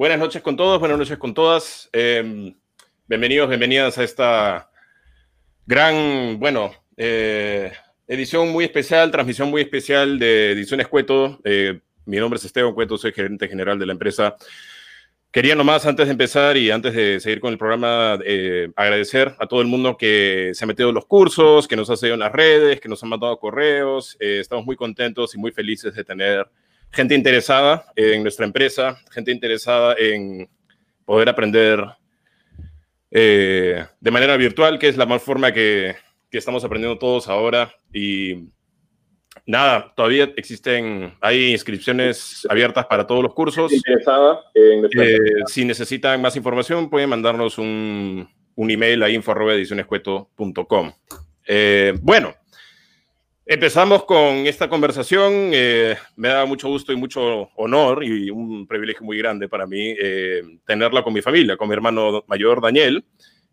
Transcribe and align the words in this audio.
Buenas 0.00 0.18
noches 0.18 0.40
con 0.40 0.56
todos, 0.56 0.80
buenas 0.80 0.96
noches 0.96 1.18
con 1.18 1.34
todas. 1.34 1.90
Em, 1.92 2.54
bienvenidos, 3.06 3.50
bienvenidas 3.50 3.98
a 3.98 4.02
esta 4.02 4.70
gran, 5.66 6.38
bueno, 6.40 6.72
eh, 6.96 7.70
edición 8.08 8.48
muy 8.48 8.64
especial, 8.64 9.10
transmisión 9.10 9.50
muy 9.50 9.60
especial 9.60 10.18
de 10.18 10.52
Ediciones 10.52 10.88
Cueto. 10.88 11.38
Eh, 11.44 11.80
mi 12.06 12.16
nombre 12.16 12.38
es 12.38 12.44
Esteban 12.46 12.72
Cueto, 12.72 12.96
soy 12.96 13.12
gerente 13.12 13.46
general 13.46 13.78
de 13.78 13.84
la 13.84 13.92
empresa. 13.92 14.36
Quería 15.30 15.54
nomás, 15.54 15.84
antes 15.84 16.06
de 16.06 16.12
empezar 16.12 16.56
y 16.56 16.70
antes 16.70 16.94
de 16.94 17.20
seguir 17.20 17.40
con 17.40 17.52
el 17.52 17.58
programa, 17.58 18.18
eh, 18.24 18.70
agradecer 18.76 19.34
a 19.38 19.46
todo 19.46 19.60
el 19.60 19.66
mundo 19.66 19.98
que 19.98 20.52
se 20.54 20.64
ha 20.64 20.66
metido 20.66 20.88
en 20.88 20.94
los 20.94 21.04
cursos, 21.04 21.68
que 21.68 21.76
nos 21.76 21.90
ha 21.90 21.96
seguido 21.98 22.14
en 22.14 22.20
las 22.20 22.32
redes, 22.32 22.80
que 22.80 22.88
nos 22.88 23.02
han 23.02 23.10
mandado 23.10 23.38
correos. 23.38 24.16
Estamos 24.18 24.64
muy 24.64 24.76
contentos 24.76 25.34
y 25.34 25.38
muy 25.38 25.52
felices 25.52 25.94
de 25.94 26.04
tener 26.04 26.48
gente 26.92 27.14
interesada 27.14 27.86
en 27.96 28.22
nuestra 28.22 28.46
empresa, 28.46 28.98
gente 29.10 29.30
interesada 29.30 29.94
en 29.98 30.48
poder 31.04 31.28
aprender 31.28 31.84
eh, 33.10 33.84
de 34.00 34.10
manera 34.10 34.36
virtual, 34.36 34.78
que 34.78 34.88
es 34.88 34.96
la 34.96 35.06
más 35.06 35.22
forma 35.22 35.52
que, 35.52 35.96
que 36.30 36.38
estamos 36.38 36.64
aprendiendo 36.64 36.98
todos 36.98 37.28
ahora. 37.28 37.72
Y 37.92 38.50
Nada, 39.46 39.92
todavía 39.96 40.30
existen, 40.36 41.14
hay 41.20 41.52
inscripciones 41.52 42.46
abiertas 42.48 42.86
para 42.86 43.06
todos 43.06 43.22
los 43.22 43.34
cursos. 43.34 43.72
Eh, 43.72 44.82
si 45.46 45.64
necesitan 45.64 46.20
más 46.20 46.36
información, 46.36 46.90
pueden 46.90 47.08
mandarnos 47.08 47.58
un, 47.58 48.28
un 48.54 48.70
email 48.70 49.02
a 49.02 49.10
info.edicionescueto.com. 49.10 50.92
Eh, 51.46 51.94
bueno, 52.00 52.34
empezamos 53.50 54.04
con 54.04 54.46
esta 54.46 54.68
conversación. 54.68 55.50
Eh, 55.52 55.96
me 56.14 56.28
da 56.28 56.44
mucho 56.44 56.68
gusto 56.68 56.92
y 56.92 56.96
mucho 56.96 57.50
honor 57.56 58.04
y 58.04 58.30
un 58.30 58.64
privilegio 58.68 59.04
muy 59.04 59.18
grande 59.18 59.48
para 59.48 59.66
mí 59.66 59.96
tenerla 60.64 61.02
con 61.02 61.12
mi 61.12 61.20
familia, 61.20 61.56
con 61.56 61.68
mi 61.68 61.74
hermano 61.74 62.24
mayor 62.28 62.62
Daniel 62.62 63.04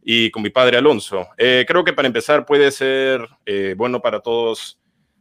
y 0.04 0.30
con 0.30 0.44
mi 0.44 0.52
padre 0.52 0.78
Alonso. 0.78 1.28
creo 1.36 1.84
que 1.84 1.94
para 1.94 2.08
empezar 2.08 2.46
puede 2.46 2.70
ser 2.70 3.28
bueno 3.76 4.00
para 4.00 4.20
todos 4.20 4.80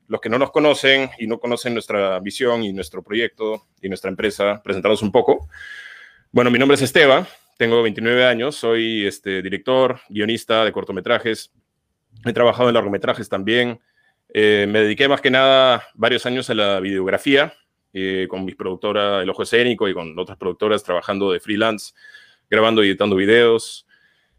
los 0.08 0.20
que 0.20 0.28
no 0.28 0.38
nos 0.38 0.50
conocen 0.50 1.08
y 1.18 1.26
no 1.26 1.38
conocen 1.38 1.72
nuestra 1.72 2.20
visión 2.20 2.62
y 2.62 2.72
nuestro 2.74 3.02
proyecto 3.02 3.66
y 3.80 3.88
nuestra 3.88 4.10
empresa, 4.10 4.60
presentarnos 4.62 5.00
un 5.00 5.10
poco. 5.10 5.48
Bueno, 6.32 6.50
mi 6.50 6.58
nombre 6.58 6.74
es 6.74 6.82
Esteban, 6.82 7.26
tengo 7.56 7.82
29 7.82 8.26
años, 8.26 8.56
soy 8.56 9.06
este, 9.06 9.40
director, 9.40 10.00
guionista 10.10 10.66
de 10.66 10.72
cortometrajes, 10.72 11.50
he 12.26 12.32
trabajado 12.34 12.68
en 12.68 12.74
largometrajes 12.74 13.28
también, 13.28 13.80
eh, 14.38 14.66
me 14.68 14.80
dediqué 14.80 15.08
más 15.08 15.22
que 15.22 15.30
nada 15.30 15.82
varios 15.94 16.26
años 16.26 16.50
a 16.50 16.54
la 16.54 16.78
videografía, 16.78 17.54
eh, 17.94 18.26
con 18.28 18.44
mi 18.44 18.54
productora 18.54 19.22
El 19.22 19.30
Ojo 19.30 19.44
Escénico 19.44 19.88
y 19.88 19.94
con 19.94 20.18
otras 20.18 20.36
productoras 20.36 20.82
trabajando 20.84 21.32
de 21.32 21.40
freelance, 21.40 21.94
grabando 22.50 22.84
y 22.84 22.88
editando 22.88 23.16
videos. 23.16 23.86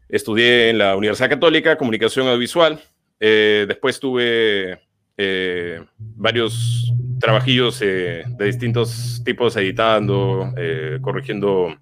Estudié 0.08 0.70
en 0.70 0.78
la 0.78 0.94
Universidad 0.94 1.30
Católica 1.30 1.76
Comunicación 1.76 2.28
Audiovisual. 2.28 2.80
Eh, 3.18 3.64
después 3.66 3.98
tuve 3.98 4.78
varios 5.98 6.92
trabajillos 7.18 7.80
de 7.80 8.24
distintos 8.38 9.20
tipos, 9.24 9.56
editando, 9.56 10.54
corrigiendo 11.00 11.76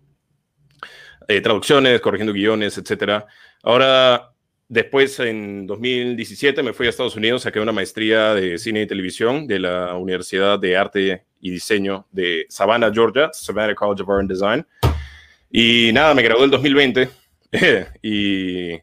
traducciones, 1.27 2.01
corrigiendo 2.01 2.33
guiones, 2.33 2.79
etc. 2.79 3.27
Ahora, 3.63 4.33
después, 4.69 5.19
en 5.21 5.67
2017, 5.67 6.63
me 6.63 6.73
fui 6.73 6.87
a 6.87 6.91
Estados 6.91 7.17
Unidos, 7.17 7.43
saqué 7.43 7.61
una 7.61 7.73
maestría 7.73 8.35
de 8.35 8.59
cine 8.59 8.83
y 8.83 8.87
televisión 8.87 9.47
de 9.47 9.59
la 9.61 9.95
Universidad 9.97 10.59
de 10.59 10.77
Arte 10.77 11.25
y 11.41 11.51
Diseño 11.51 12.07
de 12.11 12.47
Savannah, 12.49 12.93
Georgia, 12.93 13.31
Savannah 13.33 13.75
College 13.75 14.03
of 14.03 14.11
Art 14.11 14.21
and 14.21 14.31
Design. 14.31 14.67
Y 15.51 15.91
nada, 15.93 16.15
me 16.15 16.23
gradué 16.23 16.45
en 16.45 16.51
2020 16.51 17.09
y 18.03 18.79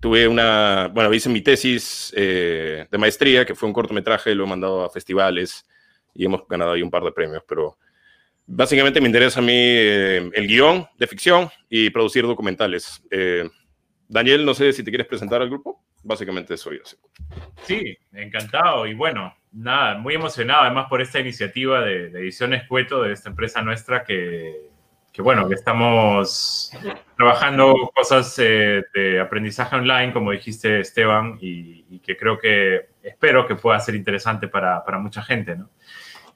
tuve 0.00 0.28
una, 0.28 0.90
bueno, 0.92 1.12
hice 1.12 1.28
mi 1.28 1.40
tesis 1.40 2.12
eh, 2.16 2.86
de 2.90 2.98
maestría, 2.98 3.44
que 3.44 3.54
fue 3.54 3.68
un 3.68 3.72
cortometraje, 3.72 4.34
lo 4.34 4.44
he 4.44 4.48
mandado 4.48 4.84
a 4.84 4.90
festivales 4.90 5.66
y 6.14 6.24
hemos 6.24 6.46
ganado 6.48 6.72
ahí 6.72 6.82
un 6.82 6.90
par 6.90 7.02
de 7.02 7.12
premios, 7.12 7.42
pero 7.46 7.76
básicamente 8.46 9.00
me 9.00 9.06
interesa 9.06 9.40
a 9.40 9.42
mí 9.42 9.52
eh, 9.52 10.30
el 10.32 10.46
guion 10.46 10.86
de 10.98 11.06
ficción 11.06 11.48
y 11.68 11.90
producir 11.90 12.24
documentales. 12.24 13.02
Eh, 13.10 13.48
Daniel, 14.08 14.44
no 14.44 14.54
sé 14.54 14.72
si 14.72 14.82
te 14.82 14.90
quieres 14.90 15.06
presentar 15.06 15.42
al 15.42 15.48
grupo. 15.48 15.82
Básicamente 16.02 16.56
soy 16.56 16.80
así. 16.84 16.96
Sí, 17.62 17.96
encantado 18.12 18.86
y 18.86 18.94
bueno, 18.94 19.34
nada, 19.52 19.98
muy 19.98 20.14
emocionado 20.14 20.62
además 20.62 20.86
por 20.88 21.00
esta 21.00 21.18
iniciativa 21.18 21.80
de, 21.80 22.10
de 22.10 22.20
Ediciones 22.20 22.68
Cueto, 22.68 23.02
de 23.02 23.12
esta 23.12 23.30
empresa 23.30 23.62
nuestra 23.62 24.04
que 24.04 24.66
que 25.16 25.22
bueno, 25.22 25.48
que 25.48 25.54
estamos 25.54 26.70
trabajando 27.16 27.90
cosas 27.94 28.38
eh, 28.38 28.84
de 28.92 29.18
aprendizaje 29.18 29.74
online, 29.74 30.12
como 30.12 30.30
dijiste 30.30 30.80
Esteban, 30.80 31.38
y, 31.40 32.00
que 32.00 32.18
creo 32.18 32.38
que 32.38 32.90
espero 33.02 33.46
que 33.46 33.54
pueda 33.54 33.80
ser 33.80 33.94
interesante 33.94 34.46
para, 34.46 34.84
para 34.84 34.98
mucha 34.98 35.22
gente, 35.22 35.56
¿no? 35.56 35.70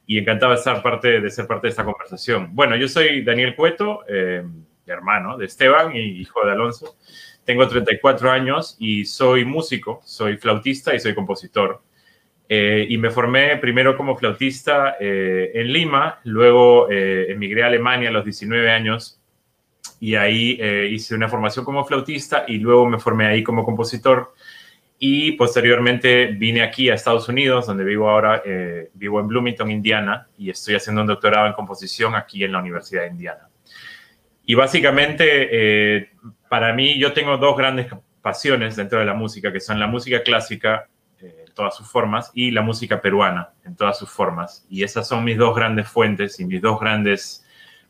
Y 0.07 0.17
encantado 0.17 0.53
de, 0.53 0.59
estar 0.59 0.83
parte, 0.83 1.21
de 1.21 1.31
ser 1.31 1.47
parte 1.47 1.67
de 1.67 1.73
esta 1.73 1.85
conversación. 1.85 2.55
Bueno, 2.55 2.75
yo 2.75 2.89
soy 2.89 3.23
Daniel 3.23 3.55
Cueto, 3.55 4.01
eh, 4.09 4.43
hermano 4.87 5.37
de 5.37 5.45
Esteban 5.45 5.95
y 5.95 6.19
hijo 6.19 6.43
de 6.47 6.53
Alonso. 6.53 6.97
Tengo 7.45 7.67
34 7.67 8.31
años 8.31 8.77
y 8.79 9.05
soy 9.05 9.45
músico, 9.45 10.01
soy 10.05 10.37
flautista 10.37 10.95
y 10.95 11.01
soy 11.01 11.15
compositor. 11.15 11.83
Eh, 12.53 12.85
y 12.89 12.99
me 12.99 13.11
formé 13.11 13.59
primero 13.59 13.97
como 13.97 14.17
flautista 14.17 14.97
eh, 14.99 15.53
en 15.55 15.73
Lima, 15.73 16.19
luego 16.25 16.91
eh, 16.91 17.27
emigré 17.31 17.63
a 17.63 17.69
Alemania 17.69 18.09
a 18.09 18.13
los 18.13 18.25
19 18.25 18.69
años 18.73 19.21
y 20.01 20.17
ahí 20.17 20.59
hice 20.91 21.15
una 21.15 21.29
formación 21.29 21.65
como 21.65 21.85
flautista 21.85 22.45
y 22.49 22.59
luego 22.59 22.89
me 22.89 22.99
formé 22.99 23.27
ahí 23.27 23.45
como 23.45 23.65
compositor 23.65 24.35
y 24.99 25.33
posteriormente 25.33 26.27
vine 26.27 26.63
aquí 26.63 26.91
a 26.91 26.95
Estados 26.95 27.29
Unidos, 27.29 27.69
donde 27.69 27.85
vivo 27.85 28.09
ahora, 28.09 28.43
vivo 28.95 29.21
en 29.21 29.29
Bloomington, 29.29 29.71
Indiana, 29.71 30.27
y 30.39 30.51
estoy 30.51 30.75
haciendo 30.75 31.03
un 31.03 31.07
doctorado 31.07 31.47
en 31.47 31.53
composición 31.53 32.15
aquí 32.15 32.43
en 32.43 32.53
la 32.53 32.61
Universidad 32.61 33.03
de 33.03 33.09
Indiana. 33.09 33.49
Y 34.47 34.55
básicamente, 34.55 36.10
para 36.51 36.75
mí, 36.75 36.99
yo 36.99 37.15
tengo 37.15 37.39
dos 37.39 37.57
grandes 37.57 37.87
pasiones 38.21 38.77
dentro 38.77 38.99
de 38.99 39.07
la 39.07 39.15
música, 39.15 39.51
que 39.51 39.61
son 39.61 39.81
la 39.81 39.87
música 39.87 40.23
clásica 40.23 40.87
todas 41.61 41.77
sus 41.77 41.91
formas 41.91 42.31
y 42.35 42.51
la 42.51 42.63
música 42.63 43.01
peruana 43.01 43.51
en 43.65 43.77
todas 43.77 43.99
sus 43.99 44.09
formas. 44.09 44.67
Y 44.71 44.83
esas 44.83 45.07
son 45.07 45.25
mis 45.25 45.37
dos 45.37 45.55
grandes 45.55 45.89
fuentes 45.89 46.41
y 46.41 46.47
mis 46.47 46.63
dos 46.63 46.81
grandes 46.81 47.45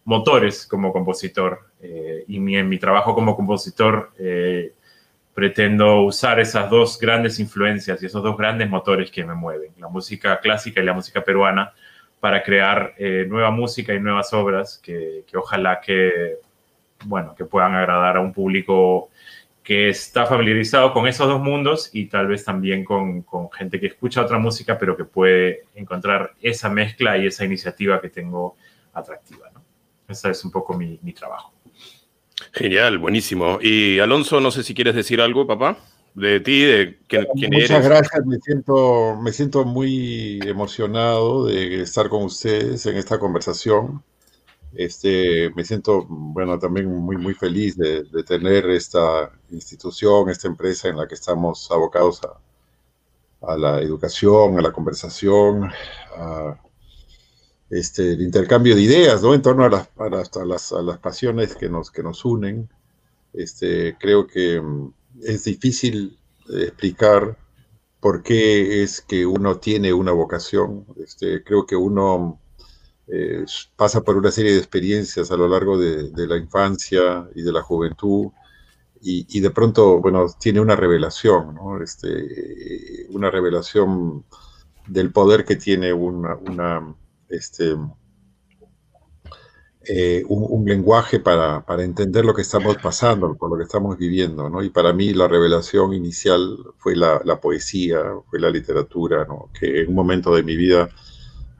motores 0.04 0.66
como 0.66 0.92
compositor. 0.92 1.70
Eh, 1.80 2.24
y 2.26 2.56
en 2.56 2.68
mi 2.68 2.78
trabajo 2.78 3.14
como 3.14 3.36
compositor 3.36 4.12
eh, 4.18 4.74
pretendo 5.34 6.02
usar 6.02 6.40
esas 6.40 6.68
dos 6.68 6.98
grandes 6.98 7.38
influencias 7.38 8.02
y 8.02 8.06
esos 8.06 8.22
dos 8.22 8.36
grandes 8.36 8.68
motores 8.68 9.10
que 9.10 9.24
me 9.24 9.34
mueven, 9.34 9.72
la 9.78 9.88
música 9.88 10.40
clásica 10.40 10.80
y 10.80 10.84
la 10.84 10.92
música 10.92 11.22
peruana, 11.22 11.72
para 12.18 12.42
crear 12.42 12.94
eh, 12.98 13.24
nueva 13.28 13.50
música 13.50 13.94
y 13.94 14.00
nuevas 14.00 14.34
obras 14.34 14.78
que 14.82 15.24
ojalá 15.34 15.80
que, 15.80 16.38
bueno, 17.04 17.34
que 17.34 17.44
puedan 17.44 17.74
agradar 17.74 18.16
a 18.16 18.20
un 18.20 18.32
público 18.32 19.10
que 19.62 19.90
está 19.90 20.26
familiarizado 20.26 20.92
con 20.92 21.06
esos 21.06 21.28
dos 21.28 21.40
mundos 21.40 21.90
y 21.92 22.06
tal 22.06 22.26
vez 22.26 22.44
también 22.44 22.84
con, 22.84 23.22
con, 23.22 23.50
gente 23.52 23.78
que 23.78 23.86
escucha 23.86 24.22
otra 24.22 24.38
música, 24.38 24.78
pero 24.78 24.96
que 24.96 25.04
puede 25.04 25.64
encontrar 25.74 26.32
esa 26.40 26.68
mezcla 26.68 27.16
y 27.18 27.26
esa 27.26 27.44
iniciativa 27.44 28.00
que 28.00 28.08
tengo 28.08 28.56
atractiva. 28.92 29.50
¿no? 29.54 29.62
Ese 30.08 30.30
es 30.30 30.44
un 30.44 30.50
poco 30.50 30.74
mi, 30.74 30.98
mi, 31.02 31.12
trabajo. 31.12 31.52
Genial, 32.52 32.98
buenísimo. 32.98 33.58
Y 33.60 33.98
Alonso, 34.00 34.40
no 34.40 34.50
sé 34.50 34.62
si 34.62 34.74
quieres 34.74 34.94
decir 34.94 35.20
algo, 35.20 35.46
papá, 35.46 35.78
de 36.14 36.40
ti, 36.40 36.62
de 36.62 36.98
quién, 37.06 37.26
quién 37.34 37.52
Muchas 37.52 37.70
eres. 37.70 37.84
gracias, 37.84 38.26
me 38.26 38.38
siento, 38.38 39.16
me 39.22 39.32
siento 39.32 39.64
muy 39.64 40.40
emocionado 40.44 41.46
de 41.46 41.82
estar 41.82 42.08
con 42.08 42.24
ustedes 42.24 42.86
en 42.86 42.96
esta 42.96 43.18
conversación. 43.18 44.02
Este, 44.74 45.50
me 45.56 45.64
siento, 45.64 46.06
bueno, 46.08 46.58
también 46.58 46.86
muy, 46.86 47.16
muy 47.16 47.34
feliz 47.34 47.76
de, 47.76 48.04
de, 48.04 48.22
tener 48.22 48.70
esta 48.70 49.32
institución, 49.50 50.30
esta 50.30 50.48
empresa 50.48 50.88
en 50.88 50.96
la 50.96 51.08
que 51.08 51.14
estamos 51.14 51.70
abocados 51.70 52.20
a, 52.22 53.52
a 53.52 53.56
la 53.56 53.80
educación, 53.80 54.58
a 54.58 54.62
la 54.62 54.72
conversación, 54.72 55.70
a 56.16 56.60
este, 57.70 58.12
el 58.12 58.22
intercambio 58.22 58.74
de 58.74 58.82
ideas, 58.82 59.22
¿no? 59.22 59.34
En 59.34 59.42
torno 59.42 59.64
a 59.64 59.68
las, 59.68 59.88
a 59.96 60.08
las, 60.08 60.36
a 60.36 60.44
las, 60.44 60.72
a 60.72 60.82
las 60.82 60.98
pasiones 60.98 61.54
que 61.54 61.68
nos, 61.68 61.90
que 61.90 62.02
nos 62.02 62.24
unen. 62.24 62.68
Este, 63.32 63.96
creo 63.98 64.26
que 64.26 64.60
mm, 64.60 64.92
es 65.22 65.44
difícil 65.44 66.18
explicar 66.48 67.36
por 68.00 68.22
qué 68.22 68.82
es 68.82 69.00
que 69.00 69.24
uno 69.26 69.58
tiene 69.58 69.92
una 69.92 70.12
vocación. 70.12 70.84
Este, 71.02 71.44
creo 71.44 71.66
que 71.66 71.76
uno 71.76 72.40
eh, 73.12 73.44
pasa 73.76 74.02
por 74.02 74.16
una 74.16 74.30
serie 74.30 74.52
de 74.52 74.58
experiencias 74.58 75.30
a 75.30 75.36
lo 75.36 75.48
largo 75.48 75.78
de, 75.78 76.10
de 76.10 76.26
la 76.26 76.36
infancia 76.36 77.28
y 77.34 77.42
de 77.42 77.52
la 77.52 77.62
juventud 77.62 78.28
y, 79.02 79.26
y, 79.30 79.40
de 79.40 79.50
pronto, 79.50 80.00
bueno, 80.00 80.26
tiene 80.38 80.60
una 80.60 80.76
revelación, 80.76 81.54
¿no? 81.54 81.82
este, 81.82 83.06
una 83.10 83.30
revelación 83.30 84.24
del 84.86 85.12
poder 85.12 85.44
que 85.44 85.56
tiene 85.56 85.92
una, 85.92 86.36
una 86.36 86.94
este, 87.28 87.76
eh, 89.82 90.22
un, 90.28 90.66
lenguaje 90.66 91.20
para, 91.20 91.64
para, 91.64 91.82
entender 91.82 92.24
lo 92.24 92.34
que 92.34 92.42
estamos 92.42 92.76
pasando, 92.76 93.34
por 93.36 93.50
lo 93.50 93.56
que 93.56 93.62
estamos 93.62 93.96
viviendo, 93.96 94.50
¿no? 94.50 94.62
Y 94.62 94.68
para 94.68 94.92
mí 94.92 95.14
la 95.14 95.26
revelación 95.26 95.94
inicial 95.94 96.58
fue 96.76 96.94
la, 96.94 97.22
la 97.24 97.40
poesía, 97.40 98.02
fue 98.28 98.40
la 98.40 98.50
literatura, 98.50 99.24
¿no? 99.24 99.48
Que 99.58 99.80
en 99.82 99.88
un 99.88 99.94
momento 99.94 100.34
de 100.34 100.42
mi 100.42 100.56
vida 100.56 100.90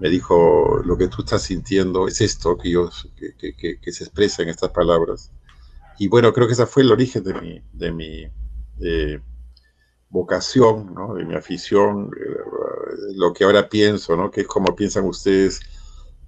me 0.01 0.09
dijo, 0.09 0.81
lo 0.85 0.97
que 0.97 1.09
tú 1.09 1.23
estás 1.23 1.43
sintiendo 1.43 2.09
es 2.09 2.21
esto 2.21 2.57
que, 2.57 2.71
yo, 2.71 2.91
que, 3.17 3.55
que, 3.55 3.79
que 3.79 3.93
se 3.93 4.05
expresa 4.05 4.43
en 4.43 4.49
estas 4.49 4.71
palabras. 4.71 5.31
Y 5.99 6.09
bueno, 6.09 6.33
creo 6.33 6.47
que 6.47 6.55
ese 6.55 6.67
fue 6.67 6.83
el 6.83 6.93
origen 6.93 7.23
de 7.23 7.35
mi, 7.35 7.63
de 7.75 7.93
mi 7.93 8.27
eh, 8.81 9.21
vocación, 10.09 10.95
¿no? 10.95 11.15
de 11.15 11.25
mi 11.27 11.35
afición, 11.35 12.11
eh, 12.19 13.13
lo 13.17 13.35
que 13.35 13.45
ahora 13.45 13.69
pienso, 13.69 14.17
¿no? 14.17 14.31
que 14.31 14.41
es 14.41 14.47
como 14.47 14.75
piensan 14.75 15.05
ustedes 15.05 15.61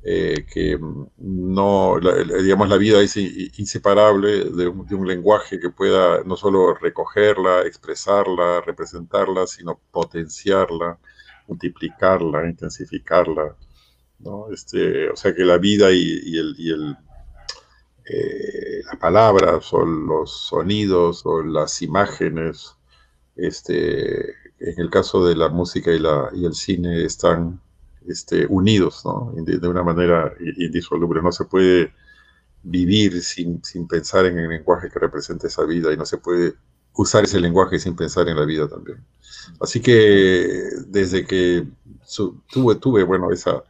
eh, 0.05 0.45
que 0.53 0.79
no, 1.17 1.99
digamos, 2.43 2.69
la 2.69 2.77
vida 2.77 3.01
es 3.01 3.17
inseparable 3.17 4.45
de 4.45 4.67
un, 4.69 5.07
lenguaje 5.07 5.61
que 5.61 5.71
pueda 5.71 6.23
no 6.25 6.37
solo 6.37 6.75
recogerla, 6.75 7.63
expresarla, 7.63 8.61
representarla, 8.61 9.47
sino 9.47 9.81
potenciarla, 9.91 10.99
multiplicarla, 11.53 12.49
intensificarla. 12.49 13.57
¿no? 14.21 14.51
Este, 14.53 15.11
o 15.11 15.17
sea 15.17 15.35
que 15.35 15.45
la 15.45 15.59
vida 15.59 15.91
y, 15.91 16.37
el, 16.37 16.55
y 16.59 16.71
el 16.71 16.97
eh, 18.05 18.83
las 18.85 18.97
palabras 18.97 19.73
o 19.73 19.85
los 19.85 20.49
sonidos 20.49 21.25
o 21.25 21.43
las 21.43 21.83
imágenes, 21.83 22.77
este, 23.37 24.31
en 24.59 24.79
el 24.79 24.91
caso 24.91 25.25
de 25.25 25.37
la 25.37 25.49
música 25.49 25.93
y, 25.93 25.99
la, 25.99 26.29
y 26.35 26.45
el 26.45 26.55
cine 26.55 27.05
están 27.05 27.61
este, 28.07 28.47
unidos, 28.47 29.03
¿no? 29.05 29.33
De, 29.37 29.69
una 29.69 29.83
manera 29.85 30.35
indisoluble. 30.57 31.23
No 31.23 31.33
se 31.33 31.45
puede 31.45 31.93
vivir 32.63 33.23
sin, 33.23 33.63
sin, 33.65 33.87
pensar 33.89 34.27
en 34.27 34.39
el 34.39 34.49
lenguaje 34.49 34.91
que 34.91 34.99
representa 34.99 35.47
esa 35.47 35.65
vida 35.65 35.93
y 35.93 35.97
no 35.97 36.05
se 36.05 36.19
puede 36.19 36.55
usar 36.95 37.25
ese 37.25 37.41
lenguaje 37.41 37.79
sin 37.79 37.97
pensar 37.97 38.29
en 38.29 38.37
la 38.37 38.45
vida 38.45 38.69
también. 38.69 39.05
Así 39.61 39.81
que 39.81 40.49
desde 40.87 41.27
que 41.27 41.67
tuve, 42.53 42.77
tuve 42.77 43.03
bueno, 43.05 43.31
esa, 43.33 43.63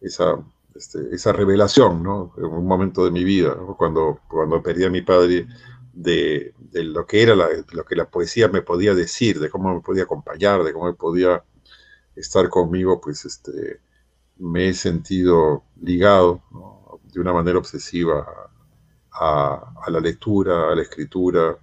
esa, 0.00 0.38
este, 0.74 1.14
esa 1.14 1.32
revelación, 1.32 2.02
¿no? 2.02 2.32
En 2.36 2.44
un 2.44 2.66
momento 2.66 3.04
de 3.04 3.10
mi 3.10 3.24
vida, 3.24 3.56
cuando, 3.76 4.20
cuando 4.28 4.62
perdí 4.62 4.84
a 4.84 4.90
mi 4.90 5.02
padre, 5.02 5.46
de, 5.92 6.54
de 6.58 6.84
lo 6.84 7.06
que 7.06 7.22
era 7.22 7.34
la, 7.34 7.48
lo 7.72 7.84
que 7.84 7.96
la 7.96 8.08
poesía 8.08 8.48
me 8.48 8.62
podía 8.62 8.94
decir, 8.94 9.40
de 9.40 9.50
cómo 9.50 9.74
me 9.74 9.80
podía 9.80 10.04
acompañar, 10.04 10.62
de 10.62 10.72
cómo 10.72 10.86
me 10.86 10.94
podía 10.94 11.42
estar 12.14 12.48
conmigo, 12.48 13.00
pues 13.00 13.24
este, 13.24 13.80
me 14.38 14.68
he 14.68 14.74
sentido 14.74 15.64
ligado 15.80 16.42
de 17.02 17.20
una 17.20 17.32
manera 17.32 17.58
obsesiva 17.58 18.26
a, 19.10 19.72
la 19.88 20.00
lectura, 20.00 20.70
a 20.70 20.74
la 20.74 20.82
escritura 20.82 21.58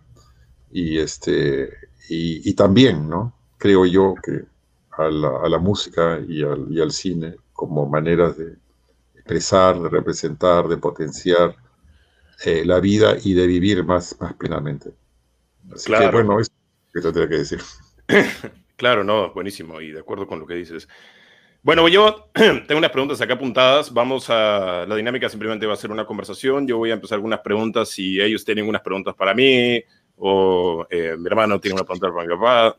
y, 0.75 0.99
este, 0.99 1.69
y, 2.09 2.49
y, 2.49 2.53
también, 2.53 3.09
¿no? 3.09 3.33
Creo 3.57 3.85
yo 3.85 4.13
que 4.21 4.43
a 4.91 5.07
la, 5.09 5.39
a 5.45 5.47
la 5.47 5.57
música 5.57 6.19
y 6.27 6.43
al, 6.43 6.67
y 6.69 6.81
al, 6.81 6.91
cine 6.91 7.35
como 7.53 7.87
maneras 7.87 8.35
de 8.35 8.55
expresar, 9.13 9.81
de 9.81 9.87
representar, 9.87 10.67
de 10.67 10.75
potenciar 10.75 11.55
eh, 12.43 12.65
la 12.65 12.81
vida 12.81 13.15
y 13.23 13.33
de 13.33 13.47
vivir 13.47 13.85
más, 13.85 14.17
más 14.19 14.33
plenamente. 14.33 14.91
Así 15.73 15.85
claro. 15.85 16.11
que 16.11 16.15
bueno, 16.17 16.41
eso 16.41 16.51
que 16.93 17.01
tendría 17.01 17.29
que 17.29 17.37
decir. 17.37 17.61
Claro, 18.77 19.05
no, 19.05 19.31
buenísimo 19.31 19.79
y 19.79 19.93
de 19.93 20.01
acuerdo 20.01 20.27
con 20.27 20.37
lo 20.37 20.45
que 20.45 20.55
dices. 20.55 20.89
Bueno, 21.63 21.87
yo 21.87 22.29
tengo 22.33 22.77
unas 22.77 22.91
preguntas 22.91 23.21
acá 23.21 23.35
apuntadas. 23.35 23.93
Vamos 23.93 24.29
a 24.29 24.85
la 24.85 24.95
dinámica, 24.97 25.29
simplemente 25.29 25.65
va 25.65 25.75
a 25.75 25.77
ser 25.77 25.91
una 25.91 26.05
conversación. 26.05 26.67
Yo 26.67 26.77
voy 26.77 26.91
a 26.91 26.95
empezar 26.95 27.15
algunas 27.15 27.39
preguntas. 27.39 27.87
Si 27.87 28.19
ellos 28.19 28.43
tienen 28.43 28.67
unas 28.67 28.81
preguntas 28.81 29.15
para 29.15 29.33
mí 29.33 29.81
o 30.17 30.87
eh, 30.89 31.15
mi 31.17 31.27
hermano 31.27 31.59
tiene 31.59 31.75
una 31.75 31.83
pregunta 31.83 32.11
para 32.11 32.27
mi 32.27 32.35
papá, 32.35 32.77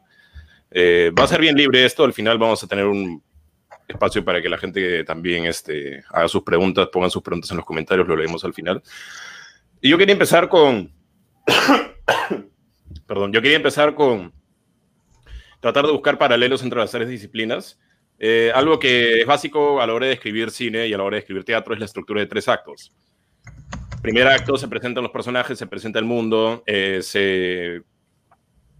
eh, 0.70 1.12
va 1.16 1.24
a 1.24 1.28
ser 1.28 1.40
bien 1.40 1.56
libre 1.56 1.84
esto. 1.84 2.04
Al 2.04 2.12
final 2.12 2.38
vamos 2.38 2.62
a 2.62 2.66
tener 2.66 2.86
un 2.86 3.22
espacio 3.88 4.24
para 4.24 4.42
que 4.42 4.48
la 4.48 4.58
gente 4.58 5.04
también 5.04 5.46
este, 5.46 6.04
haga 6.10 6.28
sus 6.28 6.42
preguntas, 6.42 6.88
pongan 6.92 7.10
sus 7.10 7.22
preguntas 7.22 7.50
en 7.50 7.58
los 7.58 7.66
comentarios, 7.66 8.06
lo 8.06 8.16
leemos 8.16 8.44
al 8.44 8.54
final. 8.54 8.82
Y 9.80 9.90
yo 9.90 9.98
quería 9.98 10.12
empezar 10.12 10.48
con. 10.48 10.92
Perdón, 13.06 13.32
yo 13.32 13.40
quería 13.40 13.56
empezar 13.56 13.94
con 13.94 14.32
tratar 15.60 15.86
de 15.86 15.92
buscar 15.92 16.18
paralelos 16.18 16.62
entre 16.62 16.80
las 16.80 16.90
tres 16.90 17.08
disciplinas. 17.08 17.78
Eh, 18.18 18.50
algo 18.54 18.78
que 18.78 19.20
es 19.20 19.26
básico 19.26 19.80
a 19.80 19.86
la 19.86 19.92
hora 19.92 20.06
de 20.06 20.14
escribir 20.14 20.50
cine 20.50 20.86
y 20.86 20.94
a 20.94 20.96
la 20.96 21.04
hora 21.04 21.16
de 21.16 21.20
escribir 21.20 21.44
teatro 21.44 21.74
es 21.74 21.80
la 21.80 21.86
estructura 21.86 22.20
de 22.20 22.26
tres 22.26 22.48
actos. 22.48 22.92
Primer 24.06 24.28
acto 24.28 24.56
se 24.56 24.68
presentan 24.68 25.02
los 25.02 25.10
personajes, 25.10 25.58
se 25.58 25.66
presenta 25.66 25.98
el 25.98 26.04
mundo, 26.04 26.62
eh, 26.64 27.00
se, 27.02 27.82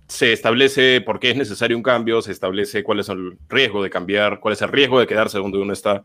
se 0.07 0.33
establece 0.33 1.01
por 1.01 1.19
qué 1.19 1.31
es 1.31 1.37
necesario 1.37 1.77
un 1.77 1.83
cambio, 1.83 2.23
se 2.23 2.31
establece 2.31 2.85
cuál 2.85 3.01
es 3.01 3.09
el 3.09 3.37
riesgo 3.49 3.83
de 3.83 3.91
cambiar, 3.91 4.39
cuál 4.39 4.53
es 4.53 4.63
el 4.63 4.69
riesgo 4.69 5.01
de 5.01 5.09
quedarse 5.09 5.39
donde 5.39 5.59
uno 5.59 5.73
está. 5.73 6.05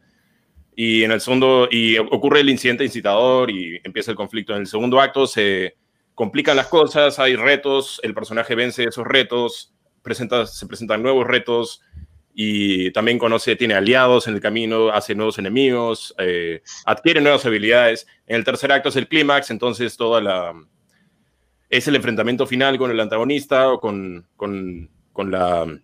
Y 0.75 1.03
en 1.03 1.11
el 1.11 1.21
segundo, 1.21 1.67
y 1.69 1.99
ocurre 1.99 2.39
el 2.39 2.49
incidente 2.49 2.83
incitador 2.83 3.51
y 3.51 3.79
empieza 3.83 4.09
el 4.09 4.17
conflicto. 4.17 4.55
En 4.55 4.61
el 4.61 4.67
segundo 4.67 4.99
acto 4.99 5.27
se 5.27 5.75
complican 6.15 6.57
las 6.57 6.65
cosas, 6.65 7.19
hay 7.19 7.35
retos, 7.35 7.99
el 8.01 8.15
personaje 8.15 8.55
vence 8.55 8.85
esos 8.85 9.05
retos, 9.05 9.71
presenta, 10.01 10.47
se 10.47 10.65
presentan 10.65 11.03
nuevos 11.03 11.27
retos 11.27 11.83
y 12.33 12.91
también 12.91 13.19
conoce, 13.19 13.55
tiene 13.55 13.73
aliados 13.73 14.27
en 14.27 14.35
el 14.35 14.41
camino, 14.41 14.89
hace 14.89 15.15
nuevos 15.15 15.37
enemigos, 15.39 16.13
eh, 16.17 16.61
adquiere 16.85 17.21
nuevas 17.21 17.45
habilidades. 17.45 18.07
En 18.27 18.37
el 18.37 18.43
tercer 18.43 18.71
acto 18.71 18.89
es 18.89 18.95
el 18.95 19.07
clímax, 19.07 19.51
entonces 19.51 19.97
toda 19.97 20.21
la... 20.21 20.53
Es 21.69 21.87
el 21.87 21.95
enfrentamiento 21.95 22.45
final 22.45 22.77
con 22.77 22.91
el 22.91 22.99
antagonista 22.99 23.69
o 23.69 23.79
con, 23.79 24.27
con, 24.35 24.89
con 25.13 25.31
la 25.31 25.79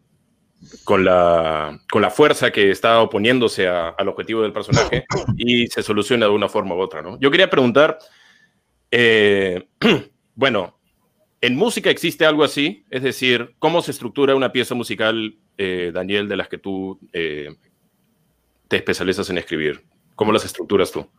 con 0.84 1.06
la, 1.06 1.80
con 1.90 2.02
la 2.02 2.10
fuerza 2.10 2.52
que 2.52 2.72
está 2.72 3.00
oponiéndose 3.00 3.68
al 3.68 4.08
objetivo 4.08 4.42
del 4.42 4.52
personaje 4.52 5.06
y 5.38 5.68
se 5.68 5.84
soluciona 5.84 6.26
de 6.26 6.32
una 6.32 6.50
forma 6.50 6.76
u 6.76 6.80
otra, 6.80 7.02
¿no? 7.02 7.20
Yo 7.20 7.30
quería 7.30 7.50
preguntar, 7.50 8.00
eh, 8.90 9.68
bueno, 10.36 10.78
¿En 11.40 11.56
música 11.56 11.90
existe 11.90 12.26
algo 12.26 12.44
así? 12.44 12.86
Es 12.90 13.04
decir, 13.04 13.56
¿cómo 13.60 13.82
se 13.82 13.92
estructura 13.92 14.36
una 14.36 14.52
pieza 14.52 14.74
musical, 14.74 15.38
eh, 15.58 15.92
Daniel, 15.94 16.28
de 16.28 16.38
las 16.38 16.48
que 16.48 16.58
tú 16.58 17.00
eh, 17.14 17.50
te 18.68 18.78
especializas 18.78 19.30
en 19.30 19.38
escribir? 19.38 19.84
¿Cómo 20.16 20.32
las 20.32 20.46
estructuras 20.46 20.92
tú? 20.92 21.10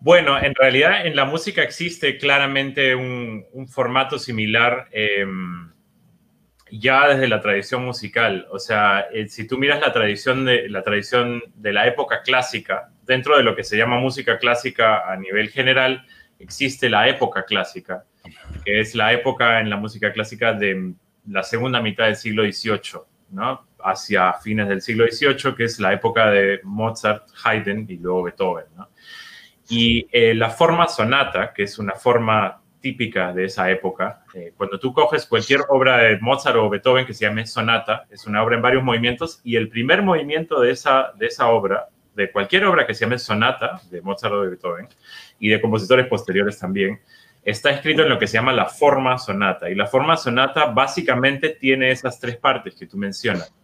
Bueno, 0.00 0.42
en 0.42 0.54
realidad 0.54 1.06
en 1.06 1.14
la 1.14 1.24
música 1.24 1.62
existe 1.62 2.18
claramente 2.18 2.94
un, 2.94 3.44
formato 3.68 4.18
similar 4.18 4.88
em, 4.90 5.70
ya 6.70 7.08
desde 7.08 7.28
la 7.28 7.40
tradición 7.40 7.84
musical. 7.84 8.46
O 8.50 8.58
sea, 8.58 9.06
eh, 9.12 9.28
si 9.28 9.46
tú 9.46 9.58
miras 9.58 9.80
la 9.80 9.92
tradición, 9.92 10.44
de, 10.44 10.68
la 10.68 10.82
tradición 10.82 11.42
de 11.54 11.72
la 11.72 11.86
época 11.86 12.22
clásica, 12.22 12.90
dentro 13.04 13.36
de 13.36 13.44
lo 13.44 13.54
que 13.54 13.64
se 13.64 13.76
llama 13.76 13.98
música 13.98 14.38
clásica 14.38 15.10
a 15.10 15.16
nivel 15.16 15.50
general, 15.50 16.04
existe 16.38 16.90
la 16.90 17.08
época 17.08 17.44
clásica 17.44 18.04
que 18.64 18.80
es 18.80 18.94
la 18.94 19.12
época 19.12 19.60
en 19.60 19.70
la 19.70 19.76
música 19.76 20.12
clásica 20.12 20.52
de 20.52 20.94
la 21.28 21.42
segunda 21.42 21.80
mitad 21.80 22.06
del 22.06 22.16
siglo 22.16 22.44
XVIII, 22.44 23.02
¿no? 23.30 23.66
hacia 23.84 24.32
fines 24.34 24.68
del 24.68 24.80
siglo 24.80 25.06
XVIII, 25.10 25.54
que 25.56 25.64
es 25.64 25.80
la 25.80 25.92
época 25.92 26.30
de 26.30 26.60
Mozart, 26.62 27.28
Haydn 27.44 27.86
y 27.88 27.96
luego 27.96 28.24
Beethoven. 28.24 28.66
¿no? 28.76 28.88
Y 29.68 30.06
eh, 30.12 30.34
la 30.34 30.50
forma 30.50 30.88
sonata, 30.88 31.52
que 31.52 31.64
es 31.64 31.78
una 31.78 31.94
forma 31.94 32.60
típica 32.80 33.32
de 33.32 33.44
esa 33.44 33.70
época, 33.70 34.24
eh, 34.34 34.52
cuando 34.56 34.78
tú 34.78 34.92
coges 34.92 35.24
cualquier 35.26 35.60
obra 35.68 35.98
de 35.98 36.18
Mozart 36.18 36.56
o 36.56 36.68
Beethoven 36.68 37.06
que 37.06 37.14
se 37.14 37.24
llame 37.26 37.46
sonata, 37.46 38.06
es 38.10 38.26
una 38.26 38.42
obra 38.42 38.56
en 38.56 38.62
varios 38.62 38.82
movimientos, 38.82 39.40
y 39.44 39.56
el 39.56 39.68
primer 39.68 40.02
movimiento 40.02 40.60
de 40.60 40.72
esa, 40.72 41.12
de 41.16 41.26
esa 41.26 41.48
obra, 41.48 41.88
de 42.14 42.30
cualquier 42.30 42.64
obra 42.66 42.86
que 42.86 42.92
se 42.92 43.04
llame 43.04 43.18
sonata, 43.18 43.80
de 43.90 44.02
Mozart 44.02 44.34
o 44.34 44.42
de 44.42 44.50
Beethoven, 44.50 44.88
y 45.38 45.48
de 45.48 45.60
compositores 45.60 46.06
posteriores 46.08 46.58
también, 46.58 47.00
está 47.44 47.70
escrito 47.70 48.02
en 48.02 48.08
lo 48.08 48.18
que 48.18 48.26
se 48.26 48.34
llama 48.34 48.52
la 48.52 48.66
forma 48.66 49.18
sonata. 49.18 49.70
Y 49.70 49.74
la 49.74 49.86
forma 49.86 50.16
sonata 50.16 50.66
básicamente 50.66 51.50
tiene 51.50 51.90
esas 51.90 52.20
tres 52.20 52.36
partes 52.36 52.74
que 52.74 52.86
tú 52.86 52.96
mencionas. 52.96 53.54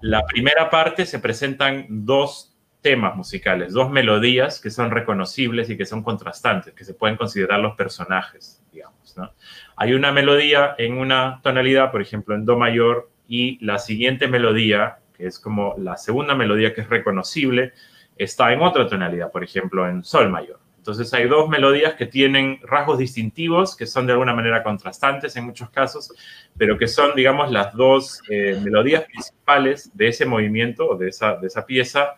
La 0.00 0.24
primera 0.26 0.68
parte 0.68 1.06
se 1.06 1.18
presentan 1.18 1.86
dos 1.88 2.56
temas 2.82 3.16
musicales, 3.16 3.72
dos 3.72 3.90
melodías 3.90 4.60
que 4.60 4.70
son 4.70 4.90
reconocibles 4.90 5.70
y 5.70 5.76
que 5.76 5.86
son 5.86 6.02
contrastantes, 6.02 6.74
que 6.74 6.84
se 6.84 6.94
pueden 6.94 7.16
considerar 7.16 7.60
los 7.60 7.74
personajes, 7.74 8.62
digamos. 8.72 9.16
¿no? 9.16 9.32
Hay 9.76 9.94
una 9.94 10.12
melodía 10.12 10.74
en 10.78 10.98
una 10.98 11.40
tonalidad, 11.42 11.90
por 11.90 12.02
ejemplo, 12.02 12.34
en 12.34 12.44
Do 12.44 12.56
mayor, 12.56 13.10
y 13.28 13.64
la 13.64 13.78
siguiente 13.78 14.28
melodía, 14.28 14.98
que 15.16 15.26
es 15.26 15.40
como 15.40 15.74
la 15.78 15.96
segunda 15.96 16.34
melodía 16.34 16.74
que 16.74 16.82
es 16.82 16.88
reconocible, 16.88 17.72
está 18.16 18.52
en 18.52 18.62
otra 18.62 18.86
tonalidad, 18.86 19.32
por 19.32 19.42
ejemplo, 19.42 19.88
en 19.88 20.04
Sol 20.04 20.30
mayor. 20.30 20.60
Entonces 20.86 21.12
hay 21.14 21.26
dos 21.26 21.48
melodías 21.48 21.94
que 21.94 22.06
tienen 22.06 22.60
rasgos 22.62 22.98
distintivos, 22.98 23.74
que 23.74 23.86
son 23.86 24.06
de 24.06 24.12
alguna 24.12 24.32
manera 24.32 24.62
contrastantes 24.62 25.34
en 25.34 25.44
muchos 25.44 25.68
casos, 25.70 26.12
pero 26.56 26.78
que 26.78 26.86
son, 26.86 27.16
digamos, 27.16 27.50
las 27.50 27.74
dos 27.74 28.22
eh, 28.30 28.56
melodías 28.62 29.02
principales 29.02 29.90
de 29.96 30.06
ese 30.06 30.26
movimiento 30.26 30.88
o 30.88 30.96
de 30.96 31.08
esa, 31.08 31.34
de 31.38 31.48
esa 31.48 31.66
pieza 31.66 32.14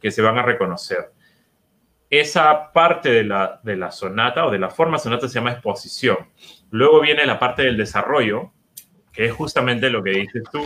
que 0.00 0.12
se 0.12 0.22
van 0.22 0.38
a 0.38 0.42
reconocer. 0.42 1.10
esa 2.08 2.72
parte 2.72 3.10
de 3.10 3.24
la, 3.24 3.60
de 3.64 3.74
la 3.74 3.90
sonata 3.90 4.46
o 4.46 4.52
de 4.52 4.58
la 4.60 4.70
forma 4.70 4.98
sonata 4.98 5.26
se 5.26 5.34
llama 5.34 5.50
exposición. 5.52 6.18
Luego 6.70 7.00
viene 7.00 7.26
la 7.26 7.40
parte 7.40 7.62
del 7.62 7.76
desarrollo, 7.76 8.52
que 9.12 9.24
es 9.24 9.32
justamente 9.32 9.90
lo 9.90 10.00
que 10.00 10.10
dices 10.10 10.44
tú, 10.52 10.62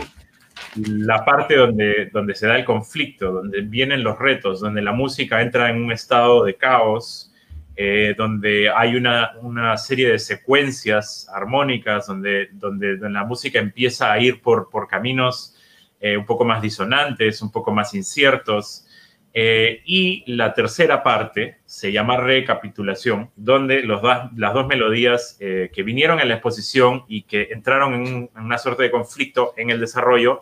la 0.75 1.25
parte 1.25 1.55
donde, 1.55 2.11
donde 2.13 2.35
se 2.35 2.45
da 2.45 2.55
el 2.55 2.65
conflicto, 2.65 3.31
donde 3.31 3.61
vienen 3.61 4.03
los 4.03 4.19
retos, 4.19 4.59
donde 4.59 4.83
la 4.83 4.91
música 4.91 5.41
entra 5.41 5.69
en 5.71 5.81
un 5.81 5.91
estado 5.91 6.43
de 6.43 6.55
caos, 6.55 7.33
eh, 7.79 8.15
donde 8.17 8.71
hay 8.71 8.95
una, 8.95 9.33
una, 9.39 9.77
serie 9.77 10.09
de 10.09 10.17
secuencias 10.17 11.29
armónicas, 11.31 12.07
donde, 12.07 12.49
donde, 12.53 12.97
la 12.97 13.23
música 13.23 13.59
empieza 13.59 14.11
a 14.11 14.19
ir 14.19 14.41
por, 14.41 14.71
por 14.71 14.87
caminos 14.87 15.55
eh, 15.99 16.17
un 16.17 16.25
poco 16.25 16.43
más 16.43 16.59
disonantes, 16.59 17.39
un 17.43 17.51
poco 17.51 17.71
más 17.71 17.93
inciertos. 17.93 18.87
Eh, 19.31 19.83
y 19.85 20.23
la 20.25 20.55
tercera 20.55 21.03
parte 21.03 21.59
se 21.65 21.91
llama 21.91 22.17
recapitulación, 22.17 23.29
donde 23.35 23.83
los 23.83 24.01
las 24.01 24.53
dos 24.55 24.65
melodías 24.65 25.37
que 25.37 25.83
vinieron 25.83 26.19
en 26.19 26.29
la 26.29 26.33
exposición 26.33 27.03
y 27.07 27.21
que 27.23 27.49
entraron 27.51 27.93
en, 27.93 28.31
en 28.35 28.43
una 28.43 28.57
suerte 28.57 28.81
de 28.81 28.89
conflicto 28.89 29.53
en 29.55 29.69
el 29.69 29.79
desarrollo, 29.79 30.41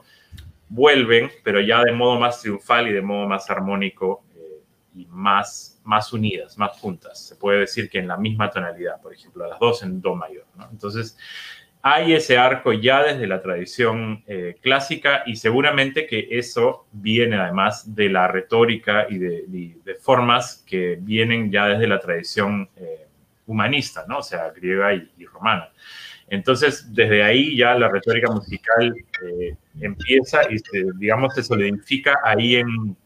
vuelven, 0.69 1.29
pero 1.43 1.59
ya 1.59 1.83
de 1.83 1.91
modo 1.91 2.17
más 2.17 2.39
triunfal 2.39 2.87
y 2.87 2.93
de 2.93 3.01
modo 3.01 3.27
más 3.27 3.49
armónico 3.49 4.23
y 4.95 5.05
más, 5.07 5.74
más 5.85 6.11
unidas, 6.11 6.57
más 6.57 6.77
juntas. 6.79 7.27
Se 7.27 7.35
puede 7.35 7.59
decir 7.59 7.89
que 7.89 7.99
en 7.99 8.07
la 8.07 8.17
misma 8.17 8.49
tonalidad, 8.49 9.01
por 9.01 9.13
ejemplo, 9.13 9.47
las 9.47 9.59
dos 9.59 9.83
en 9.83 10.01
Do 10.01 10.15
mayor. 10.15 10.45
Entonces, 10.71 11.17
hay 11.81 12.13
ese 12.13 12.37
arco 12.37 12.73
ya 12.73 13.03
desde 13.03 13.27
la 13.27 13.41
tradición 13.41 14.23
eh, 14.27 14.55
clásica 14.59 15.23
y 15.25 15.35
seguramente 15.35 16.07
que 16.07 16.27
eso 16.31 16.87
viene 16.91 17.37
además 17.37 17.95
de 17.95 18.09
la 18.09 18.27
retórica 18.27 19.05
y 19.09 19.19
de, 19.19 19.95
formas 20.01 20.63
que 20.67 20.97
vienen 20.99 21.51
ya 21.51 21.67
desde 21.67 21.87
la 21.87 21.99
tradición 21.99 22.69
eh, 22.75 23.07
humanista, 23.45 24.05
¿no? 24.07 24.19
o 24.19 24.23
sea, 24.23 24.49
griega 24.49 24.93
y 24.93 25.25
romana. 25.25 25.69
Entonces, 26.27 26.93
desde 26.93 27.23
ahí 27.23 27.55
ya 27.55 27.75
la 27.75 27.87
retórica 27.87 28.31
musical 28.31 28.95
eh, 29.23 29.55
empieza 29.79 30.41
y, 30.51 30.57
se, 30.57 30.85
digamos, 30.95 31.35
se 31.35 31.43
solidifica 31.43 32.19
ahí 32.23 32.55
en, 32.55 32.97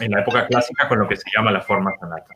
en, 0.00 0.12
la 0.12 0.20
época 0.20 0.46
clásica 0.46 0.88
con 0.88 0.98
lo 0.98 1.08
que 1.08 1.16
se 1.16 1.30
llama 1.34 1.50
la 1.50 1.60
forma 1.60 1.92
sonata. 1.98 2.34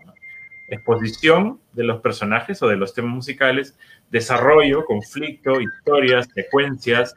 Exposición 0.69 1.61
de 1.73 1.85
los 1.85 2.01
personajes 2.01 2.63
o 2.63 2.69
de 2.69 2.77
los 2.77 2.95
temas 2.95 3.13
musicales, 3.13 3.79
desarrollo, 4.11 4.85
conflicto, 4.85 5.61
historias, 5.61 6.29
secuencias 6.35 7.15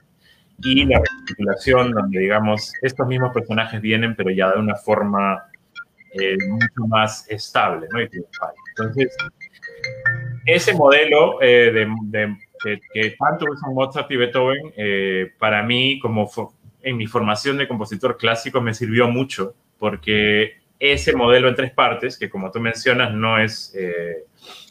y 0.61 0.85
la 0.85 0.99
recapitulación 0.99 1.91
donde, 1.91 2.19
digamos, 2.19 2.73
estos 2.81 3.07
mismos 3.07 3.33
personajes 3.33 3.81
vienen, 3.81 4.15
pero 4.15 4.31
ya 4.31 4.51
de 4.51 4.59
una 4.59 4.75
forma 4.75 5.43
eh, 6.13 6.37
mucho 6.49 6.87
más 6.87 7.29
estable 7.29 7.87
¿no? 7.91 8.01
y 8.01 8.09
Entonces, 8.69 9.15
ese 10.45 10.73
modelo 10.73 11.39
eh, 11.41 11.87
que, 12.93 13.15
tanto 13.19 13.45
usan 13.51 13.73
Mozart 13.73 14.09
y 14.11 14.17
Beethoven, 14.17 14.73
eh, 14.77 15.33
para 15.37 15.63
mí, 15.63 15.99
como 15.99 16.29
en 16.81 16.97
mi 16.97 17.07
formación 17.07 17.57
de 17.57 17.67
compositor 17.67 18.17
clásico, 18.17 18.61
me 18.61 18.73
sirvió 18.73 19.07
mucho, 19.07 19.55
porque 19.79 20.59
ese 20.79 21.15
modelo 21.15 21.47
en 21.49 21.55
tres 21.55 21.71
partes, 21.71 22.17
que 22.17 22.29
como 22.29 22.51
tú 22.51 22.59
mencionas, 22.59 23.13
no 23.13 23.39
es, 23.39 23.73
eh, 23.77 24.25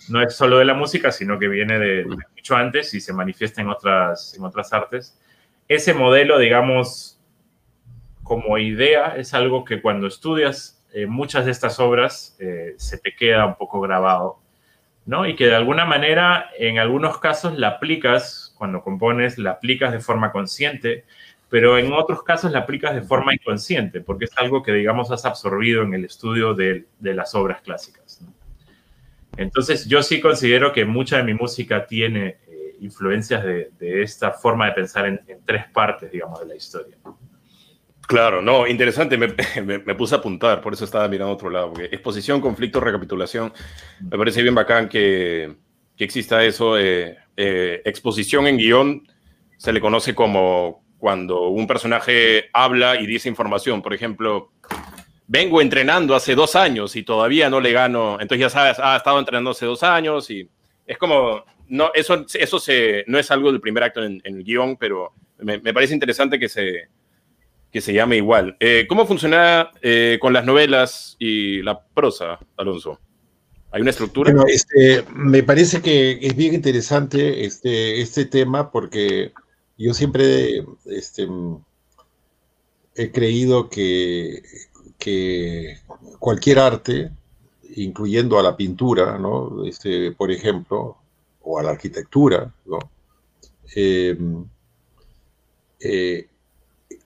no 0.08 0.23
es 0.23 0.34
solo 0.34 0.58
de 0.58 0.64
la 0.64 0.75
música, 0.75 1.11
sino 1.12 1.38
que 1.38 1.49
viene 1.49 1.78
de, 1.78 2.04
mucho 2.04 2.56
antes 2.56 2.94
y 2.94 3.00
se 3.00 3.12
manifiesta 3.12 3.61
en 3.61 3.68
otras, 3.68 4.34
en 4.37 4.44
otras 4.44 4.73
artes, 4.73 5.18
ese 5.68 5.94
modelo, 5.94 6.38
digamos, 6.38 7.18
como 8.23 8.58
idea, 8.58 9.16
es 9.16 9.34
algo 9.34 9.64
que 9.64 9.80
cuando 9.80 10.06
estudias 10.06 10.84
eh, 10.92 11.06
muchas 11.06 11.46
de 11.46 11.50
estas 11.50 11.80
obras 11.80 12.37
se 12.76 12.99
te 12.99 13.14
queda 13.16 13.46
un 13.46 13.56
poco 13.56 13.80
grabado 13.80 14.44
¿no? 15.06 15.26
Y 15.26 15.37
que 15.37 15.46
de 15.46 15.54
alguna 15.54 15.84
manera, 15.84 16.50
en 16.58 16.78
algunos 16.78 17.18
casos, 17.18 17.58
la 17.58 17.68
aplicas, 17.68 18.54
cuando 18.56 18.82
compones, 18.82 19.38
la 19.38 19.52
aplicas 19.52 19.92
de 19.92 20.00
forma 20.00 20.32
consciente, 20.32 21.04
pero 21.54 21.78
en 21.78 21.92
otros 21.92 22.25
casos 22.25 22.50
la 22.50 22.58
aplicas 22.58 22.96
de 22.96 23.02
forma 23.02 23.32
inconsciente, 23.32 24.00
porque 24.00 24.25
es 24.25 24.32
algo 24.38 24.61
que, 24.61 24.73
digamos, 24.73 25.12
has 25.12 25.25
absorbido 25.25 25.84
en 25.84 25.94
el 25.94 26.04
estudio 26.04 26.52
de, 26.52 26.84
las 26.99 27.32
obras 27.37 27.61
clásicas. 27.62 28.20
Entonces, 29.37 29.87
yo 29.87 30.02
sí 30.02 30.20
considero 30.20 30.73
que 30.73 30.84
mucha 30.84 31.18
de 31.18 31.23
mi 31.23 31.32
música 31.32 31.87
tiene 31.87 32.38
eh, 32.49 32.76
influencias 32.80 33.44
de, 33.44 33.70
esta 34.02 34.32
forma 34.32 34.66
de 34.66 34.73
pensar 34.73 35.06
en, 35.06 35.20
en, 35.28 35.44
tres 35.44 35.66
partes, 35.73 36.11
digamos, 36.11 36.40
de 36.40 36.46
la 36.46 36.56
historia. 36.56 36.96
Claro, 38.08 38.42
no, 38.42 38.66
interesante, 38.66 39.16
me, 39.16 39.28
me, 39.78 39.94
puse 39.94 40.16
a 40.16 40.18
apuntar, 40.18 40.61
por 40.61 40.73
eso 40.73 40.84
estaba 40.84 41.06
mirando 41.06 41.30
a 41.30 41.34
otro 41.34 41.50
lado, 41.50 41.73
porque 41.73 41.84
exposición, 41.84 42.40
conflicto, 42.40 42.80
recapitulación, 42.80 43.52
me 44.00 44.18
parece 44.18 44.42
bien 44.42 44.56
bacán 44.56 44.88
que, 44.88 45.54
que 45.96 46.02
exista 46.02 46.42
eso. 46.42 46.76
Eh, 46.76 47.16
eh, 47.37 47.80
exposición 47.84 48.49
en 48.49 48.56
guion 48.56 49.06
se 49.56 49.73
le 49.73 49.80
conoce 49.80 50.16
como 50.16 50.83
cuando 51.04 51.49
un 51.49 51.66
personaje 51.66 52.49
habla 52.54 52.99
y 52.99 53.06
dice 53.06 53.28
información, 53.28 53.82
por 53.82 53.92
ejemplo, 53.92 54.52
vengo 55.26 55.61
entrenando 55.61 56.14
hace 56.14 56.34
dos 56.34 56.56
años 56.56 56.96
y 56.96 57.02
todavía 57.02 57.50
no 57.50 57.61
le 57.61 57.73
gano, 57.73 58.14
entonces 58.23 58.38
ya 58.38 58.49
sabes, 58.49 58.78
ha 58.78 58.96
estado 58.96 59.18
entrenando 59.18 59.50
hace 59.50 59.66
dos 59.66 59.82
años 59.82 60.30
y 60.30 60.49
es 60.87 60.96
como, 60.96 61.44
no, 61.68 61.90
eso, 61.92 62.25
eso 62.32 62.58
se, 62.58 63.04
no 63.06 63.18
es 63.18 63.30
algo 63.30 63.52
del 63.52 63.61
primer 63.61 63.82
acto 63.82 64.02
en, 64.02 64.23
en 64.25 64.38
el 64.38 64.44
guion, 64.44 64.78
pero 64.78 65.12
me, 65.40 65.58
me 65.58 65.75
parece 65.75 65.92
interesante 65.92 66.38
que 66.38 66.49
se 66.49 66.88
que 67.70 67.82
se 67.82 67.92
llame 67.92 68.16
igual. 68.16 68.56
Eh, 68.58 68.87
¿Cómo 68.88 69.04
funciona 69.04 69.73
eh, 69.82 70.16
con 70.23 70.32
las 70.32 70.46
novelas 70.46 71.16
y 71.18 71.61
la 71.61 71.84
prosa, 71.84 72.38
Alonso? 72.56 72.99
¿Hay 73.73 73.82
una 73.82 73.90
estructura? 73.90 74.32
Bueno, 74.32 74.46
este, 74.49 75.04
me 75.12 75.42
parece 75.42 75.82
que 75.82 76.18
es 76.23 76.34
bien 76.34 76.54
interesante 76.54 77.44
este, 77.44 78.00
este 78.00 78.25
tema 78.25 78.70
porque 78.70 79.32
yo 79.76 79.95
siempre 79.95 80.64
este, 80.87 81.28
he 82.95 83.11
creído 83.11 83.69
que, 83.69 84.43
que 84.99 85.78
cualquier 86.19 86.59
arte, 86.59 87.11
incluyendo 87.76 88.38
a 88.38 88.43
la 88.43 88.57
pintura, 88.57 89.19
¿no? 89.19 89.64
Este, 89.64 90.12
por 90.12 90.31
ejemplo, 90.31 90.97
o 91.43 91.59
a 91.59 91.62
la 91.62 91.71
arquitectura, 91.71 92.54
¿no? 92.66 92.78
Eh, 93.75 94.16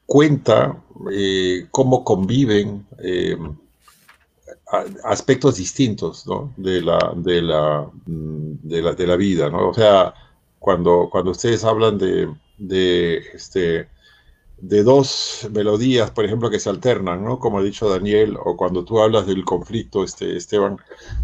cuenta 0.08 0.82
eh, 1.12 1.66
cómo 1.70 2.02
conviven 2.02 2.86
eh, 2.98 3.36
aspectos 5.04 5.56
distintos 5.56 6.24
de, 6.56 6.80
la, 6.80 7.12
de, 7.14 7.42
la, 7.42 7.90
mm, 8.06 8.52
de, 8.62 8.82
la, 8.82 8.92
de, 8.94 9.06
la, 9.06 9.16
vida. 9.16 9.50
¿no? 9.50 9.68
O 9.68 9.74
sea, 9.74 10.14
cuando, 10.58 11.08
cuando 11.10 11.32
ustedes 11.32 11.62
hablan 11.64 11.98
de, 11.98 12.28
de, 12.58 13.18
este, 13.34 13.88
de 14.58 14.82
dos 14.82 15.48
melodías, 15.52 16.10
por 16.10 16.24
ejemplo, 16.24 16.50
que 16.50 16.60
se 16.60 16.70
alternan, 16.70 17.24
¿no? 17.24 17.38
como 17.38 17.58
ha 17.58 17.62
dicho 17.62 17.88
Daniel, 17.88 18.36
o 18.44 18.56
cuando 18.56 18.84
tú 18.84 19.00
hablas 19.00 19.26
del 19.26 19.44
conflicto, 19.44 20.04
este, 20.04 20.36
Esteban, 20.36 20.78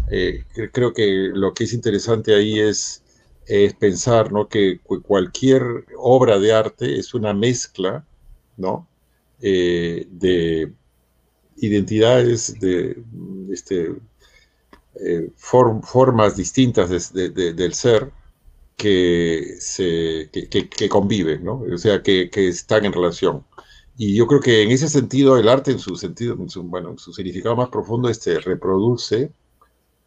eh, 0.09 0.45
creo 0.71 0.93
que 0.93 1.29
lo 1.33 1.53
que 1.53 1.65
es 1.65 1.73
interesante 1.73 2.33
ahí 2.35 2.59
es, 2.59 3.03
es 3.45 3.73
pensar 3.73 4.31
¿no? 4.31 4.47
que 4.47 4.79
cualquier 4.79 5.85
obra 5.97 6.39
de 6.39 6.53
arte 6.53 6.97
es 6.99 7.13
una 7.13 7.33
mezcla 7.33 8.05
¿no? 8.57 8.87
Eh, 9.41 10.07
de 10.09 10.71
identidades, 11.57 12.59
de, 12.59 13.03
este, 13.51 13.95
eh, 14.95 15.29
formas 15.35 16.35
distintas 16.35 17.13
del 17.13 17.73
ser 17.73 18.11
que, 18.75 19.55
se, 19.59 20.29
que, 20.31 20.89
conviven, 20.89 21.43
¿no? 21.43 21.63
o 21.73 21.77
sea, 21.77 22.01
que, 22.01 22.29
están 22.33 22.85
en 22.85 22.93
relación. 22.93 23.45
Y 23.97 24.15
yo 24.15 24.27
creo 24.27 24.41
que 24.41 24.63
en 24.63 24.71
ese 24.71 24.89
sentido 24.89 25.37
el 25.37 25.47
arte, 25.49 25.71
en 25.71 25.79
su 25.79 25.95
sentido, 25.95 26.35
bueno, 26.63 26.97
su 26.97 27.13
significado 27.13 27.55
más 27.55 27.69
profundo, 27.69 28.09
este, 28.09 28.39
reproduce 28.39 29.31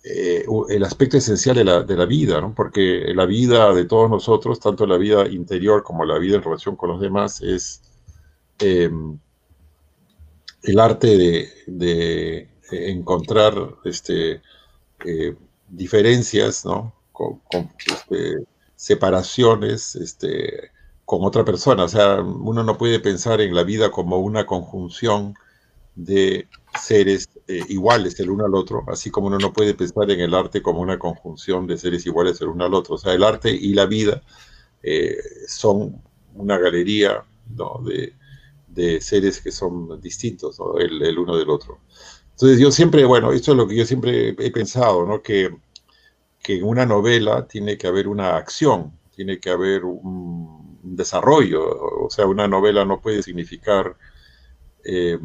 eh, 0.04 0.44
el 0.68 0.84
aspecto 0.84 1.16
esencial 1.16 1.56
de 1.56 1.64
la, 1.64 1.82
de 1.82 1.96
la 1.96 2.04
vida, 2.06 2.40
¿no? 2.40 2.54
porque 2.54 3.12
la 3.14 3.26
vida 3.26 3.72
de 3.74 3.84
todos 3.86 4.10
nosotros, 4.10 4.60
tanto 4.60 4.86
la 4.86 4.98
vida 4.98 5.26
interior 5.28 5.82
como 5.82 6.04
la 6.04 6.18
vida 6.18 6.36
en 6.36 6.42
relación 6.42 6.76
con 6.76 6.90
los 6.90 7.00
demás, 7.00 7.40
es 7.40 7.82
Em, 8.60 9.18
el 10.62 10.80
arte 10.80 11.16
de, 11.66 12.48
encontrar 12.70 13.54
este, 13.84 14.42
eh, 15.04 15.36
diferencias, 15.68 16.64
¿no? 16.64 16.92
Con, 17.12 17.40
este, 17.86 18.44
separaciones 18.78 19.96
este, 19.96 20.70
con 21.04 21.24
otra 21.24 21.44
persona. 21.44 21.84
O 21.84 21.88
sea, 21.88 22.22
uno 22.22 22.62
no 22.62 22.78
puede 22.78 23.00
pensar 23.00 23.40
en 23.40 23.54
la 23.54 23.64
vida 23.64 23.90
como 23.90 24.18
una 24.18 24.46
conjunción 24.46 25.34
de 25.96 26.46
seres 26.80 27.28
eh, 27.48 27.60
iguales 27.68 28.20
el 28.20 28.30
uno 28.30 28.46
al 28.46 28.54
otro, 28.54 28.84
así 28.86 29.10
como 29.10 29.26
uno 29.26 29.38
no 29.38 29.52
puede 29.52 29.74
pensar 29.74 30.08
en 30.12 30.20
el 30.20 30.32
arte 30.32 30.62
como 30.62 30.80
una 30.80 30.96
conjunción 30.96 31.66
de 31.66 31.76
seres 31.76 32.06
iguales 32.06 32.40
el 32.40 32.48
uno 32.48 32.66
al 32.66 32.74
otro. 32.74 32.94
O 32.94 32.98
sea, 32.98 33.12
el 33.14 33.24
arte 33.24 33.50
y 33.50 33.74
la 33.74 33.86
vida 33.86 34.22
eh, 34.82 35.16
son 35.48 36.00
una 36.34 36.56
galería 36.56 37.24
de, 37.84 38.14
de 38.68 39.00
seres 39.00 39.40
que 39.40 39.50
son 39.50 40.00
distintos, 40.00 40.60
el, 40.78 41.18
uno 41.18 41.36
del 41.36 41.50
otro. 41.50 41.80
Entonces 42.30 42.60
yo 42.60 42.70
siempre, 42.70 43.04
bueno, 43.04 43.32
esto 43.32 43.50
es 43.50 43.56
lo 43.56 43.66
que 43.66 43.74
yo 43.74 43.84
siempre 43.84 44.36
he 44.38 44.50
pensado, 44.52 45.04
¿no? 45.04 45.20
Que, 45.20 45.50
que 46.48 46.56
en 46.56 46.64
una 46.64 46.86
novela 46.86 47.46
tiene 47.46 47.76
que 47.76 47.88
haber 47.88 48.08
una 48.08 48.38
acción, 48.38 48.98
tiene 49.14 49.38
que 49.38 49.50
haber 49.50 49.84
un 49.84 50.78
desarrollo, 50.82 51.62
o 52.06 52.08
sea, 52.08 52.24
una 52.24 52.48
novela 52.48 52.86
no 52.86 53.02
puede 53.02 53.22
significar 53.22 53.94
eh, 54.82 55.18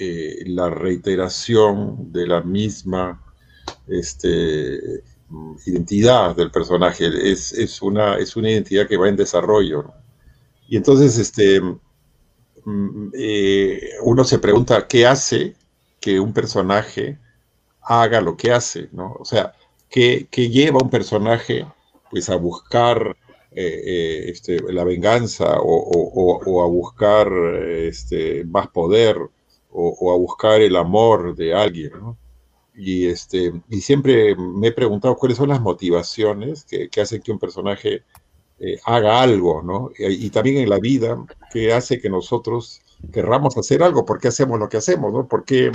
eh, 0.00 0.42
la 0.46 0.68
reiteración 0.68 2.10
de 2.10 2.26
la 2.26 2.40
misma 2.42 3.22
este, 3.86 5.04
identidad 5.66 6.34
del 6.34 6.50
personaje, 6.50 7.06
es, 7.30 7.52
es, 7.52 7.80
una, 7.80 8.16
es 8.16 8.34
una 8.34 8.50
identidad 8.50 8.88
que 8.88 8.96
va 8.96 9.08
en 9.08 9.14
desarrollo. 9.14 9.92
Y 10.66 10.76
entonces 10.76 11.16
este, 11.16 11.60
mm, 12.64 13.10
eh, 13.14 13.90
uno 14.02 14.24
se 14.24 14.40
pregunta 14.40 14.88
qué 14.88 15.06
hace 15.06 15.54
que 16.00 16.18
un 16.18 16.32
personaje 16.32 17.20
haga 17.82 18.20
lo 18.20 18.36
que 18.36 18.50
hace, 18.50 18.88
¿no? 18.90 19.12
O 19.20 19.24
sea, 19.24 19.54
¿qué, 19.96 20.48
lleva 20.50 20.78
a 20.80 20.84
un 20.84 20.90
personaje 20.90 21.66
pues 22.10 22.28
a 22.28 22.36
buscar 22.36 23.16
eh, 23.52 23.82
eh, 23.84 24.30
este, 24.30 24.60
la 24.72 24.84
venganza 24.84 25.56
o, 25.60 26.62
a 26.62 26.66
buscar 26.66 27.32
este, 27.66 28.44
más 28.44 28.68
poder 28.68 29.16
o, 29.70 30.12
a 30.12 30.16
buscar 30.16 30.60
el 30.60 30.76
amor 30.76 31.34
de 31.34 31.54
alguien. 31.54 31.92
Y, 32.74 33.06
este, 33.06 33.52
y 33.70 33.80
siempre 33.80 34.36
me 34.36 34.68
he 34.68 34.72
preguntado 34.72 35.16
cuáles 35.16 35.38
son 35.38 35.48
las 35.48 35.60
motivaciones 35.60 36.64
que, 36.64 36.90
hacen 37.00 37.22
que 37.22 37.32
un 37.32 37.38
personaje 37.38 38.02
eh, 38.58 38.78
haga 38.84 39.22
algo, 39.22 39.62
¿no? 39.62 39.90
Y, 39.98 40.28
también 40.30 40.58
en 40.58 40.68
la 40.68 40.78
vida, 40.78 41.24
que 41.50 41.72
hace 41.72 42.00
que 42.00 42.10
nosotros 42.10 42.82
querramos 43.12 43.56
hacer 43.56 43.82
algo, 43.82 44.04
¿por 44.04 44.20
qué 44.20 44.28
hacemos 44.28 44.58
lo 44.58 44.68
que 44.68 44.76
hacemos, 44.76 45.12
¿no? 45.12 45.26
¿Por 45.26 45.44
qué 45.44 45.70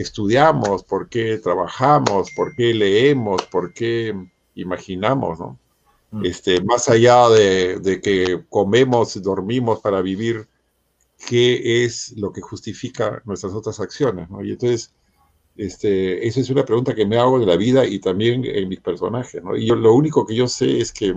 estudiamos? 0.00 0.84
¿Por 0.84 1.08
qué 1.08 1.38
trabajamos? 1.38 2.30
¿Por 2.34 2.54
qué 2.54 2.74
leemos? 2.74 3.42
¿Por 3.46 3.72
qué 3.72 4.14
imaginamos, 4.54 5.38
¿no? 5.38 5.58
Mm. 6.10 6.26
Este, 6.26 6.62
más 6.62 6.88
allá 6.88 7.28
de, 7.28 7.78
de 7.78 8.00
que 8.00 8.44
comemos, 8.48 9.20
dormimos 9.22 9.80
para 9.80 10.02
vivir, 10.02 10.48
¿qué 11.28 11.84
es 11.84 12.14
lo 12.16 12.32
que 12.32 12.40
justifica 12.40 13.22
nuestras 13.24 13.52
otras 13.52 13.80
acciones, 13.80 14.28
¿no? 14.30 14.44
Y 14.44 14.52
entonces 14.52 14.92
este, 15.60 16.26
esa 16.26 16.40
es 16.40 16.48
una 16.48 16.64
pregunta 16.64 16.94
que 16.94 17.04
me 17.04 17.18
hago 17.18 17.38
de 17.38 17.44
la 17.44 17.56
vida 17.56 17.84
y 17.86 17.98
también 17.98 18.44
en 18.46 18.66
mis 18.68 18.80
personajes. 18.80 19.42
¿no? 19.42 19.56
Y 19.56 19.66
yo, 19.66 19.74
lo 19.74 19.92
único 19.92 20.26
que 20.26 20.34
yo 20.34 20.48
sé 20.48 20.80
es 20.80 20.90
que 20.90 21.14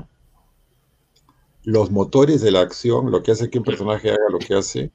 los 1.63 1.92
motores 1.92 2.42
de 2.42 2.52
la 2.52 2.60
acción, 2.60 3.10
lo 3.10 3.24
que 3.24 3.32
hace 3.32 3.50
que 3.50 3.60
un 3.60 3.63
personaje 3.63 4.10
haga 4.10 4.30
lo 4.30 4.40
que 4.40 4.54
hace, 4.54 4.92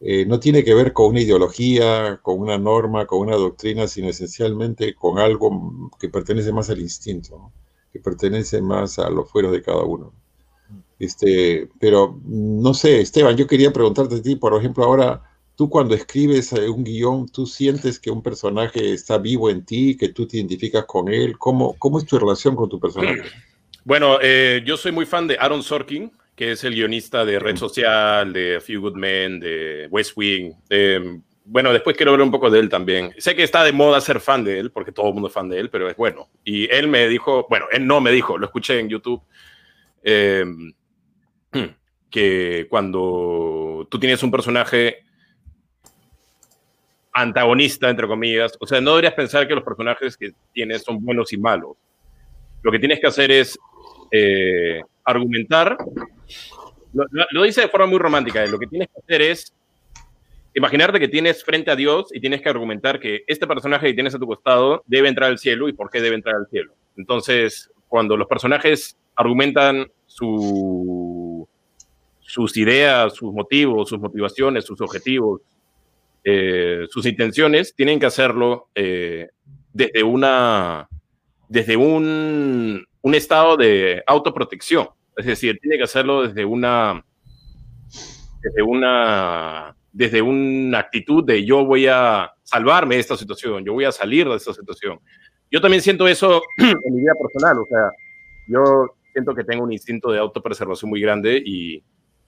eh, 0.00 0.24
no 0.26 0.38
tiene 0.38 0.62
que 0.62 0.74
ver 0.74 0.92
con 0.92 1.06
una 1.06 1.20
ideología, 1.20 2.20
con 2.22 2.38
una 2.38 2.56
norma, 2.56 3.06
con 3.06 3.20
una 3.20 3.36
doctrina, 3.36 3.88
sino 3.88 4.08
esencialmente 4.08 4.94
con 4.94 5.18
algo 5.18 5.90
que 5.98 6.08
pertenece 6.08 6.52
más 6.52 6.70
al 6.70 6.80
instinto, 6.80 7.52
que 7.92 7.98
pertenece 7.98 8.62
más 8.62 8.98
a 8.98 9.10
lo 9.10 9.24
fuera 9.24 9.50
de 9.50 9.62
cada 9.62 9.82
uno. 9.82 10.12
Este, 10.98 11.68
pero 11.80 12.18
no 12.24 12.74
sé, 12.74 13.00
Esteban, 13.00 13.36
yo 13.36 13.46
quería 13.46 13.72
preguntarte 13.72 14.16
a 14.16 14.22
ti, 14.22 14.36
por 14.36 14.54
ejemplo, 14.58 14.84
ahora 14.84 15.22
tú 15.58 15.68
cuando 15.68 15.96
escribes 15.96 16.52
eh, 16.52 16.68
un 16.68 16.84
guion, 16.84 17.28
tú 17.28 17.44
sientes 17.44 17.98
que 17.98 18.12
un 18.12 18.22
personaje 18.22 18.92
está 18.92 19.18
vivo 19.18 19.50
en 19.50 19.64
ti, 19.64 19.96
que 19.96 20.10
tú 20.10 20.26
te 20.26 20.36
identificas 20.36 20.84
con 20.84 21.08
él. 21.08 21.36
¿Cómo, 21.36 21.74
cómo 21.78 21.98
es 21.98 22.06
tu 22.06 22.16
relación 22.16 22.54
con 22.54 22.68
tu 22.68 22.78
personaje? 22.78 23.22
Bueno, 23.84 24.18
eh, 24.22 24.62
yo 24.64 24.76
soy 24.76 24.92
muy 24.92 25.06
fan 25.06 25.26
de 25.26 25.36
Aaron 25.38 25.62
Sorkin, 25.62 26.12
que 26.38 26.52
es 26.52 26.62
el 26.62 26.76
guionista 26.76 27.24
de 27.24 27.40
Red 27.40 27.56
Social, 27.56 28.32
de 28.32 28.56
A 28.56 28.60
Few 28.60 28.80
Good 28.80 28.94
Men, 28.94 29.40
de 29.40 29.88
West 29.90 30.12
Wing. 30.14 30.52
bueno, 31.44 31.72
después 31.72 31.96
quiero 31.96 32.12
hablar 32.12 32.24
un 32.24 32.30
poco 32.30 32.48
de 32.48 32.60
él 32.60 32.68
también. 32.68 33.12
Sé 33.18 33.34
que 33.34 33.42
está 33.42 33.64
de 33.64 33.72
moda 33.72 34.00
ser 34.00 34.20
fan 34.20 34.44
de 34.44 34.60
él, 34.60 34.70
porque 34.70 34.92
todo 34.92 35.08
el 35.08 35.14
mundo 35.14 35.26
es 35.26 35.34
fan 35.34 35.48
de 35.48 35.58
él, 35.58 35.68
pero 35.68 35.90
es 35.90 35.96
bueno. 35.96 36.28
Y 36.44 36.72
él 36.72 36.86
me 36.86 37.08
dijo, 37.08 37.48
bueno, 37.50 37.66
él 37.72 37.84
no 37.84 38.00
me 38.00 38.12
dijo, 38.12 38.38
lo 38.38 38.46
escuché 38.46 38.78
en 38.78 38.88
YouTube, 38.88 39.20
em, 40.04 40.72
que 42.10 42.68
cuando 42.70 43.88
tú 43.90 43.98
tienes 43.98 44.22
un 44.22 44.30
personaje 44.30 44.98
antagonista, 47.12 47.90
entre 47.90 48.06
comillas. 48.06 48.56
O 48.60 48.66
sea, 48.66 48.80
no 48.80 48.90
deberías 48.90 49.14
pensar 49.14 49.48
que 49.48 49.56
los 49.56 49.64
personajes 49.64 50.16
que 50.16 50.30
tienes 50.52 50.84
son 50.84 51.04
buenos 51.04 51.32
y 51.32 51.36
malos. 51.36 51.76
Lo 52.62 52.70
que 52.70 52.78
tienes 52.78 53.00
que 53.00 53.08
hacer 53.08 53.32
es 53.32 53.58
eh, 54.12 54.82
argumentar. 55.10 55.76
Lo, 56.92 57.42
dice 57.42 57.62
de 57.62 57.68
forma 57.68 57.86
muy 57.86 57.98
romántica. 57.98 58.44
¿eh? 58.44 58.48
Lo 58.48 58.58
que 58.58 58.66
tienes 58.66 58.88
que 58.88 59.00
hacer 59.00 59.22
es 59.22 59.54
imaginarte 60.54 60.98
que 60.98 61.08
tienes 61.08 61.44
frente 61.44 61.70
a 61.70 61.76
Dios 61.76 62.08
y 62.12 62.20
tienes 62.20 62.40
que 62.40 62.48
argumentar 62.48 62.98
que 62.98 63.22
este 63.26 63.46
personaje 63.46 63.86
que 63.88 63.94
tienes 63.94 64.14
a 64.14 64.18
tu 64.18 64.26
costado 64.26 64.82
debe 64.86 65.08
entrar 65.08 65.30
al 65.30 65.38
cielo 65.38 65.68
y 65.68 65.72
por 65.72 65.90
qué 65.90 66.00
debe 66.00 66.16
entrar 66.16 66.36
al 66.36 66.48
cielo. 66.48 66.72
Entonces, 66.96 67.70
cuando 67.88 68.16
los 68.16 68.26
personajes 68.26 68.96
argumentan 69.14 69.90
su, 70.06 71.48
sus 72.20 72.56
ideas, 72.56 73.14
sus 73.14 73.32
motivos, 73.32 73.88
sus 73.88 73.98
motivaciones, 73.98 74.64
sus 74.64 74.80
objetivos, 74.80 75.40
eh, 76.24 76.86
sus 76.90 77.06
intenciones, 77.06 77.74
tienen 77.74 77.98
que 77.98 78.06
hacerlo 78.06 78.68
eh, 78.74 79.28
desde, 79.72 80.02
una, 80.02 80.88
desde 81.48 81.76
un, 81.76 82.86
estado 83.14 83.56
de 83.56 84.02
autoprotección. 84.06 84.88
Es 85.18 85.26
decir, 85.26 85.58
tiene 85.60 85.76
que 85.76 85.82
hacerlo 85.82 86.28
desde 86.28 86.44
una, 86.44 87.04
desde 88.40 88.62
una, 88.62 89.76
desde 89.92 90.22
una 90.22 90.78
actitud 90.78 91.24
de 91.24 91.44
yo 91.44 91.64
voy 91.64 91.88
a 91.88 92.32
salvarme 92.44 92.94
de 92.94 93.00
esta 93.00 93.16
situación, 93.16 93.64
yo 93.64 93.72
voy 93.72 93.84
a 93.84 93.90
salir 93.90 94.28
de 94.28 94.36
esta 94.36 94.54
situación. 94.54 95.00
Yo 95.50 95.60
también 95.60 95.82
siento 95.82 96.06
eso 96.06 96.40
en 96.58 96.94
mi 96.94 97.00
vida 97.00 97.14
personal, 97.20 97.58
o 97.58 97.66
sea, 97.66 97.90
yo 98.46 98.94
siento 99.12 99.34
que 99.34 99.42
tengo 99.42 99.64
un 99.64 99.72
instinto 99.72 100.12
de 100.12 100.20
autopreservación 100.20 100.88
muy 100.88 101.00
grande 101.00 101.42
y, 101.44 101.82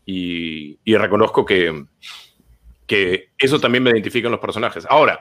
y, 0.05 0.77
y 0.85 0.97
reconozco 0.97 1.45
que, 1.45 1.85
que 2.89 3.29
eso 3.39 3.61
también 3.61 3.85
me 3.85 3.91
identifica 3.91 4.27
en 4.27 4.33
los 4.33 4.41
personajes. 4.41 4.85
Ahora, 4.91 5.21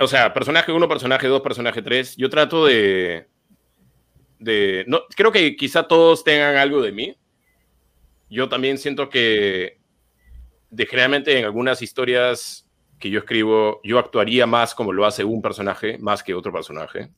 o 0.00 0.06
sea, 0.08 0.34
personaje 0.34 0.72
1, 0.72 0.88
personaje 0.88 1.28
2, 1.28 1.40
personaje 1.40 1.82
3, 1.82 2.16
yo 2.16 2.28
trato 2.28 2.66
de, 2.66 3.28
de 4.40 4.84
no, 4.88 5.02
creo 5.14 5.30
que 5.30 5.54
quizá 5.54 5.84
todos 5.84 6.24
tengan 6.24 6.56
algo 6.56 6.82
de 6.82 6.92
mí. 6.92 7.16
Yo 8.28 8.48
también 8.48 8.78
siento 8.78 9.08
que 9.08 9.78
de, 10.70 10.86
generalmente 10.86 11.38
en 11.38 11.44
algunas 11.44 11.82
historias 11.82 12.66
que 12.98 13.10
yo 13.10 13.20
escribo, 13.20 13.80
yo 13.84 13.98
actuaría 13.98 14.46
más 14.46 14.74
como 14.74 14.92
lo 14.92 15.06
hace 15.06 15.24
un 15.24 15.42
personaje, 15.42 15.98
más 15.98 16.22
que 16.22 16.34
otro 16.34 16.52
personaje. 16.52 17.10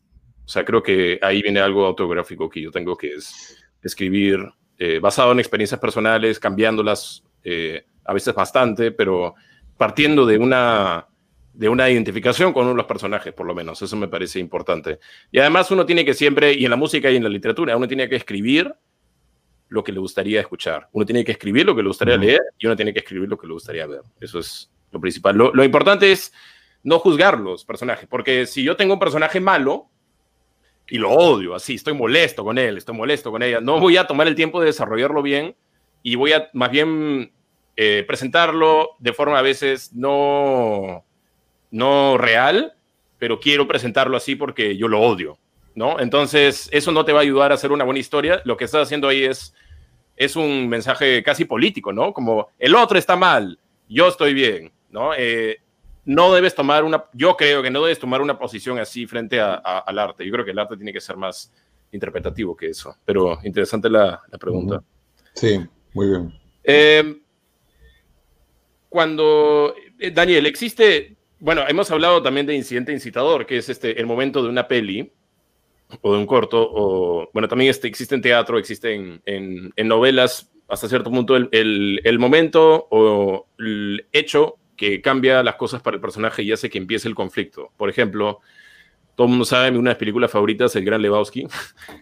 O 0.44 0.48
sea, 0.48 0.64
creo 0.64 0.82
que 0.82 1.18
ahí 1.22 1.42
viene 1.42 1.60
algo 1.60 1.86
autográfico 1.86 2.48
que 2.48 2.60
yo 2.60 2.70
tengo 2.70 2.96
que 2.96 3.14
es 3.14 3.56
escribir 3.82 4.38
eh, 4.78 4.98
basado 4.98 5.32
en 5.32 5.40
experiencias 5.40 5.80
personales, 5.80 6.38
cambiándolas 6.38 7.22
eh, 7.44 7.84
a 8.04 8.12
veces 8.12 8.34
bastante, 8.34 8.90
pero 8.90 9.34
partiendo 9.76 10.26
de 10.26 10.38
una, 10.38 11.06
de 11.54 11.68
una 11.68 11.90
identificación 11.90 12.52
con 12.52 12.62
uno 12.62 12.70
de 12.70 12.76
los 12.78 12.86
personajes, 12.86 13.32
por 13.32 13.46
lo 13.46 13.54
menos. 13.54 13.80
Eso 13.82 13.96
me 13.96 14.08
parece 14.08 14.38
importante. 14.38 14.98
Y 15.30 15.38
además 15.38 15.70
uno 15.70 15.84
tiene 15.84 16.04
que 16.04 16.14
siempre, 16.14 16.52
y 16.52 16.64
en 16.64 16.70
la 16.70 16.76
música 16.76 17.10
y 17.10 17.16
en 17.16 17.22
la 17.22 17.28
literatura, 17.28 17.76
uno 17.76 17.86
tiene 17.86 18.08
que 18.08 18.16
escribir 18.16 18.74
lo 19.68 19.84
que 19.84 19.92
le 19.92 20.00
gustaría 20.00 20.40
escuchar. 20.40 20.88
Uno 20.92 21.04
tiene 21.04 21.24
que 21.24 21.32
escribir 21.32 21.66
lo 21.66 21.74
que 21.74 21.82
le 21.82 21.88
gustaría 21.88 22.16
leer 22.16 22.40
y 22.58 22.66
uno 22.66 22.76
tiene 22.76 22.92
que 22.92 23.00
escribir 23.00 23.28
lo 23.28 23.38
que 23.38 23.46
le 23.46 23.52
gustaría 23.54 23.86
ver. 23.86 24.02
Eso 24.20 24.38
es 24.38 24.70
lo 24.90 25.00
principal. 25.00 25.36
Lo, 25.36 25.52
lo 25.52 25.64
importante 25.64 26.12
es 26.12 26.32
no 26.82 26.98
juzgar 26.98 27.38
los 27.38 27.64
personajes, 27.64 28.06
porque 28.08 28.46
si 28.46 28.62
yo 28.62 28.76
tengo 28.76 28.94
un 28.94 29.00
personaje 29.00 29.40
malo, 29.40 29.88
y 30.88 30.98
lo 30.98 31.10
odio, 31.10 31.54
así, 31.54 31.74
estoy 31.74 31.94
molesto 31.94 32.44
con 32.44 32.58
él, 32.58 32.76
estoy 32.76 32.94
molesto 32.94 33.30
con 33.30 33.42
ella, 33.42 33.60
no 33.60 33.80
voy 33.80 33.96
a 33.96 34.06
tomar 34.06 34.26
el 34.26 34.34
tiempo 34.34 34.60
de 34.60 34.66
desarrollarlo 34.66 35.22
bien 35.22 35.56
y 36.02 36.16
voy 36.16 36.32
a 36.32 36.50
más 36.52 36.70
bien 36.70 37.32
eh, 37.76 38.04
presentarlo 38.06 38.90
de 38.98 39.12
forma 39.12 39.38
a 39.38 39.42
veces 39.42 39.92
no, 39.94 41.04
no 41.72 42.16
real, 42.18 42.74
pero 43.18 43.40
quiero 43.40 43.66
presentarlo 43.66 44.16
así 44.16 44.36
porque 44.36 44.76
yo 44.76 44.86
lo 44.86 45.00
odio, 45.00 45.38
¿no? 45.74 45.98
Entonces, 45.98 46.68
eso 46.70 46.92
no 46.92 47.04
te 47.04 47.12
va 47.12 47.18
a 47.20 47.22
ayudar 47.22 47.50
a 47.50 47.56
hacer 47.56 47.72
una 47.72 47.84
buena 47.84 47.98
historia. 47.98 48.40
Lo 48.44 48.56
que 48.56 48.64
estás 48.64 48.82
haciendo 48.82 49.08
ahí 49.08 49.24
es, 49.24 49.54
es 50.16 50.36
un 50.36 50.68
mensaje 50.68 51.22
casi 51.24 51.44
político, 51.44 51.92
¿no? 51.92 52.12
Como 52.12 52.48
el 52.58 52.76
otro 52.76 52.98
está 52.98 53.16
mal, 53.16 53.58
yo 53.88 54.08
estoy 54.08 54.34
bien, 54.34 54.70
¿no? 54.90 55.12
Eh, 55.16 55.58
no 56.04 56.32
debes 56.32 56.54
tomar 56.54 56.84
una, 56.84 57.04
yo 57.12 57.36
creo 57.36 57.62
que 57.62 57.70
no 57.70 57.82
debes 57.82 57.98
tomar 57.98 58.20
una 58.20 58.38
posición 58.38 58.78
así 58.78 59.06
frente 59.06 59.40
al 59.40 59.98
arte. 59.98 60.24
Yo 60.26 60.32
creo 60.32 60.44
que 60.44 60.50
el 60.50 60.58
arte 60.58 60.76
tiene 60.76 60.92
que 60.92 61.00
ser 61.00 61.16
más 61.16 61.52
interpretativo 61.92 62.56
que 62.56 62.68
eso. 62.68 62.96
Pero 63.04 63.38
interesante 63.44 63.88
la, 63.88 64.20
pregunta. 64.38 64.82
Sí, 65.34 65.60
muy 65.94 66.08
bien. 66.08 66.34
Eh, 66.64 67.22
cuando, 68.88 69.74
eh, 69.98 70.10
Daniel, 70.10 70.46
existe, 70.46 71.16
bueno, 71.42 71.64
hemos 71.66 71.90
hablado 71.90 72.22
también 72.22 72.46
de 72.46 72.54
incidente 72.54 72.92
incitador, 72.92 73.46
que 73.46 73.56
es 73.56 73.68
este, 73.68 73.98
el 73.98 74.06
momento 74.06 74.44
de 74.44 74.48
una 74.48 74.68
peli 74.68 75.12
o 76.00 76.12
de 76.12 76.18
un 76.20 76.24
corto, 76.24 76.64
o 76.72 77.30
bueno, 77.32 77.48
también 77.48 77.68
este, 77.68 77.88
existe 77.88 78.14
en 78.14 78.22
teatro, 78.22 78.58
existe 78.58 78.94
en, 78.94 79.20
en, 79.26 79.88
novelas, 79.88 80.52
hasta 80.68 80.88
cierto 80.88 81.10
punto, 81.10 81.34
el, 81.34 82.00
el, 82.04 82.18
momento 82.20 82.86
o 82.92 83.48
el 83.58 84.06
hecho 84.12 84.54
que 84.76 85.00
cambia 85.00 85.42
las 85.42 85.56
cosas 85.56 85.82
para 85.82 85.96
el 85.96 86.00
personaje 86.00 86.44
y 86.44 86.52
hace 86.52 86.70
que 86.70 86.78
empiece 86.78 87.08
el 87.08 87.16
conflicto. 87.16 87.72
Por 87.76 87.90
ejemplo, 87.90 88.38
todo 89.14 89.26
el 89.26 89.30
mundo 89.30 89.44
sabe, 89.44 89.76
una 89.76 89.90
de 89.90 89.94
mis 89.94 89.98
películas 89.98 90.30
favoritas, 90.30 90.74
El 90.76 90.84
Gran 90.84 91.02
Lebowski. 91.02 91.46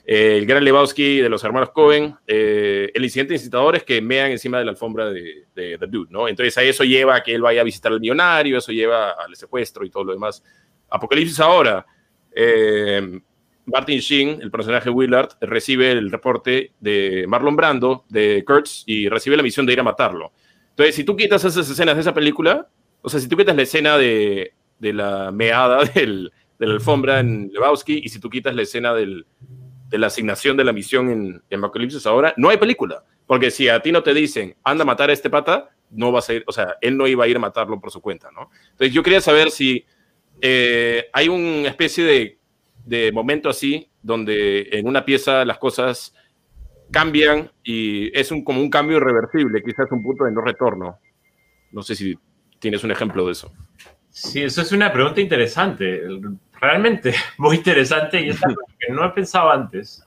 Eh, 0.06 0.38
el 0.38 0.46
Gran 0.46 0.64
Lebowski 0.64 1.20
de 1.20 1.28
los 1.28 1.44
hermanos 1.44 1.70
Cohen, 1.70 2.16
eh, 2.26 2.90
el 2.92 3.04
incidente 3.04 3.34
incitador 3.34 3.76
es 3.76 3.84
que 3.84 4.00
mean 4.00 4.32
encima 4.32 4.58
de 4.58 4.64
la 4.64 4.72
alfombra 4.72 5.08
de, 5.08 5.46
The 5.54 5.86
Dude, 5.86 6.10
¿no? 6.10 6.26
Entonces 6.26 6.58
a 6.58 6.64
eso 6.64 6.82
lleva 6.82 7.14
a 7.14 7.22
que 7.22 7.32
él 7.32 7.42
vaya 7.42 7.60
a 7.60 7.64
visitar 7.64 7.92
al 7.92 8.00
millonario, 8.00 8.58
eso 8.58 8.72
lleva 8.72 9.12
al 9.12 9.36
secuestro 9.36 9.84
y 9.84 9.90
todo 9.90 10.02
lo 10.02 10.12
demás. 10.12 10.42
Apocalipsis 10.88 11.38
ahora, 11.38 11.86
eh, 12.32 13.20
Martin 13.66 14.00
Sheen, 14.00 14.42
el 14.42 14.50
personaje 14.50 14.90
Willard, 14.90 15.28
recibe 15.40 15.92
el 15.92 16.10
reporte 16.10 16.72
de 16.80 17.24
Marlon 17.28 17.54
Brando, 17.54 18.04
de 18.08 18.42
Kurtz, 18.44 18.82
y 18.86 19.08
recibe 19.08 19.36
la 19.36 19.44
misión 19.44 19.64
de 19.64 19.72
ir 19.72 19.80
a 19.80 19.84
matarlo. 19.84 20.32
Entonces, 20.70 20.96
si 20.96 21.04
tú 21.04 21.16
quitas 21.16 21.44
esas 21.44 21.70
escenas 21.70 21.94
de 21.94 22.00
esa 22.00 22.14
película, 22.14 22.66
o 23.00 23.08
sea, 23.08 23.20
si 23.20 23.28
tú 23.28 23.36
quitas 23.36 23.54
la 23.54 23.62
escena 23.62 23.96
de, 23.96 24.54
de 24.80 24.92
la 24.92 25.30
meada 25.30 25.84
del, 25.94 26.32
de 26.60 26.66
la 26.66 26.74
alfombra 26.74 27.18
en 27.18 27.50
Lebowski, 27.52 28.00
y 28.04 28.08
si 28.08 28.20
tú 28.20 28.30
quitas 28.30 28.54
la 28.54 28.62
escena 28.62 28.94
del, 28.94 29.26
de 29.88 29.98
la 29.98 30.06
asignación 30.06 30.56
de 30.56 30.62
la 30.62 30.72
misión 30.72 31.10
en, 31.10 31.42
en 31.50 31.58
Apocalipsis 31.58 32.06
ahora, 32.06 32.32
no 32.36 32.50
hay 32.50 32.58
película. 32.58 33.02
Porque 33.26 33.50
si 33.50 33.68
a 33.68 33.80
ti 33.80 33.90
no 33.90 34.04
te 34.04 34.14
dicen, 34.14 34.54
anda 34.62 34.82
a 34.82 34.86
matar 34.86 35.10
a 35.10 35.12
este 35.12 35.30
pata, 35.30 35.70
no 35.90 36.12
vas 36.12 36.30
a 36.30 36.34
ir, 36.34 36.44
o 36.46 36.52
sea, 36.52 36.76
él 36.80 36.96
no 36.96 37.08
iba 37.08 37.24
a 37.24 37.28
ir 37.28 37.36
a 37.36 37.40
matarlo 37.40 37.80
por 37.80 37.90
su 37.90 38.00
cuenta, 38.00 38.30
¿no? 38.30 38.50
Entonces 38.70 38.94
yo 38.94 39.02
quería 39.02 39.20
saber 39.20 39.50
si 39.50 39.84
eh, 40.40 41.08
hay 41.12 41.28
una 41.28 41.68
especie 41.68 42.04
de 42.04 42.40
de 42.84 43.12
momento 43.12 43.48
así, 43.48 43.88
donde 44.02 44.68
en 44.72 44.86
una 44.86 45.04
pieza 45.04 45.44
las 45.44 45.58
cosas 45.58 46.14
cambian 46.90 47.50
y 47.62 48.16
es 48.18 48.32
un, 48.32 48.42
como 48.42 48.60
un 48.60 48.70
cambio 48.70 48.96
irreversible, 48.96 49.62
quizás 49.62 49.86
un 49.92 50.02
punto 50.02 50.24
de 50.24 50.32
no 50.32 50.40
retorno. 50.40 50.98
No 51.70 51.82
sé 51.82 51.94
si 51.94 52.18
tienes 52.58 52.82
un 52.82 52.90
ejemplo 52.90 53.26
de 53.26 53.32
eso. 53.32 53.52
Sí, 54.08 54.42
eso 54.42 54.62
es 54.62 54.72
una 54.72 54.92
pregunta 54.92 55.20
interesante, 55.20 56.02
realmente 56.60 57.14
muy 57.38 57.56
interesante 57.56 58.20
y 58.20 58.30
es 58.30 58.42
algo 58.42 58.62
que 58.78 58.92
no 58.92 59.04
he 59.04 59.10
pensado 59.10 59.50
antes. 59.50 60.04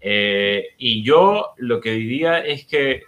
Eh, 0.00 0.68
y 0.78 1.02
yo 1.02 1.54
lo 1.56 1.80
que 1.80 1.92
diría 1.92 2.38
es 2.38 2.66
que, 2.66 3.02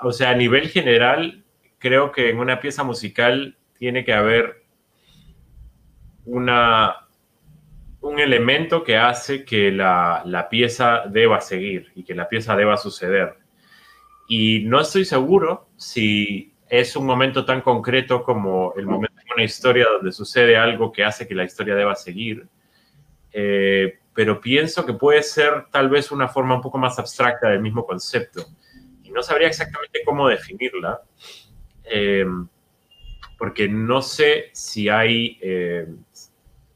o 0.00 0.12
sea, 0.12 0.30
a 0.30 0.34
nivel 0.34 0.68
general, 0.68 1.44
creo 1.78 2.10
que 2.12 2.30
en 2.30 2.38
una 2.38 2.60
pieza 2.60 2.82
musical 2.82 3.56
tiene 3.78 4.04
que 4.04 4.12
haber 4.12 4.64
una, 6.24 7.08
un 8.00 8.18
elemento 8.18 8.84
que 8.84 8.96
hace 8.96 9.44
que 9.44 9.72
la, 9.72 10.46
pieza 10.50 11.04
deba 11.08 11.40
seguir 11.40 11.90
y 11.94 12.04
que 12.04 12.14
la 12.14 12.28
pieza 12.28 12.56
deba 12.56 12.76
suceder. 12.76 13.36
Y 14.28 14.64
no 14.64 14.80
estoy 14.80 15.04
seguro 15.04 15.68
si 15.76 16.52
es 16.68 16.96
un 16.96 17.06
momento 17.06 17.44
tan 17.44 17.60
concreto 17.60 18.22
como 18.22 18.74
el 18.76 18.86
momento 18.86 19.20
en 19.24 19.32
una 19.34 19.44
historia 19.44 19.86
donde 19.90 20.12
sucede 20.12 20.56
algo 20.56 20.92
que 20.92 21.04
hace 21.04 21.26
que 21.26 21.34
la 21.34 21.44
historia 21.44 21.74
deba 21.74 21.94
seguir. 21.94 22.46
Eh, 23.32 23.98
pero 24.14 24.40
pienso 24.40 24.84
que 24.84 24.94
puede 24.94 25.22
ser 25.22 25.66
tal 25.70 25.88
vez 25.88 26.10
una 26.10 26.28
forma 26.28 26.56
un 26.56 26.60
poco 26.60 26.76
más 26.76 26.98
abstracta 26.98 27.50
del 27.50 27.60
mismo 27.60 27.86
concepto. 27.86 28.44
Y 29.02 29.10
no 29.10 29.22
sabría 29.22 29.48
exactamente 29.48 30.00
cómo 30.04 30.28
definirla, 30.28 31.00
eh, 31.84 32.26
porque 33.38 33.68
no 33.68 34.02
sé 34.02 34.50
si 34.52 34.88
hay, 34.88 35.38
eh, 35.40 35.86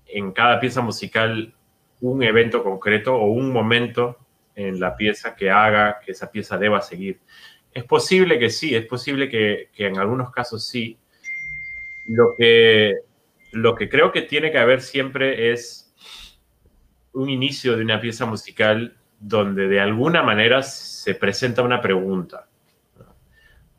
en 0.06 0.32
cada 0.32 0.60
pieza 0.60 0.80
musical 0.82 1.52
un 2.00 2.22
evento 2.22 2.62
concreto 2.62 3.16
o 3.16 3.26
un 3.26 3.50
momento 3.52 4.18
en 4.54 4.78
la 4.78 4.96
pieza 4.96 5.34
que 5.34 5.50
haga 5.50 5.98
que 6.04 6.12
esa 6.12 6.30
pieza 6.30 6.58
deba 6.58 6.80
seguir. 6.80 7.20
Es 7.74 7.84
posible 7.84 8.38
que 8.38 8.50
sí, 8.50 8.74
es 8.74 8.86
posible 8.86 9.28
que, 9.28 9.70
en 9.76 9.98
algunos 9.98 10.30
casos 10.30 10.66
sí. 10.66 10.98
Lo 12.06 12.34
que, 12.36 12.96
lo 13.52 13.74
que 13.74 13.88
creo 13.88 14.12
que 14.12 14.22
tiene 14.22 14.50
que 14.50 14.58
haber 14.58 14.82
siempre 14.82 15.52
es 15.52 15.94
un 17.12 17.30
inicio 17.30 17.76
de 17.76 17.82
una 17.84 18.00
pieza 18.00 18.26
musical 18.26 18.96
donde 19.18 19.68
de 19.68 19.80
alguna 19.80 20.22
manera 20.22 20.62
se 20.62 21.14
presenta 21.14 21.62
una 21.62 21.80
pregunta 21.80 22.48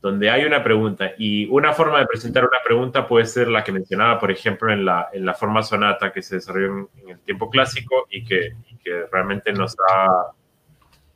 donde 0.04 0.30
hay 0.30 0.44
una 0.44 0.62
pregunta. 0.62 1.14
Y 1.18 1.48
una 1.48 1.72
forma 1.72 1.98
de 2.00 2.06
presentar 2.06 2.44
una 2.44 2.62
pregunta 2.62 3.08
puede 3.08 3.26
ser 3.26 3.48
la 3.48 3.64
que 3.64 3.72
mencionaba, 3.72 4.20
por 4.20 4.32
ejemplo, 4.32 4.72
en 4.72 4.84
la, 4.84 5.08
en 5.14 5.26
la 5.26 5.34
forma 5.34 5.64
sonata 5.64 6.12
que 6.12 6.22
se 6.22 6.36
desarrolló 6.36 6.90
en, 6.98 7.10
el 7.10 7.20
tiempo 7.22 7.50
clásico 7.50 8.06
y 8.12 8.26
que, 8.26 8.54
que, 8.84 9.06
realmente 9.10 9.54
nos 9.54 9.78
ha, 9.90 10.34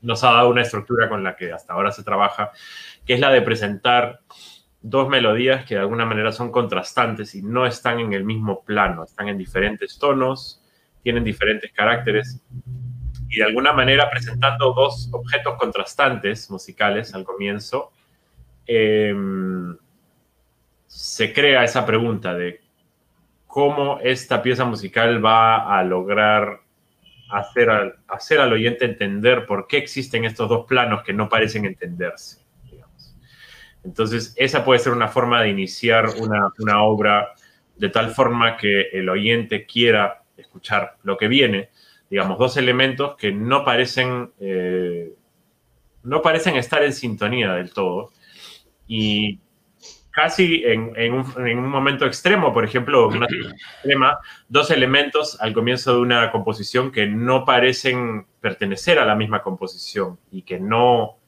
nos 0.02 0.24
ha 0.24 0.32
dado 0.32 0.50
una 0.50 0.62
estructura 0.62 1.10
con 1.10 1.24
la 1.24 1.36
que 1.36 1.52
hasta 1.52 1.74
ahora 1.74 1.92
se 1.92 2.04
trabaja, 2.04 2.52
que 3.06 3.14
es 3.14 3.20
la 3.20 3.30
de 3.32 3.42
presentar 3.42 4.22
dos 4.82 5.10
melodías 5.10 5.66
que 5.66 5.76
de 5.76 5.82
alguna 5.82 6.06
manera 6.06 6.32
son 6.32 6.52
contrastantes 6.52 7.36
y 7.36 7.42
no 7.42 7.66
están 7.66 8.00
en 8.00 8.14
el 8.14 8.24
mismo 8.24 8.64
plano, 8.64 9.04
están 9.04 9.28
en 9.28 9.38
diferentes 9.38 9.98
tonos, 9.98 10.64
tienen 11.04 11.24
diferentes 11.24 11.72
caracteres 11.72 12.42
y 13.30 13.38
de 13.38 13.44
alguna 13.44 13.74
manera 13.74 14.10
presentando 14.10 14.74
dos 14.74 15.10
objetos 15.12 15.56
contrastantes 15.58 16.50
musicales 16.50 17.14
al 17.14 17.24
comienzo 17.24 17.92
Em, 18.68 19.78
se 20.88 21.34
crea 21.34 21.64
esa 21.64 21.86
pregunta 21.86 22.34
de 22.34 22.60
cómo 23.48 24.00
esta 24.02 24.42
pieza 24.42 24.66
musical 24.66 25.24
va 25.24 25.78
a 25.78 25.84
lograr 25.84 26.60
hacer 27.30 27.70
al, 27.70 27.96
hacer 28.08 28.40
al 28.40 28.54
oyente 28.54 28.86
entender 28.86 29.46
por 29.46 29.68
qué 29.68 29.78
existen 29.78 30.26
estos 30.26 30.50
dos 30.50 30.66
planos 30.66 31.04
que 31.04 31.14
no 31.14 31.30
parecen 31.30 31.66
entenderse. 31.66 32.48
Entonces, 33.84 34.34
esa 34.36 34.66
puede 34.66 34.80
ser 34.80 34.92
una 34.92 35.08
forma 35.08 35.42
de 35.42 35.50
iniciar 35.50 36.08
una, 36.20 36.84
obra 36.84 37.34
de 37.78 37.88
tal 37.88 38.10
forma 38.12 38.58
que 38.58 38.90
el 38.92 39.08
oyente 39.08 39.66
quiera 39.66 40.24
escuchar 40.36 40.98
lo 41.04 41.16
que 41.16 41.30
viene, 41.30 41.70
digamos, 42.10 42.38
dos 42.38 42.58
elementos 42.58 43.16
que 43.16 43.32
no 43.32 43.64
parecen, 43.64 44.32
eh, 44.40 45.14
no 46.04 46.22
parecen 46.22 46.58
estar 46.58 46.84
en 46.84 46.92
sintonía 46.92 47.54
del 47.54 47.72
todo, 47.72 48.12
y 48.88 49.40
casi 50.18 50.64
en, 50.66 51.14
un, 51.14 51.70
momento 51.70 52.08
extremo, 52.08 52.52
por 52.52 52.66
ejemplo, 52.66 53.08
una 53.08 53.28
extrema, 53.76 54.18
dos 54.50 54.72
elementos 54.72 55.40
al 55.40 55.54
comienzo 55.54 55.94
de 55.94 56.00
una 56.00 56.32
composición 56.32 56.92
que 56.92 57.06
no 57.06 57.46
parecen 57.46 58.26
pertenecer 58.42 58.98
a 58.98 59.06
la 59.06 59.14
misma 59.14 59.44
composición 59.44 60.18
y 60.32 60.42
que 60.42 60.60
no, 60.60 61.20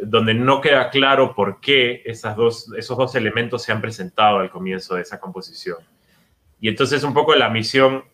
donde 0.00 0.32
no 0.32 0.60
queda 0.60 0.90
claro 0.90 1.34
por 1.34 1.60
qué 1.60 2.02
esas 2.04 2.36
dos, 2.36 2.72
esos 2.78 2.96
dos 2.96 3.16
elementos 3.16 3.64
se 3.64 3.72
han 3.72 3.80
presentado 3.80 4.38
al 4.38 4.48
comienzo 4.48 4.94
de 4.94 5.02
esa 5.02 5.18
composición. 5.18 5.78
Y 6.60 6.68
entonces 6.68 7.02
un 7.02 7.14
poco 7.14 7.34
la 7.34 7.48
misión 7.48 8.04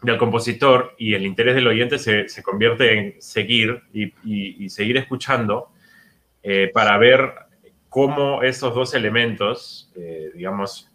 del 0.00 0.16
compositor 0.16 0.94
y 0.96 1.12
el 1.12 1.26
interés 1.26 1.54
del 1.54 1.66
oyente 1.66 1.98
se, 1.98 2.42
convierte 2.42 2.98
en 2.98 3.20
seguir 3.20 3.82
y, 3.92 4.70
seguir 4.70 4.96
escuchando 4.96 5.68
eh, 6.42 6.70
para 6.72 6.96
ver 6.96 7.45
cómo 7.96 8.42
esos 8.42 8.74
dos 8.74 8.92
elementos, 8.92 9.90
eh, 9.96 10.30
digamos, 10.34 10.92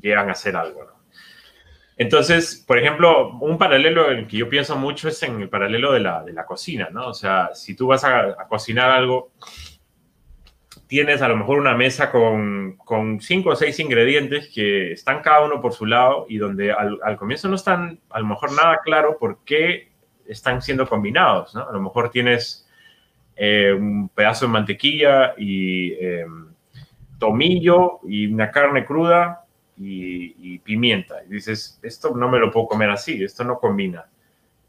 llegan 0.00 0.30
a 0.30 0.36
ser 0.36 0.54
algo. 0.54 0.86
Entonces, 1.96 2.62
por 2.64 2.78
ejemplo, 2.78 3.36
un 3.40 3.58
paralelo 3.58 4.08
en 4.12 4.18
el 4.18 4.26
que 4.28 4.36
yo 4.36 4.48
pienso 4.48 4.76
mucho 4.76 5.08
es 5.08 5.20
en 5.24 5.42
el 5.42 5.48
paralelo 5.48 5.92
de 5.92 5.98
la, 5.98 6.44
cocina, 6.46 6.90
¿no? 6.92 7.08
O 7.08 7.12
sea, 7.12 7.50
si 7.54 7.74
tú 7.74 7.88
vas 7.88 8.04
a, 8.04 8.36
cocinar 8.48 8.92
algo, 8.92 9.32
tienes 10.86 11.22
a 11.22 11.28
lo 11.28 11.36
mejor 11.36 11.58
una 11.58 11.74
mesa 11.74 12.12
con, 12.12 12.76
con, 12.76 13.20
cinco 13.20 13.50
o 13.50 13.56
seis 13.56 13.80
ingredientes 13.80 14.48
que 14.54 14.92
están 14.92 15.22
cada 15.22 15.44
uno 15.44 15.60
por 15.60 15.72
su 15.72 15.86
lado 15.86 16.26
y 16.28 16.38
donde 16.38 16.70
al, 16.70 17.00
al, 17.02 17.16
comienzo 17.16 17.48
no 17.48 17.56
están 17.56 17.98
a 18.10 18.20
lo 18.20 18.26
mejor 18.26 18.52
nada 18.52 18.78
claro 18.84 19.18
por 19.18 19.42
qué 19.44 19.90
están 20.28 20.62
siendo 20.62 20.88
combinados, 20.88 21.52
¿no? 21.52 21.68
A 21.68 21.72
lo 21.72 21.80
mejor 21.80 22.10
tienes 22.10 22.63
eh, 23.36 23.72
un 23.72 24.08
pedazo 24.08 24.46
de 24.46 24.52
mantequilla 24.52 25.34
y 25.36 25.92
em, 25.94 26.48
tomillo 27.18 28.00
y 28.04 28.26
una 28.26 28.50
carne 28.50 28.84
cruda 28.84 29.44
y, 29.76 30.58
pimienta. 30.60 31.24
Y 31.24 31.34
dices, 31.34 31.78
esto 31.82 32.14
no 32.14 32.28
me 32.28 32.38
lo 32.38 32.50
puedo 32.50 32.66
comer 32.66 32.90
así, 32.90 33.22
esto 33.22 33.44
no 33.44 33.58
combina. 33.58 34.06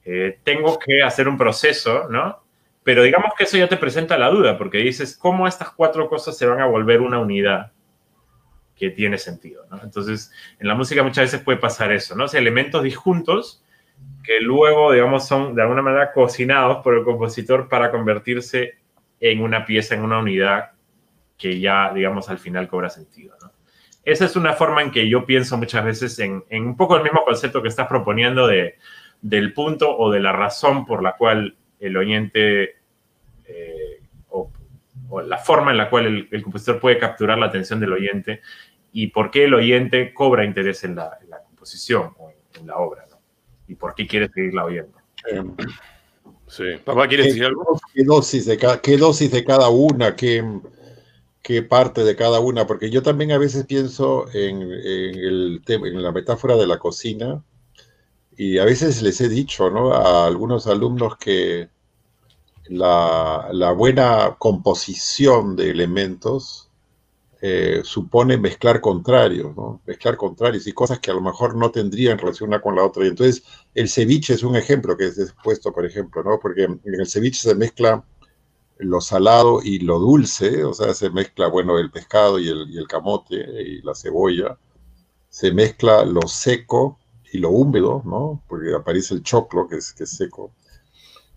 Eh, 0.04 0.40
tengo 0.44 0.80
que 0.80 1.04
hacer 1.04 1.28
un 1.28 1.38
proceso, 1.38 2.10
¿no? 2.10 2.44
Pero 2.84 3.04
digamos 3.04 3.34
que 3.38 3.46
eso 3.46 3.58
ya 3.58 3.68
te 3.68 3.78
presenta 3.78 4.18
la 4.18 4.30
duda, 4.30 4.58
porque 4.58 4.78
dices, 4.80 5.18
¿cómo 5.18 5.48
estas 5.48 5.72
cuatro 5.72 6.08
cosas 6.08 6.38
se 6.38 6.46
van 6.46 6.60
a 6.60 6.68
volver 6.68 7.02
una 7.02 7.20
unidad 7.20 7.72
que 8.76 8.90
tiene 8.90 9.18
sentido? 9.18 9.66
Entonces, 9.84 10.32
en 10.60 10.68
la 10.68 10.76
música 10.76 11.02
muchas 11.02 11.26
veces 11.26 11.42
puede 11.42 11.58
pasar 11.58 11.92
eso, 11.92 12.16
¿no? 12.16 12.26
O 12.26 12.32
elementos 12.34 12.84
disjuntos 12.84 13.64
que 14.24 14.40
luego, 14.40 14.92
digamos, 14.92 15.28
son 15.28 15.56
de 15.56 15.62
alguna 15.62 15.82
manera 15.82 16.12
cocinados 16.12 16.84
por 16.84 16.96
el 16.96 17.04
compositor 17.04 17.70
para 17.70 17.92
convertirse 17.92 18.76
en 19.20 19.42
una 19.42 19.66
pieza, 19.66 19.96
en 19.96 20.04
una 20.04 20.20
unidad 20.20 20.72
que 21.38 21.60
ya, 21.60 21.92
digamos, 21.94 22.30
al 22.30 22.40
final 22.40 22.68
cobra 22.68 22.90
sentido. 22.90 23.36
¿no? 23.42 23.52
Esa 24.04 24.26
es 24.26 24.36
una 24.36 24.54
forma 24.54 24.82
en 24.82 24.92
que 24.92 25.08
yo 25.08 25.26
pienso 25.26 25.58
muchas 25.58 25.84
veces 25.84 26.20
en, 26.20 26.44
un 26.52 26.78
poco 26.78 26.96
el 26.96 27.04
mismo 27.04 27.24
concepto 27.24 27.62
que 27.62 27.68
estás 27.68 27.88
proponiendo 27.88 28.48
de, 28.48 28.76
del 29.22 29.54
punto 29.54 29.96
o 29.98 30.12
de 30.12 30.20
la 30.20 30.32
razón 30.32 30.86
por 30.86 31.04
la 31.04 31.16
cual 31.16 31.56
el 31.80 31.98
oyente 31.98 32.78
eh, 33.46 34.00
o 35.10 35.22
la 35.22 35.38
forma 35.38 35.72
en 35.72 35.78
la 35.78 35.90
cual 35.90 36.28
el, 36.30 36.44
compositor 36.44 36.80
puede 36.80 36.98
capturar 36.98 37.38
la 37.38 37.48
atención 37.48 37.80
del 37.80 37.94
oyente 37.94 38.42
y 38.92 39.08
por 39.08 39.32
qué 39.32 39.46
el 39.46 39.54
oyente 39.54 40.14
cobra 40.14 40.46
interés 40.46 40.84
en 40.84 40.96
la, 40.96 41.18
composición 41.48 42.14
o 42.18 42.32
en, 42.60 42.68
la 42.68 42.78
obra, 42.78 43.06
¿no? 43.10 43.15
Y 43.68 43.76
por 43.76 43.96
qué 43.96 44.08
quiere 44.08 44.30
seguirla 44.30 44.66
oyendo. 44.66 44.98
sí. 46.48 46.64
Papá, 46.84 47.08
¿quieres 47.08 47.28
decir 47.28 47.46
algo? 47.46 47.80
¿Qué 47.94 48.04
dosis 48.04 48.46
de 48.46 48.58
cada, 48.58 48.82
qué 48.82 48.98
dosis 48.98 49.32
de 49.32 49.44
cada 49.44 49.70
una? 49.70 50.16
¿Qué, 50.16 50.44
qué 51.42 51.62
parte 51.64 52.04
de 52.04 52.16
cada 52.16 52.40
una? 52.40 52.68
Porque 52.68 52.90
yo 52.90 53.02
también 53.02 53.32
a 53.32 53.38
veces 53.38 53.66
pienso 53.66 54.28
en, 54.34 54.62
en 54.62 55.16
el, 55.16 55.62
en 55.68 56.04
la 56.04 56.12
metáfora 56.12 56.56
de 56.56 56.68
la 56.68 56.80
cocina 56.80 57.44
y 58.38 58.58
a 58.58 58.66
veces 58.66 59.02
les 59.02 59.22
he 59.22 59.30
dicho 59.30 59.70
¿no? 59.70 59.94
a 59.94 60.26
algunos 60.26 60.68
alumnos 60.68 61.18
que 61.18 61.70
la, 62.68 63.72
buena 63.76 64.36
composición 64.38 65.56
de 65.56 65.70
elementos 65.70 66.65
eh, 67.48 67.82
supone 67.84 68.38
mezclar 68.38 68.82
contrarios, 68.82 69.56
¿no? 69.56 69.82
Mezclar 69.86 70.18
contrarios 70.18 70.66
y 70.68 70.74
cosas 70.74 71.00
que 71.00 71.12
a 71.12 71.14
lo 71.14 71.22
mejor 71.22 71.56
no 71.56 71.70
tendrían 71.70 72.18
relación 72.18 72.50
una 72.50 72.62
con 72.62 72.76
la 72.76 72.84
otra. 72.84 73.06
Y 73.06 73.10
entonces 73.10 73.44
el 73.76 73.90
ceviche 73.90 74.34
es 74.34 74.44
un 74.44 74.56
ejemplo 74.56 74.98
que 74.98 75.06
es 75.06 75.20
expuesto, 75.20 75.72
por 75.72 75.86
ejemplo, 75.86 76.24
¿no? 76.24 76.40
Porque 76.40 76.64
en 76.64 76.80
el 76.84 77.08
ceviche 77.08 77.42
se 77.50 77.56
mezcla 77.56 78.04
lo 78.78 79.02
salado 79.02 79.62
y 79.64 79.80
lo 79.80 80.00
dulce, 80.00 80.64
o 80.64 80.74
sea, 80.74 80.94
se 80.94 81.10
mezcla, 81.10 81.48
bueno, 81.48 81.78
el 81.78 81.92
pescado 81.92 82.40
y 82.40 82.50
el, 82.50 82.68
y 82.70 82.84
camote 82.86 83.36
y 83.36 83.82
la 83.82 83.96
cebolla, 83.96 84.58
se 85.30 85.52
mezcla 85.52 86.04
lo 86.06 86.28
seco 86.28 87.00
y 87.32 87.38
lo 87.40 87.50
húmedo, 87.52 88.02
¿no? 88.06 88.44
Porque 88.48 88.74
aparece 88.74 89.14
el 89.14 89.24
choclo, 89.24 89.68
que 89.68 89.78
es, 89.78 89.94
que 89.94 90.06
seco, 90.06 90.52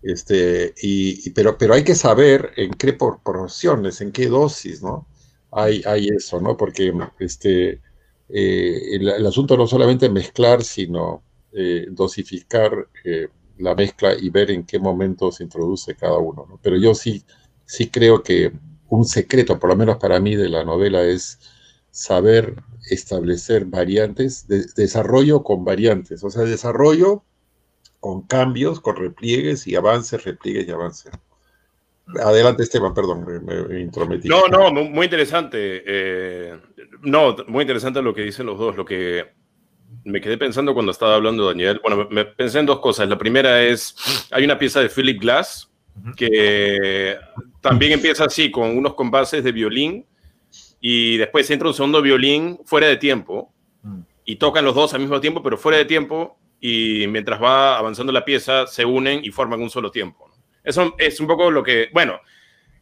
este, 0.01 0.73
y, 0.81 1.29
pero, 1.31 1.57
pero 1.57 1.73
hay 1.73 1.83
que 1.83 1.95
saber 1.95 2.53
en 2.55 2.71
qué 2.71 2.93
proporciones, 2.93 4.01
en 4.01 4.11
qué 4.11 4.27
dosis, 4.27 4.81
¿no? 4.81 5.07
Hay, 5.51 5.81
hay 5.85 6.09
eso, 6.09 6.39
¿no? 6.39 6.55
Porque 6.55 6.93
este, 7.19 7.81
eh, 8.29 8.95
el, 8.95 9.25
asunto 9.25 9.57
no 9.57 9.67
solamente 9.67 10.09
mezclar, 10.09 10.63
sino 10.63 11.23
eh, 11.51 11.87
dosificar 11.89 12.87
eh, 13.03 13.27
la 13.57 13.75
mezcla 13.75 14.13
y 14.13 14.29
ver 14.29 14.51
en 14.51 14.65
qué 14.65 14.79
momento 14.79 15.31
se 15.31 15.43
introduce 15.43 15.95
cada 15.95 16.17
uno, 16.17 16.45
¿no? 16.47 16.59
Pero 16.61 16.77
yo 16.77 16.93
sí, 16.93 17.23
sí 17.65 17.89
creo 17.89 18.21
que 18.23 18.51
un 18.89 19.05
secreto, 19.05 19.59
por 19.59 19.69
lo 19.69 19.75
menos 19.75 19.97
para 19.97 20.19
mí, 20.19 20.35
de 20.35 20.49
la 20.49 20.63
novela 20.63 21.03
es 21.03 21.39
saber 21.91 22.55
establecer 22.89 23.65
variantes, 23.65 24.47
de, 24.47 24.65
desarrollo 24.75 25.43
con 25.43 25.65
variantes, 25.65 26.23
o 26.23 26.29
sea, 26.29 26.43
desarrollo 26.43 27.23
con 27.99 28.21
cambios, 28.23 28.79
con 28.79 28.95
repliegues 28.95 29.67
y 29.67 29.75
avances, 29.75 30.23
repliegues 30.23 30.67
y 30.67 30.71
avances. 30.71 31.11
Adelante, 32.23 32.63
Esteban, 32.63 32.93
perdón, 32.93 33.25
me, 33.45 33.79
intrometí. 33.79 34.27
No, 34.27 34.47
no, 34.47 34.71
muy 34.71 35.05
interesante. 35.05 35.83
Eh, 35.85 36.57
no, 37.01 37.35
muy 37.47 37.61
interesante 37.61 38.01
lo 38.01 38.13
que 38.13 38.23
dicen 38.23 38.45
los 38.45 38.57
dos. 38.57 38.75
Lo 38.75 38.85
que 38.85 39.27
me 40.03 40.21
quedé 40.21 40.37
pensando 40.37 40.73
cuando 40.73 40.91
estaba 40.91 41.15
hablando 41.15 41.45
Daniel, 41.45 41.79
bueno, 41.83 42.07
me, 42.09 42.25
pensé 42.25 42.59
en 42.59 42.65
dos 42.65 42.79
cosas. 42.79 43.07
La 43.07 43.17
primera 43.17 43.61
es, 43.63 43.95
hay 44.31 44.43
una 44.43 44.57
pieza 44.57 44.81
de 44.81 44.89
Philip 44.89 45.21
Glass 45.21 45.69
que 46.15 47.17
también 47.61 47.93
empieza 47.93 48.25
así, 48.25 48.51
con 48.51 48.77
unos 48.77 48.93
compases 48.93 49.43
de 49.43 49.51
violín, 49.51 50.05
y 50.79 51.17
después 51.17 51.49
entra 51.51 51.67
un 51.67 51.73
segundo 51.73 52.01
violín 52.01 52.59
fuera 52.65 52.87
de 52.87 52.97
tiempo, 52.97 53.53
mm. 53.83 53.99
y 54.25 54.37
tocan 54.37 54.63
los 54.65 54.75
dos 54.75 54.93
al 54.93 55.01
mismo 55.01 55.19
tiempo, 55.19 55.43
pero 55.43 55.57
fuera 55.57 55.77
de 55.77 55.85
tiempo, 55.85 56.37
y 56.61 57.05
mientras 57.07 57.41
va 57.41 57.77
avanzando 57.77 58.11
la 58.11 58.25
pieza 58.25 58.67
se 58.67 58.85
unen 58.85 59.21
y 59.23 59.31
forman 59.31 59.61
un 59.61 59.69
solo 59.69 59.91
tiempo. 59.91 60.28
Eso 60.63 60.95
es 60.97 61.19
un 61.19 61.27
poco 61.27 61.51
lo 61.51 61.63
que, 61.63 61.89
bueno, 61.93 62.19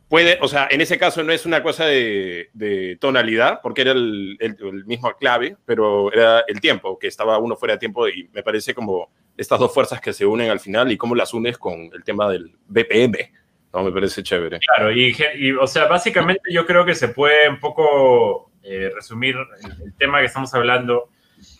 puede, 0.07 0.37
o 0.41 0.47
sea, 0.47 0.67
en 0.69 0.81
ese 0.81 0.97
caso 0.97 1.23
no 1.23 1.31
es 1.31 1.45
una 1.45 1.61
cosa 1.63 1.85
de, 1.85 2.97
tonalidad, 2.99 3.59
porque 3.61 3.81
era 3.81 3.91
el, 3.91 4.37
mismo 4.85 5.11
clave, 5.13 5.57
pero 5.65 6.11
era 6.11 6.43
el 6.47 6.59
tiempo, 6.61 6.97
que 6.97 7.07
estaba 7.07 7.37
uno 7.37 7.55
fuera 7.55 7.75
de 7.75 7.79
tiempo 7.79 8.07
y 8.07 8.29
me 8.33 8.43
parece 8.43 8.73
como 8.73 9.11
estas 9.35 9.59
dos 9.59 9.73
fuerzas 9.73 10.01
que 10.01 10.13
se 10.13 10.25
unen 10.25 10.49
al 10.49 10.59
final 10.59 10.91
y 10.91 10.97
cómo 10.97 11.15
las 11.15 11.33
unes 11.33 11.57
con 11.57 11.89
el 11.93 12.03
tema 12.03 12.29
del 12.29 12.55
BPM. 12.67 13.31
No, 13.73 13.83
me 13.83 13.91
parece 13.91 14.23
chévere. 14.23 14.59
Claro, 14.59 14.91
y, 14.91 15.13
o 15.59 15.67
sea, 15.67 15.85
básicamente 15.85 16.41
yo 16.51 16.65
creo 16.65 16.85
que 16.85 16.95
se 16.95 17.09
puede 17.09 17.49
un 17.49 17.59
poco 17.59 18.49
eh, 18.63 18.89
resumir 18.95 19.35
el 19.83 19.93
tema 19.95 20.19
que 20.19 20.25
estamos 20.25 20.53
hablando 20.53 21.09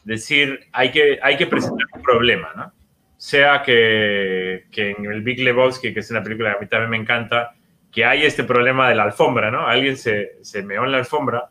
decir, 0.03 0.59
hay 0.71 0.91
que, 0.91 1.19
hay 1.21 1.37
que 1.37 1.47
presentar 1.47 1.85
un 1.93 2.01
problema, 2.01 2.51
¿no? 2.55 2.73
Sea 3.17 3.63
que, 3.63 4.67
en 4.75 5.05
el 5.05 5.21
Big 5.21 5.39
Lebowski, 5.39 5.93
que 5.93 5.99
es 5.99 6.11
una 6.11 6.23
película 6.23 6.51
que 6.51 6.57
a 6.57 6.61
mí 6.61 6.67
también 6.67 6.89
me 6.91 6.97
encanta, 6.97 7.55
que 7.91 8.05
hay 8.05 8.23
este 8.23 8.43
problema 8.43 8.87
de 8.89 8.95
la 8.95 9.03
alfombra, 9.03 9.49
¿no? 9.49 9.67
Alguien 9.67 9.97
se, 9.97 10.37
se 10.41 10.61
meó 10.61 10.85
en 10.85 10.91
la 10.91 10.99
alfombra. 10.99 11.49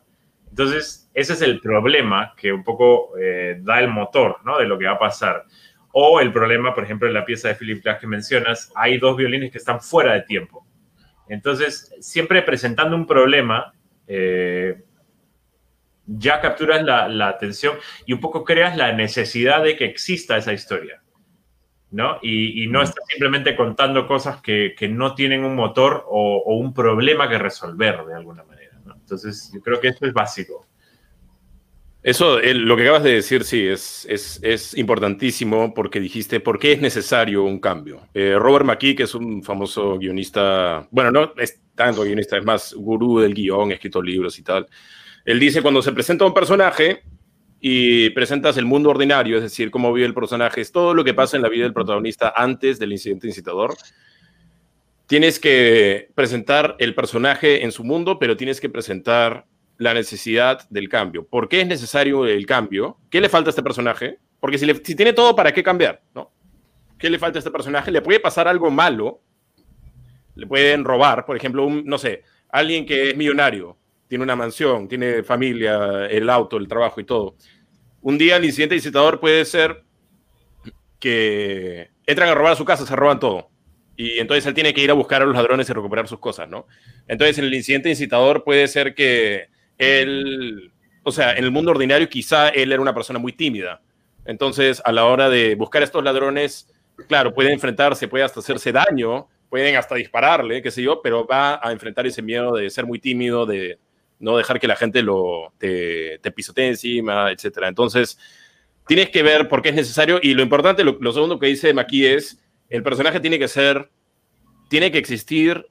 Entonces, 0.49 1.09
ese 1.13 1.33
es 1.33 1.41
el 1.41 1.59
problema 1.59 2.33
que 2.37 2.53
un 2.53 2.63
poco 2.63 3.17
eh, 3.19 3.57
da 3.61 3.79
el 3.79 3.89
motor, 3.89 4.37
¿no? 4.45 4.57
De 4.57 4.65
lo 4.65 4.77
que 4.77 4.85
va 4.85 4.93
a 4.93 4.99
pasar. 4.99 5.45
O 5.91 6.19
el 6.19 6.31
problema, 6.31 6.73
por 6.73 6.83
ejemplo, 6.83 7.07
en 7.07 7.13
la 7.13 7.25
pieza 7.25 7.47
de 7.47 7.55
Philip 7.55 7.83
Glass 7.83 7.99
que 7.99 8.07
mencionas, 8.07 8.71
hay 8.75 8.97
dos 8.97 9.17
violines 9.17 9.51
que 9.51 9.57
están 9.57 9.81
fuera 9.81 10.13
de 10.13 10.21
tiempo. 10.21 10.65
Entonces, 11.27 11.93
siempre 11.99 12.41
presentando 12.41 12.95
un 12.95 13.05
problema, 13.05 13.73
eh, 14.07 14.83
ya 16.05 16.39
capturas 16.39 16.83
la, 16.83 17.27
atención 17.27 17.75
y 18.05 18.13
un 18.13 18.21
poco 18.21 18.43
creas 18.43 18.77
la 18.77 18.93
necesidad 18.93 19.63
de 19.63 19.75
que 19.75 19.85
exista 19.85 20.37
esa 20.37 20.53
historia, 20.53 21.01
¿no? 21.91 22.19
Y, 22.21 22.67
no 22.67 22.81
estás 22.81 23.05
simplemente 23.09 23.55
contando 23.55 24.07
cosas 24.07 24.41
que, 24.41 24.75
no 24.91 25.15
tienen 25.15 25.43
un 25.43 25.55
motor 25.55 26.05
o, 26.07 26.55
un 26.55 26.73
problema 26.73 27.29
que 27.29 27.37
resolver 27.37 28.05
de 28.05 28.15
alguna 28.15 28.43
manera, 28.43 28.79
¿no? 28.85 28.95
Entonces, 28.95 29.51
yo 29.53 29.61
creo 29.61 29.79
que 29.79 29.89
esto 29.89 30.05
es 30.05 30.13
básico. 30.13 30.65
Eso, 32.03 32.39
lo 32.39 32.77
que 32.77 32.83
acabas 32.83 33.03
de 33.03 33.15
decir, 33.15 33.43
sí, 33.43 33.67
es, 33.67 34.07
es, 34.09 34.77
importantísimo 34.77 35.73
porque 35.73 35.99
dijiste 35.99 36.39
por 36.39 36.57
qué 36.57 36.73
es 36.73 36.81
necesario 36.81 37.43
un 37.43 37.59
cambio. 37.59 38.07
Eh, 38.13 38.35
Robert 38.37 38.65
McKee, 38.65 38.95
que 38.95 39.03
es 39.03 39.15
un 39.15 39.43
famoso 39.43 39.97
guionista, 39.97 40.87
bueno, 40.91 41.11
no 41.11 41.33
es 41.37 41.59
tanto 41.75 42.03
guionista, 42.03 42.37
es 42.37 42.45
más 42.45 42.73
gurú 42.73 43.19
del 43.19 43.33
guion, 43.33 43.71
escrito 43.71 44.01
libros 44.01 44.39
y 44.39 44.43
tal. 44.43 44.67
Él 45.25 45.39
dice, 45.39 45.61
cuando 45.61 45.81
se 45.81 45.91
presenta 45.91 46.25
un 46.25 46.33
personaje 46.33 47.03
y 47.59 48.11
presentas 48.11 48.57
el 48.57 48.65
mundo 48.65 48.89
ordinario, 48.89 49.37
es 49.37 49.43
decir, 49.43 49.71
cómo 49.71 49.91
vive 49.91 50.07
el 50.07 50.13
personaje, 50.13 50.61
es 50.61 50.71
todo 50.71 50.93
lo 50.93 51.03
que 51.03 51.13
pasa 51.13 51.37
en 51.37 51.43
la 51.43 51.49
vida 51.49 51.63
del 51.63 51.73
protagonista 51.73 52.33
antes 52.35 52.79
del 52.79 52.91
incidente 52.91 53.27
incitador, 53.27 53.75
tienes 55.07 55.39
que 55.39 56.09
presentar 56.13 56.75
el 56.79 56.93
personaje 56.93 57.63
en 57.63 57.71
su 57.71 57.83
mundo, 57.83 58.19
pero 58.19 58.37
tienes 58.37 58.61
que 58.61 58.69
presentar 58.69 59.45
la 59.77 59.93
necesidad 59.93 60.67
del 60.69 60.89
cambio. 60.89 61.25
¿Por 61.25 61.49
qué 61.49 61.61
es 61.61 61.67
necesario 61.67 62.25
el 62.25 62.45
cambio? 62.45 62.97
¿Qué 63.09 63.21
le 63.21 63.29
falta 63.29 63.49
a 63.49 63.51
este 63.51 63.63
personaje? 63.63 64.19
Porque 64.39 64.57
si, 64.57 64.65
si 64.83 64.95
tiene 64.95 65.13
todo, 65.13 65.35
¿para 65.35 65.51
qué 65.51 65.63
cambiar? 65.63 66.01
¿no? 66.13 66.31
¿Qué 66.97 67.09
le 67.09 67.19
falta 67.19 67.37
a 67.37 67.41
este 67.41 67.51
personaje? 67.51 67.91
Le 67.91 68.01
puede 68.01 68.19
pasar 68.19 68.47
algo 68.47 68.69
malo, 68.69 69.21
le 70.35 70.45
pueden 70.45 70.83
robar, 70.83 71.25
por 71.25 71.37
ejemplo, 71.37 71.65
un, 71.65 71.85
no 71.85 71.97
sé, 71.97 72.23
alguien 72.49 72.85
que 72.85 73.09
es 73.09 73.17
millonario, 73.17 73.77
tiene 74.07 74.23
una 74.23 74.35
mansión, 74.35 74.87
tiene 74.87 75.23
familia, 75.23 76.05
el 76.05 76.29
auto, 76.29 76.57
el 76.57 76.67
trabajo 76.67 77.01
y 77.01 77.03
todo. 77.03 77.35
Un 78.01 78.17
día 78.17 78.37
el 78.37 78.45
incidente 78.45 78.75
incitador 78.75 79.19
puede 79.19 79.43
ser 79.45 79.83
que 80.99 81.89
entran 82.05 82.29
a 82.29 82.35
robar 82.35 82.53
a 82.53 82.55
su 82.55 82.65
casa, 82.65 82.85
se 82.85 82.95
roban 82.95 83.19
todo. 83.19 83.49
Y 83.95 84.19
entonces 84.19 84.45
él 84.45 84.53
tiene 84.53 84.73
que 84.73 84.81
ir 84.81 84.91
a 84.91 84.93
buscar 84.93 85.21
a 85.21 85.25
los 85.25 85.35
ladrones 85.35 85.69
y 85.69 85.73
recuperar 85.73 86.07
sus 86.07 86.19
cosas, 86.19 86.47
¿no? 86.47 86.67
Entonces 87.07 87.37
en 87.39 87.45
el 87.45 87.53
incidente 87.53 87.89
incitador 87.89 88.43
puede 88.43 88.67
ser 88.67 88.93
que 88.93 89.47
él, 89.77 90.71
o 91.03 91.11
sea, 91.11 91.33
en 91.33 91.43
el 91.43 91.51
mundo 91.51 91.71
ordinario 91.71 92.07
quizá 92.07 92.49
él 92.49 92.71
era 92.71 92.81
una 92.81 92.93
persona 92.93 93.19
muy 93.19 93.33
tímida. 93.33 93.81
Entonces 94.25 94.81
a 94.85 94.91
la 94.91 95.05
hora 95.05 95.29
de 95.29 95.55
buscar 95.55 95.81
a 95.81 95.85
estos 95.85 96.03
ladrones, 96.03 96.71
claro, 97.07 97.33
puede 97.33 97.51
enfrentarse, 97.51 98.07
puede 98.07 98.23
hasta 98.23 98.39
hacerse 98.39 98.71
daño, 98.71 99.27
pueden 99.49 99.75
hasta 99.75 99.95
dispararle, 99.95 100.61
qué 100.61 100.71
sé 100.71 100.83
yo, 100.83 101.01
pero 101.01 101.25
va 101.25 101.59
a 101.61 101.71
enfrentar 101.71 102.05
ese 102.05 102.21
miedo 102.21 102.55
de 102.55 102.69
ser 102.69 102.85
muy 102.85 102.99
tímido, 102.99 103.45
de, 103.45 103.79
no 104.19 104.37
dejar 104.37 104.59
que 104.59 104.67
la 104.67 104.75
gente 104.75 105.01
lo, 105.01 105.53
te, 105.57 106.19
pisotee 106.35 106.67
encima, 106.67 107.31
etc. 107.31 107.59
Entonces, 107.63 108.17
tienes 108.87 109.09
que 109.09 109.23
ver 109.23 109.47
por 109.47 109.61
qué 109.61 109.69
es 109.69 109.75
necesario 109.75 110.19
y 110.21 110.33
lo 110.33 110.41
importante, 110.41 110.83
lo, 110.83 111.13
segundo 111.13 111.39
que 111.39 111.47
dice 111.47 111.73
Maki 111.73 112.05
es, 112.05 112.39
el 112.69 112.83
personaje 112.83 113.19
tiene 113.19 113.39
que 113.39 113.47
ser, 113.47 113.89
tiene 114.69 114.91
que 114.91 114.97
existir 114.97 115.67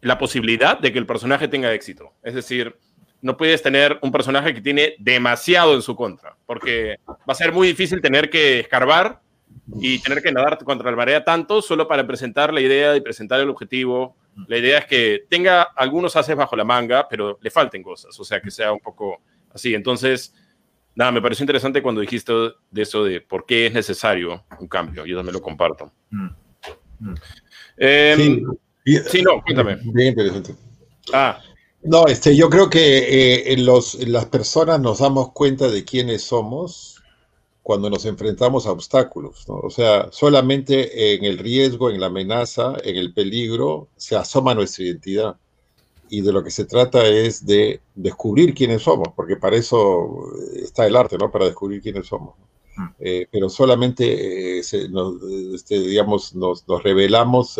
la 0.00 0.18
posibilidad 0.18 0.78
de 0.78 0.92
que 0.92 0.98
el 0.98 1.06
personaje 1.06 1.48
tenga 1.48 1.72
éxito. 1.72 2.12
Es 2.22 2.34
decir, 2.34 2.76
no 3.22 3.36
puedes 3.36 3.62
tener 3.62 3.98
un 4.02 4.12
personaje 4.12 4.54
que 4.54 4.60
tiene 4.60 4.94
demasiado 4.98 5.74
en 5.74 5.82
su 5.82 5.96
contra, 5.96 6.36
porque 6.46 6.96
va 7.08 7.32
a 7.32 7.34
ser 7.34 7.52
muy 7.52 7.68
difícil 7.68 8.00
tener 8.00 8.30
que 8.30 8.60
escarbar 8.60 9.20
y 9.80 9.98
tener 10.00 10.22
que 10.22 10.32
nadar 10.32 10.58
contra 10.62 10.90
la 10.90 10.96
marea 10.96 11.24
tanto 11.24 11.62
solo 11.62 11.88
para 11.88 12.06
presentar 12.06 12.52
la 12.52 12.60
idea 12.60 12.94
y 12.94 13.00
presentar 13.00 13.40
el 13.40 13.48
objetivo 13.48 14.16
la 14.48 14.58
idea 14.58 14.78
es 14.78 14.86
que 14.86 15.24
tenga 15.28 15.62
algunos 15.62 16.14
haces 16.16 16.36
bajo 16.36 16.56
la 16.56 16.64
manga, 16.64 17.08
pero 17.08 17.38
le 17.40 17.50
falten 17.50 17.82
cosas, 17.82 18.18
o 18.18 18.24
sea, 18.24 18.40
que 18.40 18.50
sea 18.50 18.72
un 18.72 18.80
poco 18.80 19.22
así. 19.52 19.74
Entonces, 19.74 20.34
nada, 20.94 21.10
me 21.12 21.22
pareció 21.22 21.44
interesante 21.44 21.82
cuando 21.82 22.00
dijiste 22.00 22.32
de 22.70 22.82
eso 22.82 23.04
de 23.04 23.20
por 23.20 23.46
qué 23.46 23.66
es 23.66 23.72
necesario 23.72 24.44
un 24.60 24.68
cambio. 24.68 25.06
Yo 25.06 25.16
también 25.16 25.34
lo 25.34 25.42
comparto. 25.42 25.90
Mm. 26.10 26.28
Mm. 26.98 27.14
Em, 27.78 28.46
sí, 29.06 29.22
no, 29.22 29.42
cuéntame. 29.42 29.78
Bien 29.84 30.08
interesante. 30.08 30.54
Ah. 31.12 31.40
No, 31.82 32.06
este, 32.06 32.34
yo 32.34 32.50
creo 32.50 32.68
que 32.68 33.52
eh, 33.52 33.56
los, 33.58 33.94
las 34.08 34.26
personas 34.26 34.80
nos 34.80 34.98
damos 34.98 35.32
cuenta 35.32 35.68
de 35.68 35.84
quiénes 35.84 36.22
somos 36.22 36.95
cuando 37.66 37.90
nos 37.90 38.04
enfrentamos 38.04 38.64
a 38.64 38.70
obstáculos. 38.70 39.42
O 39.48 39.70
sea, 39.70 40.06
solamente 40.12 41.16
en 41.16 41.24
el 41.24 41.36
riesgo, 41.36 41.90
en 41.90 41.98
la 41.98 42.06
amenaza, 42.06 42.76
en 42.84 42.94
el 42.94 43.12
peligro, 43.12 43.88
se 43.96 44.14
asoma 44.14 44.54
nuestra 44.54 44.84
identidad. 44.84 45.36
Y 46.08 46.20
de 46.20 46.32
lo 46.32 46.44
que 46.44 46.52
se 46.52 46.64
trata 46.64 47.04
es 47.04 47.44
de 47.44 47.80
descubrir 47.96 48.54
quiénes 48.54 48.82
somos, 48.82 49.08
porque 49.16 49.34
para 49.34 49.56
eso 49.56 50.30
está 50.54 50.86
el 50.86 50.94
arte, 50.94 51.18
¿no? 51.18 51.32
Para 51.32 51.46
descubrir 51.46 51.82
quiénes 51.82 52.06
somos. 52.06 52.36
Mm. 52.76 52.86
Eh, 53.00 53.26
pero 53.32 53.48
solamente, 53.48 54.60
eh, 54.60 54.88
nos, 54.88 55.14
este, 55.52 55.80
digamos, 55.80 56.36
nos, 56.36 56.64
revelamos 56.84 57.58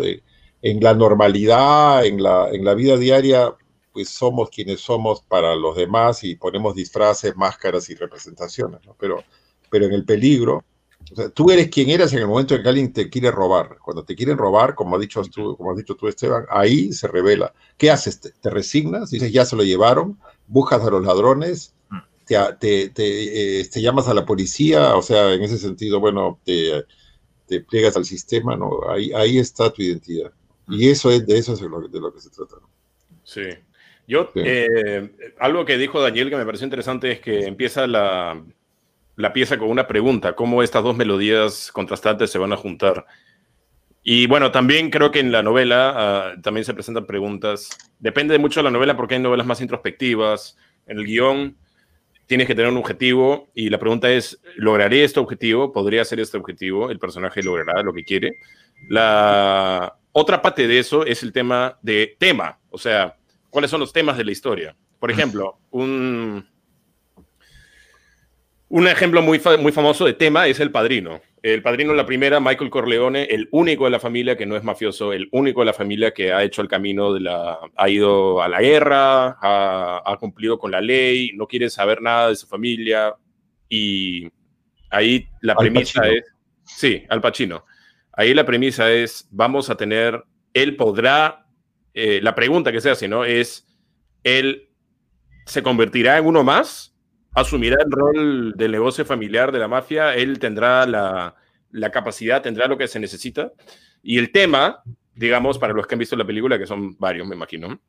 en 0.61 0.79
la 0.79 0.93
normalidad, 0.93 2.05
en 2.05 2.23
la, 2.23 2.49
en 2.49 2.63
la 2.63 2.75
vida 2.75 2.95
diaria, 2.95 3.53
pues 3.91 4.07
somos 4.07 4.51
quienes 4.51 4.79
somos 4.79 5.21
para 5.21 5.53
los 5.57 5.75
demás 5.75 6.23
y 6.23 6.35
ponemos 6.35 6.75
disfraces, 6.75 7.35
máscaras 7.35 7.89
y 7.89 7.95
representaciones, 7.95 8.79
¿no? 8.85 8.95
Pero, 8.97 9.21
pero 9.69 9.85
en 9.85 9.93
el 9.93 10.05
peligro, 10.05 10.63
o 11.11 11.15
sea, 11.15 11.29
tú 11.29 11.49
eres 11.51 11.69
quien 11.69 11.89
eres 11.89 12.11
en 12.13 12.19
el 12.19 12.27
momento 12.27 12.55
en 12.55 12.63
que 12.63 12.69
alguien 12.69 12.91
te 12.91 13.09
quiere 13.09 13.31
robar. 13.31 13.77
Cuando 13.81 14.03
te 14.03 14.15
quieren 14.15 14.37
robar, 14.37 14.75
como, 14.75 14.95
has 14.95 15.01
dicho 15.01 15.21
tú, 15.23 15.55
como 15.55 15.71
has 15.71 15.77
dicho 15.77 15.95
tú, 15.95 16.07
Esteban, 16.07 16.45
ahí 16.49 16.91
se 16.91 17.07
revela. 17.07 17.53
¿Qué 17.77 17.89
haces? 17.89 18.19
¿Te, 18.19 18.49
resignas? 18.49 19.11
Dices, 19.11 19.31
ya 19.31 19.45
se 19.45 19.55
lo 19.55 19.63
llevaron, 19.63 20.19
buscas 20.47 20.83
a 20.83 20.89
los 20.89 21.05
ladrones, 21.05 21.73
te, 22.25 22.35
te, 22.59 22.89
te, 22.89 23.61
eh, 23.61 23.69
llamas 23.75 24.07
a 24.09 24.13
la 24.13 24.25
policía, 24.25 24.95
o 24.95 25.01
sea, 25.01 25.33
en 25.33 25.43
ese 25.43 25.57
sentido, 25.57 26.01
bueno, 26.01 26.39
te, 26.43 26.83
te 27.47 27.61
pliegas 27.61 27.95
al 27.95 28.03
sistema, 28.03 28.57
¿no? 28.57 28.89
Ahí, 28.89 29.11
ahí 29.13 29.37
está 29.37 29.71
tu 29.71 29.81
identidad. 29.81 30.31
Y 30.67 30.89
eso 30.89 31.09
es, 31.09 31.25
de 31.25 31.37
eso 31.37 31.53
es 31.53 31.61
de 31.61 31.69
lo, 31.69 32.13
que 32.13 32.19
se 32.19 32.29
trata. 32.29 32.55
Sí. 33.23 33.43
Yo, 34.09 34.31
eh, 34.35 35.09
algo 35.39 35.65
que 35.65 35.77
dijo 35.77 36.01
Daniel 36.01 36.29
que 36.29 36.37
me 36.37 36.45
pareció 36.45 36.65
interesante 36.65 37.11
es 37.11 37.19
que 37.19 37.45
empieza 37.45 37.87
la, 37.87 38.41
la, 39.17 39.33
pieza 39.33 39.57
con 39.57 39.69
una 39.69 39.87
pregunta, 39.87 40.35
cómo 40.35 40.63
estas 40.63 40.83
dos 40.83 40.95
melodías 40.95 41.71
contrastantes 41.73 42.31
se 42.31 42.37
van 42.37 42.53
a 42.53 42.57
juntar. 42.57 43.05
Y 44.03 44.25
bueno, 44.27 44.51
también 44.51 44.89
creo 44.89 45.11
que 45.11 45.19
en 45.19 45.33
la 45.33 45.43
novela 45.43 45.93
ah, 45.95 46.35
también 46.41 46.63
se 46.63 46.73
presentan 46.73 47.05
preguntas. 47.05 47.69
Depende 47.99 48.39
mucho 48.39 48.61
de 48.61 48.65
la 48.65 48.71
novela 48.71 48.95
porque 48.95 49.15
hay 49.15 49.21
novelas 49.21 49.45
más 49.45 49.59
introspectivas. 49.59 50.55
En 50.85 50.99
el 50.99 51.05
guion 51.05 51.57
tienes 52.25 52.47
que 52.47 52.55
tener 52.55 52.71
un 52.71 52.77
objetivo 52.77 53.49
y 53.53 53.69
la 53.69 53.79
pregunta 53.79 54.09
es, 54.09 54.39
¿lograré 54.55 55.03
este 55.03 55.19
objetivo? 55.19 55.73
¿Podría 55.73 56.05
ser 56.05 56.21
este 56.21 56.37
objetivo? 56.37 56.89
¿El 56.89 56.99
personaje 56.99 57.43
logrará 57.43 57.83
lo 57.83 57.93
que 57.93 58.05
quiere? 58.05 58.37
La, 58.87 59.97
otra 60.19 60.41
parte 60.41 60.67
de 60.67 60.79
eso 60.79 61.05
es 61.05 61.21
el 61.21 61.31
tema 61.31 61.77
de 61.83 62.15
tema, 62.17 62.57
o 62.71 62.79
sea, 62.79 63.17
cuáles 63.51 63.69
son 63.69 63.79
los 63.79 63.93
temas 63.93 64.17
de 64.17 64.25
la 64.25 64.31
historia. 64.31 64.75
Por 64.99 65.11
ejemplo, 65.11 65.59
un, 65.69 66.43
un 68.69 68.87
ejemplo 68.87 69.21
muy, 69.21 69.41
muy 69.59 69.71
famoso 69.71 70.05
de 70.05 70.13
tema 70.13 70.47
es 70.47 70.59
El 70.59 70.71
Padrino. 70.71 71.21
El 71.41 71.61
Padrino, 71.61 71.93
la 71.93 72.05
primera, 72.05 72.39
Michael 72.39 72.69
Corleone, 72.69 73.23
el 73.23 73.47
único 73.51 73.85
de 73.85 73.91
la 73.91 73.99
familia 73.99 74.35
que 74.35 74.45
no 74.45 74.57
es 74.57 74.63
mafioso, 74.63 75.13
el 75.13 75.29
único 75.31 75.61
de 75.61 75.67
la 75.67 75.73
familia 75.73 76.13
que 76.13 76.33
ha 76.33 76.43
hecho 76.43 76.61
el 76.61 76.67
camino 76.67 77.13
de 77.13 77.21
la... 77.21 77.59
ha 77.75 77.89
ido 77.89 78.41
a 78.41 78.49
la 78.49 78.61
guerra, 78.61 79.37
ha, 79.41 80.01
ha 80.05 80.17
cumplido 80.17 80.57
con 80.59 80.71
la 80.71 80.81
ley, 80.81 81.31
no 81.35 81.47
quiere 81.47 81.69
saber 81.69 82.01
nada 82.01 82.29
de 82.29 82.35
su 82.35 82.47
familia 82.47 83.15
y 83.69 84.27
ahí 84.89 85.27
la 85.41 85.55
premisa 85.55 86.07
es... 86.09 86.23
Sí, 86.65 87.05
Al 87.07 87.21
Pacino. 87.21 87.63
Ahí 88.11 88.33
la 88.33 88.45
premisa 88.45 88.91
es, 88.91 89.27
vamos 89.31 89.69
a 89.69 89.77
tener, 89.77 90.21
él 90.53 90.75
podrá, 90.75 91.45
eh, 91.93 92.19
la 92.21 92.35
pregunta 92.35 92.71
que 92.71 92.81
se 92.81 92.89
hace, 92.89 93.07
¿no? 93.07 93.23
Es, 93.23 93.65
él 94.23 94.69
se 95.45 95.63
convertirá 95.63 96.17
en 96.17 96.25
uno 96.25 96.43
más, 96.43 96.96
asumirá 97.37 97.77
el 97.83 97.91
rol 97.91 98.53
del 98.55 98.71
negocio 98.71 99.05
familiar 99.05 99.51
de 99.51 99.59
la 99.59 99.67
mafia, 99.67 100.15
él 100.15 100.39
tendrá 100.39 100.87
la, 100.87 101.35
la 101.71 101.91
capacidad, 101.91 102.41
tendrá 102.41 102.67
lo 102.67 102.77
que 102.77 102.87
se 102.87 102.99
necesita. 102.99 103.51
Y 104.01 104.17
el 104.17 104.31
tema, 104.31 104.81
digamos, 105.13 105.59
para 105.59 105.73
los 105.73 105.85
que 105.85 105.95
han 105.95 105.99
visto 105.99 106.15
la 106.15 106.25
película, 106.25 106.57
que 106.57 106.65
son 106.65 106.97
varios, 106.97 107.27
me 107.27 107.35
imagino, 107.35 107.79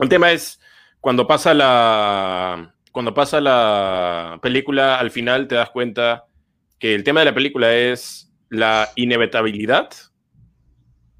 el 0.00 0.08
tema 0.08 0.32
es 0.32 0.60
cuando 1.00 1.28
pasa 1.28 1.54
la, 1.54 2.74
cuando 2.90 3.14
pasa 3.14 3.40
la 3.40 4.40
película, 4.42 4.98
al 4.98 5.12
final 5.12 5.46
te 5.46 5.54
das 5.54 5.70
cuenta 5.70 6.24
que 6.80 6.94
el 6.94 7.04
tema 7.04 7.20
de 7.20 7.26
la 7.26 7.34
película 7.34 7.72
es 7.72 8.32
la 8.48 8.90
inevitabilidad 8.96 9.90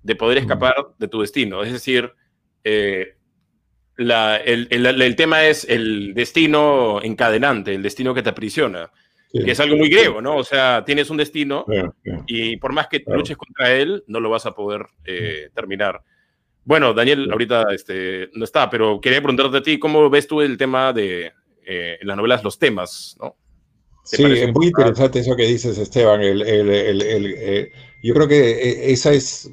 de 0.02 0.16
poder 0.16 0.38
escapar 0.38 0.74
de 0.98 1.06
tu 1.06 1.20
destino. 1.20 1.62
Es 1.62 1.72
decir, 1.72 2.12
eh, 2.64 3.16
el, 3.96 5.16
tema 5.16 5.44
es 5.44 5.64
el 5.68 6.14
destino 6.14 7.00
encadenante, 7.02 7.74
el 7.74 7.82
destino 7.82 8.14
que 8.14 8.22
te 8.22 8.30
aprisiona, 8.30 8.90
que 9.32 9.50
es 9.50 9.60
algo 9.60 9.76
muy 9.76 9.88
griego, 9.88 10.20
¿no? 10.20 10.36
O 10.36 10.44
sea, 10.44 10.84
tienes 10.84 11.10
un 11.10 11.16
destino 11.16 11.64
y 12.26 12.56
por 12.56 12.72
más 12.72 12.88
que 12.88 13.02
luches 13.06 13.36
contra 13.36 13.72
él, 13.72 14.04
no 14.06 14.20
lo 14.20 14.30
vas 14.30 14.46
a 14.46 14.54
poder 14.54 14.86
eh, 15.04 15.50
terminar. 15.54 16.02
Bueno, 16.64 16.94
Daniel 16.94 17.28
ahorita 17.30 17.66
este, 17.72 18.30
no 18.34 18.44
está, 18.44 18.70
pero 18.70 19.00
quería 19.00 19.20
preguntarte 19.20 19.58
a 19.58 19.62
ti, 19.62 19.78
¿cómo 19.78 20.08
ves 20.08 20.28
tú 20.28 20.40
el 20.40 20.56
tema 20.56 20.92
de 20.92 21.32
eh, 21.66 21.98
las 22.02 22.16
novelas, 22.16 22.44
los 22.44 22.58
temas, 22.58 23.16
¿no? 23.20 23.36
Sí, 24.04 24.24
es 24.24 24.52
muy 24.52 24.66
interesante 24.66 25.20
eso 25.20 25.36
que 25.36 25.46
dices, 25.46 25.78
Esteban. 25.78 26.20
Eh, 26.22 27.70
yo 28.02 28.14
creo 28.14 28.26
que 28.26 28.50
eh, 28.50 28.92
esa 28.92 29.12
es, 29.12 29.50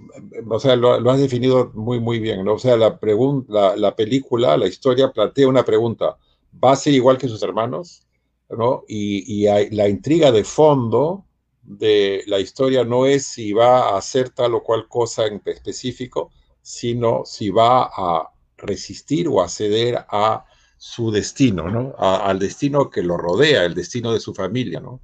o 0.50 0.60
sea, 0.60 0.76
lo, 0.76 0.94
has 1.10 1.20
definido 1.20 1.72
muy, 1.76 2.00
muy 2.00 2.20
bien, 2.20 2.44
¿no? 2.44 2.54
O 2.54 2.60
sea, 2.60 2.76
la, 2.76 3.00
la, 3.48 3.76
la, 3.76 3.96
película, 3.96 4.58
la 4.58 4.68
historia 4.68 5.12
plantea 5.12 5.48
una 5.48 5.64
pregunta, 5.64 6.18
¿va 6.64 6.72
a 6.72 6.76
ser 6.76 6.94
igual 6.94 7.18
que 7.18 7.28
sus 7.28 7.44
hermanos? 7.44 8.04
¿No? 8.50 8.84
Y, 8.88 9.46
y 9.46 9.70
la 9.76 9.88
intriga 9.88 10.32
de 10.32 10.44
fondo 10.44 11.26
de 11.62 12.24
la 12.26 12.40
historia 12.40 12.84
no 12.84 13.06
es 13.06 13.28
si 13.28 13.54
va 13.54 13.90
a 13.90 13.98
hacer 13.98 14.32
tal 14.32 14.56
o 14.56 14.64
cual 14.64 14.88
cosa 14.88 15.28
en 15.28 15.40
específico, 15.46 16.32
sino 16.64 17.22
si 17.26 17.52
va 17.52 17.84
a 17.84 18.32
resistir 18.58 19.28
o 19.28 19.42
acceder 19.42 20.04
a 20.10 20.46
su 20.80 21.12
destino, 21.12 21.70
¿no? 21.70 21.94
al 21.98 22.39
destino 22.39 22.89
que 22.89 23.04
lo 23.04 23.18
rodea, 23.18 23.65
el 23.65 23.76
destino 23.76 24.13
de 24.13 24.22
su 24.22 24.34
familia, 24.34 24.80
¿no? 24.80 25.02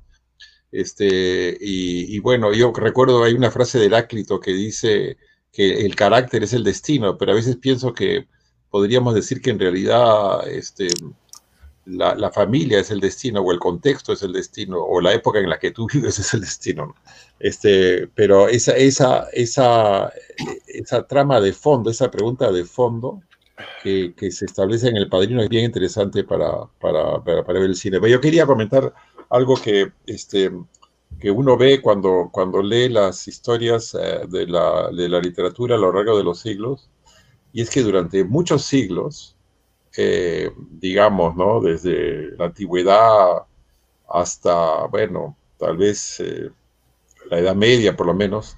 Este, 0.72 1.58
y, 1.60 2.18
bueno, 2.20 2.54
yo 2.54 2.74
recuerdo, 2.74 3.24
hay 3.24 3.34
una 3.34 3.52
frase 3.52 3.80
de 3.80 3.86
Heráclito 3.86 4.40
que 4.40 4.52
dice 4.52 5.18
que 5.52 5.86
el 5.86 5.96
carácter 5.96 6.44
es 6.44 6.54
el 6.54 6.64
destino, 6.64 7.18
pero 7.18 7.34
a 7.34 7.36
veces 7.36 7.58
pienso 7.58 7.94
que 7.94 8.28
podríamos 8.70 9.14
decir 9.14 9.42
que 9.42 9.52
en 9.52 9.60
realidad 9.60 10.48
este, 10.50 10.88
la, 11.86 12.32
familia 12.32 12.80
es 12.80 12.92
el 12.92 13.00
destino, 13.00 13.42
o 13.42 13.52
el 13.52 13.60
contexto 13.60 14.14
es 14.14 14.24
el 14.24 14.34
destino, 14.34 14.80
o 14.80 15.00
la 15.02 15.14
época 15.14 15.40
en 15.40 15.50
la 15.50 15.60
que 15.60 15.72
tú 15.72 15.88
vives 15.94 16.20
es 16.20 16.34
el 16.34 16.42
destino. 16.42 16.96
Este, 17.40 18.08
pero 18.16 18.48
esa, 18.48 18.74
esa, 18.76 19.28
esa, 19.34 20.12
esa 20.68 21.08
trama 21.08 21.42
de 21.42 21.54
fondo, 21.54 21.90
esa 21.90 22.12
pregunta 22.12 22.52
de 22.52 22.66
fondo, 22.66 23.22
que, 23.84 24.32
se 24.32 24.46
establece 24.46 24.90
en 24.90 24.98
El 24.98 25.10
Padrino 25.10 25.42
es 25.42 25.50
bien 25.50 25.66
interesante 25.66 26.24
para, 26.24 26.66
para, 26.80 27.24
para, 27.24 27.44
ver 27.60 27.64
el 27.64 27.76
cine. 27.76 28.00
Pero 28.00 28.14
yo 28.14 28.22
quería 28.22 28.46
comentar 28.46 28.94
algo 29.30 29.56
que, 29.56 29.92
este, 30.06 30.52
que 31.20 31.32
uno 31.32 31.58
ve 31.58 31.82
cuando, 31.82 32.30
cuando 32.32 32.62
lee 32.62 32.90
las 32.90 33.28
historias 33.28 33.96
eh, 33.96 34.22
de, 34.28 34.48
la, 34.48 34.90
de, 34.90 35.10
la, 35.10 35.20
literatura 35.20 35.76
a 35.76 35.80
lo 35.80 35.92
largo 35.92 36.18
de 36.18 36.24
los 36.24 36.40
siglos, 36.40 36.90
y 37.54 37.62
es 37.62 37.70
que 37.70 37.82
durante 37.82 38.24
muchos 38.24 38.66
siglos, 38.66 39.38
eh, 39.98 40.52
digamos, 40.72 41.36
¿no? 41.36 41.62
desde 41.62 42.36
la 42.38 42.46
antigüedad 42.46 43.44
hasta, 44.10 44.88
bueno, 44.88 45.38
tal 45.58 45.78
vez 45.78 46.20
eh, 46.20 46.50
la 47.30 47.40
Edad 47.40 47.56
Media 47.56 47.96
por 47.96 48.08
lo 48.08 48.14
menos, 48.14 48.58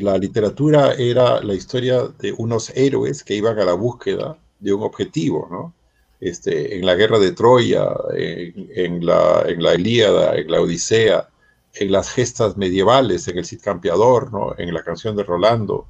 la 0.00 0.18
literatura 0.18 0.94
era 0.94 1.40
la 1.42 1.54
historia 1.54 2.02
de 2.18 2.32
unos 2.32 2.70
héroes 2.74 3.22
que 3.24 3.34
iban 3.34 3.58
a 3.58 3.64
la 3.64 3.74
búsqueda 3.74 4.38
de 4.58 4.72
un 4.72 4.82
objetivo, 4.82 5.48
¿no? 5.50 5.74
Este, 6.20 6.78
en 6.78 6.86
la 6.86 6.94
guerra 6.94 7.18
de 7.18 7.32
Troya, 7.32 7.88
en, 8.14 9.04
la, 9.04 9.44
en 9.46 9.62
la 9.62 9.74
Ilíada, 9.74 10.34
en 10.36 10.50
la 10.50 10.60
Odisea, 10.62 11.28
en 11.74 11.92
las 11.92 12.10
gestas 12.10 12.56
medievales, 12.56 13.28
en 13.28 13.38
el 13.38 13.44
Cid 13.44 13.60
Campeador, 13.60 14.32
¿no? 14.32 14.54
en 14.58 14.72
la 14.72 14.82
canción 14.82 15.14
de 15.14 15.24
Rolando, 15.24 15.86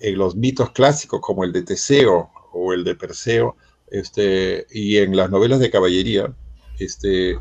en 0.00 0.18
los 0.18 0.36
mitos 0.36 0.70
clásicos 0.72 1.20
como 1.20 1.44
el 1.44 1.52
de 1.52 1.62
Teseo 1.62 2.30
o 2.52 2.72
el 2.74 2.84
de 2.84 2.94
Perseo, 2.94 3.56
este, 3.90 4.66
y 4.70 4.98
en 4.98 5.16
las 5.16 5.30
novelas 5.30 5.60
de 5.60 5.70
caballería, 5.70 6.32
este, 6.78 7.38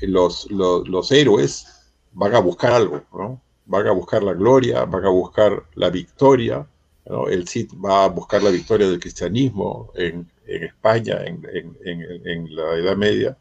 los, 0.00 0.50
los, 0.50 0.88
los 0.88 1.10
héroes 1.10 1.66
van 2.12 2.34
a 2.34 2.38
buscar 2.38 2.72
algo, 2.72 3.02
¿no? 3.12 3.42
Van 3.66 3.86
a 3.86 3.92
buscar 3.92 4.22
la 4.22 4.34
gloria, 4.34 4.84
van 4.84 5.04
a 5.04 5.10
buscar 5.10 5.64
la 5.74 5.90
victoria. 5.90 6.66
El 7.30 7.46
Cid 7.46 7.72
va 7.84 8.04
a 8.04 8.08
buscar 8.08 8.42
la 8.42 8.50
victoria 8.50 8.88
del 8.88 8.98
cristianismo 8.98 9.92
en, 9.94 10.30
España, 10.46 11.18
en, 11.24 12.54
la 12.54 12.76
Edad 12.76 12.96
Media. 12.96 13.36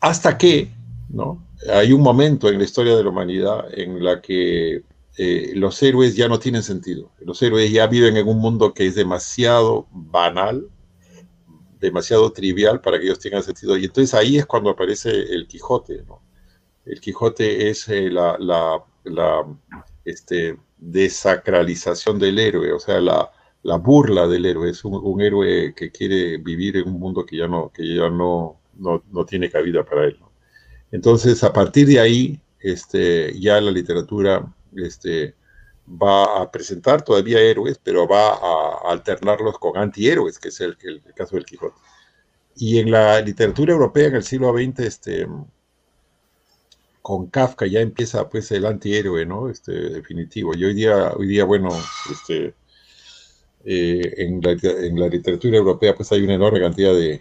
Hasta 0.00 0.36
que 0.36 0.70
¿no? 1.08 1.42
hay 1.70 1.92
un 1.92 2.02
momento 2.02 2.48
en 2.48 2.58
la 2.58 2.64
historia 2.64 2.96
de 2.96 3.04
la 3.04 3.10
humanidad 3.10 3.66
en 3.72 4.02
la 4.02 4.20
que 4.20 4.82
eh, 5.16 5.52
los 5.54 5.82
héroes 5.82 6.16
ya 6.16 6.28
no 6.28 6.38
tienen 6.38 6.62
sentido. 6.62 7.10
Los 7.20 7.40
héroes 7.42 7.70
ya 7.70 7.86
viven 7.86 8.16
en 8.16 8.28
un 8.28 8.38
mundo 8.38 8.74
que 8.74 8.86
es 8.86 8.94
demasiado 8.94 9.86
banal, 9.90 10.68
demasiado 11.80 12.32
trivial 12.32 12.80
para 12.80 12.98
que 12.98 13.06
ellos 13.06 13.18
tengan 13.18 13.42
sentido. 13.42 13.76
Y 13.76 13.84
entonces 13.84 14.14
ahí 14.14 14.38
es 14.38 14.46
cuando 14.46 14.70
aparece 14.70 15.10
el 15.10 15.46
Quijote. 15.46 16.04
¿no? 16.06 16.20
El 16.84 17.00
Quijote 17.00 17.70
es 17.70 17.88
eh, 17.88 18.10
la, 18.10 18.84
este, 20.04 20.58
desacralización 20.78 22.18
del 22.18 22.38
héroe, 22.38 22.72
o 22.72 22.80
sea, 22.80 23.00
la, 23.00 23.30
la 23.62 23.76
burla 23.76 24.26
del 24.26 24.46
héroe. 24.46 24.70
Es 24.70 24.84
un, 24.84 25.20
héroe 25.20 25.74
que 25.74 25.90
quiere 25.90 26.38
vivir 26.38 26.76
en 26.76 26.88
un 26.88 26.98
mundo 26.98 27.24
que 27.24 27.36
ya 27.36 27.46
no, 27.46 28.60
tiene 29.26 29.50
cabida 29.50 29.84
para 29.84 30.04
él. 30.04 30.18
Entonces, 30.90 31.42
a 31.44 31.52
partir 31.52 31.86
de 31.86 32.00
ahí, 32.00 32.40
este, 32.60 33.38
ya 33.38 33.60
la 33.60 33.70
literatura 33.70 34.52
este, 34.76 35.34
va 35.88 36.42
a 36.42 36.50
presentar 36.50 37.02
todavía 37.02 37.40
héroes, 37.40 37.78
pero 37.82 38.06
va 38.06 38.34
a 38.34 38.90
alternarlos 38.92 39.58
con 39.58 39.76
antihéroes, 39.76 40.38
que 40.38 40.48
es 40.48 40.60
el, 40.60 40.76
el, 40.82 41.02
el, 41.04 41.14
caso 41.14 41.36
del 41.36 41.44
Quijote. 41.44 41.76
Y 42.56 42.78
en 42.78 42.90
la 42.90 43.20
literatura 43.20 43.72
europea 43.72 44.08
en 44.08 44.16
el 44.16 44.24
siglo 44.24 44.52
XX, 44.52 44.80
este, 44.80 45.26
con 47.02 47.26
Kafka 47.26 47.66
ya 47.66 47.80
empieza 47.80 48.28
pues 48.28 48.50
el 48.52 48.64
antihéroe, 48.64 49.26
¿no? 49.26 49.50
Este, 49.50 49.72
definitivo. 49.72 50.54
Y 50.56 50.64
hoy 50.64 50.74
día, 50.74 51.12
hoy 51.16 51.26
día 51.26 51.44
bueno, 51.44 51.70
este, 52.10 52.54
eh, 53.64 54.14
en, 54.18 54.40
la, 54.40 55.08
literatura 55.08 55.58
europea 55.58 55.94
pues 55.94 56.12
hay 56.12 56.22
una 56.22 56.34
enorme 56.34 56.60
cantidad 56.60 56.94
de, 56.94 57.20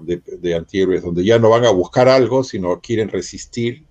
de, 0.00 0.54
antihéroes 0.54 1.02
donde 1.02 1.24
ya 1.24 1.38
no 1.38 1.48
van 1.48 1.64
a 1.64 1.70
buscar 1.70 2.08
algo, 2.08 2.44
sino 2.44 2.80
quieren 2.80 3.08
resistir 3.08 3.84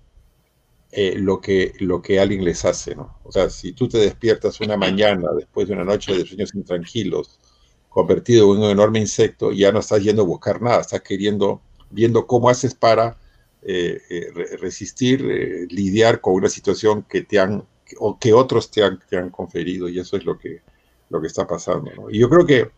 eh, 0.92 1.14
lo, 1.16 1.40
que, 1.40 1.72
lo 1.80 2.02
que 2.02 2.20
alguien 2.20 2.44
les 2.44 2.64
hace, 2.64 2.94
¿no? 2.94 3.18
O 3.24 3.32
sea, 3.32 3.50
si 3.50 3.72
tú 3.72 3.88
te 3.88 3.98
despiertas 3.98 4.60
una 4.60 4.76
mañana 4.76 5.28
después 5.36 5.66
de 5.66 5.74
una 5.74 5.84
noche 5.84 6.14
de 6.14 6.24
sueños 6.24 6.54
intranquilos, 6.54 7.40
convertido 7.88 8.54
en 8.54 8.62
un 8.62 8.70
enorme 8.70 9.00
insecto, 9.00 9.52
ya 9.52 9.72
no 9.72 9.80
estás 9.80 10.02
yendo 10.02 10.22
a 10.22 10.26
buscar 10.26 10.62
nada, 10.62 10.82
estás 10.82 11.02
queriendo, 11.02 11.60
viendo 11.90 12.26
cómo 12.26 12.48
haces 12.48 12.74
para 12.74 13.18
resistir, 13.62 15.24
eh, 15.30 15.66
lidiar 15.70 16.20
con 16.20 16.34
una 16.34 16.48
situación 16.48 17.04
que 17.08 17.22
te 17.22 17.38
han, 17.38 17.64
o 17.98 18.18
que 18.18 18.32
otros 18.32 18.70
te 18.70 18.82
han, 18.82 19.30
conferido, 19.30 19.88
y 19.88 19.98
eso 19.98 20.16
es 20.16 20.24
lo 20.24 20.38
que, 20.38 20.60
lo 21.10 21.20
que 21.20 21.28
está 21.28 21.46
pasando. 21.46 21.90
Y 22.10 22.18
yo 22.18 22.28
creo 22.28 22.44
que, 22.44 22.70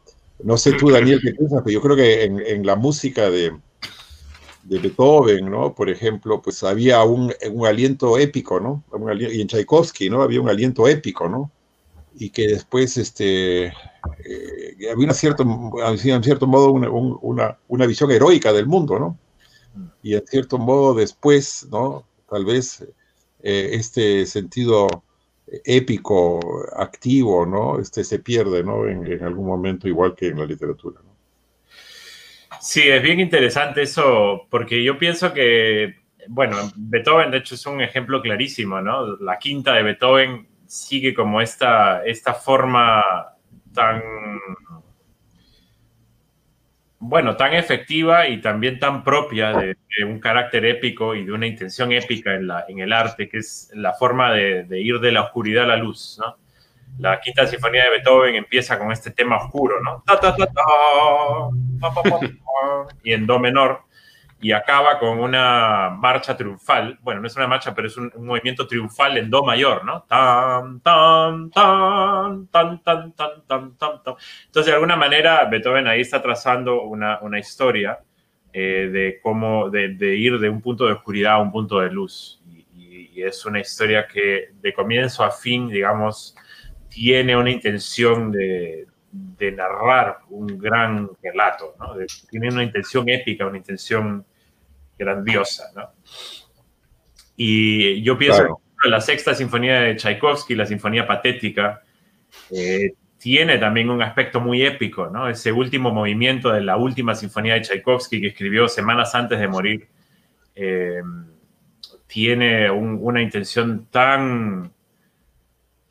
no 0.43 0.57
sé 0.59 0.73
tú, 0.73 0.91
Daniel, 0.91 1.21
qué 1.23 1.33
piensas, 1.33 1.63
pero 1.65 1.73
yo 1.73 1.81
creo 1.81 1.97
que 1.97 2.25
en, 2.25 2.67
la 2.67 2.77
música 2.77 3.31
de, 3.31 3.57
de 4.65 4.79
Beethoven, 4.79 5.51
¿no? 5.51 5.75
Por 5.75 5.89
ejemplo, 5.89 6.43
pues 6.43 6.63
había 6.63 7.03
un, 7.05 7.33
un 7.51 7.67
aliento 7.67 8.19
épico, 8.19 8.61
¿no? 8.61 8.85
y 9.19 9.41
en 9.41 9.49
Tchaikovsky, 9.49 10.11
¿no? 10.11 10.23
Había 10.23 10.41
un 10.41 10.49
aliento 10.49 10.87
épico, 10.89 11.29
¿no? 11.29 11.51
Y 12.17 12.31
que 12.31 12.47
después, 12.47 12.97
este, 12.97 13.67
eh, 13.67 13.73
había 14.93 15.05
una 15.05 15.15
cierto, 15.15 15.45
en 15.45 16.23
cierto 16.23 16.47
modo 16.47 16.71
una, 16.71 16.91
una, 16.91 17.59
una, 17.69 17.87
visión 17.87 18.11
heroica 18.11 18.53
del 18.53 18.67
mundo, 18.67 18.99
¿no? 18.99 19.19
Y 20.05 20.15
en 20.15 20.27
cierto 20.27 20.59
modo 20.59 20.95
después, 20.95 21.67
¿no? 21.73 22.07
Tal 22.31 22.45
vez 22.45 22.87
eh, 23.43 23.71
este 23.73 24.27
sentido 24.27 24.87
épico, 25.65 26.41
activo, 26.77 27.47
¿no? 27.47 27.81
Este 27.81 28.05
se 28.05 28.19
pierde, 28.19 28.63
¿no? 28.63 28.87
En, 28.87 29.11
en 29.11 29.25
algún 29.25 29.47
momento, 29.47 29.89
igual 29.89 30.15
que 30.15 30.29
en 30.29 30.39
la 30.39 30.45
literatura, 30.45 31.01
¿no? 31.03 31.15
Sí, 32.61 32.83
es 32.83 33.03
bien 33.03 33.19
interesante 33.19 33.81
eso, 33.81 34.47
porque 34.51 34.85
yo 34.85 34.99
pienso 34.99 35.33
que, 35.33 35.97
bueno, 36.29 36.57
Beethoven 36.77 37.31
de 37.31 37.39
hecho 37.39 37.55
es 37.55 37.65
un 37.65 37.81
ejemplo 37.81 38.21
clarísimo, 38.21 38.83
¿no? 38.83 39.17
La 39.17 39.39
quinta 39.39 39.73
de 39.73 39.85
Beethoven 39.85 40.47
sigue 40.67 41.15
como 41.15 41.41
esta, 41.41 42.05
esta 42.05 42.35
forma 42.35 43.03
tan, 43.73 44.03
bueno, 47.07 47.37
tan 47.37 47.53
efectiva 47.53 48.29
y 48.29 48.41
también 48.41 48.79
tan 48.79 49.05
propia 49.05 49.53
de, 49.53 49.77
un 50.07 50.19
carácter 50.21 50.65
épico 50.65 51.15
y 51.15 51.25
de 51.25 51.33
una 51.33 51.47
intención 51.47 51.93
épica 51.93 52.35
en, 52.35 52.79
el 52.79 52.93
arte, 52.95 53.29
que 53.29 53.39
es 53.39 53.71
la 53.75 53.93
forma 53.93 54.33
de, 54.33 54.67
ir 54.81 54.99
de 55.01 55.13
la 55.13 55.21
oscuridad 55.23 55.65
a 55.65 55.69
la 55.69 55.77
luz, 55.77 56.19
la 56.99 57.21
quinta 57.21 57.47
sinfonía 57.47 57.85
de 57.85 57.91
Beethoven 57.91 58.37
empieza 58.37 58.79
con 58.79 58.91
este 58.91 59.11
tema 59.11 59.37
oscuro, 59.37 59.83
¿no? 59.83 60.03
Y 63.03 63.13
en 63.13 63.27
do 63.27 63.39
menor, 63.39 63.83
y 64.41 64.53
acaba 64.53 64.99
con 64.99 65.21
una 65.21 65.91
marcha 65.91 66.37
triunfal. 66.37 66.99
Bueno, 67.01 67.21
no 67.21 67.27
es 67.27 67.37
una 67.37 67.47
marcha, 67.47 67.75
pero 67.75 67.89
es 67.89 67.97
un, 67.97 68.13
un 68.15 68.27
movimiento 68.27 68.67
triunfal 68.67 69.17
en 69.17 69.31
do 69.31 69.43
mayor, 69.45 69.85
¿no? 69.85 70.03
Tan, 70.03 70.81
tan, 70.81 71.51
tan, 71.51 72.47
tan, 72.49 72.83
tan, 72.83 73.13
tan, 73.15 73.47
tan, 73.47 73.77
tan, 73.77 74.03
tan. 74.03 74.15
Entonces, 74.47 74.67
de 74.67 74.73
alguna 74.73 74.97
manera, 74.97 75.45
Beethoven 75.47 75.87
ahí 75.87 76.01
está 76.01 76.21
trazando 76.21 76.83
una, 76.83 77.21
una 77.21 77.39
historia 77.39 78.01
eh, 78.53 78.91
de 78.93 79.19
cómo, 79.23 79.71
de, 79.71 79.95
de, 79.95 80.17
ir 80.17 80.39
de 80.39 80.49
un 80.49 80.61
punto 80.61 80.87
de 80.87 80.93
oscuridad 80.93 81.35
a 81.35 81.39
un 81.39 81.51
punto 81.51 81.81
de 81.81 81.91
luz. 81.91 82.43
Y, 82.47 82.67
y, 82.75 83.11
y 83.15 83.23
es 83.23 83.47
una 83.47 83.61
historia 83.61 84.07
que 84.07 84.51
de 84.61 84.73
comienzo 84.73 85.25
a 85.25 85.31
fin, 85.31 85.69
digamos, 85.69 86.37
tiene 86.89 87.37
una 87.37 87.51
intención 87.51 88.31
de, 88.31 88.87
de 89.15 89.53
narrar 89.53 90.19
un 90.31 90.59
gran 90.59 91.09
relato, 91.23 91.77
¿no? 91.79 91.95
de, 91.95 92.07
tiene 92.29 92.49
una 92.49 92.65
intención 92.65 93.09
épica, 93.09 93.47
una 93.47 93.59
intención 93.59 94.25
grandiosa. 94.99 95.71
¿no? 95.77 95.91
Y 97.37 98.03
yo 98.03 98.19
pienso 98.19 98.41
claro. 98.41 98.61
que 98.83 98.89
la 98.89 99.01
sexta 99.01 99.35
sinfonía 99.35 99.81
de 99.81 99.97
Tchaikovsky, 99.97 100.57
la 100.57 100.67
sinfonía 100.67 101.07
patética, 101.07 101.83
eh, 102.51 102.95
tiene 103.19 103.59
también 103.59 103.89
un 103.89 104.03
aspecto 104.03 104.41
muy 104.41 104.67
épico, 104.67 105.07
¿no? 105.07 105.31
Ese 105.31 105.51
último 105.51 105.91
movimiento 105.91 106.53
de 106.53 106.61
la 106.61 106.77
última 106.77 107.15
sinfonía 107.15 107.55
de 107.55 107.63
Tchaikovsky 107.63 108.21
que 108.21 108.27
escribió 108.27 108.69
semanas 108.69 109.15
antes 109.15 109.41
de 109.41 109.49
morir, 109.49 109.89
eh, 110.55 111.01
tiene 112.07 112.71
un, 112.71 112.99
una 113.01 113.23
intención 113.23 113.87
tan 113.87 114.74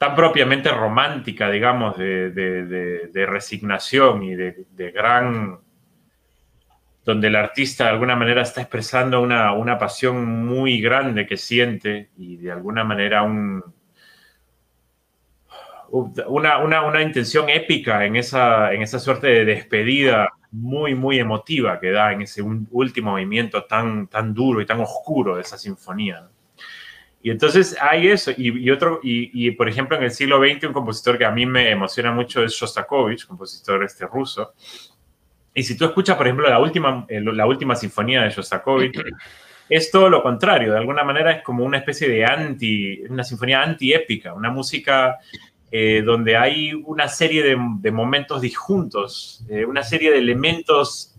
tan 0.04 0.18
propiamente 0.18 0.70
romántica, 0.70 1.50
digamos, 1.50 1.98
de, 1.98 3.26
resignación 3.26 4.24
y 4.24 4.36
de, 4.36 4.92
gran... 4.94 5.60
donde 7.06 7.28
el 7.28 7.36
artista 7.38 7.86
de 7.86 7.92
alguna 7.92 8.18
manera 8.18 8.42
está 8.42 8.60
expresando 8.60 9.22
una, 9.22 9.54
una, 9.54 9.78
pasión 9.78 10.46
muy 10.46 10.82
grande 10.82 11.26
que 11.26 11.38
siente 11.38 12.10
y 12.18 12.36
de 12.36 12.52
alguna 12.52 12.84
manera 12.84 13.24
un, 13.24 13.64
una, 15.90 16.58
una, 16.58 16.82
una 16.82 17.02
intención 17.02 17.48
épica 17.48 18.04
en 18.04 18.18
esa, 18.18 18.74
en 18.74 18.82
esa 18.82 19.00
suerte 19.00 19.28
de 19.28 19.46
despedida 19.46 20.34
muy, 20.52 20.96
muy 20.96 21.18
emotiva 21.18 21.80
que 21.80 21.92
da 21.92 22.12
en 22.12 22.24
ese 22.24 22.42
último 22.42 23.12
movimiento 23.12 23.64
tan, 23.64 24.08
tan 24.08 24.34
duro 24.34 24.60
y 24.60 24.66
tan 24.66 24.82
oscuro 24.82 25.38
de 25.38 25.44
esa 25.44 25.58
sinfonía. 25.58 26.28
Y 27.26 27.32
entonces 27.32 27.76
hay 27.80 28.10
eso, 28.10 28.32
y, 28.32 28.66
y 28.66 28.70
otro, 28.70 29.00
y, 29.02 29.48
y, 29.48 29.52
por 29.52 29.70
ejemplo 29.70 29.96
en 29.96 30.04
el 30.04 30.12
siglo 30.12 30.40
XX 30.40 30.66
un 30.66 30.74
compositor 30.74 31.18
que 31.18 31.24
a 31.24 31.32
mí 31.32 31.46
me 31.46 31.72
emociona 31.72 32.12
mucho 32.12 32.44
es 32.44 32.52
Shostakovich, 32.52 33.26
compositor 33.26 33.82
este 33.82 34.06
ruso. 34.06 34.54
Y 35.56 35.64
si 35.64 35.78
tú 35.78 35.86
escuchas, 35.86 36.18
por 36.18 36.28
ejemplo, 36.28 36.50
la 36.50 36.60
última, 36.60 37.06
la 37.10 37.46
última 37.48 37.78
sinfonía 37.78 38.24
de 38.24 38.30
Shostakovich, 38.30 39.00
es 39.70 39.90
todo 39.90 40.10
lo 40.10 40.22
contrario, 40.22 40.74
de 40.74 40.80
alguna 40.80 41.06
manera 41.06 41.32
es 41.32 41.44
como 41.44 41.64
una 41.64 41.78
especie 41.78 42.10
de 42.10 42.26
anti, 42.26 43.04
una 43.10 43.24
sinfonía 43.24 43.64
antiépica, 43.64 44.34
una 44.34 44.52
música 44.52 45.18
eh, 45.72 46.02
donde 46.06 46.36
hay 46.36 46.74
una 46.74 47.08
serie 47.08 47.42
de, 47.42 47.58
de 47.80 47.92
momentos 47.92 48.42
disjuntos, 48.42 49.46
eh, 49.48 49.64
una 49.64 49.84
serie 49.84 50.12
de 50.12 50.18
elementos 50.18 51.16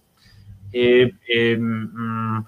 eh, 0.71 1.57
mm, 1.59 2.41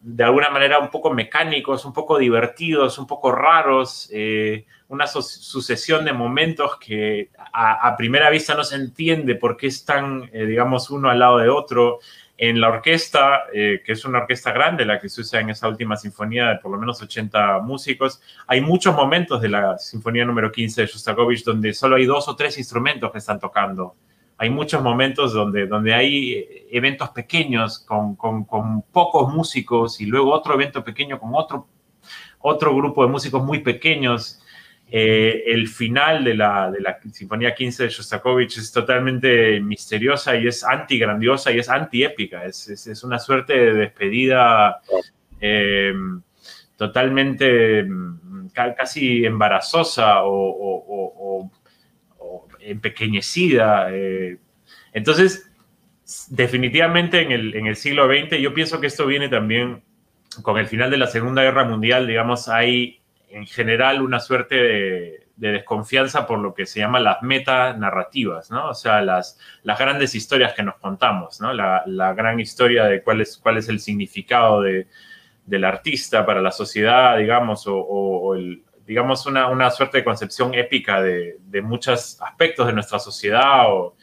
de 0.00 0.24
alguna 0.24 0.50
manera 0.50 0.78
un 0.78 0.90
poco 0.90 1.12
mecánicos, 1.12 1.84
un 1.84 1.92
poco 1.92 2.18
divertidos, 2.18 2.98
un 2.98 3.06
poco 3.06 3.32
raros, 3.32 4.08
eh, 4.12 4.64
una 4.88 5.06
su 5.06 5.22
sucesión 5.22 6.04
de 6.04 6.12
momentos 6.12 6.78
que 6.78 7.30
a, 7.52 7.88
a, 7.88 7.96
primera 7.96 8.30
vista 8.30 8.54
no 8.54 8.64
se 8.64 8.76
entiende 8.76 9.34
por 9.34 9.56
qué 9.56 9.66
están, 9.66 10.30
eh, 10.32 10.46
digamos, 10.46 10.90
uno 10.90 11.10
al 11.10 11.18
lado 11.18 11.38
de 11.38 11.48
otro. 11.48 11.98
En 12.40 12.60
la 12.60 12.68
orquesta, 12.68 13.46
eh, 13.52 13.82
que 13.84 13.92
es 13.92 14.04
una 14.04 14.20
orquesta 14.20 14.52
grande, 14.52 14.84
la 14.84 15.00
que 15.00 15.08
se 15.08 15.22
usa 15.22 15.40
en 15.40 15.50
esa 15.50 15.66
última 15.66 15.96
sinfonía 15.96 16.50
de 16.50 16.56
por 16.58 16.70
lo 16.70 16.78
menos 16.78 17.02
80 17.02 17.58
músicos, 17.58 18.22
hay 18.46 18.60
muchos 18.60 18.94
momentos 18.94 19.42
de 19.42 19.48
la 19.48 19.76
sinfonía 19.78 20.24
número 20.24 20.52
15 20.52 20.82
de 20.82 20.86
Shostakovich 20.86 21.42
donde 21.42 21.74
solo 21.74 21.96
hay 21.96 22.06
dos 22.06 22.28
o 22.28 22.36
tres 22.36 22.56
instrumentos 22.56 23.10
que 23.10 23.18
están 23.18 23.40
tocando 23.40 23.96
hay 24.38 24.50
muchos 24.50 24.80
momentos 24.82 25.32
donde, 25.32 25.66
donde 25.66 25.92
hay 25.92 26.66
eventos 26.70 27.10
pequeños 27.10 27.80
con, 27.80 28.14
con, 28.14 28.44
con, 28.44 28.82
pocos 28.82 29.34
músicos 29.34 30.00
y 30.00 30.06
luego 30.06 30.32
otro 30.32 30.54
evento 30.54 30.84
pequeño 30.84 31.18
con 31.18 31.30
otro, 31.34 31.66
otro 32.38 32.74
grupo 32.74 33.04
de 33.04 33.10
músicos 33.10 33.42
muy 33.42 33.58
pequeños. 33.58 34.40
Eh, 34.90 35.42
el 35.48 35.68
final 35.68 36.24
de 36.24 36.34
la, 36.34 36.70
de 36.70 36.80
la 36.80 36.98
Sinfonía 37.12 37.54
15 37.54 37.82
de 37.82 37.88
Shostakovich 37.90 38.56
es 38.56 38.72
totalmente 38.72 39.60
misteriosa 39.60 40.34
y 40.36 40.46
es 40.46 40.64
anti-grandiosa 40.64 41.50
y 41.50 41.58
es 41.58 41.68
anti-épica. 41.68 42.44
Es, 42.44 42.68
es, 42.68 42.86
es, 42.86 43.02
una 43.02 43.18
suerte 43.18 43.52
de 43.52 43.72
despedida 43.74 44.80
eh, 45.40 45.92
totalmente 46.76 47.82
mm, 47.82 48.50
casi 48.54 49.24
embarazosa 49.24 50.22
o, 50.24 51.50
empequeñecida. 52.60 53.88
Eh. 53.92 54.38
Entonces, 54.92 55.50
definitivamente 56.28 57.20
en 57.20 57.32
el, 57.32 57.54
en 57.54 57.66
el 57.66 57.76
siglo 57.76 58.06
XX, 58.06 58.38
yo 58.38 58.54
pienso 58.54 58.80
que 58.80 58.86
esto 58.86 59.06
viene 59.06 59.28
también 59.28 59.82
con 60.42 60.58
el 60.58 60.66
final 60.66 60.90
de 60.90 60.96
la 60.96 61.06
Segunda 61.06 61.42
Guerra 61.42 61.64
Mundial, 61.64 62.06
digamos, 62.06 62.48
hay 62.48 63.00
en 63.30 63.46
general 63.46 64.02
una 64.02 64.20
suerte 64.20 64.54
de, 64.56 65.24
desconfianza 65.36 66.26
por 66.26 66.40
lo 66.40 66.52
que 66.52 66.66
se 66.66 66.80
llama 66.80 66.98
las 66.98 67.22
metanarrativas, 67.22 68.50
¿no? 68.50 68.70
O 68.70 68.74
sea, 68.74 69.00
las, 69.02 69.38
las 69.62 69.78
grandes 69.78 70.16
historias 70.16 70.52
que 70.52 70.64
nos 70.64 70.76
contamos, 70.78 71.40
¿no? 71.40 71.52
La, 71.52 72.12
gran 72.14 72.40
historia 72.40 72.86
de 72.86 73.02
cuál 73.02 73.20
es, 73.20 73.38
cuál 73.38 73.56
es 73.56 73.68
el 73.68 73.78
significado 73.78 74.62
del 74.62 75.64
artista 75.64 76.26
para 76.26 76.42
la 76.42 76.50
sociedad, 76.50 77.16
digamos, 77.18 77.64
o, 77.68 78.34
digamos 78.88 79.24
una, 79.26 79.48
una, 79.48 79.70
suerte 79.70 79.98
de 79.98 80.04
concepción 80.04 80.52
épica 80.54 81.00
de, 81.00 81.36
de, 81.40 81.62
muchos 81.62 82.20
aspectos 82.20 82.66
de 82.66 82.72
nuestra 82.72 82.98
sociedad 82.98 83.70
o 83.72 83.94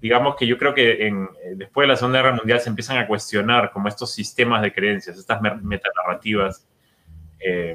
digamos 0.00 0.36
que 0.36 0.46
yo 0.46 0.58
creo 0.58 0.74
que 0.74 1.06
en, 1.06 1.28
después 1.54 1.84
de 1.84 1.88
la 1.88 1.96
Segunda 1.96 2.20
Guerra 2.20 2.36
Mundial 2.36 2.60
se 2.60 2.68
empiezan 2.68 2.98
a 2.98 3.06
cuestionar 3.06 3.70
como 3.70 3.88
estos 3.88 4.12
sistemas 4.12 4.60
de 4.60 4.72
creencias, 4.72 5.16
estas 5.16 5.40
metanarrativas. 5.40 6.66
Eh, 7.40 7.74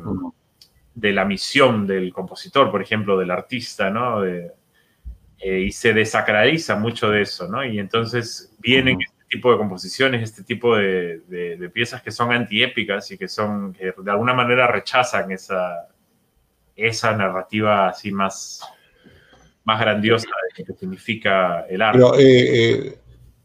de 0.95 1.11
la 1.11 1.25
misión 1.25 1.87
del 1.87 2.13
compositor, 2.13 2.69
por 2.69 2.81
ejemplo, 2.81 3.17
del 3.17 3.31
artista, 3.31 3.89
¿no? 3.89 4.23
Eh, 4.25 4.51
y 5.39 5.71
se 5.71 5.93
desacraliza 5.93 6.75
mucho 6.75 7.09
de 7.09 7.23
eso, 7.23 7.47
¿no? 7.49 7.65
Y 7.65 7.79
entonces 7.79 8.55
vienen 8.59 9.01
este 9.01 9.23
tipo 9.29 9.51
de 9.51 9.57
composiciones, 9.57 10.21
este 10.21 10.43
tipo 10.43 10.77
de, 10.77 11.69
piezas 11.73 12.01
que 12.01 12.11
son 12.11 12.31
antiépicas 12.31 13.11
y 13.11 13.17
que 13.17 13.27
son, 13.27 13.73
que 13.73 13.93
de 13.97 14.11
alguna 14.11 14.33
manera 14.33 14.67
rechazan 14.67 15.31
esa, 15.31 15.87
esa 16.75 17.15
narrativa 17.15 17.89
así 17.89 18.11
más, 18.11 18.61
más 19.63 19.79
grandiosa 19.79 20.27
de 20.27 20.63
lo 20.63 20.65
que 20.65 20.79
significa 20.79 21.61
el 21.69 21.81
arte. 21.81 21.99
Eh, 21.99 22.15
eh, 22.19 22.97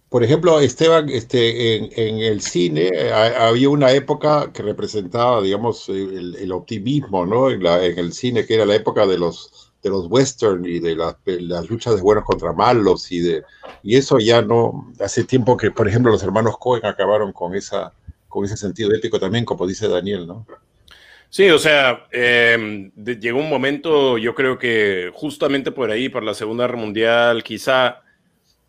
por 0.08 0.24
ejemplo, 0.24 0.58
Esteban, 0.58 1.10
este, 1.10 1.76
en, 1.76 2.18
el 2.18 2.40
cine 2.40 2.90
eh, 2.94 3.12
había 3.12 3.68
una 3.68 3.92
época 3.92 4.50
que 4.54 4.62
representaba, 4.62 5.42
digamos, 5.42 5.88
el, 5.90 6.50
optimismo, 6.50 7.26
¿no? 7.26 7.50
En, 7.50 7.64
el 7.66 8.12
cine, 8.14 8.46
que 8.46 8.54
era 8.54 8.64
la 8.64 8.74
época 8.74 9.06
de 9.06 9.18
los, 9.18 9.70
de 9.82 9.90
los 9.90 10.06
western 10.06 10.64
y 10.64 10.78
de 10.78 10.96
las, 10.96 11.68
luchas 11.68 11.96
de 11.96 12.02
buenos 12.02 12.24
contra 12.24 12.54
malos 12.54 13.12
y 13.12 13.20
de 13.20 13.42
y 13.82 13.96
eso 13.96 14.18
ya 14.18 14.40
no 14.40 14.90
hace 14.98 15.24
tiempo 15.24 15.56
que, 15.56 15.70
por 15.70 15.86
ejemplo, 15.86 16.10
los 16.10 16.22
hermanos 16.22 16.56
Cohen 16.58 16.86
acabaron 16.86 17.32
con 17.32 17.54
esa 17.54 17.92
con 18.28 18.44
ese 18.44 18.56
sentido 18.56 18.92
épico 18.94 19.18
también, 19.20 19.44
como 19.44 19.66
dice 19.66 19.88
Daniel, 19.88 20.26
¿no? 20.26 20.46
Sí, 21.30 21.50
o 21.50 21.58
sea, 21.58 22.06
em, 22.10 22.90
llegó 22.94 23.38
un 23.38 23.50
momento, 23.50 24.16
yo 24.16 24.34
creo 24.34 24.58
que 24.58 25.10
justamente 25.12 25.70
por 25.70 25.90
ahí, 25.90 26.08
por 26.08 26.22
la 26.22 26.32
Segunda 26.32 26.64
Guerra 26.64 26.78
Mundial, 26.78 27.44
quizá 27.44 28.02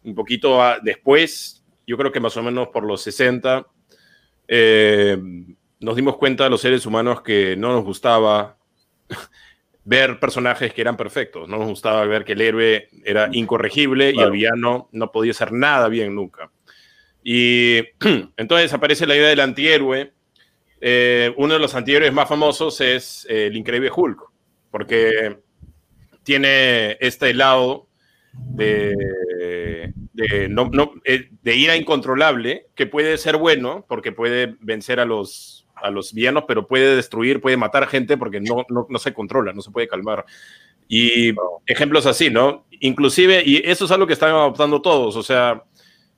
un 0.03 0.13
poquito 0.13 0.59
después, 0.83 1.63
yo 1.87 1.97
creo 1.97 2.11
que 2.11 2.19
más 2.19 2.35
o 2.35 2.43
menos 2.43 2.67
por 2.67 2.83
los 2.83 3.01
60, 3.01 3.65
eh, 4.47 5.17
nos 5.79 5.95
dimos 5.95 6.17
cuenta 6.17 6.49
los 6.49 6.61
seres 6.61 6.85
humanos 6.85 7.21
que 7.21 7.55
no 7.55 7.71
nos 7.71 7.83
gustaba 7.85 8.57
ver 9.85 10.19
personajes 10.19 10.73
que 10.73 10.81
eran 10.81 10.97
perfectos, 10.97 11.47
no 11.47 11.57
nos 11.57 11.69
gustaba 11.69 12.05
ver 12.05 12.25
que 12.25 12.33
el 12.33 12.41
héroe 12.41 12.89
era 13.05 13.29
incorregible 13.31 14.11
y 14.11 14.19
el 14.19 14.31
villano 14.31 14.89
no 14.91 15.11
podía 15.11 15.31
hacer 15.31 15.53
nada 15.53 15.87
bien 15.87 16.13
nunca. 16.13 16.51
Y 17.23 17.79
entonces 18.37 18.73
aparece 18.73 19.07
la 19.07 19.15
idea 19.15 19.29
del 19.29 19.39
antihéroe. 19.39 20.13
Eh, 20.81 21.33
uno 21.37 21.53
de 21.53 21.59
los 21.59 21.75
antihéroes 21.75 22.13
más 22.13 22.29
famosos 22.29 22.79
es 22.81 23.25
el 23.29 23.55
increíble 23.57 23.91
Hulk, 23.93 24.21
porque 24.71 25.39
tiene 26.23 26.97
este 26.99 27.33
lado 27.33 27.87
eh, 28.57 29.91
de 30.13 31.55
ira 31.55 31.75
incontrolable, 31.75 32.67
que 32.75 32.87
puede 32.87 33.17
ser 33.17 33.37
bueno 33.37 33.85
porque 33.87 34.11
puede 34.11 34.55
vencer 34.61 34.99
a 34.99 35.05
los, 35.05 35.67
a 35.75 35.89
los 35.89 36.13
villanos, 36.13 36.45
pero 36.47 36.67
puede 36.67 36.95
destruir, 36.95 37.41
puede 37.41 37.57
matar 37.57 37.87
gente 37.87 38.17
porque 38.17 38.39
no, 38.39 38.65
no, 38.69 38.87
no 38.89 38.99
se 38.99 39.13
controla, 39.13 39.53
no 39.53 39.61
se 39.61 39.71
puede 39.71 39.87
calmar. 39.87 40.25
Y 40.87 41.33
ejemplos 41.67 42.05
así, 42.05 42.29
¿no? 42.29 42.65
Inclusive, 42.79 43.43
y 43.45 43.61
eso 43.65 43.85
es 43.85 43.91
algo 43.91 44.07
que 44.07 44.13
están 44.13 44.31
adoptando 44.31 44.81
todos, 44.81 45.15
o 45.15 45.23
sea, 45.23 45.63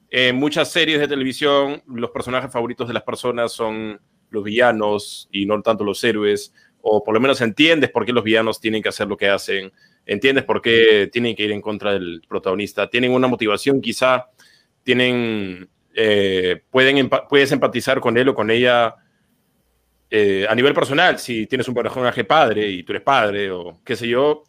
en 0.10 0.36
muchas 0.36 0.72
series 0.72 1.00
de 1.00 1.08
televisión 1.08 1.82
los 1.88 2.12
personajes 2.12 2.52
favoritos 2.52 2.88
de 2.88 2.94
las 2.94 3.04
personas 3.04 3.54
son 3.54 4.00
los 4.32 4.44
villanos 4.44 5.30
y 5.32 5.46
no 5.46 5.62
tanto 5.62 5.84
los 5.84 6.04
héroes, 6.04 6.54
o 6.82 7.04
por 7.04 7.14
lo 7.14 7.20
menos 7.20 7.40
entiendes 7.42 7.92
por 7.92 8.06
qué 8.06 8.14
los 8.14 8.24
villanos 8.24 8.60
tienen 8.60 8.82
que 8.82 8.90
hacer 8.90 9.08
lo 9.08 9.18
que 9.18 9.30
hacen 9.30 9.72
entiendes 10.06 10.44
por 10.44 10.62
qué 10.62 11.10
tienen 11.12 11.36
que 11.36 11.44
ir 11.44 11.52
en 11.52 11.62
contra 11.62 11.94
del 11.94 12.22
protagonista, 12.28 12.90
tienen 12.90 13.12
una 13.12 13.28
motivación 13.28 13.82
quizá, 13.82 14.28
tienen, 14.84 15.70
eh, 15.94 16.64
pueden, 16.70 17.10
puedes 17.30 17.52
empatizar 17.52 18.00
con 18.00 18.18
él 18.18 18.30
o 18.30 18.36
con 18.36 18.50
ella 18.50 18.96
eh, 20.10 20.46
a 20.50 20.56
nivel 20.56 20.74
personal, 20.74 21.20
si 21.20 21.48
tienes 21.48 21.68
un 21.68 21.76
personaje 21.76 22.24
padre 22.24 22.68
y 22.68 22.84
tú 22.84 22.94
eres 22.94 23.04
padre 23.04 23.52
o 23.52 23.80
qué 23.86 23.96
sé 23.96 24.08
yo, 24.08 24.44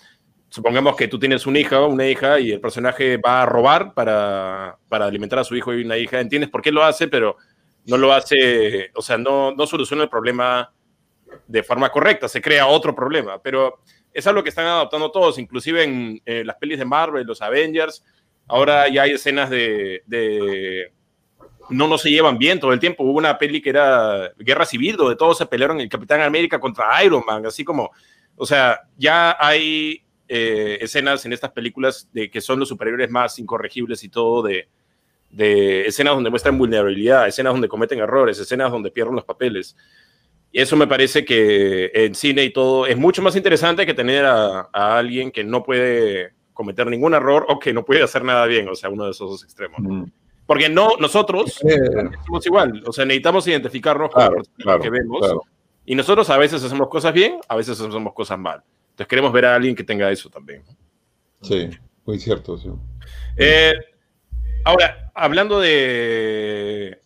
supongamos 0.48 0.96
que 0.96 1.08
tú 1.08 1.18
tienes 1.18 1.46
una 1.46 1.60
hija 1.60 1.80
o 1.80 1.88
una 1.88 2.08
hija 2.08 2.40
y 2.40 2.50
el 2.50 2.60
personaje 2.60 3.16
va 3.18 3.42
a 3.42 3.46
robar 3.46 3.94
para, 3.94 4.78
para, 4.88 5.06
alimentar 5.06 5.38
a 5.38 5.44
su 5.44 5.54
hijo 5.54 5.72
y 5.72 5.84
una 5.84 5.96
hija, 5.96 6.20
entiendes 6.20 6.50
por 6.50 6.62
qué 6.62 6.72
lo 6.72 6.82
hace, 6.82 7.08
pero 7.08 7.36
no 7.86 7.96
lo 7.96 8.12
hace, 8.12 8.90
o 8.94 9.02
sea, 9.02 9.18
no, 9.18 9.52
no 9.52 9.66
soluciona 9.66 10.04
el 10.04 10.08
problema 10.08 10.72
de 11.46 11.62
forma 11.62 11.90
correcta, 11.90 12.28
se 12.28 12.42
crea 12.42 12.66
otro 12.66 12.94
problema, 12.94 13.40
pero 13.40 13.80
es 14.12 14.26
algo 14.26 14.42
que 14.42 14.50
están 14.50 14.66
adoptando 14.66 15.10
todos, 15.10 15.38
inclusive 15.38 15.82
en 15.82 16.46
las 16.46 16.56
pelis 16.56 16.78
de 16.78 16.84
Marvel, 16.84 17.26
los 17.26 17.40
Avengers. 17.40 18.04
Ahora 18.46 18.88
ya 18.88 19.02
hay 19.02 19.12
escenas 19.12 19.48
de, 19.48 20.02
no, 21.70 21.88
no 21.88 21.96
se 21.96 22.10
llevan 22.10 22.36
bien 22.36 22.60
todo 22.60 22.72
el 22.72 22.80
tiempo. 22.80 23.04
Hubo 23.04 23.18
una 23.18 23.38
peli 23.38 23.62
que 23.62 23.70
era 23.70 24.32
Guerra 24.38 24.66
Civil, 24.66 24.96
donde 24.96 25.16
todos 25.16 25.38
se 25.38 25.46
pelearon 25.46 25.80
el 25.80 25.88
Capitán 25.88 26.20
América 26.20 26.60
contra 26.60 27.02
Iron 27.02 27.24
Man, 27.26 27.46
así 27.46 27.64
como, 27.64 27.90
o 28.36 28.44
sea, 28.44 28.80
ya 28.98 29.36
hay 29.40 30.04
eh, 30.28 30.78
escenas 30.82 31.24
en 31.24 31.32
estas 31.32 31.52
películas 31.52 32.08
de 32.12 32.30
que 32.30 32.42
son 32.42 32.58
los 32.58 32.68
superiores 32.68 33.10
más 33.10 33.38
incorregibles 33.38 34.04
y 34.04 34.10
todo 34.10 34.42
de, 34.42 34.68
de 35.32 35.86
escenas 35.86 36.14
donde 36.14 36.30
muestran 36.30 36.58
vulnerabilidad, 36.58 37.26
escenas 37.26 37.54
donde 37.54 37.68
cometen 37.68 37.98
errores, 37.98 38.38
escenas 38.38 38.70
donde 38.70 38.90
pierden 38.90 39.16
los 39.16 39.24
papeles. 39.24 39.76
Y 40.52 40.60
eso 40.60 40.76
me 40.76 40.86
parece 40.86 41.24
que 41.24 41.90
en 41.94 42.14
cine 42.14 42.44
y 42.44 42.52
todo 42.52 42.86
es 42.86 42.96
mucho 42.96 43.22
más 43.22 43.34
interesante 43.34 43.86
que 43.86 43.94
tener 43.94 44.26
a, 44.26 44.68
alguien 44.72 45.32
que 45.32 45.42
no 45.42 45.62
puede 45.62 46.34
cometer 46.52 46.86
ningún 46.86 47.14
error 47.14 47.46
o 47.48 47.58
que 47.58 47.72
no 47.72 47.84
puede 47.84 48.02
hacer 48.02 48.22
nada 48.22 48.44
bien, 48.46 48.68
o 48.68 48.74
sea, 48.74 48.90
uno 48.90 49.06
de 49.06 49.12
esos 49.12 49.30
dos 49.30 49.42
extremos. 49.42 49.80
Mm. 49.80 50.04
Porque 50.46 50.68
no, 50.68 50.96
nosotros 51.00 51.58
eh. 51.64 51.78
somos 52.26 52.44
igual, 52.44 52.82
o 52.86 52.92
sea, 52.92 53.06
necesitamos 53.06 53.48
identificarnos 53.48 54.10
con 54.10 54.42
lo 54.58 54.80
que 54.80 54.90
vemos. 54.90 55.34
Y 55.86 55.94
nosotros 55.94 56.28
a 56.28 56.36
veces 56.36 56.62
hacemos 56.62 56.88
cosas 56.88 57.14
bien, 57.14 57.38
a 57.48 57.56
veces 57.56 57.80
hacemos 57.80 58.12
cosas 58.12 58.38
mal. 58.38 58.62
Entonces 58.90 59.06
queremos 59.08 59.32
ver 59.32 59.46
a 59.46 59.54
alguien 59.54 59.74
que 59.74 59.82
tenga 59.82 60.10
eso 60.10 60.28
también. 60.28 60.62
Sí, 61.40 61.70
muy 62.04 62.18
cierto. 62.18 62.58
Sí. 62.58 62.68
Eh, 63.38 63.72
ahora, 64.64 65.10
hablando 65.14 65.60
de 65.60 66.98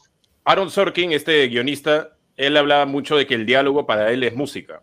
Aaron 0.44 0.70
Sorkin, 0.70 1.12
este 1.12 1.48
guionista, 1.48 2.16
él 2.36 2.56
hablaba 2.56 2.86
mucho 2.86 3.16
de 3.16 3.26
que 3.26 3.34
el 3.34 3.46
diálogo 3.46 3.86
para 3.86 4.12
él 4.12 4.22
es 4.22 4.34
música. 4.34 4.82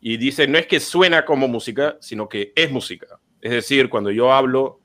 Y 0.00 0.16
dice, 0.16 0.46
no 0.46 0.58
es 0.58 0.66
que 0.66 0.80
suena 0.80 1.24
como 1.24 1.48
música, 1.48 1.96
sino 2.00 2.28
que 2.28 2.52
es 2.54 2.70
música. 2.70 3.06
Es 3.40 3.52
decir, 3.52 3.88
cuando 3.88 4.10
yo 4.10 4.32
hablo, 4.32 4.80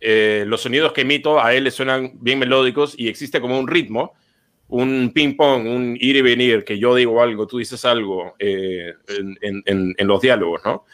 eh, 0.00 0.44
los 0.46 0.62
sonidos 0.62 0.92
que 0.92 1.02
emito 1.02 1.40
a 1.40 1.54
él 1.54 1.64
le 1.64 1.70
suenan 1.70 2.12
bien 2.20 2.38
melódicos 2.38 2.94
y 2.96 3.08
existe 3.08 3.40
como 3.40 3.58
un 3.58 3.68
ritmo, 3.68 4.14
un 4.68 5.12
ping-pong, 5.12 5.66
un 5.66 5.96
ir 6.00 6.16
y 6.16 6.22
venir, 6.22 6.64
que 6.64 6.78
yo 6.78 6.94
digo 6.94 7.20
algo, 7.22 7.46
tú 7.46 7.58
dices 7.58 7.84
algo 7.84 8.34
eh, 8.38 8.94
en, 9.42 10.06
los 10.06 10.20
diálogos, 10.20 10.62
¿no? 10.64 10.86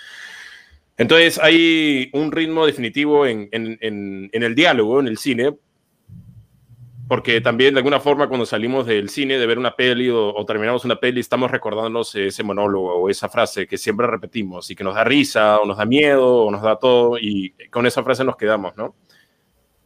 Entonces 0.96 1.38
hay 1.38 2.10
un 2.14 2.32
ritmo 2.32 2.66
definitivo 2.66 3.26
en, 3.26 3.48
el 3.52 4.54
diálogo, 4.54 5.00
en 5.00 5.08
el 5.08 5.18
cine, 5.18 5.54
porque 7.08 7.40
también 7.40 7.74
de 7.74 7.80
alguna 7.80 8.00
forma 8.00 8.28
cuando 8.28 8.46
salimos 8.46 8.86
del 8.86 9.10
cine 9.10 9.38
de 9.38 9.46
ver 9.46 9.58
una 9.58 9.76
peli 9.76 10.08
o, 10.10 10.44
terminamos 10.46 10.84
una 10.84 10.96
peli 10.96 11.20
estamos 11.20 11.50
recordándonos 11.50 12.14
ese 12.14 12.42
monólogo 12.42 12.94
o 12.94 13.10
esa 13.10 13.28
frase 13.28 13.66
que 13.66 13.78
siempre 13.78 14.06
repetimos 14.06 14.70
y 14.70 14.74
que 14.74 14.82
nos 14.82 14.94
da 14.94 15.04
risa 15.04 15.60
o 15.60 15.66
nos 15.66 15.76
da 15.76 15.84
miedo 15.84 16.44
o 16.44 16.50
nos 16.50 16.62
da 16.62 16.76
todo 16.76 17.18
y 17.18 17.54
con 17.70 17.86
esa 17.86 18.02
frase 18.02 18.24
nos 18.24 18.36
quedamos, 18.36 18.76
¿no? 18.76 18.94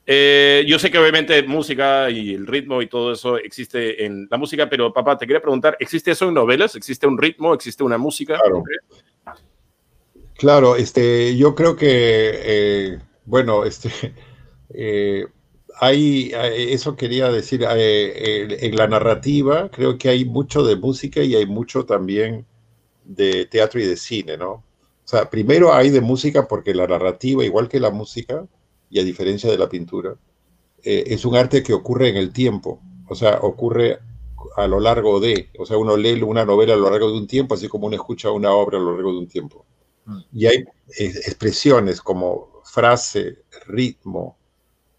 Eh, 0.07 0.65
yo 0.67 0.79
sé 0.79 0.91
que 0.91 0.99
obviamente 0.99 1.43
música 1.43 2.11
y 2.11 2.35
el 2.35 2.47
ritmo 2.47 2.83
y 2.83 2.89
todo 2.89 3.13
eso 3.13 3.37
existe 3.37 4.05
en 4.05 4.27
la 4.31 4.39
música, 4.39 4.69
pero 4.69 4.93
papá, 4.93 5.17
te 5.17 5.27
quería 5.27 5.43
preguntar, 5.43 5.77
¿existe 5.79 6.11
eso 6.11 6.27
en 6.27 6.35
novelas? 6.35 6.75
¿Existe 6.75 7.07
un 7.07 7.19
ritmo? 7.19 7.55
¿Existe 7.55 7.85
una 7.85 7.99
música? 7.99 8.37
Claro, 8.37 8.65
claro 10.41 10.75
este, 10.77 11.37
yo 11.37 11.55
creo 11.55 11.77
que, 11.77 11.89
eh, 11.93 12.99
bueno, 13.27 13.65
este... 13.65 13.91
Eh, 14.73 15.27
hay, 15.81 16.31
eso 16.33 16.95
quería 16.95 17.29
decir, 17.33 17.65
eh, 17.69 18.57
en 18.61 18.77
la 18.77 18.87
narrativa 18.87 19.69
creo 19.69 19.99
que 19.99 20.09
hay 20.09 20.25
mucho 20.25 20.63
de 20.63 20.77
música 20.77 21.25
y 21.25 21.35
hay 21.35 21.45
mucho 21.45 21.85
también 21.85 22.47
de 23.05 23.47
teatro 23.47 23.81
y 23.81 23.87
de 23.87 23.97
cine, 23.97 24.37
¿no? 24.37 24.53
O 24.53 24.63
sea, 25.11 25.29
primero 25.29 25.75
hay 25.75 25.91
de 25.91 26.01
música 26.01 26.47
porque 26.47 26.73
la 26.73 26.87
narrativa, 26.87 27.45
igual 27.45 27.69
que 27.69 27.81
la 27.81 27.91
música, 27.91 28.47
y 28.91 29.01
a 29.01 29.05
diferencia 29.05 29.51
de 29.51 29.59
la 29.59 29.69
pintura, 29.69 30.15
eh, 30.85 31.05
es 31.09 31.25
un 31.25 31.35
arte 31.35 31.65
que 31.65 31.73
ocurre 31.75 32.09
en 32.09 32.17
el 32.17 32.33
tiempo, 32.33 32.81
o 33.09 33.17
sea, 33.17 33.41
ocurre 33.43 33.99
a 34.57 34.69
lo 34.69 34.79
largo 34.79 35.19
de, 35.19 35.51
o 35.59 35.67
sea, 35.67 35.79
uno 35.79 35.97
lee 35.97 36.23
una 36.23 36.45
novela 36.45 36.75
a 36.75 36.77
lo 36.77 36.91
largo 36.91 37.11
de 37.11 37.19
un 37.19 37.27
tiempo, 37.27 37.55
así 37.55 37.67
como 37.69 37.89
uno 37.89 37.97
escucha 37.97 38.31
una 38.31 38.53
obra 38.53 38.79
a 38.79 38.81
lo 38.81 38.93
largo 38.95 39.13
de 39.13 39.19
un 39.19 39.29
tiempo. 39.29 39.67
Y 40.33 40.47
hay 40.47 40.59
eh, 40.59 40.67
expresiones 40.99 42.01
como 42.01 42.63
frase, 42.65 43.39
ritmo, 43.67 44.37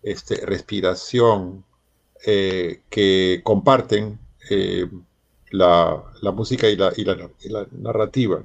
este, 0.03 0.45
respiración, 0.45 1.63
eh, 2.25 2.81
que 2.89 3.41
comparten 3.43 4.19
eh, 4.49 4.87
la, 5.49 6.03
música 6.33 6.69
y 6.69 6.75
la, 6.75 6.93
y 6.95 7.03
la, 7.03 7.67
narrativa. 7.71 8.41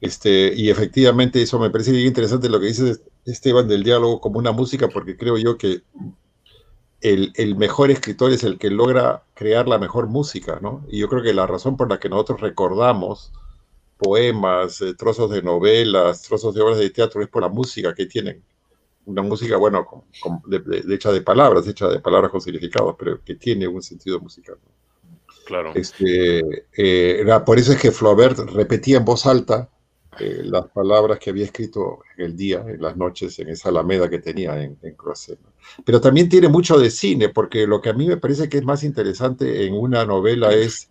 Este, 0.00 0.52
y 0.54 0.70
efectivamente 0.70 1.40
eso 1.40 1.58
me 1.60 1.70
parece 1.70 1.92
bien 1.92 2.08
interesante 2.08 2.48
lo 2.48 2.58
que 2.58 2.66
dice 2.66 2.96
Esteban 3.24 3.68
del 3.68 3.84
diálogo 3.84 4.20
como 4.20 4.38
una 4.38 4.50
música, 4.50 4.88
porque 4.88 5.16
creo 5.16 5.38
yo 5.38 5.56
que 5.56 5.82
el, 7.00 7.32
el, 7.36 7.56
mejor 7.56 7.92
escritor 7.92 8.32
es 8.32 8.42
el 8.42 8.58
que 8.58 8.70
logra 8.70 9.22
crear 9.34 9.68
la 9.68 9.78
mejor 9.78 10.08
música, 10.08 10.58
¿no? 10.60 10.84
Y 10.88 10.98
yo 10.98 11.08
creo 11.08 11.22
que 11.22 11.32
la 11.32 11.46
razón 11.46 11.76
por 11.76 11.88
la 11.90 12.00
que 12.00 12.08
nosotros 12.08 12.40
recordamos 12.40 13.32
poemas, 14.02 14.80
eh, 14.82 14.94
trozos 14.94 15.30
de 15.30 15.42
novelas, 15.42 16.22
trozos 16.22 16.54
de 16.54 16.60
obras 16.60 16.78
de 16.78 16.90
teatro 16.90 17.22
es 17.22 17.28
por 17.28 17.42
la 17.42 17.48
música 17.48 17.94
que 17.94 18.06
tienen 18.06 18.42
una 19.04 19.22
música, 19.22 19.56
bueno, 19.56 20.04
de, 20.46 20.94
hecha 20.94 21.10
de 21.10 21.22
palabras, 21.22 21.66
hecha 21.66 21.88
de 21.88 22.00
palabras 22.00 22.30
con 22.30 22.40
significados, 22.40 22.94
pero 22.98 23.22
que 23.24 23.34
tiene 23.34 23.66
un 23.66 23.82
sentido 23.82 24.20
musical. 24.20 24.56
Claro. 25.44 25.72
Este, 25.74 26.38
eh, 26.76 27.20
era, 27.20 27.44
por 27.44 27.58
eso 27.58 27.72
es 27.72 27.80
que 27.80 27.90
Flaubert 27.90 28.38
repetía 28.50 28.98
en 28.98 29.04
voz 29.04 29.26
alta 29.26 29.68
eh, 30.20 30.42
las 30.44 30.68
palabras 30.68 31.18
que 31.18 31.30
había 31.30 31.46
escrito 31.46 32.00
en 32.16 32.26
el 32.26 32.36
día, 32.36 32.64
en 32.68 32.80
las 32.80 32.96
noches, 32.96 33.38
en 33.40 33.48
esa 33.48 33.70
alameda 33.70 34.08
que 34.08 34.20
tenía 34.20 34.62
en, 34.62 34.78
en 34.82 34.96
Pero 35.84 36.00
también 36.00 36.28
tiene 36.28 36.48
mucho 36.48 36.78
de 36.78 36.90
cine, 36.90 37.30
porque 37.30 37.66
lo 37.66 37.80
que 37.80 37.90
a 37.90 37.94
mí 37.94 38.06
me 38.06 38.18
parece 38.18 38.48
que 38.48 38.58
es 38.58 38.64
más 38.64 38.84
interesante 38.84 39.66
en 39.66 39.74
una 39.74 40.04
novela 40.04 40.52
es 40.52 40.90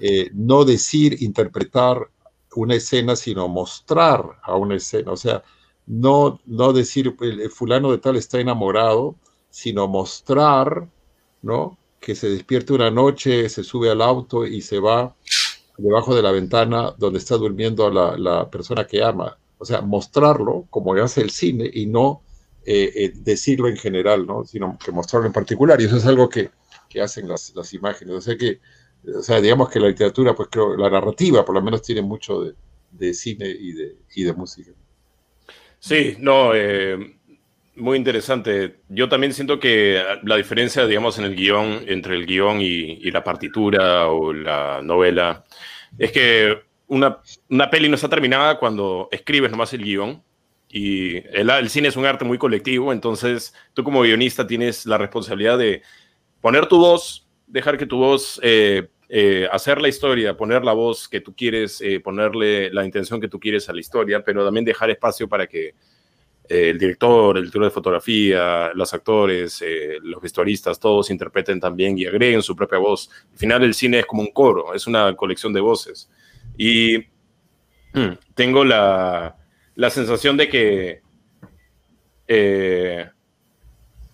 eh, 0.00 0.30
no 0.32 0.64
decir, 0.64 1.22
interpretar 1.22 2.08
una 2.54 2.74
escena, 2.74 3.16
sino 3.16 3.48
mostrar 3.48 4.38
a 4.42 4.56
una 4.56 4.76
escena. 4.76 5.12
O 5.12 5.16
sea, 5.16 5.42
no, 5.86 6.40
no 6.46 6.72
decir 6.72 7.14
el, 7.20 7.50
fulano 7.50 7.90
de 7.90 7.98
tal 7.98 8.16
está 8.16 8.40
enamorado, 8.40 9.16
sino 9.50 9.88
mostrar, 9.88 10.88
¿no? 11.42 11.78
Que 12.00 12.14
se 12.14 12.28
despierte 12.28 12.72
una 12.72 12.90
noche, 12.90 13.48
se 13.48 13.64
sube 13.64 13.90
al 13.90 14.02
auto 14.02 14.46
y 14.46 14.62
se 14.62 14.78
va 14.78 15.14
debajo 15.76 16.14
de 16.14 16.22
la 16.22 16.32
ventana 16.32 16.94
donde 16.98 17.18
está 17.18 17.36
durmiendo 17.36 17.90
la, 17.90 18.16
la 18.16 18.50
persona 18.50 18.86
que 18.86 19.02
ama. 19.02 19.38
O 19.58 19.64
sea, 19.64 19.80
mostrarlo 19.82 20.66
como 20.70 20.94
hace 20.94 21.20
el 21.20 21.30
cine 21.30 21.70
y 21.72 21.86
no 21.86 22.22
eh, 22.64 22.92
eh, 22.94 23.12
decirlo 23.14 23.68
en 23.68 23.76
general, 23.76 24.26
¿no? 24.26 24.44
Sino 24.44 24.78
que 24.84 24.92
mostrarlo 24.92 25.26
en 25.26 25.32
particular. 25.32 25.80
Y 25.80 25.84
eso 25.84 25.96
es 25.96 26.06
algo 26.06 26.28
que, 26.28 26.50
que 26.88 27.00
hacen 27.00 27.26
las, 27.28 27.54
las, 27.54 27.72
imágenes. 27.72 28.14
O 28.14 28.20
sea 28.20 28.36
que, 28.36 28.60
o 29.06 29.22
sea, 29.22 29.40
digamos 29.40 29.70
que 29.70 29.80
la 29.80 29.88
literatura, 29.88 30.34
pues 30.34 30.48
creo, 30.50 30.76
la 30.76 30.90
narrativa 30.90 31.44
por 31.44 31.54
lo 31.54 31.62
menos 31.62 31.82
tiene 31.82 32.02
mucho 32.02 32.42
de, 32.42 32.54
de 32.90 33.14
cine 33.14 33.48
y 33.48 33.72
de, 33.72 33.96
y 34.14 34.24
de 34.24 34.32
música. 34.32 34.72
Sí, 35.78 36.16
no, 36.18 36.54
eh, 36.54 37.16
muy 37.76 37.96
interesante. 37.96 38.80
Yo 38.88 39.08
también 39.08 39.32
siento 39.32 39.58
que 39.58 40.02
la 40.22 40.36
diferencia, 40.36 40.86
digamos, 40.86 41.18
en 41.18 41.24
el 41.24 41.34
guion, 41.34 41.84
entre 41.86 42.14
el 42.14 42.26
guion 42.26 42.60
y, 42.60 43.10
la 43.10 43.24
partitura 43.24 44.08
o 44.08 44.32
la 44.32 44.82
novela, 44.82 45.44
es 45.98 46.12
que 46.12 46.58
una, 46.86 47.18
una, 47.48 47.70
peli 47.70 47.88
no 47.88 47.94
está 47.94 48.08
terminada 48.08 48.58
cuando 48.58 49.08
escribes 49.10 49.50
nomás 49.50 49.72
el 49.72 49.84
guion. 49.84 50.22
Y 50.68 51.16
el, 51.36 51.68
cine 51.68 51.88
es 51.88 51.96
un 51.96 52.06
arte 52.06 52.24
muy 52.24 52.38
colectivo, 52.38 52.92
entonces 52.92 53.54
tú 53.74 53.82
como 53.82 54.02
guionista 54.02 54.46
tienes 54.46 54.86
la 54.86 54.98
responsabilidad 54.98 55.58
de 55.58 55.82
poner 56.40 56.66
tu 56.66 56.78
voz, 56.78 57.26
dejar 57.50 57.76
que 57.76 57.86
tu 57.86 57.98
voz 57.98 58.40
eh, 58.42 58.88
eh, 59.08 59.48
hacer 59.50 59.80
la 59.80 59.88
historia, 59.88 60.36
poner 60.36 60.64
la 60.64 60.72
voz 60.72 61.08
que 61.08 61.20
tú 61.20 61.34
quieres, 61.34 61.80
eh, 61.80 62.00
ponerle 62.00 62.70
la 62.72 62.84
intención 62.84 63.20
que 63.20 63.28
tú 63.28 63.40
quieres 63.40 63.68
a 63.68 63.72
la 63.72 63.80
historia, 63.80 64.22
pero 64.24 64.44
también 64.44 64.64
dejar 64.64 64.90
espacio 64.90 65.28
para 65.28 65.46
que 65.46 65.74
el 66.48 66.78
director, 66.78 67.36
el 67.36 67.44
director 67.44 67.64
de 67.64 67.70
fotografía, 67.70 68.72
los 68.74 68.92
actores, 68.92 69.62
los 70.02 70.20
vestuaristas, 70.20 70.80
todos 70.80 71.08
interpreten 71.10 71.60
también 71.60 71.96
y 71.96 72.06
agreguen 72.06 72.42
su 72.42 72.56
propia 72.56 72.78
voz. 72.78 73.08
Al 73.30 73.38
final 73.38 73.62
el 73.62 73.72
cine 73.72 74.00
es 74.00 74.06
como 74.06 74.22
un 74.22 74.32
coro, 74.32 74.74
es 74.74 74.88
una 74.88 75.14
colección 75.14 75.52
de 75.52 75.60
voces. 75.60 76.10
Y 76.58 76.98
mm, 77.92 78.18
tengo 78.34 78.64
la, 78.64 79.36
la, 79.76 79.90
sensación 79.90 80.36
de 80.36 80.48
que 80.48 81.02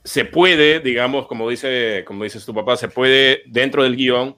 se 0.06 0.24
puede, 0.24 0.78
digamos, 0.78 1.26
como 1.26 1.50
dice, 1.50 2.04
como 2.06 2.22
dices 2.22 2.46
tu 2.46 2.54
papá, 2.54 2.76
se 2.76 2.86
puede 2.86 3.42
dentro 3.46 3.82
del 3.82 3.96
guion 3.96 4.36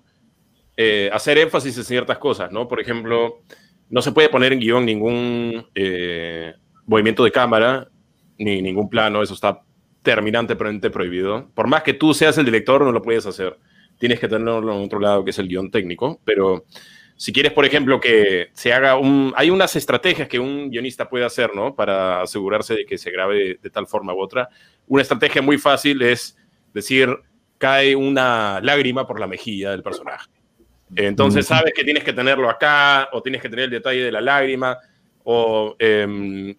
eh, 0.79 1.11
hacer 1.13 1.37
énfasis 1.37 1.77
en 1.77 1.85
ciertas 1.85 2.17
cosas, 2.17 2.51
¿no? 2.51 2.67
Por 2.67 2.81
ejemplo, 2.81 3.43
no 3.91 4.01
se 4.01 4.13
puede 4.13 4.31
poner 4.31 4.55
en 4.55 4.61
guion 4.61 4.87
ningún 4.87 5.67
eh, 5.75 6.55
movimiento 6.87 7.23
de 7.23 7.33
cámara, 7.33 7.87
ni 8.39 8.63
ningún 8.63 8.89
plano, 8.89 9.23
eso 9.23 9.35
está 9.35 9.61
terminantemente 10.03 10.89
prohibido. 10.89 11.51
Por 11.55 11.69
más 11.69 11.83
que 11.83 11.93
tú 11.93 12.15
seas 12.15 12.39
el 12.39 12.47
director, 12.47 12.83
no 12.83 12.91
lo 12.91 13.03
puedes 13.03 13.27
hacer. 13.27 13.59
Tienes 13.99 14.19
que 14.19 14.29
tenerlo 14.29 14.75
en 14.75 14.85
otro 14.85 15.01
lado, 15.01 15.23
que 15.23 15.33
es 15.33 15.39
el 15.39 15.49
guion 15.49 15.71
técnico, 15.71 16.19
pero 16.25 16.65
si 17.19 17.33
quieres, 17.33 17.53
por 17.53 17.65
ejemplo, 17.65 18.01
que 18.01 18.51
se 18.53 18.73
haga 18.73 18.97
un... 18.97 19.35
Hay 19.37 19.51
unas 19.51 19.75
estrategias 19.75 20.29
que 20.29 20.39
un 20.39 20.71
guionista 20.71 21.09
puede 21.09 21.25
hacer, 21.25 21.53
¿no? 21.53 21.75
Para 21.75 22.23
asegurarse 22.23 22.77
de 22.77 22.87
que 22.87 22.97
se 22.97 23.11
grabe 23.11 23.59
de 23.61 23.71
tal 23.71 23.89
forma 23.89 24.15
u 24.15 24.21
otra. 24.21 24.49
Una 24.87 25.03
estrategia 25.03 25.43
muy 25.43 25.59
fácil 25.59 26.01
es 26.03 26.39
decir, 26.73 27.19
cae 27.59 27.97
una 27.97 28.61
lágrima 28.63 29.05
por 29.05 29.19
la 29.19 29.27
mejilla 29.27 29.73
del 29.73 29.83
personaje. 29.83 30.31
Entonces 30.95 31.45
sabes 31.45 31.73
que 31.75 31.83
tienes 31.83 32.05
que 32.05 32.13
tenerlo 32.13 32.49
acá 32.49 33.09
o 33.13 33.21
tienes 33.21 33.43
que 33.43 33.49
tener 33.49 33.65
el 33.65 33.73
detalle 33.73 34.05
de 34.05 34.13
la 34.13 34.21
lágrima 34.21 34.79
o 35.25 35.75
em, 35.81 36.55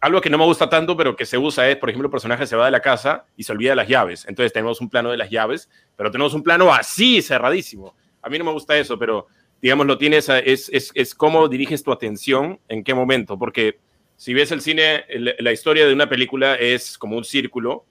algo 0.00 0.20
que 0.20 0.30
no 0.30 0.36
me 0.36 0.44
gusta 0.44 0.68
tanto 0.68 0.96
pero 0.96 1.14
que 1.14 1.24
se 1.24 1.38
usa 1.38 1.70
es, 1.70 1.76
por 1.76 1.90
ejemplo, 1.90 2.08
el 2.08 2.10
personaje 2.10 2.44
se 2.44 2.56
va 2.56 2.64
de 2.64 2.72
la 2.72 2.80
casa 2.80 3.24
y 3.36 3.44
se 3.44 3.52
olvida 3.52 3.70
de 3.70 3.76
las 3.76 3.88
llaves. 3.88 4.26
Entonces 4.28 4.52
tenemos 4.52 4.80
un 4.80 4.90
plano 4.90 5.12
de 5.12 5.16
las 5.16 5.30
llaves, 5.30 5.70
pero 5.94 6.10
tenemos 6.10 6.34
un 6.34 6.42
plano 6.42 6.74
así 6.74 7.22
cerradísimo. 7.22 7.94
A 8.20 8.28
mí 8.28 8.36
no 8.36 8.44
me 8.44 8.52
gusta 8.52 8.76
eso, 8.76 8.98
pero 8.98 9.28
digamos, 9.64 9.86
lo 9.86 9.96
tienes, 9.96 10.28
es, 10.28 10.68
es, 10.74 10.92
es 10.94 11.14
cómo 11.14 11.48
diriges 11.48 11.82
tu 11.82 11.90
atención, 11.90 12.60
en 12.68 12.84
qué 12.84 12.92
momento, 12.92 13.38
porque 13.38 13.78
si 14.14 14.34
ves 14.34 14.52
el 14.52 14.60
cine, 14.60 15.06
la 15.38 15.52
historia 15.52 15.86
de 15.86 15.94
una 15.94 16.06
película 16.06 16.54
es 16.56 16.98
como 16.98 17.16
un 17.16 17.24
círculo 17.24 17.86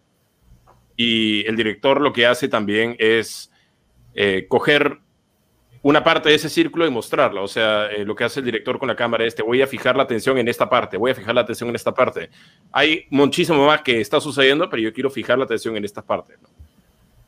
y 0.95 1.43
el 1.47 1.55
director 1.55 1.99
lo 1.99 2.13
que 2.13 2.27
hace 2.27 2.47
también 2.47 2.95
es 2.99 3.51
eh, 4.13 4.45
coger 4.47 4.99
una 5.81 6.03
parte 6.03 6.29
de 6.29 6.35
ese 6.35 6.47
círculo 6.47 6.85
y 6.85 6.91
mostrarla. 6.91 7.41
O 7.41 7.47
sea, 7.47 7.87
eh, 7.87 8.05
lo 8.05 8.15
que 8.15 8.23
hace 8.23 8.41
el 8.41 8.45
director 8.45 8.77
con 8.77 8.87
la 8.87 8.95
cámara 8.95 9.25
es, 9.25 9.33
te 9.33 9.41
voy 9.41 9.63
a 9.63 9.65
fijar 9.65 9.95
la 9.95 10.03
atención 10.03 10.37
en 10.37 10.47
esta 10.49 10.69
parte, 10.69 10.95
voy 10.95 11.09
a 11.09 11.15
fijar 11.15 11.33
la 11.33 11.41
atención 11.41 11.69
en 11.69 11.75
esta 11.75 11.91
parte. 11.91 12.29
Hay 12.71 13.07
muchísimo 13.09 13.65
más 13.65 13.81
que 13.81 13.99
está 13.99 14.21
sucediendo, 14.21 14.69
pero 14.69 14.83
yo 14.83 14.93
quiero 14.93 15.09
fijar 15.09 15.39
la 15.39 15.45
atención 15.45 15.75
en 15.75 15.85
esta 15.85 16.03
parte. 16.03 16.35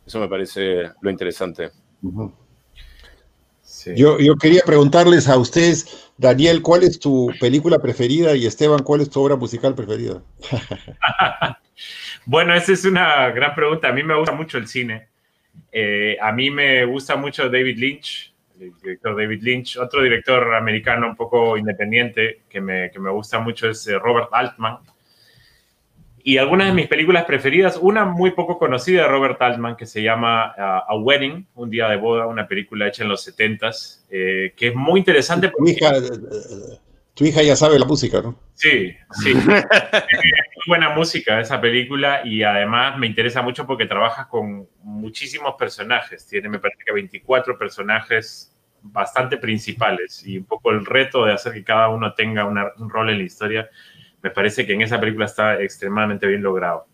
Eso 0.06 0.20
me 0.20 0.28
parece 0.28 0.92
lo 1.02 1.10
interesante. 1.10 1.72
Yo, 3.96 4.20
yo, 4.20 4.36
quería 4.36 4.62
preguntarles 4.66 5.28
a 5.28 5.38
ustedes, 5.38 6.12
Daniel, 6.18 6.62
¿cuál 6.62 6.84
es 6.84 7.00
tu 7.00 7.32
película 7.40 7.80
preferida? 7.80 8.36
Y 8.36 8.46
Esteban, 8.46 8.84
¿cuál 8.84 9.02
es 9.02 9.10
tu 9.10 9.22
obra 9.22 9.36
musical 9.36 9.76
preferida? 9.76 10.22
bueno, 12.26 12.54
esa 12.54 12.72
es 12.72 12.86
una 12.86 13.30
gran 13.32 13.54
pregunta. 13.54 13.90
A 13.90 13.94
mí 13.94 14.04
me 14.04 14.18
gusta 14.18 14.34
mucho 14.34 14.58
el 14.58 14.68
cine. 14.68 15.10
Eh, 15.72 16.18
a 16.22 16.32
mí 16.32 16.50
me 16.50 16.86
gusta 16.86 17.16
mucho 17.16 17.50
David 17.50 17.78
Lynch 17.78 18.36
el 18.60 18.74
director 18.82 19.16
David 19.16 19.42
Lynch. 19.42 19.78
Otro 19.78 20.02
director 20.02 20.56
americano 20.56 21.08
un 21.08 21.16
poco 21.16 21.58
independiente 21.58 22.42
que 22.50 22.62
me, 22.62 22.92
que 22.92 23.00
me 23.00 23.10
gusta 23.12 23.40
mucho 23.40 23.70
es 23.70 23.88
eh, 23.88 23.98
Robert 23.98 24.30
Altman. 24.32 24.78
Y 26.28 26.40
algunas 26.40 26.66
de 26.66 26.74
mis 26.74 26.88
películas 26.88 27.24
preferidas, 27.26 27.78
una 27.80 28.04
muy 28.04 28.32
poco 28.32 28.58
conocida 28.58 29.04
de 29.04 29.08
Robert 29.08 29.40
Altman 29.40 29.76
que 29.76 29.86
se 29.86 30.02
llama 30.02 30.56
uh, 30.58 30.92
A 30.92 30.98
Wedding, 30.98 31.46
Un 31.54 31.70
Día 31.70 31.88
de 31.88 31.98
Boda, 31.98 32.26
una 32.26 32.48
película 32.48 32.88
hecha 32.88 33.04
en 33.04 33.10
los 33.10 33.28
70s, 33.28 34.06
eh, 34.10 34.52
que 34.58 34.70
es 34.70 34.76
muy 34.76 35.02
interesante. 35.02 35.52
Tu, 35.56 35.68
hija, 35.68 35.96
eh, 35.96 36.80
tu 37.14 37.26
hija 37.26 37.44
ya 37.44 37.56
sabe 37.56 37.78
la 37.78 37.86
música, 37.86 38.24
¿no? 38.24 38.40
Sí, 38.56 38.92
sí. 39.22 39.34
muy 39.46 40.64
buena 40.66 40.90
música 40.96 41.40
esa 41.40 41.62
película 41.62 42.22
y 42.26 42.42
además 42.42 42.98
me 42.98 43.06
interesa 43.06 43.44
mucho 43.44 43.68
porque 43.68 43.86
trabaja 43.86 44.28
con 44.28 44.68
muchísimos 44.82 45.54
personajes. 45.60 46.26
Tiene, 46.26 46.50
me 46.50 46.58
parece 46.58 46.82
que 46.84 46.92
24 46.92 47.56
personajes 47.56 48.52
bastante 48.82 49.38
principales 49.38 50.26
y 50.26 50.40
un 50.40 50.46
poco 50.46 50.72
el 50.72 50.88
reto 50.88 51.24
de 51.24 51.34
hacer 51.34 51.54
que 51.54 51.64
cada 51.64 51.90
uno 51.90 52.16
tenga 52.16 52.46
un 52.46 52.90
rol 52.90 53.12
en 53.12 53.20
la 53.20 53.24
historia, 53.24 53.70
me 54.26 54.32
parece 54.32 54.66
que 54.66 54.74
en 54.74 54.82
esa 54.82 55.00
película 55.00 55.28
está 55.28 55.62
extremadamente 55.62 56.26
bien 56.26 56.42
logrado. 56.42 56.88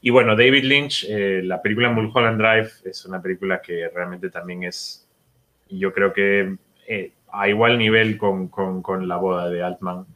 Y 0.00 0.10
bueno, 0.10 0.36
David 0.36 0.62
Lynch, 0.62 1.04
eh, 1.08 1.42
la 1.42 1.60
película 1.60 1.90
Mulholland 1.90 2.40
Drive 2.40 2.70
es 2.84 3.04
una 3.06 3.20
película 3.20 3.60
que 3.60 3.88
realmente 3.92 4.30
también 4.30 4.62
es, 4.62 5.10
yo 5.68 5.92
creo 5.92 6.12
que 6.12 6.56
eh, 6.86 7.12
a 7.32 7.48
igual 7.48 7.76
nivel 7.76 8.16
con, 8.16 8.46
con, 8.46 9.08
la 9.08 9.16
boda 9.16 9.50
de 9.50 9.64
Altman. 9.64 10.06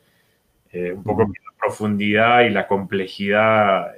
Eh, 0.70 0.92
un 0.92 1.02
poco 1.02 1.22
la 1.22 1.58
profundidad 1.58 2.42
y 2.42 2.50
la 2.50 2.68
complejidad 2.68 3.92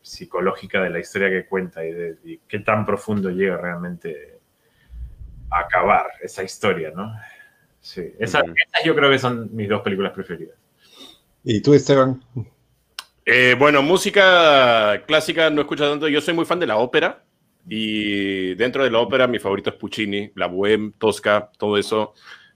psicológica 0.00 0.80
de 0.80 0.90
la 0.90 1.00
historia 1.00 1.30
que 1.30 1.46
cuenta 1.46 1.84
y, 1.84 1.92
de, 1.92 2.38
qué 2.46 2.60
tan 2.60 2.86
profundo 2.86 3.28
llega 3.30 3.56
realmente 3.56 4.38
a 5.50 5.62
acabar 5.62 6.06
esa 6.22 6.44
historia, 6.44 6.92
¿no? 6.94 7.12
Sí, 7.80 8.14
esas 8.20 8.44
yo 8.84 8.94
creo 8.94 9.10
que 9.10 9.18
son 9.18 9.48
mis 9.52 9.68
dos 9.68 9.82
películas 9.82 10.12
preferidas. 10.12 10.56
¿Y 11.48 11.60
tú, 11.60 11.74
Esteban? 11.74 12.20
Eh, 13.24 13.54
bueno, 13.56 13.80
música 13.80 15.04
clásica 15.06 15.48
no 15.48 15.60
escucho 15.60 15.88
tanto. 15.88 16.08
Yo 16.08 16.20
soy 16.20 16.34
muy 16.34 16.44
fan 16.44 16.58
de 16.58 16.66
la 16.66 16.76
ópera 16.76 17.24
y 17.68 18.56
dentro 18.56 18.82
de 18.82 18.90
la 18.90 18.98
ópera 18.98 19.28
mi 19.28 19.38
favorito 19.38 19.70
es 19.70 19.76
Puccini, 19.76 20.32
la 20.34 20.48
Bohème, 20.50 20.94
Tosca, 20.98 21.48
todo 21.56 21.78
eso. 21.78 22.14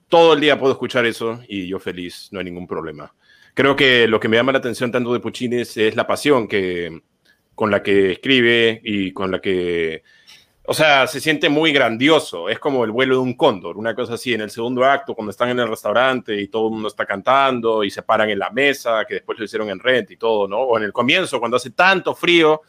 Todo 0.08 0.32
el 0.32 0.40
día 0.40 0.58
puedo 0.58 0.72
escuchar 0.72 1.06
eso 1.06 1.40
y 1.46 1.68
yo 1.68 1.78
feliz, 1.78 2.30
no 2.32 2.40
hay 2.40 2.46
ningún 2.46 2.66
problema. 2.66 3.14
Creo 3.54 3.76
que 3.76 4.08
lo 4.08 4.18
que 4.18 4.26
me 4.26 4.36
llama 4.36 4.50
la 4.50 4.58
atención 4.58 4.90
tanto 4.90 5.12
de 5.12 5.20
Puccini 5.20 5.60
es, 5.60 5.76
es 5.76 5.94
la 5.94 6.08
pasión 6.08 6.48
que, 6.48 7.00
con 7.54 7.70
la 7.70 7.84
que 7.84 8.10
escribe 8.10 8.80
y 8.82 9.12
con 9.12 9.30
la 9.30 9.40
que 9.40 10.02
o 10.70 10.72
sea, 10.72 11.08
se 11.08 11.18
siente 11.18 11.48
muy 11.48 11.72
grandioso. 11.72 12.48
Es 12.48 12.60
como 12.60 12.84
el 12.84 12.92
vuelo 12.92 13.16
de 13.16 13.22
un 13.22 13.34
cóndor, 13.34 13.76
una 13.76 13.92
cosa 13.92 14.14
así. 14.14 14.34
En 14.34 14.40
el 14.40 14.50
segundo 14.50 14.84
acto, 14.84 15.16
cuando 15.16 15.32
están 15.32 15.48
en 15.48 15.58
el 15.58 15.66
restaurante 15.66 16.40
y 16.40 16.46
todo 16.46 16.68
el 16.68 16.74
mundo 16.74 16.86
está 16.86 17.04
cantando 17.04 17.82
y 17.82 17.90
se 17.90 18.02
paran 18.02 18.30
en 18.30 18.38
la 18.38 18.50
mesa, 18.50 19.04
que 19.04 19.14
después 19.14 19.36
lo 19.36 19.46
hicieron 19.46 19.68
en 19.68 19.80
Rent 19.80 20.12
y 20.12 20.16
todo, 20.16 20.46
¿no? 20.46 20.60
O 20.60 20.78
en 20.78 20.84
el 20.84 20.92
comienzo, 20.92 21.40
cuando 21.40 21.56
hace 21.56 21.70
tanto 21.70 22.14
frío 22.14 22.60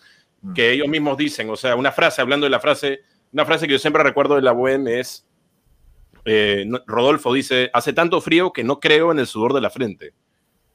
mm. 0.42 0.54
que 0.54 0.72
ellos 0.72 0.88
mismos 0.88 1.16
dicen, 1.16 1.48
o 1.52 1.56
sea, 1.56 1.76
una 1.76 1.92
frase, 1.92 2.24
hablando 2.24 2.48
de 2.48 2.50
la 2.50 2.60
frase, 2.60 3.02
una 3.34 3.46
frase 3.46 3.68
que 3.68 3.74
yo 3.74 3.80
siempre 3.80 4.02
recuerdo 4.02 4.34
de 4.34 4.42
la 4.42 4.56
Bohème 4.56 5.00
es, 5.00 5.28
eh, 6.26 6.66
Rodolfo 6.88 7.32
dice, 7.32 7.70
hace 7.72 7.94
tanto 7.94 8.20
frío 8.20 8.52
que 8.52 8.64
no 8.64 8.80
creo 8.80 9.12
en 9.12 9.20
el 9.20 9.28
sudor 9.28 9.54
de 9.54 9.62
la 9.62 9.70
frente. 9.70 10.16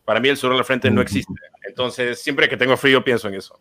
Para 0.04 0.20
mí 0.20 0.28
el 0.28 0.36
sudor 0.36 0.52
de 0.52 0.58
la 0.58 0.64
frente 0.64 0.92
no 0.92 1.00
existe. 1.00 1.34
Entonces, 1.66 2.22
siempre 2.22 2.48
que 2.48 2.56
tengo 2.56 2.76
frío 2.76 3.02
pienso 3.02 3.26
en 3.26 3.34
eso. 3.34 3.58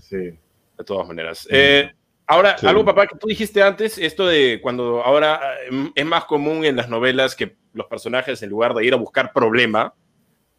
Sí. 0.00 0.18
De 0.18 0.84
todas 0.84 1.08
maneras. 1.08 1.48
Eh, 1.50 1.92
Ahora, 2.30 2.56
algo, 2.62 2.84
papá, 2.84 3.06
que 3.06 3.16
tú 3.16 3.26
dijiste 3.26 3.62
antes, 3.62 3.96
esto 3.96 4.26
de 4.26 4.60
cuando 4.60 5.02
ahora 5.02 5.40
em, 5.66 5.90
es 5.94 6.04
más 6.04 6.26
común 6.26 6.62
en 6.66 6.76
las 6.76 6.90
novelas 6.90 7.34
que 7.34 7.56
los 7.72 7.86
personajes, 7.86 8.42
en 8.42 8.50
lugar 8.50 8.74
de 8.74 8.84
ir 8.84 8.92
a 8.92 8.98
buscar 8.98 9.32
problema, 9.32 9.94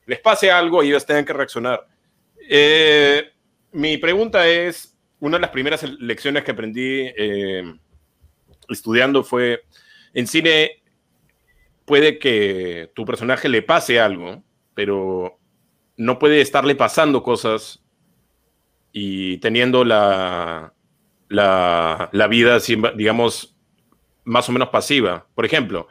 les 0.08 0.20
pase 0.20 0.50
algo 0.50 0.82
y 0.82 0.88
ellos 0.88 1.06
tengan 1.06 1.26
que 1.26 1.34
reaccionar. 1.34 1.86
Eh, 2.50 3.24
mi 3.72 4.00
pregunta 4.00 4.48
es, 4.48 4.98
una 5.20 5.38
de 5.38 5.42
las 5.42 5.52
primeras 5.52 5.84
lecciones 6.00 6.44
que 6.44 6.52
aprendí 6.52 7.12
eh, 7.16 7.64
estudiando 8.68 9.24
fue, 9.24 9.62
en 10.16 10.26
cine 10.26 10.82
puede 11.86 12.18
que 12.18 12.90
tu 12.96 13.06
personaje 13.06 13.48
le 13.48 13.62
pase 13.62 14.00
algo, 14.00 14.42
pero 14.74 15.38
no 15.98 16.18
puede 16.18 16.42
estarle 16.42 16.74
pasando 16.74 17.22
cosas 17.22 17.84
y 18.92 19.38
teniendo 19.38 19.86
la, 19.86 20.74
la, 21.30 22.10
la 22.12 22.28
vida, 22.28 22.58
digamos, 22.96 23.56
más 24.26 24.50
o 24.50 24.52
menos 24.52 24.70
pasiva. 24.70 25.26
Por 25.34 25.46
ejemplo, 25.46 25.88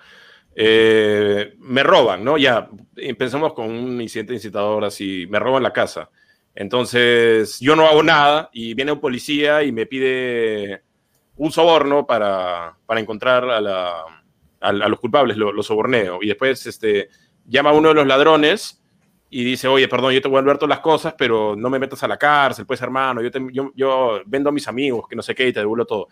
eh, 0.55 1.55
me 1.59 1.83
roban, 1.83 2.25
¿no? 2.25 2.37
Ya, 2.37 2.69
empezamos 2.97 3.55
con 3.55 3.71
un 3.71 4.01
incidente 4.01 4.35
incitador 4.35 4.85
así, 4.85 5.27
me 5.31 5.39
roban 5.39 5.63
la 5.63 5.73
casa. 5.73 6.11
Entonces, 6.55 7.61
yo 7.61 7.77
no 7.77 7.87
hago 7.87 8.03
nada 8.03 8.51
y 8.53 8.75
viene 8.75 8.93
un 8.93 9.01
policía 9.01 9.63
y 9.63 9.71
me 9.71 9.87
pide 9.87 10.83
un 11.37 11.53
soborno 11.53 12.05
para, 12.07 12.77
para 12.85 13.01
encontrar 13.01 13.45
a, 13.49 13.61
la, 13.61 14.03
a, 14.61 14.73
los 14.73 14.99
culpables, 14.99 15.37
lo, 15.37 15.53
lo, 15.53 15.63
soborneo. 15.63 16.19
Y 16.21 16.27
después 16.27 16.67
este, 16.67 17.11
llama 17.47 17.71
a 17.71 17.75
uno 17.75 17.91
de 17.91 17.95
los 17.95 18.07
ladrones 18.07 18.83
y 19.31 19.45
dice, 19.45 19.69
oye, 19.69 19.89
perdón, 19.89 20.13
yo 20.13 20.23
te 20.23 20.29
voy 20.29 20.39
a 20.39 20.43
ver 20.43 20.57
todas 20.57 20.71
las 20.71 20.81
cosas, 20.81 21.15
pero 21.17 21.55
no 21.55 21.69
me 21.69 21.79
metas 21.79 22.03
a 22.03 22.09
la 22.09 22.17
cárcel, 22.17 22.67
pues 22.67 22.81
hermano, 22.81 23.21
yo, 23.21 23.31
yo, 23.51 23.73
yo, 23.75 24.21
vendo 24.27 24.49
a 24.49 24.53
mis 24.53 24.67
amigos, 24.69 25.07
que 25.09 25.17
no 25.17 25.23
sé 25.23 25.35
qué, 25.35 25.49
y 25.49 25.53
te 25.53 25.61
devuelvo 25.61 25.85
todo. 25.85 26.09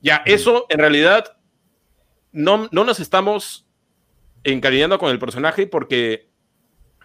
Ya, 0.00 0.22
eso 0.24 0.66
en 0.68 0.78
realidad 0.78 1.36
no, 2.30 2.68
no 2.70 2.84
nos 2.84 3.00
estamos 3.00 3.66
encariñando 4.44 4.98
con 4.98 5.10
el 5.10 5.18
personaje 5.18 5.66
porque 5.66 6.28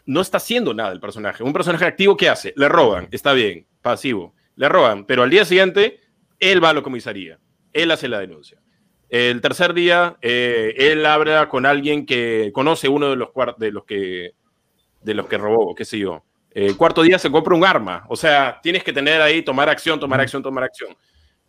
no 0.05 0.21
está 0.21 0.37
haciendo 0.37 0.73
nada 0.73 0.91
el 0.91 0.99
personaje. 0.99 1.43
Un 1.43 1.53
personaje 1.53 1.85
activo, 1.85 2.15
¿qué 2.15 2.29
hace? 2.29 2.53
Le 2.55 2.69
roban, 2.69 3.07
está 3.11 3.33
bien, 3.33 3.67
pasivo, 3.81 4.35
le 4.55 4.69
roban, 4.69 5.05
pero 5.05 5.23
al 5.23 5.29
día 5.29 5.45
siguiente 5.45 5.99
él 6.39 6.63
va 6.63 6.69
a 6.69 6.73
la 6.73 6.81
comisaría, 6.81 7.39
él 7.73 7.91
hace 7.91 8.07
la 8.07 8.19
denuncia. 8.19 8.59
El 9.09 9.41
tercer 9.41 9.73
día, 9.73 10.17
eh, 10.21 10.73
él 10.77 11.05
habla 11.05 11.47
con 11.49 11.65
alguien 11.65 12.05
que 12.05 12.51
conoce 12.53 12.89
uno 12.89 13.09
de 13.09 13.15
los, 13.15 13.29
de 13.57 13.71
los 13.71 13.85
que 13.85 14.33
de 15.07 15.13
los 15.13 15.27
que 15.27 15.37
robó, 15.37 15.73
qué 15.73 15.85
sé 15.85 15.97
yo. 15.97 16.21
El 16.51 16.75
cuarto 16.75 17.01
día 17.01 17.17
se 17.17 17.31
compra 17.31 17.55
un 17.55 17.63
arma. 17.63 18.05
O 18.09 18.15
sea, 18.17 18.59
tienes 18.61 18.83
que 18.83 18.91
tener 18.91 19.21
ahí, 19.21 19.41
tomar 19.41 19.69
acción, 19.69 19.99
tomar 19.99 20.19
acción, 20.19 20.43
tomar 20.43 20.65
acción. 20.65 20.95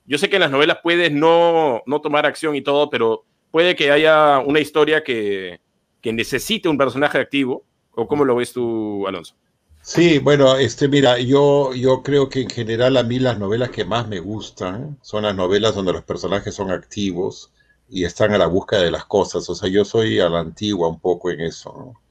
Yo 0.06 0.16
sé 0.16 0.30
que 0.30 0.36
en 0.36 0.42
las 0.42 0.50
novelas 0.50 0.78
puedes 0.80 1.10
no, 1.10 1.82
no 1.84 2.00
tomar 2.00 2.24
acción 2.24 2.54
y 2.54 2.62
todo, 2.62 2.88
pero 2.88 3.24
puede 3.50 3.74
que 3.74 3.90
haya 3.90 4.38
una 4.38 4.60
historia 4.60 5.02
que, 5.02 5.60
que 6.00 6.12
necesite 6.12 6.68
un 6.68 6.78
personaje 6.78 7.18
activo. 7.18 7.64
¿O 7.90 8.06
cómo 8.06 8.24
lo 8.24 8.36
ves 8.36 8.52
tú, 8.52 9.08
Alonso? 9.08 9.34
Sí, 9.82 10.20
bueno, 10.20 10.56
este, 10.56 10.86
mira, 10.86 11.18
yo, 11.18 11.74
yo 11.74 12.04
creo 12.04 12.28
que 12.28 12.42
en 12.42 12.50
general 12.50 12.96
a 12.96 13.02
mí 13.02 13.18
las 13.18 13.40
novelas 13.40 13.70
que 13.70 13.84
más 13.84 14.06
me 14.06 14.20
gustan 14.20 14.98
son 15.02 15.24
las 15.24 15.34
novelas 15.34 15.74
donde 15.74 15.92
los 15.92 16.04
personajes 16.04 16.54
son 16.54 16.70
activos 16.70 17.50
y 17.88 18.04
están 18.04 18.32
a 18.34 18.38
la 18.38 18.46
búsqueda 18.46 18.82
de 18.82 18.92
las 18.92 19.06
cosas. 19.06 19.50
O 19.50 19.54
sea, 19.56 19.68
yo 19.68 19.84
soy 19.84 20.20
a 20.20 20.28
la 20.28 20.40
antigua 20.40 20.88
un 20.88 21.00
poco 21.00 21.30
en 21.30 21.40
eso. 21.40 21.74
¿no? 21.76 22.07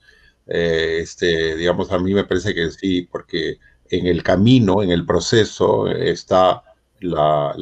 Eh, 0.48 1.00
este, 1.02 1.56
digamos, 1.56 1.92
a 1.92 2.00
mí 2.00 2.14
me 2.14 2.24
parece 2.24 2.54
que 2.54 2.72
sí, 2.72 3.08
porque 3.12 3.58
en 3.90 4.08
el 4.08 4.24
camino, 4.24 4.82
en 4.82 4.92
el 4.92 5.06
proceso, 5.06 5.88
está 5.88 6.64
la, 7.00 7.54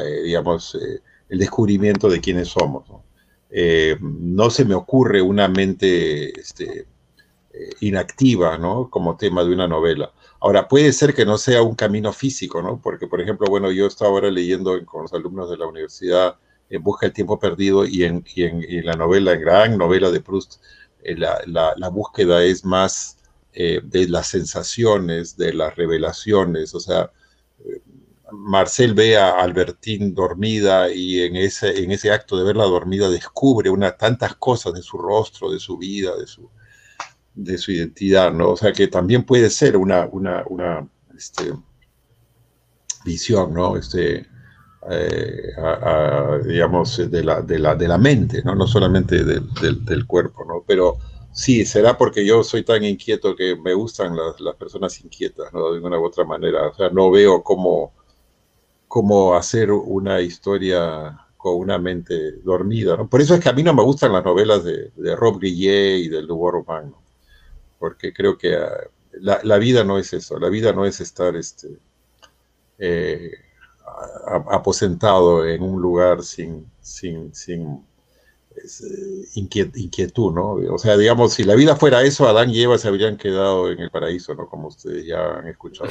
eh, 0.00 0.22
digamos, 0.22 0.74
eh, 0.76 1.00
el 1.28 1.38
descubrimiento 1.38 2.08
de 2.08 2.20
quiénes 2.20 2.48
somos. 2.48 2.88
¿no? 2.88 3.04
se 4.50 4.64
me 4.64 4.74
ocurre 4.74 5.22
una 5.22 5.48
mente 5.48 6.38
este, 6.38 6.86
inactiva, 7.80 8.58
¿no? 8.58 8.90
Como 8.90 9.16
tema 9.16 9.44
de 9.44 9.52
una 9.52 9.66
novela. 9.66 10.12
Ahora, 10.40 10.68
puede 10.68 10.92
ser 10.92 11.14
que 11.14 11.24
no 11.24 11.38
sea 11.38 11.62
un 11.62 11.74
camino 11.74 12.12
físico, 12.12 12.60
¿no? 12.60 12.80
Porque, 12.82 13.06
por 13.06 13.20
ejemplo, 13.20 13.46
bueno, 13.48 13.70
yo 13.70 13.86
estaba 13.86 14.10
ahora 14.10 14.30
leyendo 14.30 14.84
con 14.84 15.02
los 15.02 15.12
alumnos 15.12 15.48
de 15.48 15.56
la 15.56 15.66
universidad 15.66 16.36
En 16.68 16.82
Busca 16.82 17.06
del 17.06 17.14
Tiempo 17.14 17.38
Perdido 17.38 17.86
y 17.86 18.04
en, 18.04 18.24
y 18.34 18.42
en, 18.42 18.62
y 18.62 18.78
en 18.78 18.86
la 18.86 18.94
novela, 18.94 19.32
en 19.32 19.40
gran 19.40 19.78
novela 19.78 20.10
de 20.10 20.20
Proust, 20.20 20.56
eh, 21.06 21.16
la, 21.16 21.88
búsqueda 21.88 22.42
es 22.42 22.64
más 22.64 23.18
eh, 23.52 23.80
de 23.84 24.08
las 24.08 24.26
sensaciones, 24.26 25.36
de 25.36 25.52
las 25.52 25.76
revelaciones, 25.76 26.74
o 26.74 26.80
sea, 26.80 27.12
eh, 27.64 27.80
Marcel 28.32 28.92
ve 28.94 29.16
a 29.16 29.40
Albertín 29.40 30.12
dormida 30.12 30.90
y 30.92 31.20
en 31.20 31.36
ese, 31.36 31.82
en 31.84 31.92
ese 31.92 32.10
acto 32.10 32.36
de 32.36 32.42
verla 32.42 32.64
dormida 32.64 33.08
descubre 33.08 33.70
una, 33.70 33.96
tantas 33.96 34.34
cosas 34.34 34.74
de 34.74 34.82
su 34.82 34.98
rostro, 34.98 35.52
de 35.52 35.60
su 35.60 35.78
vida, 35.78 36.16
de 36.16 36.26
su, 36.26 36.50
de 37.34 37.56
su 37.56 37.70
identidad, 37.70 38.32
¿no? 38.32 38.50
O 38.50 38.56
sea 38.56 38.72
que 38.72 38.88
también 38.88 39.22
puede 39.24 39.48
ser 39.48 39.76
una, 39.76 40.06
una, 40.10 40.42
una 40.48 40.88
este, 41.16 41.52
visión, 43.04 43.54
¿no? 43.54 43.76
Este, 43.76 44.26
eh, 44.88 45.52
digamos, 46.44 47.10
de 47.10 47.24
la, 47.24 47.42
de, 47.42 47.58
la, 47.58 47.74
de 47.74 47.88
la 47.88 47.98
mente, 47.98 48.42
¿no? 48.44 48.54
no 48.54 48.66
solamente 48.66 49.24
del, 49.24 49.84
del, 49.84 50.06
cuerpo, 50.06 50.44
¿no? 50.44 50.62
Pero 50.66 50.98
sí, 51.32 51.64
será 51.64 51.98
porque 51.98 52.24
yo 52.24 52.44
soy 52.44 52.62
tan 52.62 52.84
inquieto 52.84 53.34
que 53.34 53.56
me 53.56 53.74
gustan 53.74 54.16
las, 54.16 54.40
las, 54.40 54.54
personas 54.56 55.00
inquietas, 55.00 55.52
¿no? 55.52 55.72
De 55.72 55.80
una 55.80 55.98
u 55.98 56.04
otra 56.04 56.24
manera. 56.24 56.68
O 56.68 56.74
sea, 56.74 56.90
no 56.90 57.10
veo 57.10 57.42
cómo, 57.42 57.92
cómo 58.86 59.34
hacer 59.34 59.72
una 59.72 60.20
historia 60.20 61.26
con 61.36 61.56
una 61.56 61.78
mente 61.78 62.32
dormida, 62.42 62.96
¿no? 62.96 63.08
Por 63.08 63.20
eso 63.20 63.34
es 63.34 63.40
que 63.40 63.48
a 63.48 63.52
mí 63.52 63.62
no 63.62 63.74
me 63.74 63.82
gustan 63.82 64.12
las 64.12 64.24
novelas 64.24 64.64
de, 64.64 64.90
de 64.94 65.16
Rob 65.16 65.38
Grillet 65.38 65.98
y 65.98 66.08
del 66.08 66.26
Dubois 66.26 66.52
Roman, 66.52 66.90
¿no? 66.90 67.02
Porque 67.78 68.12
creo 68.12 68.38
que 68.38 68.56
uh, 68.56 68.88
la, 69.20 69.40
la, 69.42 69.58
vida 69.58 69.84
no 69.84 69.98
es 69.98 70.12
eso, 70.12 70.38
la 70.38 70.48
vida 70.48 70.72
no 70.72 70.86
es 70.86 71.00
estar, 71.00 71.34
este... 71.36 71.78
Eh, 72.78 73.32
aposentado 74.50 75.46
en 75.46 75.62
un 75.62 75.80
lugar 75.80 76.22
sin, 76.22 76.66
sin, 76.80 77.34
sin 77.34 77.84
eh, 78.56 79.24
inquietud, 79.34 80.32
¿no? 80.32 80.52
O 80.72 80.78
sea, 80.78 80.96
digamos, 80.96 81.34
si 81.34 81.44
la 81.44 81.54
vida 81.54 81.76
fuera 81.76 82.02
eso, 82.02 82.28
Adán 82.28 82.50
y 82.50 82.62
Eva 82.62 82.78
se 82.78 82.88
habrían 82.88 83.16
quedado 83.16 83.70
en 83.70 83.80
el 83.80 83.90
paraíso, 83.90 84.34
¿no? 84.34 84.48
Como 84.48 84.68
ustedes 84.68 85.06
ya 85.06 85.38
han 85.38 85.46
escuchado. 85.46 85.90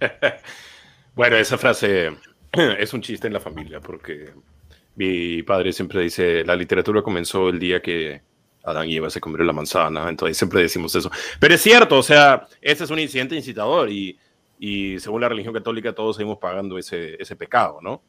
bueno, 1.14 1.36
esa 1.36 1.58
frase 1.58 2.10
es 2.52 2.92
un 2.92 3.02
chiste 3.02 3.26
en 3.26 3.32
la 3.32 3.40
familia, 3.40 3.80
porque 3.80 4.32
mi 4.94 5.42
padre 5.42 5.72
siempre 5.72 6.02
dice, 6.02 6.44
la 6.44 6.56
literatura 6.56 7.02
comenzó 7.02 7.48
el 7.48 7.58
día 7.58 7.82
que 7.82 8.22
Adán 8.62 8.88
y 8.88 8.96
Eva 8.96 9.10
se 9.10 9.20
comieron 9.20 9.46
la 9.46 9.52
manzana, 9.52 10.08
entonces 10.08 10.36
siempre 10.36 10.62
decimos 10.62 10.94
eso. 10.94 11.10
Pero 11.38 11.54
es 11.54 11.60
cierto, 11.60 11.98
o 11.98 12.02
sea, 12.02 12.46
ese 12.60 12.84
es 12.84 12.90
un 12.90 12.98
incidente 12.98 13.36
incitador 13.36 13.90
y 13.90 14.18
y 14.58 14.98
según 14.98 15.20
la 15.20 15.28
religión 15.28 15.54
católica 15.54 15.94
todos 15.94 16.16
seguimos 16.16 16.38
pagando 16.38 16.78
ese, 16.78 17.20
ese 17.20 17.36
pecado, 17.36 17.80
¿no? 17.82 18.02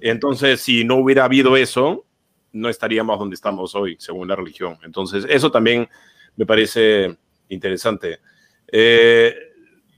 Entonces, 0.00 0.60
si 0.60 0.84
no 0.84 0.96
hubiera 0.96 1.24
habido 1.24 1.56
eso, 1.56 2.04
no 2.52 2.68
estaríamos 2.68 3.18
donde 3.18 3.34
estamos 3.34 3.74
hoy, 3.74 3.96
según 3.98 4.28
la 4.28 4.36
religión. 4.36 4.78
Entonces, 4.84 5.26
eso 5.28 5.50
también 5.50 5.88
me 6.36 6.46
parece 6.46 7.16
interesante. 7.48 8.20
Eh, 8.70 9.34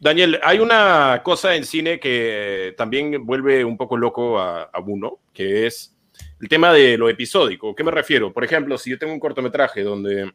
Daniel, 0.01 0.41
hay 0.43 0.59
una 0.59 1.23
cosa 1.23 1.55
en 1.55 1.65
cine 1.65 1.99
que 1.99 2.75
también 2.77 3.25
vuelve 3.25 3.65
un 3.65 3.77
poco 3.77 3.97
loco 3.97 4.39
a, 4.39 4.65
a, 4.65 4.81
uno, 4.81 5.21
que 5.33 5.67
es 5.67 5.97
el 6.41 6.49
tema 6.49 6.73
de 6.73 6.99
lo 6.99 7.09
episódico. 7.09 7.75
¿Qué 7.75 7.85
me 7.85 7.91
refiero? 7.91 8.33
Por 8.33 8.45
ejemplo, 8.45 8.77
si 8.79 8.91
yo 8.91 8.99
tengo 8.99 9.13
un 9.13 9.21
cortometraje 9.21 9.83
donde 9.83 10.33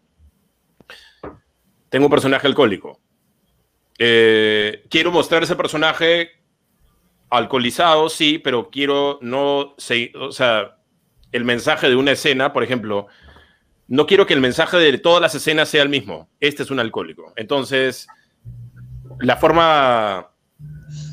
tengo 1.89 2.05
un 2.05 2.11
personaje 2.11 2.47
alcohólico, 2.47 2.99
eh, 4.03 4.83
quiero 4.89 5.11
mostrar 5.11 5.43
ese 5.43 5.55
personaje 5.55 6.31
alcoholizado, 7.29 8.09
sí, 8.09 8.39
pero 8.39 8.71
quiero 8.71 9.19
no, 9.21 9.75
o 9.75 10.31
sea, 10.31 10.79
el 11.31 11.45
mensaje 11.45 11.87
de 11.87 11.95
una 11.95 12.13
escena, 12.13 12.51
por 12.51 12.63
ejemplo, 12.63 13.05
no 13.87 14.07
quiero 14.07 14.25
que 14.25 14.33
el 14.33 14.41
mensaje 14.41 14.77
de 14.77 14.97
todas 14.97 15.21
las 15.21 15.35
escenas 15.35 15.69
sea 15.69 15.83
el 15.83 15.89
mismo. 15.89 16.31
Este 16.39 16.63
es 16.63 16.71
un 16.71 16.79
alcohólico. 16.79 17.31
Entonces, 17.35 18.07
la 19.19 19.37
forma, 19.37 20.31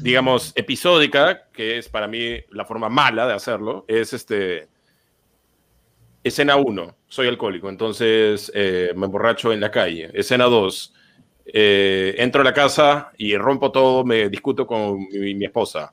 digamos, 0.01 0.55
episódica, 0.57 1.51
que 1.53 1.77
es 1.77 1.91
para 1.91 2.09
mí 2.09 2.41
la 2.53 2.65
forma 2.65 2.89
mala 2.89 3.27
de 3.27 3.35
hacerlo, 3.35 3.85
es 3.87 4.15
este. 4.15 4.69
Escena 6.25 6.57
1, 6.57 6.97
soy 7.07 7.29
alcohólico, 7.29 7.69
entonces 7.69 8.51
eh, 8.55 8.93
me 8.97 9.05
emborracho 9.05 9.53
en 9.53 9.61
la 9.61 9.71
calle. 9.71 10.11
Escena 10.15 10.45
2, 10.47 10.95
eh, 11.53 12.15
entro 12.19 12.43
a 12.43 12.45
la 12.45 12.53
casa 12.53 13.13
y 13.17 13.37
rompo 13.37 13.73
todo, 13.73 14.05
me 14.05 14.29
discuto 14.29 14.67
con 14.67 14.99
mi, 15.11 15.45
esposa 15.45 15.93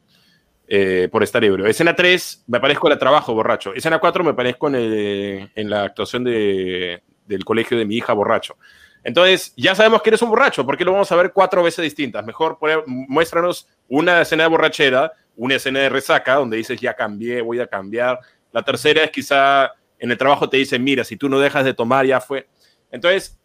eh, 0.68 1.08
por 1.12 1.24
estar 1.24 1.44
ebrio. 1.44 1.66
Escena 1.66 1.96
3, 1.96 2.46
me 2.48 2.58
aparezco 2.58 2.88
en 2.88 2.94
el 2.94 3.00
trabajo 3.00 3.34
borracho. 3.34 3.74
Escena 3.74 4.00
4, 4.00 4.24
me 4.24 4.32
aparezco 4.32 4.68
en, 4.70 5.70
la 5.70 5.84
actuación 5.84 6.24
de, 6.24 7.02
del 7.26 7.46
colegio 7.46 7.78
de 7.78 7.86
mi 7.86 7.96
hija 7.96 8.14
borracho. 8.14 8.58
Entonces, 9.04 9.54
ya 9.56 9.76
sabemos 9.76 10.02
que 10.02 10.10
eres 10.10 10.22
un 10.24 10.30
borracho, 10.30 10.66
porque 10.66 10.84
lo 10.84 10.92
vamos 10.92 11.12
a 11.12 11.16
ver 11.16 11.32
cuatro 11.32 11.62
veces 11.64 11.84
distintas. 11.84 12.26
Mejor 12.26 12.58
muéstranos 12.88 13.68
una 13.88 14.22
escena 14.22 14.44
de 14.44 14.50
borrachera, 14.50 15.14
una 15.36 15.56
escena 15.56 15.80
de 15.80 15.90
resaca, 15.90 16.36
donde 16.36 16.58
dices, 16.58 16.82
ya 16.82 16.96
cambié, 16.96 17.42
voy 17.42 17.60
a 17.60 17.68
cambiar. 17.68 18.20
La 18.52 18.64
tercera 18.64 19.04
es 19.04 19.12
quizá 19.12 19.72
en 20.00 20.12
el 20.12 20.18
trabajo 20.18 20.50
te 20.50 20.58
dicen, 20.58 20.84
mira, 20.84 21.04
si 21.04 21.18
tú 21.18 21.30
no 21.30 21.40
dejas 21.40 21.64
de 21.64 21.74
tomar, 21.74 22.06
ya 22.06 22.20
fue. 22.20 22.48
Entonces, 22.92 23.38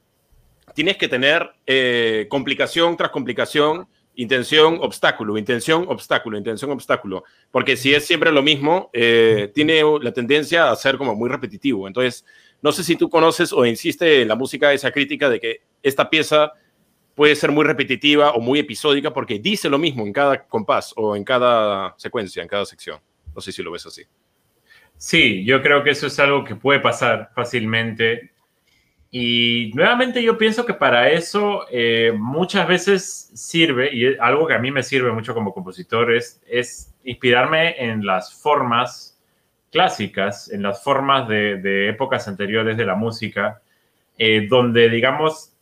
tienes 0.74 0.96
que 0.96 1.08
tener 1.08 1.50
eh, 1.66 2.26
complicación 2.28 2.96
tras 2.96 3.10
complicación, 3.10 3.88
intención, 4.14 4.78
obstáculo, 4.80 5.38
intención, 5.38 5.86
obstáculo, 5.88 6.36
intención, 6.36 6.70
obstáculo. 6.70 7.24
Porque 7.50 7.76
si 7.76 7.94
es 7.94 8.06
siempre 8.06 8.32
lo 8.32 8.42
mismo, 8.42 8.90
eh, 8.92 9.50
tiene 9.54 9.82
la 10.00 10.12
tendencia 10.12 10.70
a 10.70 10.76
ser 10.76 10.98
como 10.98 11.14
muy 11.14 11.28
repetitivo. 11.28 11.86
Entonces, 11.86 12.24
no 12.62 12.72
sé 12.72 12.84
si 12.84 12.96
tú 12.96 13.08
conoces 13.08 13.52
o 13.52 13.64
insiste 13.64 14.22
en 14.22 14.28
la 14.28 14.34
música 14.34 14.72
esa 14.72 14.90
crítica 14.90 15.30
de 15.30 15.40
que 15.40 15.62
esta 15.82 16.10
pieza 16.10 16.52
puede 17.14 17.34
ser 17.36 17.50
muy 17.52 17.64
repetitiva 17.64 18.32
o 18.32 18.40
muy 18.40 18.58
episódica 18.58 19.12
porque 19.12 19.38
dice 19.38 19.68
lo 19.68 19.78
mismo 19.78 20.06
en 20.06 20.12
cada 20.12 20.46
compás 20.46 20.92
o 20.96 21.16
en 21.16 21.24
cada 21.24 21.94
secuencia, 21.98 22.42
en 22.42 22.48
cada 22.48 22.64
sección. 22.64 22.98
No 23.34 23.40
sé 23.40 23.52
si 23.52 23.62
lo 23.62 23.70
ves 23.70 23.86
así. 23.86 24.02
Sí, 24.96 25.44
yo 25.44 25.62
creo 25.62 25.82
que 25.82 25.90
eso 25.90 26.08
es 26.08 26.18
algo 26.18 26.44
que 26.44 26.56
puede 26.56 26.80
pasar 26.80 27.30
fácilmente. 27.34 28.29
Y 29.12 29.72
nuevamente 29.74 30.22
yo 30.22 30.38
pienso 30.38 30.64
que 30.64 30.74
para 30.74 31.10
eso 31.10 31.66
eh, 31.70 32.12
muchas 32.16 32.68
veces 32.68 33.30
sirve, 33.34 33.92
y 33.92 34.16
algo 34.18 34.46
que 34.46 34.54
a 34.54 34.58
mí 34.58 34.70
me 34.70 34.84
sirve 34.84 35.10
mucho 35.12 35.34
como 35.34 35.52
compositor, 35.52 36.12
es, 36.12 36.40
es 36.46 36.94
inspirarme 37.02 37.74
en 37.82 38.06
las 38.06 38.32
formas 38.32 39.20
clásicas, 39.72 40.50
en 40.52 40.62
las 40.62 40.82
formas 40.82 41.28
de, 41.28 41.88
épocas 41.88 42.28
anteriores 42.28 42.76
de 42.76 42.84
la 42.84 42.94
música, 42.94 43.60
eh, 44.18 44.46
donde, 44.48 44.88
digamos, 44.88 45.54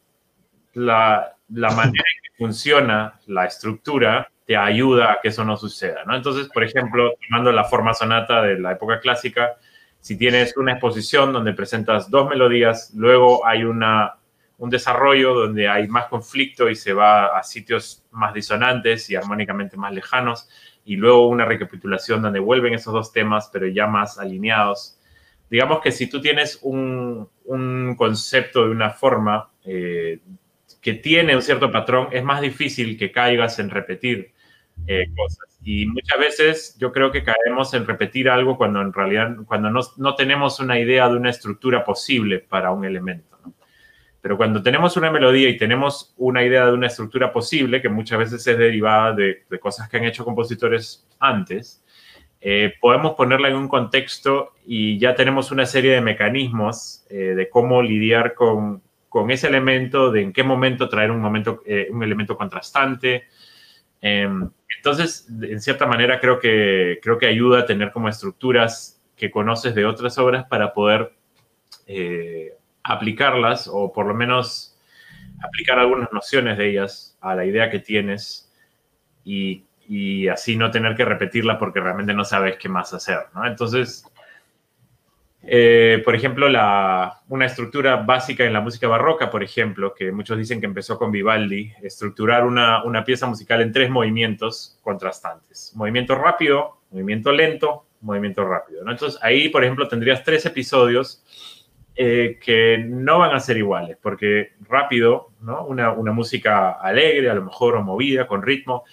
la, 0.75 1.35
manera 1.49 1.87
en 1.87 2.23
que 2.23 2.37
funciona 2.37 3.19
la 3.27 3.47
estructura 3.47 4.29
te 4.47 4.57
ayuda 4.57 5.13
a 5.13 5.19
que 5.21 5.29
eso 5.29 5.45
no 5.45 5.57
suceda, 5.57 6.05
¿no? 6.07 6.17
Entonces, 6.17 6.49
por 6.49 6.65
ejemplo, 6.65 7.13
tomando 7.29 7.53
la 7.53 7.65
forma 7.65 7.93
sonata 7.93 8.43
de 8.43 8.59
la 8.59 8.73
época 8.73 8.99
clásica, 8.99 9.57
si 10.01 10.17
tienes 10.17 10.57
una 10.57 10.73
exposición 10.73 11.33
donde 11.33 11.53
presentas 11.53 12.11
dos 12.11 12.29
melodías, 12.29 12.93
luego 12.95 13.47
hay 13.47 13.65
una, 13.65 14.17
un 14.59 14.71
desarrollo 14.71 15.35
donde 15.35 15.69
hay 15.69 15.89
más 15.89 16.07
conflicto 16.07 16.69
y 16.69 16.75
se 16.75 16.93
va 16.93 17.39
a 17.39 17.43
sitios 17.43 18.05
más 18.11 18.35
disonantes 18.35 19.11
y 19.11 19.17
armónicamente 19.17 19.77
más 19.77 19.93
lejanos, 19.93 20.49
y 20.85 20.97
luego 20.97 21.29
una 21.29 21.45
recapitulación 21.45 22.23
donde 22.23 22.39
vuelven 22.41 22.75
esos 22.75 22.93
dos 22.93 23.13
temas, 23.13 23.51
pero 23.53 23.67
ya 23.67 23.87
más 23.87 24.19
alineados. 24.19 24.99
Digamos 25.51 25.81
que 25.81 25.93
si 25.93 26.09
tú 26.09 26.21
tienes 26.21 26.59
un, 26.63 27.29
un 27.45 27.95
concepto 27.97 28.65
de 28.65 28.71
una 28.71 28.91
forma 28.91 29.51
eh, 29.65 30.21
que 30.81 30.95
tiene 30.95 31.35
un 31.35 31.43
cierto 31.43 31.71
patrón, 31.71 32.09
es 32.13 32.23
más 32.25 32.41
difícil 32.41 32.99
que 32.99 33.11
caigas 33.13 33.59
en 33.59 33.71
repetir 33.71 34.33
eh, 34.87 35.05
cosas. 35.17 35.48
Y 35.63 35.87
muchas 35.87 36.19
veces 36.19 36.77
yo 36.79 36.93
creo 36.93 37.11
que 37.11 37.25
caemos 37.25 37.75
en 37.75 37.87
repetir 37.87 38.29
algo 38.29 38.57
cuando 38.57 38.81
en 38.81 38.93
realidad, 38.93 39.37
cuando 39.47 39.71
no, 39.71 39.81
no 39.97 40.15
tenemos 40.15 40.61
una 40.61 40.79
idea 40.79 41.09
de 41.09 41.17
una 41.17 41.31
estructura 41.31 41.85
posible 41.85 42.39
para 42.39 42.71
un 42.71 42.85
elemento. 42.85 43.29
Pero 44.21 44.37
cuando 44.37 44.63
tenemos 44.63 44.97
una 44.97 45.11
melodía 45.11 45.49
y 45.49 45.57
tenemos 45.57 46.13
una 46.17 46.45
idea 46.45 46.67
de 46.67 46.73
una 46.73 46.89
estructura 46.89 47.33
posible, 47.33 47.81
que 47.81 47.89
muchas 47.89 48.19
veces 48.19 48.47
es 48.47 48.59
derivada 48.59 49.13
de, 49.13 49.45
cosas 49.61 49.89
que 49.89 49.97
han 49.97 50.05
hecho 50.05 50.25
compositores 50.25 51.07
antes, 51.21 51.85
eh, 52.41 52.75
podemos 52.81 53.15
ponerla 53.15 53.49
en 53.49 53.57
un 53.57 53.69
contexto 53.69 54.53
y 54.67 54.99
ya 54.99 55.15
tenemos 55.15 55.51
una 55.51 55.67
serie 55.67 55.93
de 55.93 56.01
mecanismos 56.01 57.05
eh, 57.11 57.35
de 57.35 57.49
cómo 57.49 57.83
lidiar 57.83 58.35
con, 58.35 58.83
con, 59.09 59.31
ese 59.31 59.49
elemento, 59.49 60.11
de 60.11 60.23
en 60.23 60.33
qué 60.33 60.43
momento 60.43 60.89
traer 60.89 61.11
un, 61.11 61.21
momento, 61.21 61.63
eh, 61.65 61.89
un 61.91 62.03
elemento 62.03 62.37
contrastante. 62.37 63.25
Em, 64.01 64.51
entonces, 64.77 65.29
en 65.43 65.61
cierta 65.61 65.87
manera, 65.87 66.21
creo 66.21 66.39
que, 66.39 66.99
creo 67.03 67.19
que 67.19 67.27
ayuda 67.27 67.61
a 67.61 67.67
tener 67.67 67.93
como 67.93 68.09
estructuras 68.09 69.01
que 69.17 69.31
conoces 69.31 69.75
de 69.75 69.85
otras 69.85 70.19
obras 70.19 70.47
para 70.47 70.73
poder 70.73 71.13
aplicarlas 72.85 73.69
o 73.71 73.93
por 73.93 74.07
lo 74.07 74.15
menos 74.15 74.79
aplicar 75.43 75.79
algunas 75.79 76.13
nociones 76.13 76.59
de 76.59 76.71
ellas 76.71 77.17
a 77.21 77.35
la 77.35 77.45
idea 77.45 77.71
que 77.71 77.79
tienes 77.79 78.53
y, 79.25 79.65
así 80.29 80.57
no 80.57 80.71
tener 80.71 80.95
que 80.95 81.05
repetirla 81.05 81.59
porque 81.59 81.81
realmente 81.81 82.13
no 82.13 82.25
sabes 82.25 82.59
qué 82.59 82.69
más 82.69 82.93
hacer, 82.93 83.21
¿no? 83.35 83.47
Entonces, 83.47 84.05
eh, 85.43 86.03
por 86.05 86.15
ejemplo, 86.15 86.47
una 86.49 87.47
estructura 87.47 87.97
básica 87.97 88.45
en 88.45 88.53
la 88.53 88.61
música 88.61 88.89
barroca, 88.89 89.31
por 89.31 89.43
ejemplo, 89.43 89.95
que 89.95 90.13
muchos 90.13 90.37
dicen 90.37 90.61
que 90.61 90.67
empezó 90.67 90.99
con 90.99 91.11
Vivaldi, 91.11 91.73
estructurar 91.83 92.45
una, 92.45 92.85
una 92.85 93.05
pieza 93.05 93.27
musical 93.27 93.63
en 93.63 93.73
tres 93.73 93.91
movimientos 93.91 94.79
contrastantes. 94.83 95.73
Movimiento 95.75 96.15
rápido, 96.15 96.81
movimiento 96.91 97.33
lento, 97.33 97.87
movimiento 98.01 98.45
rápido. 98.45 98.85
¿no? 98.85 98.91
Entonces 98.91 99.19
ahí, 99.23 99.49
por 99.49 99.65
ejemplo, 99.65 99.89
tendrías 99.89 100.23
tres 100.25 100.45
episodios 100.47 101.25
eh, 102.01 102.39
que 102.41 102.79
no 102.79 103.19
van 103.19 103.35
a 103.35 103.41
ser 103.41 103.57
iguales, 103.57 103.97
porque 104.01 104.53
rápido, 104.69 105.33
¿no? 105.41 105.67
Una, 105.67 105.93
música 106.13 106.71
alegre, 106.71 107.29
a 107.29 107.35
lo 107.35 107.45
mejor, 107.45 107.83
movida, 107.83 108.29
con 108.29 108.43
ritmo, 108.43 108.85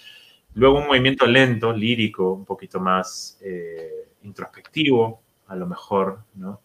luego 0.54 0.78
un 0.80 0.88
movimiento 0.88 1.24
lento, 1.24 1.72
lírico, 1.72 2.32
un 2.32 2.44
poquito 2.44 2.80
más 2.80 3.38
eh, 3.42 4.08
introspectivo, 4.22 5.22
a 5.48 5.56
lo 5.56 5.66
mejor, 5.66 6.20
¿no? 6.34 6.62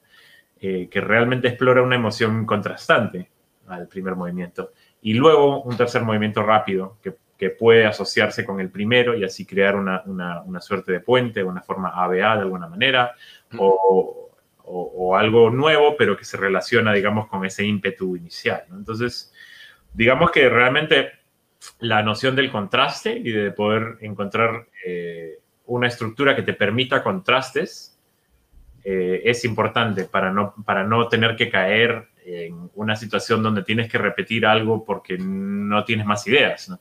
Eh, 0.59 0.89
que 0.89 1.01
realmente 1.01 1.47
explora 1.47 1.81
una 1.81 1.95
emoción 1.95 2.45
contrastante 2.45 3.31
al 3.67 3.87
primer 3.87 4.15
movimiento. 4.15 4.71
Y 5.01 5.13
luego 5.13 5.63
un 5.63 5.75
tercer 5.75 6.03
movimiento 6.03 6.43
rápido, 6.43 6.97
que, 7.01 7.15
puede 7.57 7.87
asociarse 7.87 8.45
con 8.45 8.59
el 8.59 8.69
primero 8.69 9.15
y 9.15 9.23
así 9.23 9.47
crear 9.47 9.75
una, 9.75 10.03
una 10.05 10.61
suerte 10.61 10.91
de 10.91 10.99
puente, 10.99 11.43
una 11.43 11.63
forma 11.63 11.89
ABA 11.89 12.35
de 12.35 12.41
alguna 12.41 12.67
manera, 12.67 13.15
o, 13.57 14.21
o, 14.73 15.15
algo 15.15 15.49
nuevo, 15.49 15.95
pero 15.97 16.17
que 16.17 16.25
se 16.25 16.37
relaciona, 16.37 16.93
digamos, 16.93 17.27
con 17.27 17.45
ese 17.45 17.65
ímpetu 17.65 18.15
inicial. 18.15 18.63
Entonces, 18.71 19.33
digamos 19.93 20.31
que 20.31 20.49
realmente 20.49 21.11
la 21.79 22.01
noción 22.03 22.35
del 22.35 22.51
contraste 22.51 23.17
y 23.17 23.31
de 23.31 23.51
poder 23.51 23.97
encontrar 24.01 24.67
eh, 24.85 25.39
una 25.65 25.87
estructura 25.87 26.35
que 26.35 26.43
te 26.43 26.53
permita 26.53 27.03
contrastes 27.03 27.90
eh, 28.83 29.21
es 29.25 29.45
importante 29.45 30.05
para 30.05 30.31
no, 30.31 30.53
para 30.65 30.83
no 30.83 31.07
tener 31.07 31.35
que 31.35 31.49
caer 31.49 32.07
en 32.25 32.69
una 32.75 32.95
situación 32.95 33.41
donde 33.41 33.63
tienes 33.63 33.91
que 33.91 33.97
repetir 33.97 34.45
algo 34.45 34.85
porque 34.85 35.17
no 35.17 35.83
tienes 35.83 36.05
más 36.05 36.25
ideas. 36.27 36.71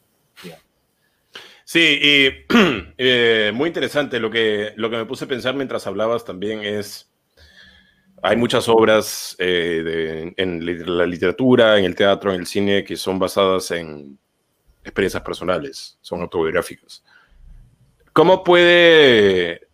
Sí, 1.64 2.01
y 2.03 2.28
eh, 2.98 3.53
muy 3.55 3.68
interesante 3.68 4.18
lo 4.18 4.30
que, 4.30 4.72
lo 4.76 4.90
que 4.90 4.96
me 4.96 5.07
puse 5.07 5.24
a 5.24 5.28
pensar 5.28 5.55
mientras 5.55 5.86
hablabas 5.86 6.24
también 6.24 6.64
es 6.64 7.07
hay 8.22 8.36
muchas 8.36 8.68
obras 8.68 9.34
eh, 9.38 10.32
en 10.36 10.96
la 10.98 11.07
literatura, 11.07 11.78
en 11.78 11.84
el 11.86 11.94
teatro, 11.94 12.34
en 12.34 12.40
el 12.40 12.46
cine 12.46 12.84
que 12.84 12.96
son 12.96 13.18
basadas 13.18 13.70
en, 13.70 14.18
experiencias 14.82 15.22
personales, 15.22 15.98
son 16.01 16.22
autobiográficas. 16.22 17.05
¿Cómo 18.12 18.42
puede 18.42 19.68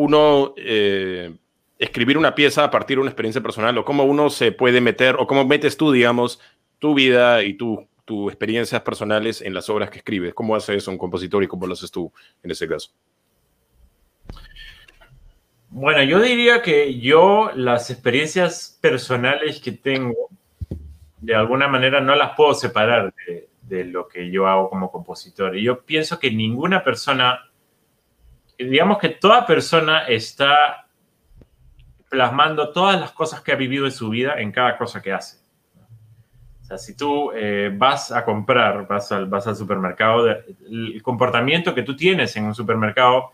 uno 0.00 0.54
eh, 0.56 1.34
escribir 1.78 2.16
una 2.16 2.34
pieza 2.34 2.64
a 2.64 2.70
partir 2.70 2.96
de 2.96 3.02
una 3.02 3.10
experiencia 3.10 3.42
personal 3.42 3.76
o 3.76 3.84
cómo 3.84 4.04
uno 4.04 4.30
se 4.30 4.50
puede 4.50 4.80
meter 4.80 5.16
o 5.18 5.26
cómo 5.26 5.44
metes 5.44 5.76
tú, 5.76 5.92
digamos, 5.92 6.40
tu 6.78 6.94
vida 6.94 7.42
y 7.42 7.54
tus 7.54 7.86
experiencias 8.28 8.80
personales 8.80 9.42
en 9.42 9.52
las 9.52 9.68
obras 9.68 9.90
que 9.90 9.98
escribes? 9.98 10.32
¿Cómo 10.32 10.56
hace 10.56 10.74
eso 10.74 10.90
un 10.90 10.96
compositor 10.96 11.44
y 11.44 11.46
cómo 11.46 11.66
lo 11.66 11.74
haces 11.74 11.90
tú 11.90 12.10
en 12.42 12.50
ese 12.50 12.66
caso? 12.66 12.90
Bueno, 15.68 16.02
yo 16.02 16.18
diría 16.20 16.62
que 16.62 16.98
yo 16.98 17.50
las 17.54 17.90
experiencias 17.90 18.78
personales 18.80 19.60
que 19.60 19.72
tengo, 19.72 20.30
de 21.18 21.34
alguna 21.34 21.68
manera 21.68 22.00
no 22.00 22.16
las 22.16 22.34
puedo 22.34 22.54
separar 22.54 23.14
de, 23.26 23.48
de 23.62 23.84
lo 23.84 24.08
que 24.08 24.30
yo 24.30 24.46
hago 24.46 24.70
como 24.70 24.90
compositor. 24.90 25.56
Y 25.56 25.62
yo 25.62 25.82
pienso 25.82 26.18
que 26.18 26.30
ninguna 26.30 26.82
persona, 26.82 27.49
digamos 28.64 28.98
que 28.98 29.10
toda 29.10 29.46
persona 29.46 30.06
está 30.06 30.86
plasmando 32.08 32.70
todas 32.70 33.00
las 33.00 33.12
cosas 33.12 33.40
que 33.40 33.52
ha 33.52 33.56
vivido 33.56 33.86
en 33.86 33.92
su 33.92 34.10
vida 34.10 34.34
en 34.40 34.52
cada 34.52 34.76
cosa 34.76 35.00
que 35.00 35.12
hace. 35.12 35.38
O 36.60 36.64
sea, 36.64 36.78
si 36.78 36.96
tú 36.96 37.30
eh, 37.34 37.72
vas 37.72 38.12
a 38.12 38.24
comprar, 38.24 38.86
vas 38.86 39.10
al, 39.12 39.26
vas 39.26 39.46
al 39.46 39.56
supermercado, 39.56 40.28
el 40.28 41.00
comportamiento 41.02 41.74
que 41.74 41.82
tú 41.82 41.96
tienes 41.96 42.36
en 42.36 42.44
un 42.44 42.54
supermercado 42.54 43.30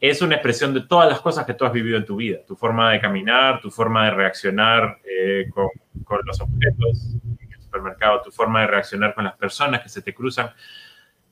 es 0.00 0.22
una 0.22 0.36
expresión 0.36 0.72
de 0.72 0.80
todas 0.80 1.08
las 1.08 1.20
cosas 1.20 1.44
que 1.44 1.54
tú 1.54 1.64
has 1.64 1.72
vivido 1.72 1.98
en 1.98 2.06
tu 2.06 2.16
vida. 2.16 2.38
Tu 2.46 2.56
forma 2.56 2.92
de 2.92 3.00
caminar, 3.00 3.60
tu 3.60 3.70
forma 3.70 4.06
de 4.06 4.12
reaccionar 4.12 4.98
eh, 5.04 5.50
con, 5.52 5.68
con, 6.04 6.20
los 6.24 6.40
objetos 6.40 7.16
en 7.38 7.52
el 7.52 7.60
supermercado, 7.60 8.22
tu 8.22 8.30
forma 8.30 8.62
de 8.62 8.68
reaccionar 8.68 9.14
con 9.14 9.24
las 9.24 9.36
personas 9.36 9.82
que 9.82 9.88
se 9.88 10.00
te 10.00 10.14
cruzan. 10.14 10.50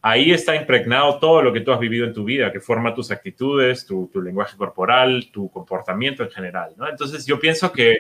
Ahí 0.01 0.31
está 0.31 0.55
impregnado 0.55 1.19
todo 1.19 1.43
lo 1.43 1.53
que 1.53 1.61
tú 1.61 1.73
has 1.73 1.81
vivido 1.81 2.07
en 2.07 2.15
tu 2.15 2.25
vida, 2.25 2.53
que 2.53 2.61
forma 2.61 2.95
tus 2.95 3.11
actitudes, 3.11 3.85
tu, 3.85 4.11
lenguaje 4.23 4.57
corporal, 4.57 5.31
tu 5.33 5.51
comportamiento 5.51 6.23
en 6.23 6.31
general. 6.31 6.75
Entonces 6.89 7.27
yo 7.27 7.41
pienso 7.41 7.73
que 7.73 7.99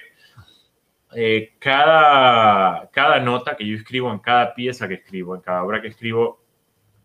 eh, 1.14 1.54
cada, 1.58 2.88
cada 2.92 3.18
nota 3.18 3.56
que 3.56 3.66
yo 3.66 3.76
escribo, 3.76 4.12
en 4.12 4.20
cada 4.20 4.54
pieza 4.54 4.86
que 4.86 4.94
escribo, 4.94 5.34
en 5.34 5.40
cada 5.40 5.64
obra 5.64 5.82
que 5.82 5.88
escribo, 5.88 6.40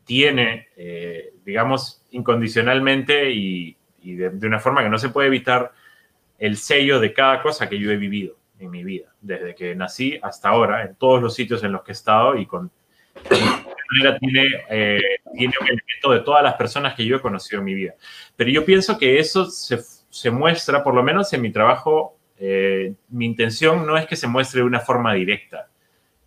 tiene, 0.04 0.68
eh, 0.76 1.34
digamos, 1.44 2.06
incondicionalmente 2.12 3.32
y, 3.32 3.76
y 4.02 4.16
de, 4.16 4.30
de, 4.30 4.48
una 4.48 4.60
forma 4.60 4.84
que 4.84 4.90
no 4.90 5.00
se 5.00 5.10
puede 5.10 5.28
evitar 5.28 5.72
el 6.38 6.58
sello 6.58 7.00
de 7.00 7.14
cada 7.14 7.42
cosa 7.42 7.70
que 7.70 7.80
yo 7.80 7.90
he 7.90 7.98
vivido 7.98 8.36
en 8.60 8.70
mi 8.70 8.84
vida, 8.84 9.14
desde 9.22 9.56
que 9.56 9.76
nací 9.76 10.20
hasta 10.22 10.50
ahora, 10.50 10.84
en 10.84 10.96
todos 10.96 11.22
los 11.22 11.34
sitios 11.34 11.64
en 11.64 11.72
los 11.72 11.84
que 11.84 11.92
he 11.92 11.94
estado 11.94 12.36
y 12.36 12.46
con... 12.46 12.72
tiene, 14.20 14.48
eh, 14.70 15.00
tiene 15.36 15.54
un 15.60 15.68
elemento 15.68 16.12
de 16.12 16.20
todas 16.22 16.44
las 16.44 16.56
personas 16.56 16.96
que 16.96 17.06
yo 17.06 17.18
he 17.18 17.22
conocido 17.22 17.60
en 17.60 17.66
mi 17.66 17.74
vida. 17.74 17.94
Pero 18.36 18.50
yo 18.50 18.66
pienso 18.66 18.98
que 18.98 19.20
eso 19.20 19.46
se, 19.46 19.80
se 20.10 20.32
muestra, 20.32 20.84
por 20.84 20.94
lo 20.94 21.04
menos 21.04 21.32
en 21.34 21.42
mi 21.42 21.52
trabajo, 21.52 22.18
eh, 22.38 22.94
mi 23.10 23.26
intención 23.26 23.86
no 23.86 23.98
es 23.98 24.06
que 24.06 24.16
se 24.16 24.28
muestre 24.28 24.62
de 24.62 24.68
una 24.68 24.80
forma 24.80 25.14
directa, 25.14 25.70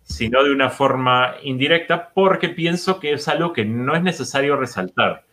sino 0.01 0.43
de 0.43 0.51
una 0.51 0.69
forma 0.69 1.35
indirecta, 1.43 2.09
porque 2.13 2.49
pienso 2.49 2.99
que 2.99 3.13
es 3.13 3.27
algo 3.27 3.53
que 3.53 3.65
no 3.65 3.95
es 3.95 4.03
necesario 4.03 4.55
resaltar. 4.57 5.25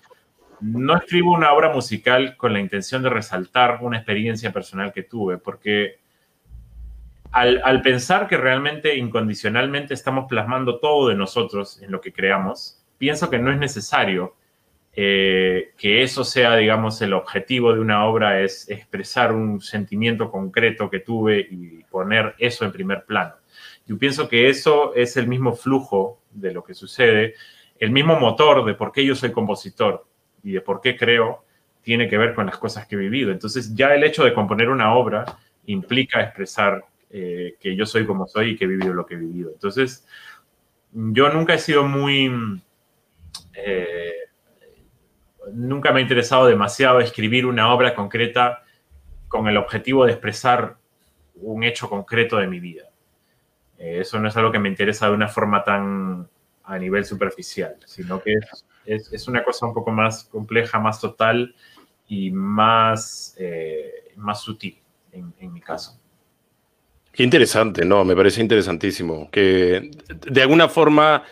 No 0.61 0.97
escribo 0.97 1.33
una 1.33 1.53
obra 1.53 1.73
musical 1.73 2.37
con 2.37 2.53
la 2.53 2.61
intención 2.61 3.03
de 3.03 3.11
resaltar 3.11 3.79
una 3.83 3.99
experiencia 3.99 4.53
personal 4.53 4.93
que 4.93 5.03
tuve, 5.03 5.39
porque 5.39 5.99
al, 7.35 7.83
pensar 7.83 8.29
que 8.29 8.37
realmente 8.37 8.97
incondicionalmente 8.97 9.93
estamos 9.93 10.27
plasmando 10.29 10.79
todo 10.79 11.09
de 11.09 11.17
nosotros 11.17 11.83
en 11.83 11.91
lo 11.91 12.01
que 12.01 12.13
creamos, 12.13 12.81
pienso 12.97 13.29
que 13.29 13.41
no 13.41 13.51
es 13.51 13.59
necesario 13.59 14.37
eh, 14.93 15.73
que 15.77 16.05
eso 16.05 16.23
sea, 16.23 16.55
digamos, 16.55 17.03
el 17.03 17.13
objetivo 17.13 17.75
de 17.75 17.81
una 17.81 18.05
obra, 18.05 18.41
es 18.41 18.71
expresar 18.71 19.33
un 19.33 19.61
sentimiento 19.61 20.31
concreto 20.31 20.89
que 20.89 21.01
tuve 21.01 21.41
y 21.41 21.83
poner 21.91 22.37
eso 22.39 22.65
en 22.65 22.71
primer 22.71 23.05
plano. 23.05 23.35
Yo 23.85 23.99
pienso 23.99 24.29
que 24.29 24.49
eso 24.49 24.95
es 24.95 25.17
el 25.17 25.27
mismo 25.27 25.55
flujo 25.55 26.21
de 26.31 26.53
lo 26.53 26.63
que 26.63 26.75
sucede, 26.75 27.35
el 27.81 27.91
mismo 27.91 28.19
motor 28.21 28.65
de 28.65 28.75
por 28.75 28.93
qué 28.93 29.05
yo 29.05 29.17
soy 29.17 29.33
compositor 29.33 30.07
y 30.45 30.53
de 30.53 30.61
por 30.61 30.81
qué 30.81 30.97
creo, 30.97 31.45
tiene 31.83 32.09
que 32.09 32.17
ver 32.17 32.33
con 32.33 32.47
las 32.47 32.59
cosas 32.59 32.87
que 32.87 32.95
he 32.95 32.99
vivido. 32.99 33.33
Entonces 33.33 33.75
ya 33.75 33.93
el 33.93 34.05
hecho 34.05 34.23
de 34.23 34.33
componer 34.33 34.69
una 34.69 34.95
obra 34.95 35.25
implica 35.67 36.23
expresar 36.23 36.85
eh, 37.17 37.59
que 37.61 37.77
yo 37.77 37.87
soy 37.87 38.07
como 38.07 38.27
soy 38.27 38.51
y 38.51 38.57
que 38.57 38.65
he 38.65 38.67
vivido 38.67 38.93
lo 38.93 39.07
que 39.07 39.15
he 39.15 39.17
vivido. 39.17 39.53
Entonces, 39.53 40.05
yo 40.91 41.29
nunca 41.29 41.55
he 41.55 41.61
sido 41.61 41.85
muy... 41.85 42.61
Eh, 43.53 44.15
nunca 45.53 45.93
me 45.93 46.01
ha 46.01 46.03
interesado 46.03 46.47
demasiado 46.47 46.99
escribir 46.99 47.47
una 47.47 47.73
obra 47.73 47.95
concreta 47.95 48.65
con 49.29 49.47
el 49.47 49.57
objetivo 49.59 50.05
de 50.05 50.11
expresar 50.11 50.77
un 51.37 51.63
hecho 51.63 51.89
concreto 51.89 52.37
de 52.39 52.49
mi 52.49 52.59
vida. 52.59 52.91
Eh, 53.79 54.01
eso 54.01 54.19
no 54.19 54.27
es 54.27 54.37
algo 54.37 54.51
que 54.51 54.59
me 54.59 54.69
interesa 54.69 55.07
de 55.07 55.15
una 55.15 55.29
forma 55.29 55.63
tan 55.63 56.29
a 56.65 56.79
nivel 56.81 57.05
superficial, 57.05 57.77
sino 57.87 58.21
que 58.21 58.41
es, 58.87 59.29
una 59.29 59.45
cosa 59.45 59.67
un 59.67 59.75
poco 59.75 59.93
más 59.93 60.25
compleja, 60.25 60.81
más 60.81 61.01
total 61.01 61.55
y 62.09 62.33
más, 62.33 63.37
más 64.17 64.41
sutil 64.41 64.83
en 65.13 65.53
mi 65.53 65.61
caso. 65.61 66.01
Qué 67.15 67.23
interesante, 67.23 67.85
no, 67.85 68.05
me 68.05 68.17
parece 68.17 68.41
interesantísimo. 68.41 69.31
Que 69.31 69.91
de 70.27 70.43
alguna 70.43 70.69
forma 70.69 71.23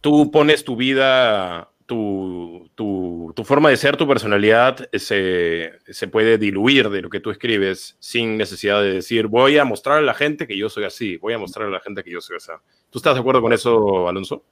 tú 0.00 0.30
pones 0.30 0.62
tu 0.62 0.76
vida, 0.76 1.68
tu, 1.84 2.70
tu, 2.76 3.44
forma 3.44 3.70
de 3.70 3.76
ser, 3.76 3.96
tu 3.96 4.06
personalidad 4.06 4.88
se, 4.92 5.72
se, 5.88 6.06
puede 6.06 6.38
diluir 6.38 6.90
de 6.90 7.02
lo 7.02 7.10
que 7.10 7.18
tú 7.18 7.30
escribes 7.30 7.96
sin 7.98 8.36
necesidad 8.36 8.80
de 8.80 8.92
decir, 8.92 9.26
voy 9.26 9.58
a 9.58 9.64
mostrar 9.64 9.98
a 9.98 10.02
la 10.02 10.14
gente 10.14 10.46
que 10.46 10.56
yo 10.56 10.68
soy 10.68 10.84
así, 10.84 11.16
voy 11.16 11.32
a 11.32 11.38
mostrar 11.38 11.66
a 11.66 11.70
la 11.70 11.80
gente 11.80 12.04
que 12.04 12.12
yo 12.12 12.20
soy 12.20 12.36
así. 12.36 12.52
¿Tú 12.90 13.00
estás 13.00 13.14
de 13.14 13.20
acuerdo 13.20 13.42
con 13.42 13.52
eso, 13.52 14.08
Alonso? 14.08 14.44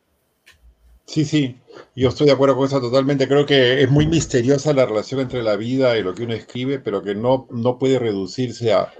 Sí, 1.05 1.25
sí, 1.25 1.57
yo 1.95 2.09
estoy 2.09 2.27
de 2.27 2.33
acuerdo 2.33 2.57
con 2.57 2.67
eso 2.67 2.81
totalmente. 2.81 3.29
Creo 3.29 3.47
que 3.47 3.81
es 3.81 3.89
muy 3.89 4.09
misteriosa 4.09 4.73
la 4.73 4.87
relación 4.87 5.21
entre 5.21 5.45
la 5.45 5.55
vida 5.55 5.97
y 5.97 6.03
lo 6.03 6.15
que 6.17 6.25
uno 6.25 6.35
escribe, 6.35 6.81
pero 6.81 7.03
que 7.05 7.15
no, 7.15 7.47
no 7.51 7.79
puede 7.79 8.01
reducirse 8.01 8.73
a 8.73 8.93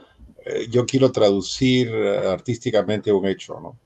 yo 0.71 0.87
quiero 0.87 1.11
traducir 1.13 1.89
eh, 1.93 2.29
artísticamente 2.29 3.13
un 3.13 3.27
hecho, 3.27 3.61
¿no? 3.61 3.79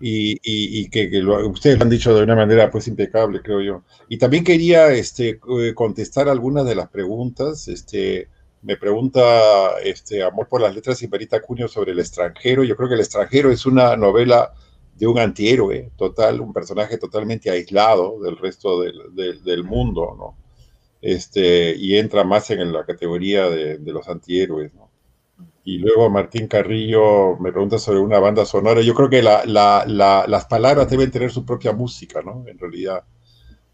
Y, 0.00 0.32
y, 0.42 0.80
y 0.80 0.88
que, 0.90 1.08
que 1.08 1.20
lo, 1.20 1.48
ustedes 1.48 1.78
lo 1.78 1.84
han 1.84 1.90
dicho 1.90 2.12
de 2.12 2.24
una 2.24 2.34
manera 2.34 2.68
pues 2.70 2.88
impecable, 2.88 3.40
creo 3.40 3.60
yo. 3.60 3.82
Y 4.08 4.18
también 4.18 4.42
quería 4.42 4.90
este, 4.90 5.38
contestar 5.74 6.28
algunas 6.28 6.66
de 6.66 6.74
las 6.74 6.88
preguntas. 6.88 7.68
Este, 7.68 8.28
me 8.62 8.76
pregunta 8.76 9.78
este, 9.84 10.24
Amor 10.24 10.48
por 10.48 10.60
las 10.60 10.74
Letras 10.74 11.00
y 11.02 11.08
Marita 11.08 11.40
Cunio 11.40 11.68
sobre 11.68 11.92
el 11.92 12.00
extranjero. 12.00 12.64
Yo 12.64 12.74
creo 12.76 12.88
que 12.88 12.96
el 12.96 13.00
extranjero 13.00 13.52
es 13.52 13.64
una 13.64 13.96
novela 13.96 14.52
de 14.96 15.06
un 15.06 15.20
antihéroe 15.20 15.92
total, 15.96 16.40
un 16.40 16.52
personaje 16.52 16.98
totalmente 16.98 17.50
aislado 17.50 18.18
del 18.20 18.38
resto 18.38 18.80
del, 18.80 19.14
del, 19.14 19.44
del 19.44 19.62
mundo, 19.62 20.16
¿no? 20.18 20.36
Este, 21.00 21.76
y 21.76 21.96
entra 21.96 22.24
más 22.24 22.50
en 22.50 22.72
la 22.72 22.84
categoría 22.84 23.48
de, 23.48 23.78
de 23.78 23.92
los 23.92 24.08
antihéroes, 24.08 24.74
¿no? 24.74 24.85
Y 25.66 25.78
luego 25.78 26.08
Martín 26.08 26.46
Carrillo 26.46 27.36
me 27.40 27.50
pregunta 27.50 27.80
sobre 27.80 27.98
una 27.98 28.20
banda 28.20 28.46
sonora. 28.46 28.82
Yo 28.82 28.94
creo 28.94 29.10
que 29.10 29.20
la, 29.20 29.44
la, 29.46 29.84
la, 29.84 30.24
las 30.28 30.44
palabras 30.44 30.88
deben 30.88 31.10
tener 31.10 31.32
su 31.32 31.44
propia 31.44 31.72
música, 31.72 32.22
¿no? 32.22 32.44
En 32.46 32.56
realidad. 32.56 33.02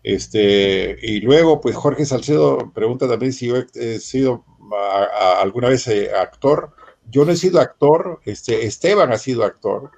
Este, 0.03 0.97
y 1.03 1.21
luego, 1.21 1.61
pues 1.61 1.77
Jorge 1.77 2.07
Salcedo 2.07 2.73
pregunta 2.73 3.07
también 3.07 3.35
si 3.35 3.49
yo 3.49 3.57
he, 3.75 3.99
sido 3.99 4.43
a, 4.75 5.03
a, 5.05 5.43
alguna 5.43 5.69
vez 5.69 5.87
eh, 5.87 6.11
actor. 6.19 6.75
Yo 7.11 7.27
no 7.27 7.33
he 7.33 7.37
sido 7.37 7.61
actor, 7.61 8.21
este, 8.25 8.65
Esteban 8.65 9.13
ha 9.13 9.19
sido 9.19 9.45
actor, 9.45 9.91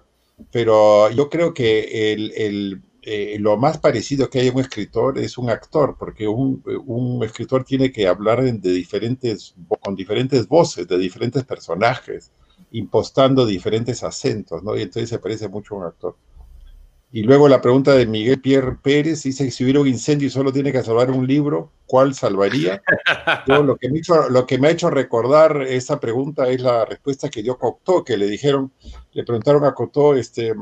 pero 0.50 1.08
yo 1.10 1.30
creo 1.30 1.54
que 1.54 2.12
el, 2.12 2.32
el 2.36 2.82
eh, 3.06 3.36
lo 3.38 3.58
más 3.58 3.76
parecido 3.78 4.30
que 4.30 4.40
hay 4.40 4.48
a 4.48 4.52
un 4.52 4.60
escritor 4.60 5.18
es 5.18 5.36
un 5.36 5.50
actor, 5.50 5.96
porque 5.98 6.26
un, 6.26 6.62
un 6.86 7.22
escritor 7.22 7.62
tiene 7.64 7.92
que 7.92 8.08
hablar 8.08 8.42
de 8.42 8.72
diferentes, 8.72 9.54
con 9.80 9.94
diferentes 9.94 10.48
voces, 10.48 10.88
de 10.88 10.96
diferentes 10.96 11.44
personajes, 11.44 12.32
impostando 12.72 13.44
diferentes 13.44 14.02
acentos, 14.02 14.62
¿no? 14.62 14.74
Y 14.76 14.82
entonces 14.82 15.10
se 15.10 15.18
parece 15.18 15.48
mucho 15.48 15.74
a 15.74 15.78
un 15.78 15.84
actor. 15.84 16.16
Y 17.12 17.22
luego 17.22 17.46
la 17.46 17.60
pregunta 17.60 17.94
de 17.94 18.06
Miguel 18.06 18.40
Pierre 18.40 18.76
Pérez 18.82 19.22
dice, 19.22 19.50
si 19.50 19.62
hubiera 19.62 19.80
un 19.80 19.86
incendio 19.86 20.26
y 20.26 20.30
solo 20.30 20.52
tiene 20.52 20.72
que 20.72 20.82
salvar 20.82 21.10
un 21.10 21.26
libro, 21.26 21.70
¿cuál 21.86 22.14
salvaría? 22.14 22.82
Yo, 23.46 23.62
lo, 23.62 23.76
que 23.76 23.88
me 23.88 23.98
hizo, 24.00 24.30
lo 24.30 24.46
que 24.46 24.58
me 24.58 24.68
ha 24.68 24.72
hecho 24.72 24.90
recordar 24.90 25.62
esa 25.62 26.00
pregunta 26.00 26.48
es 26.48 26.62
la 26.62 26.84
respuesta 26.86 27.28
que 27.28 27.42
dio 27.42 27.58
Cocteau, 27.58 28.02
que 28.02 28.16
le 28.16 28.26
dijeron, 28.26 28.72
le 29.12 29.24
preguntaron 29.24 29.64
a 29.64 29.74
Cocteau, 29.74 30.14
este, 30.14 30.54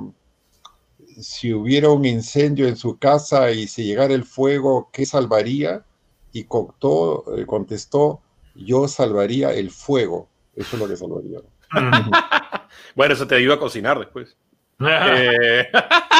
si 1.21 1.53
hubiera 1.53 1.91
un 1.91 2.05
incendio 2.05 2.69
en 2.69 2.77
su 2.77 2.99
casa 2.99 3.51
y 3.51 3.67
si 3.67 3.85
llegara 3.85 4.15
el 4.15 4.25
fuego, 4.25 4.91
¿qué 4.93 5.07
salvaría? 5.07 5.85
Y 6.33 6.45
Cocteau 6.45 7.25
eh, 7.37 7.47
contestó, 7.47 8.21
yo 8.55 8.89
salvaría 8.89 9.53
el 9.53 9.71
fuego. 9.71 10.29
Eso 10.55 10.77
es 10.77 10.83
lo 10.83 10.89
que 10.89 10.97
salvaría. 10.97 11.41
bueno, 12.95 13.15
eso 13.15 13.27
te 13.27 13.35
ayuda 13.35 13.55
a 13.55 13.59
cocinar 13.59 13.99
después. 13.99 14.37
eh, 14.81 15.69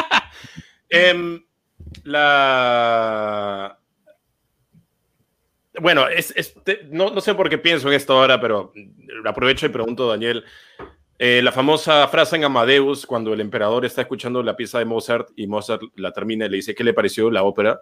eh, 0.89 1.41
la... 2.03 3.79
Bueno, 5.81 6.07
es, 6.07 6.33
no, 6.91 7.09
no, 7.09 7.19
sé 7.19 7.33
por 7.33 7.49
qué 7.49 7.57
pienso 7.57 7.87
en 7.87 7.95
esto 7.95 8.13
ahora, 8.13 8.39
pero 8.39 8.71
aprovecho 9.25 9.65
y 9.65 9.69
pregunto, 9.69 10.07
Daniel. 10.07 10.45
Eh, 11.19 11.41
la 11.43 11.51
famosa 11.51 12.07
frase 12.07 12.35
en 12.35 12.43
Amadeus, 12.43 13.05
cuando 13.05 13.33
el 13.33 13.41
emperador 13.41 13.85
está 13.85 14.01
escuchando 14.01 14.41
la 14.41 14.55
pieza 14.55 14.79
de 14.79 14.85
Mozart 14.85 15.29
y 15.35 15.47
Mozart 15.47 15.81
la 15.95 16.11
termina 16.11 16.45
y 16.45 16.49
le 16.49 16.57
dice 16.57 16.75
qué 16.75 16.83
le 16.83 16.93
pareció 16.93 17.29
la 17.29 17.43
ópera, 17.43 17.81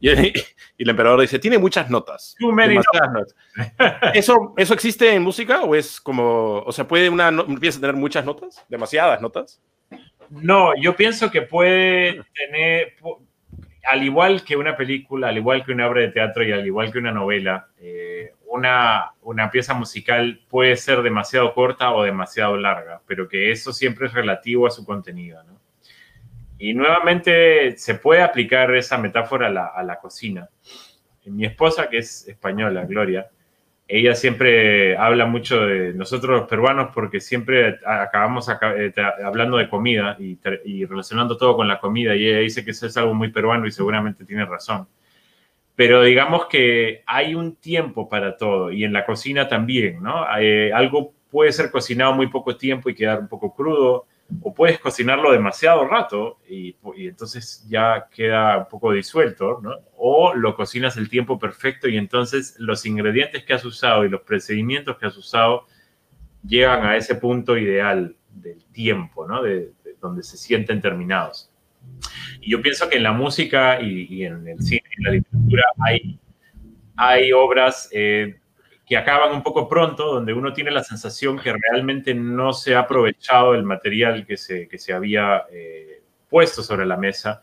y, 0.00 0.08
el 0.08 0.32
emperador 0.78 1.20
dice, 1.20 1.38
tiene 1.38 1.58
muchas 1.58 1.90
notas. 1.90 2.36
notas. 2.40 3.34
¿Eso, 4.14 4.54
¿Eso 4.56 4.74
existe 4.74 5.14
en 5.14 5.22
música 5.22 5.62
o 5.62 5.74
es 5.74 6.00
como, 6.00 6.58
o 6.60 6.72
sea, 6.72 6.86
puede 6.86 7.08
una 7.08 7.30
pieza 7.60 7.80
tener 7.80 7.96
muchas 7.96 8.24
notas? 8.24 8.64
¿Demasiadas 8.68 9.20
notas? 9.20 9.60
No, 10.30 10.72
yo 10.80 10.96
pienso 10.96 11.30
que 11.30 11.42
puede 11.42 12.22
tener, 12.34 12.94
al 13.84 14.02
igual 14.02 14.44
que 14.44 14.56
una 14.56 14.76
película, 14.76 15.28
al 15.28 15.36
igual 15.36 15.64
que 15.64 15.72
una 15.72 15.88
obra 15.88 16.00
de 16.00 16.08
teatro 16.08 16.42
y 16.42 16.52
al 16.52 16.66
igual 16.66 16.90
que 16.90 16.98
una 16.98 17.12
novela, 17.12 17.68
eh, 17.78 18.32
una, 18.52 19.12
una 19.22 19.50
pieza 19.50 19.74
musical 19.74 20.40
puede 20.48 20.76
ser 20.76 21.02
demasiado 21.02 21.54
corta 21.54 21.92
o 21.92 22.02
demasiado 22.02 22.56
larga, 22.56 23.00
pero 23.06 23.28
que 23.28 23.50
eso 23.50 23.72
siempre 23.72 24.06
es 24.06 24.12
relativo 24.12 24.66
a 24.66 24.70
su 24.70 24.84
contenido. 24.84 25.42
Y 26.58 26.74
nuevamente 26.74 27.76
se 27.76 27.94
puede 27.96 28.22
aplicar 28.22 28.74
esa 28.74 28.98
metáfora 28.98 29.48
a 29.48 29.50
la, 29.50 29.66
a 29.66 29.82
la 29.82 29.98
cocina. 29.98 30.48
Mi 31.24 31.46
esposa, 31.46 31.88
que 31.88 31.98
es 31.98 32.28
española, 32.28 32.84
Gloria, 32.84 33.30
ella 33.88 34.14
siempre 34.14 34.96
habla 34.96 35.26
mucho 35.26 35.66
de 35.66 35.92
nosotros 35.92 36.40
los 36.40 36.48
peruanos 36.48 36.90
porque 36.94 37.20
siempre 37.20 37.78
acabamos 37.84 38.48
eh, 38.48 38.92
hablando 39.24 39.56
de 39.56 39.68
comida 39.68 40.16
y, 40.18 40.38
relacionando 40.86 41.36
todo 41.36 41.56
con 41.56 41.68
la 41.68 41.78
comida 41.78 42.14
y 42.14 42.26
ella 42.26 42.38
dice 42.38 42.64
que 42.64 42.70
eso 42.70 42.86
es 42.86 42.96
algo 42.96 43.12
muy 43.12 43.30
peruano 43.30 43.66
y 43.66 43.70
seguramente 43.70 44.24
tiene 44.24 44.44
razón. 44.44 44.88
Pero 45.74 46.02
digamos 46.02 46.46
que 46.46 47.02
hay 47.06 47.34
un 47.34 47.56
tiempo 47.56 48.08
para 48.08 48.36
todo 48.36 48.70
y 48.70 48.84
en 48.84 48.92
la 48.92 49.06
cocina 49.06 49.48
también, 49.48 50.02
¿no? 50.02 50.26
Eh, 50.38 50.72
algo 50.72 51.14
puede 51.30 51.52
ser 51.52 51.70
cocinado 51.70 52.12
muy 52.12 52.28
poco 52.28 52.56
tiempo 52.56 52.90
y 52.90 52.94
quedar 52.94 53.20
un 53.20 53.28
poco 53.28 53.54
crudo, 53.54 54.06
o 54.40 54.54
puedes 54.54 54.78
cocinarlo 54.78 55.32
demasiado 55.32 55.86
rato 55.86 56.38
y, 56.48 56.76
entonces 56.96 57.66
ya 57.68 58.08
queda 58.14 58.58
un 58.58 58.68
poco 58.68 58.92
disuelto, 58.92 59.60
¿no? 59.62 59.76
O 59.96 60.34
lo 60.34 60.54
cocinas 60.54 60.96
el 60.96 61.08
tiempo 61.08 61.38
perfecto 61.38 61.88
y 61.88 61.96
entonces 61.96 62.56
los 62.58 62.86
ingredientes 62.86 63.44
que 63.44 63.52
has 63.52 63.64
usado 63.64 64.04
y 64.04 64.08
los 64.08 64.22
procedimientos 64.22 64.96
que 64.96 65.06
has 65.06 65.16
usado 65.16 65.66
llegan 66.46 66.84
a 66.84 66.96
ese 66.96 67.14
punto 67.16 67.56
ideal 67.56 68.16
del 68.30 68.64
tiempo, 68.66 69.26
¿no? 69.26 69.42
De, 69.42 69.72
donde 70.00 70.22
se 70.22 70.36
sienten 70.36 70.80
terminados. 70.80 71.51
Y 72.40 72.50
yo 72.50 72.62
pienso 72.62 72.88
que 72.88 72.96
en 72.96 73.04
la 73.04 73.12
música 73.12 73.80
y, 73.80 74.24
en 74.24 74.46
el 74.48 74.60
cine 74.60 74.82
y 74.90 75.00
en 75.00 75.04
la 75.04 75.10
literatura 75.10 75.62
hay, 75.78 76.18
hay 76.96 77.32
obras 77.32 77.88
eh, 77.92 78.36
que 78.86 78.96
acaban 78.96 79.32
un 79.32 79.42
poco 79.42 79.68
pronto, 79.68 80.14
donde 80.14 80.32
uno 80.32 80.52
tiene 80.52 80.70
la 80.70 80.82
sensación 80.82 81.38
que 81.38 81.52
realmente 81.52 82.14
no 82.14 82.52
se 82.52 82.74
ha 82.74 82.80
aprovechado 82.80 83.54
el 83.54 83.62
material 83.62 84.26
que 84.26 84.36
se, 84.36 84.68
que 84.68 84.78
se 84.78 84.92
había 84.92 85.44
eh, 85.50 86.02
puesto 86.28 86.62
sobre 86.62 86.84
la 86.84 86.96
mesa. 86.96 87.42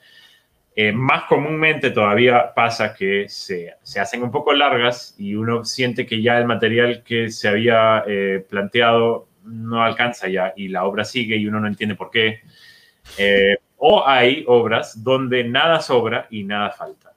Eh, 0.76 0.92
más 0.92 1.24
comúnmente 1.24 1.92
todavía 1.92 2.54
pasa 2.54 2.94
que 2.94 3.28
se, 3.28 3.74
se, 3.82 4.00
hacen 4.00 4.24
un 4.24 4.32
poco 4.32 4.54
largas 4.54 5.16
y 5.18 5.36
uno 5.36 5.66
siente 5.66 6.06
que 6.06 6.22
ya 6.22 6.38
el 6.38 6.46
material 6.46 7.04
que 7.04 7.32
se 7.32 7.48
había 7.48 8.04
eh, 8.08 8.46
planteado 8.48 9.28
no 9.44 9.84
alcanza 9.84 10.30
ya 10.30 10.54
y 10.56 10.68
la 10.68 10.86
obra 10.86 11.04
sigue 11.04 11.36
y 11.36 11.48
uno 11.48 11.60
no 11.60 11.68
entiende 11.68 11.96
por 11.96 12.12
qué. 12.12 12.42
O 13.80 14.06
hay 14.06 14.44
obras 14.48 15.04
donde 15.04 15.44
nada 15.44 15.80
sobra 15.80 16.28
y 16.30 16.44
nada 16.44 16.70
falta. 16.72 17.14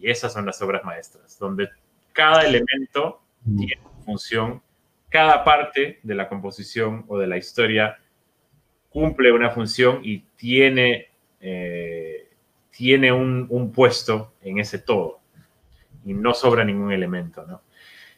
Y 0.00 0.10
esas 0.10 0.32
son 0.32 0.46
las 0.46 0.60
obras 0.62 0.82
maestras, 0.82 1.38
donde 1.38 1.68
cada 2.12 2.44
elemento 2.44 3.20
tiene 3.44 3.78
función, 4.04 4.62
cada 5.10 5.44
parte 5.44 6.00
de 6.02 6.14
la 6.14 6.28
composición 6.28 7.04
o 7.08 7.18
de 7.18 7.26
la 7.26 7.36
historia 7.36 7.98
cumple 8.90 9.32
una 9.32 9.50
función 9.50 10.00
y 10.02 10.20
tiene, 10.36 11.08
eh, 11.40 12.28
tiene 12.70 13.12
un, 13.12 13.72
puesto 13.72 14.34
en 14.42 14.58
ese 14.58 14.78
todo 14.78 15.20
y 16.04 16.14
no 16.14 16.32
sobra 16.32 16.64
ningún 16.64 16.90
elemento, 16.90 17.46
¿no? 17.46 17.62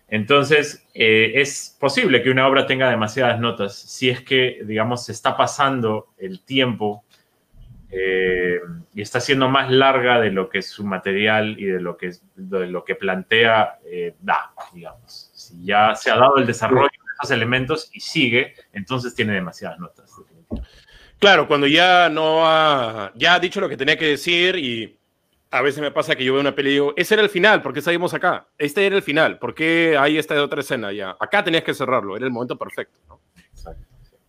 Entonces, 0.09 0.88
eh, 0.93 1.32
es 1.36 1.76
posible 1.78 2.22
que 2.22 2.30
una 2.30 2.49
obra 2.49 2.66
tenga 2.66 2.91
demasiadas 2.91 3.38
notas 3.38 3.76
si 3.76 4.11
es 4.11 4.20
que, 4.22 4.61
digamos, 4.64 5.05
se 5.05 5.12
está 5.12 5.36
pasando 5.36 6.09
el 6.18 6.41
tiempo 6.45 7.05
eh, 7.91 8.61
y 8.95 9.03
está 9.03 9.20
siendo 9.20 9.49
más 9.49 9.70
larga 9.70 10.20
de 10.20 10.30
lo 10.30 10.49
que 10.49 10.62
su 10.62 10.84
material 10.84 11.57
y 11.59 11.66
de 11.66 11.80
lo 11.80 11.97
que, 11.97 12.12
de 12.34 12.66
lo 12.66 12.84
que 12.84 12.95
plantea 12.95 13.78
da, 14.20 14.53
digamos 14.72 15.30
si 15.41 15.64
ya 15.64 15.95
se 15.95 16.11
ha 16.11 16.16
dado 16.16 16.36
el 16.36 16.47
desarrollo 16.47 16.88
de 16.88 17.12
esos 17.18 17.30
elementos 17.30 17.91
y 17.93 18.01
sigue, 18.01 18.55
entonces 18.72 19.14
tiene 19.14 19.32
demasiadas 19.32 19.78
notas. 19.78 20.14
Claro, 21.18 21.49
cuando 21.49 21.66
ya 21.66 22.09
no 22.09 22.47
ha, 22.47 23.12
ya 23.14 23.34
ha 23.34 23.41
dicho 23.41 23.61
lo 23.61 23.68
que 23.68 23.76
tenía 23.76 23.97
que 23.97 24.07
decir 24.07 24.57
y 24.57 24.99
a 25.51 25.62
veces 25.62 25.80
me 25.80 25.91
pasa 25.91 26.14
que 26.14 26.24
yo 26.24 26.32
veo 26.32 26.41
una 26.41 26.55
peli 26.55 26.70
y 26.70 26.72
digo, 26.74 26.95
ese 26.97 27.14
era 27.14 27.22
el 27.22 27.30
final, 27.30 27.62
¿por 27.62 27.72
qué 27.72 27.80
salimos 27.80 28.14
acá? 28.14 28.47
Este 28.57 28.86
era 28.86 28.97
el 28.97 29.03
final, 29.03 29.38
¿por 29.38 29.55
qué 29.55 29.97
hay 29.99 30.18
esta 30.18 30.41
otra 30.43 30.61
escena 30.61 30.93
ya? 30.93 31.16
Acá 31.18 31.43
tenías 31.43 31.64
que 31.64 31.74
cerrarlo, 31.74 32.16
era 32.16 32.26
el 32.26 32.32
momento 32.32 32.57
perfecto. 32.57 33.20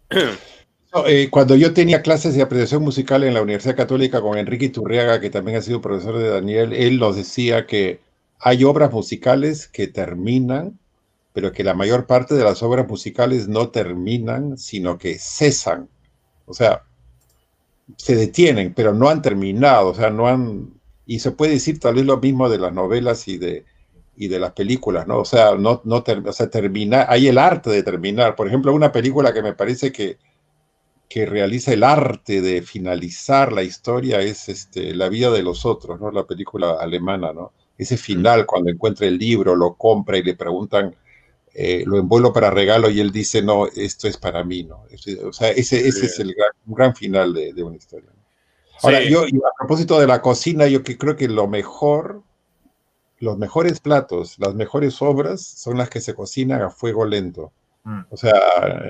Eh, 1.08 1.30
cuando 1.30 1.56
yo 1.56 1.74
tenía 1.74 2.02
clases 2.02 2.36
de 2.36 2.42
apreciación 2.42 2.84
musical 2.84 3.24
en 3.24 3.34
la 3.34 3.42
Universidad 3.42 3.78
Católica 3.78 4.22
con 4.22 4.38
Enrique 4.38 4.70
Turriaga, 4.70 5.22
que 5.22 5.30
también 5.30 5.58
ha 5.58 5.62
sido 5.62 5.82
profesor 5.82 6.18
de 6.18 6.30
Daniel, 6.30 6.74
él 6.74 7.00
nos 7.00 7.16
decía 7.16 7.66
que 7.66 8.02
hay 8.39 8.64
obras 8.64 8.92
musicales 8.92 9.68
que 9.68 9.88
terminan 9.88 10.80
pero 11.34 11.52
que 11.52 11.64
la 11.64 11.74
mayor 11.74 12.06
parte 12.08 12.36
de 12.36 12.44
las 12.44 12.62
obras 12.64 12.88
musicales 12.88 13.48
no 13.48 13.70
terminan, 13.70 14.58
sino 14.58 14.98
que 14.98 15.18
cesan. 15.18 15.88
O 16.46 16.54
sea, 16.54 16.84
se 17.98 18.16
detienen, 18.16 18.74
pero 18.74 18.94
no 18.94 19.10
han 19.10 19.22
terminado, 19.22 19.89
o 19.89 19.96
sea, 19.96 20.10
no 20.10 20.28
han... 20.28 20.74
Y 21.06 21.20
se 21.20 21.32
puede 21.32 21.54
decir 21.54 21.80
tal 21.80 21.96
vez 21.96 22.06
lo 22.06 22.18
mismo 22.18 22.50
de 22.50 22.60
las 22.60 22.74
novelas 22.74 23.28
y 23.28 23.38
de, 23.38 23.66
y 24.16 24.28
de 24.28 24.39
las 24.39 24.54
películas, 24.54 25.08
¿no? 25.08 25.20
O 25.20 25.26
sea, 25.26 25.56
no, 25.56 25.82
no 25.86 26.04
o 26.26 26.34
sea, 26.34 26.50
termina, 26.50 27.06
hay 27.10 27.28
el 27.28 27.38
arte 27.38 27.70
de 27.70 27.84
terminar. 27.84 28.36
Por 28.36 28.48
ejemplo, 28.48 28.74
una 28.74 28.92
película 28.92 29.34
que 29.34 29.42
me 29.42 29.54
parece 29.54 29.92
que, 29.92 30.18
que 31.12 31.26
realiza 31.26 31.74
el 31.74 31.84
arte 31.84 32.39
de 32.39 32.62
finalizar 32.62 33.51
la 33.51 33.64
historia 33.64 34.22
es 34.22 34.47
este, 34.47 34.95
La 34.95 35.09
vida 35.09 35.30
de 35.30 35.43
los 35.43 35.66
otros, 35.66 35.99
¿no? 35.99 36.09
La 36.09 36.25
película 36.25 36.78
alemana, 36.79 37.33
¿no? 37.33 37.51
Ese 37.78 37.97
final, 37.97 38.46
cuando 38.46 38.70
encuentra 38.70 39.08
el 39.08 39.17
libro, 39.17 39.54
lo 39.54 39.74
compra 39.74 40.17
y 40.17 40.24
le 40.24 40.36
preguntan 40.36 40.96
eh, 41.54 41.83
lo 41.86 41.97
envuelvo 41.97 42.32
para 42.32 42.50
regalo 42.50 42.89
y 42.89 43.01
él 43.01 43.12
dice, 43.12 43.42
no, 43.42 43.67
esto 43.67 44.08
es 44.08 44.16
para 44.16 44.46
mí, 44.46 44.63
¿no? 44.63 44.86
O 45.25 45.33
sea, 45.33 45.50
ese, 45.50 45.86
ese 45.86 46.05
es 46.05 46.17
el 46.20 46.33
gran, 46.33 46.51
un 46.66 46.75
gran 46.75 46.96
final 46.96 47.33
de, 47.33 47.51
de 47.51 47.62
una 47.62 47.75
historia. 47.75 48.09
Ahora, 48.82 49.04
yo, 49.04 49.24
a 49.24 49.58
propósito 49.58 50.00
de 50.00 50.08
la 50.08 50.21
cocina, 50.21 50.67
yo 50.67 50.82
que 50.82 50.97
creo 50.97 51.17
que 51.17 51.28
lo 51.28 51.46
mejor, 51.47 52.24
los 53.20 53.38
mejores 53.38 53.82
platos, 53.82 54.39
las 54.39 54.55
mejores 54.55 55.01
obras 55.01 55.46
son 55.46 55.78
las 55.78 55.89
que 55.89 56.00
se 56.00 56.13
cocinan 56.13 56.62
a 56.62 56.70
fuego 56.70 57.04
lento. 57.04 57.51
Mm. 57.83 58.01
O 58.09 58.17
sea, 58.17 58.33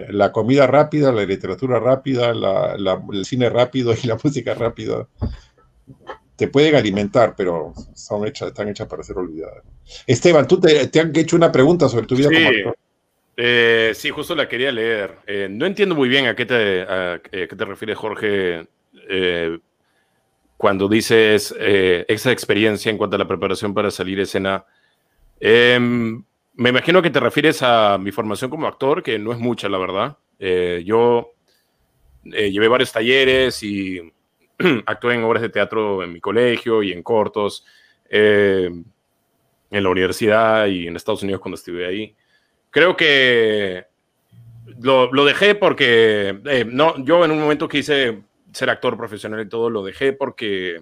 la 0.09 0.31
comida 0.31 0.68
rápida, 0.68 1.11
la 1.11 1.23
literatura 1.23 1.80
rápida, 1.80 2.34
la, 2.34 3.01
el 3.11 3.26
cine 3.26 3.49
rápido 3.49 3.93
y 4.03 4.07
la 4.07 4.18
música 4.22 4.53
rápida 4.53 5.07
te 6.35 6.47
pueden 6.47 6.76
alimentar, 6.76 7.35
pero 7.38 7.73
son 7.93 8.26
hechas, 8.26 8.47
están 8.47 8.68
hechas 8.68 8.88
para 8.88 9.03
ser 9.03 9.18
olvidadas. 9.18 9.63
Esteban, 10.07 10.47
tú 10.47 10.59
te, 10.59 10.89
han 10.99 11.15
hecho 11.15 11.35
una 11.35 11.51
pregunta 11.51 11.88
sobre 11.88 12.07
tu 12.07 12.15
vida 12.15 12.30
como 12.30 12.47
actor. 12.47 12.77
Eh, 13.38 13.91
sí, 13.93 14.09
justo 14.09 14.35
la 14.35 14.49
quería 14.49 14.72
leer. 14.72 15.19
Eh, 15.27 15.47
no 15.49 15.65
entiendo 15.65 15.95
muy 15.95 16.09
bien 16.09 16.26
a 16.26 16.35
qué 16.35 16.45
te, 16.45 16.81
a, 16.81 17.22
qué 17.22 17.47
te 17.47 17.65
refieres, 17.65 17.97
Jorge, 17.97 18.68
eh, 19.07 19.59
cuando 20.57 20.88
dices 20.88 21.55
esa 21.59 22.31
experiencia 22.31 22.89
en 22.89 22.97
cuanto 22.97 23.15
a 23.15 23.19
la 23.19 23.27
preparación 23.27 23.73
para 23.73 23.91
salir 23.91 24.19
a 24.19 24.23
escena. 24.23 24.65
Me 26.53 26.69
imagino 26.69 27.02
que 27.02 27.10
te 27.10 27.19
refieres 27.19 27.61
a 27.64 27.98
mi 27.98 28.11
formación 28.11 28.49
como 28.49 28.68
actor, 28.68 29.02
que 29.03 29.18
no 29.18 29.32
es 29.32 29.40
mucha, 29.40 29.69
la 29.69 29.78
verdad. 29.78 30.18
yo 30.40 31.34
llevé 32.23 32.68
varios 32.68 32.91
talleres 32.91 33.64
y 33.64 33.99
actué 34.86 35.15
en 35.15 35.23
obras 35.23 35.41
de 35.41 35.49
teatro 35.49 36.03
en 36.03 36.14
mi 36.14 36.19
colegio 36.19 36.84
y 36.84 36.91
en 36.91 37.03
cortos, 37.03 37.65
eh, 38.10 38.69
en 39.69 39.84
la 39.84 39.90
universidad 39.90 40.68
y 40.68 40.88
en 40.88 40.95
Estados 40.95 41.23
Unidos 41.23 41.41
cuando 41.41 41.56
estuve 41.56 41.86
ahí. 41.86 42.15
Creo 42.69 42.95
que 42.95 43.86
lo, 44.80 45.11
lo 45.11 45.26
dejé 45.26 45.56
porque, 45.56 46.40
eh, 46.45 46.65
no, 46.68 47.03
yo 47.03 47.23
en 47.26 47.32
un 47.32 47.40
momento 47.40 47.68
quise 47.68 48.22
ser 48.52 48.69
actor 48.69 48.98
profesional 48.98 49.41
y 49.41 49.49
todo, 49.49 49.69
lo 49.69 49.84
dejé 49.84 50.14
porque 50.14 50.82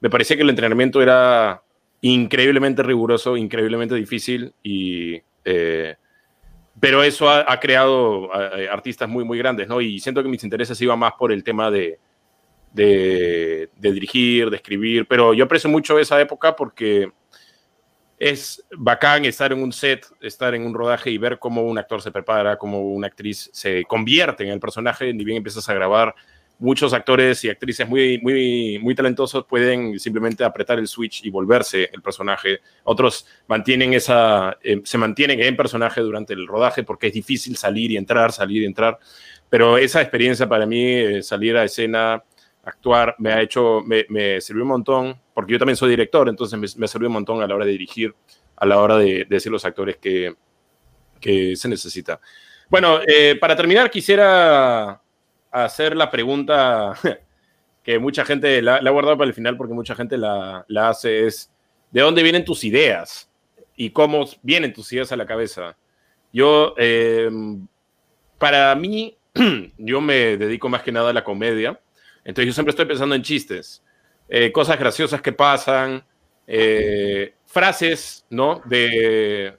me 0.00 0.10
parecía 0.10 0.36
que 0.36 0.42
el 0.42 0.50
entrenamiento 0.50 1.00
era 1.00 1.62
increíblemente 2.00 2.82
riguroso, 2.82 3.36
increíblemente 3.36 3.94
difícil 3.94 4.52
y... 4.62 5.20
Eh, 5.44 5.96
pero 6.80 7.02
eso 7.02 7.28
ha, 7.28 7.58
creado 7.58 8.32
artistas 8.70 9.08
muy, 9.08 9.24
muy 9.24 9.36
grandes, 9.36 9.66
¿no? 9.66 9.80
Y 9.80 9.98
siento 9.98 10.22
que 10.22 10.28
mis 10.28 10.44
intereses 10.44 10.80
iban 10.80 10.96
más 10.96 11.14
por 11.18 11.32
el 11.32 11.42
tema 11.42 11.72
de, 11.72 11.98
de, 12.72 13.68
dirigir, 13.80 14.50
de 14.50 14.56
escribir, 14.56 15.06
pero 15.06 15.34
yo 15.34 15.44
aprecio 15.44 15.70
mucho 15.70 15.98
esa 15.98 16.20
época 16.20 16.54
porque 16.54 17.10
es 18.18 18.64
bacán 18.76 19.24
estar 19.24 19.52
en 19.52 19.62
un 19.62 19.72
set, 19.72 20.06
estar 20.20 20.54
en 20.54 20.66
un 20.66 20.74
rodaje 20.74 21.10
y 21.10 21.18
ver 21.18 21.38
cómo 21.38 21.62
un 21.62 21.78
actor 21.78 22.02
se 22.02 22.10
prepara, 22.10 22.56
cómo 22.56 22.80
una 22.80 23.06
actriz 23.06 23.50
se 23.52 23.84
convierte 23.84 24.44
en 24.44 24.50
el 24.50 24.60
personaje, 24.60 25.12
ni 25.14 25.24
bien 25.24 25.38
empiezas 25.38 25.68
a 25.68 25.74
grabar. 25.74 26.14
Muchos 26.58 26.92
actores 26.92 27.44
y 27.44 27.50
actrices 27.50 27.88
muy, 27.88 28.18
muy, 28.20 28.78
muy 28.82 28.94
talentosos 28.94 29.44
pueden 29.44 29.98
simplemente 29.98 30.42
apretar 30.42 30.78
el 30.78 30.88
switch 30.88 31.24
y 31.24 31.30
volverse 31.30 31.88
el 31.92 32.02
personaje. 32.02 32.60
Otros 32.84 33.26
mantienen 33.46 33.94
esa, 33.94 34.58
eh, 34.62 34.80
se 34.84 34.98
mantienen 34.98 35.40
en 35.40 35.56
personaje 35.56 36.00
durante 36.00 36.34
el 36.34 36.46
rodaje 36.46 36.82
porque 36.82 37.08
es 37.08 37.12
difícil 37.12 37.56
salir 37.56 37.92
y 37.92 37.96
entrar, 37.96 38.32
salir 38.32 38.62
y 38.62 38.66
entrar. 38.66 38.98
Pero 39.48 39.78
esa 39.78 40.00
experiencia 40.00 40.48
para 40.48 40.66
mí, 40.66 40.84
eh, 40.84 41.22
salir 41.22 41.56
a 41.56 41.64
escena, 41.64 42.22
actuar 42.68 43.14
me 43.18 43.32
ha 43.32 43.40
hecho, 43.40 43.82
me, 43.84 44.06
me, 44.08 44.40
sirvió 44.40 44.62
un 44.62 44.68
montón, 44.68 45.20
porque 45.34 45.52
yo 45.52 45.58
también 45.58 45.76
soy 45.76 45.90
director, 45.90 46.28
entonces 46.28 46.58
me, 46.58 46.66
me, 46.80 46.88
sirvió 46.88 47.08
un 47.08 47.14
montón 47.14 47.42
a 47.42 47.46
la 47.46 47.54
hora 47.54 47.64
de 47.64 47.72
dirigir, 47.72 48.14
a 48.56 48.66
la 48.66 48.78
hora 48.78 48.96
de, 48.96 49.26
decir 49.28 49.50
los 49.50 49.64
actores 49.64 49.96
que, 49.96 50.34
que 51.20 51.56
se 51.56 51.68
necesita. 51.68 52.20
Bueno, 52.68 53.00
eh, 53.06 53.36
para 53.40 53.56
terminar 53.56 53.90
quisiera 53.90 55.00
hacer 55.50 55.96
la 55.96 56.10
pregunta 56.10 56.94
que 57.82 57.98
mucha 57.98 58.24
gente 58.24 58.60
la, 58.62 58.80
la, 58.80 58.90
guardado 58.90 59.16
para 59.18 59.28
el 59.28 59.34
final 59.34 59.56
porque 59.56 59.74
mucha 59.74 59.94
gente 59.94 60.18
la, 60.18 60.64
la 60.68 60.90
hace, 60.90 61.26
es 61.26 61.50
¿de 61.90 62.00
dónde 62.00 62.22
vienen 62.22 62.44
tus 62.44 62.64
ideas? 62.64 63.30
¿Y 63.76 63.90
cómo 63.90 64.24
vienen 64.42 64.72
tus 64.72 64.92
ideas 64.92 65.12
a 65.12 65.16
la 65.16 65.26
cabeza? 65.26 65.76
Yo, 66.32 66.74
eh, 66.76 67.30
para 68.38 68.74
mí, 68.74 69.16
yo 69.78 70.00
me 70.00 70.36
dedico 70.36 70.68
más 70.68 70.82
que 70.82 70.92
nada 70.92 71.10
a 71.10 71.12
la 71.12 71.24
comedia 71.24 71.80
entonces 72.28 72.48
yo 72.48 72.52
siempre 72.52 72.72
estoy 72.72 72.84
pensando 72.84 73.14
en 73.14 73.22
chistes, 73.22 73.82
eh, 74.28 74.52
cosas 74.52 74.78
graciosas 74.78 75.22
que 75.22 75.32
pasan, 75.32 76.04
eh, 76.46 77.32
frases, 77.46 78.26
¿no? 78.28 78.60
De, 78.66 79.56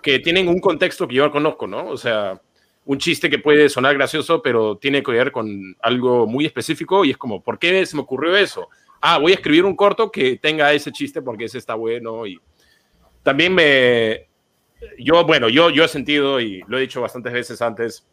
que 0.00 0.20
tienen 0.20 0.46
un 0.46 0.60
contexto 0.60 1.08
que 1.08 1.16
yo 1.16 1.28
conozco, 1.32 1.66
¿no? 1.66 1.88
O 1.88 1.96
sea, 1.96 2.40
un 2.86 2.98
chiste 2.98 3.28
que 3.28 3.38
puede 3.38 3.68
sonar 3.68 3.94
gracioso, 3.94 4.40
pero 4.40 4.78
tiene 4.78 5.02
que 5.02 5.10
ver 5.10 5.32
con 5.32 5.76
algo 5.82 6.26
muy 6.26 6.46
específico 6.46 7.04
y 7.04 7.10
es 7.10 7.16
como, 7.16 7.42
¿por 7.42 7.58
qué 7.58 7.84
se 7.84 7.96
me 7.96 8.02
ocurrió 8.02 8.36
eso? 8.36 8.68
Ah, 9.00 9.18
voy 9.18 9.32
a 9.32 9.34
escribir 9.34 9.64
un 9.64 9.76
corto 9.76 10.10
que 10.10 10.36
tenga 10.36 10.72
ese 10.72 10.92
chiste 10.92 11.20
porque 11.20 11.44
ese 11.44 11.58
está 11.58 11.74
bueno 11.74 12.26
y 12.26 12.40
también 13.22 13.54
me, 13.54 14.28
yo, 14.98 15.24
bueno, 15.24 15.48
yo, 15.48 15.70
yo 15.70 15.84
he 15.84 15.88
sentido 15.88 16.40
y 16.40 16.62
lo 16.68 16.78
he 16.78 16.82
dicho 16.82 17.00
bastantes 17.00 17.32
veces 17.32 17.60
antes, 17.60 18.06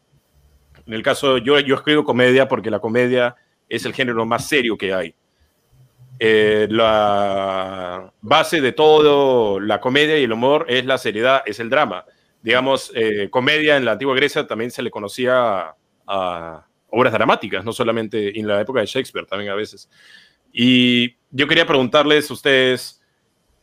en 0.85 0.93
el 0.93 1.03
caso, 1.03 1.37
yo, 1.37 1.59
yo 1.59 1.75
escribo 1.75 2.03
comedia 2.03 2.47
porque 2.47 2.71
la 2.71 2.79
comedia 2.79 3.35
es 3.69 3.85
el 3.85 3.93
género 3.93 4.25
más 4.25 4.47
serio 4.47 4.77
que 4.77 4.93
hay. 4.93 5.15
Eh, 6.19 6.67
la 6.69 8.11
base 8.21 8.61
de 8.61 8.71
todo 8.71 9.59
la 9.59 9.79
comedia 9.79 10.17
y 10.17 10.23
el 10.23 10.31
humor 10.31 10.65
es 10.67 10.85
la 10.85 10.97
seriedad, 10.97 11.43
es 11.45 11.59
el 11.59 11.69
drama. 11.69 12.05
Digamos, 12.43 12.91
eh, 12.93 13.29
comedia 13.31 13.77
en 13.77 13.85
la 13.85 13.93
antigua 13.93 14.15
Grecia 14.15 14.45
también 14.45 14.69
se 14.69 14.83
le 14.83 14.91
conocía 14.91 15.75
a, 16.05 16.67
obras 16.89 17.13
dramáticas, 17.13 17.65
no 17.65 17.71
solamente 17.71 18.37
en 18.37 18.45
la 18.47 18.61
época 18.61 18.81
de 18.81 18.85
Shakespeare, 18.85 19.25
también 19.25 19.49
a 19.49 19.55
veces. 19.55 19.89
Y 20.51 21.15
yo 21.31 21.47
quería 21.47 21.65
preguntarles 21.65 22.29
a 22.29 22.33
ustedes 22.33 23.01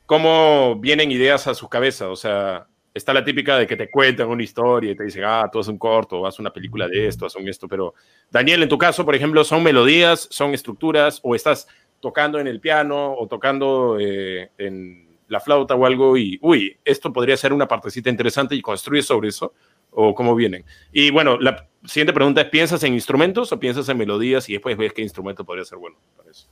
cómo 0.07 0.75
vienen 0.81 1.13
ideas 1.13 1.47
a 1.47 1.55
su 1.55 1.69
cabeza, 1.69 2.09
o 2.09 2.17
sea, 2.17 2.67
está 2.93 3.13
la 3.13 3.25
típica 3.25 3.57
de 3.57 3.67
que 3.67 3.77
te 3.77 3.89
cuentan 3.89 4.29
una 4.29 4.43
historia 4.43 4.91
y 4.91 4.97
te 4.97 5.05
dicen, 5.05 5.23
ah, 5.25 5.49
tú 5.53 5.61
haces 5.61 5.71
un 5.71 5.79
corto, 5.79 6.27
haz 6.27 6.41
una 6.41 6.53
película 6.53 6.89
de 6.89 7.07
esto, 7.07 7.27
haz 7.27 7.37
un 7.37 7.47
esto, 7.49 7.69
pero 7.69 7.95
Daniel, 8.31 8.63
en 8.63 8.69
tu 8.69 8.79
caso, 8.79 9.05
por 9.05 9.15
ejemplo, 9.15 9.45
¿son 9.45 9.63
melodías, 9.63 10.27
son 10.31 10.53
estructuras 10.55 11.21
o 11.23 11.35
estás 11.35 11.69
tocando 12.01 12.41
en 12.41 12.47
el 12.47 12.61
piano 12.61 13.15
o 13.15 13.29
tocando 13.29 13.99
eh, 14.01 14.51
en 14.59 15.10
la 15.31 15.41
flauta 15.41 15.75
o 15.77 15.87
algo 15.87 16.19
y, 16.19 16.39
uy, 16.43 16.77
esto 16.85 17.13
podría 17.13 17.37
ser 17.37 17.53
una 17.53 17.69
partecita 17.69 18.11
interesante 18.11 18.55
y 18.55 18.61
construyes 18.61 19.07
sobre 19.07 19.29
eso? 19.29 19.55
¿O 19.93 20.15
cómo 20.15 20.35
vienen? 20.35 20.65
Y 20.93 21.11
bueno, 21.11 21.39
la 21.39 21.67
siguiente 21.85 22.13
pregunta 22.13 22.43
es, 22.43 22.49
¿piensas 22.49 22.83
en 22.83 22.95
instrumentos 22.95 23.51
o 23.53 23.59
piensas 23.59 23.89
en 23.89 23.97
melodías 23.97 24.49
y 24.49 24.55
después 24.55 24.77
ves 24.77 24.93
qué 24.93 25.03
instrumento 25.03 25.45
podría 25.45 25.65
ser 25.65 25.79
bueno 25.79 25.97
para 26.17 26.31
eso? 26.31 26.49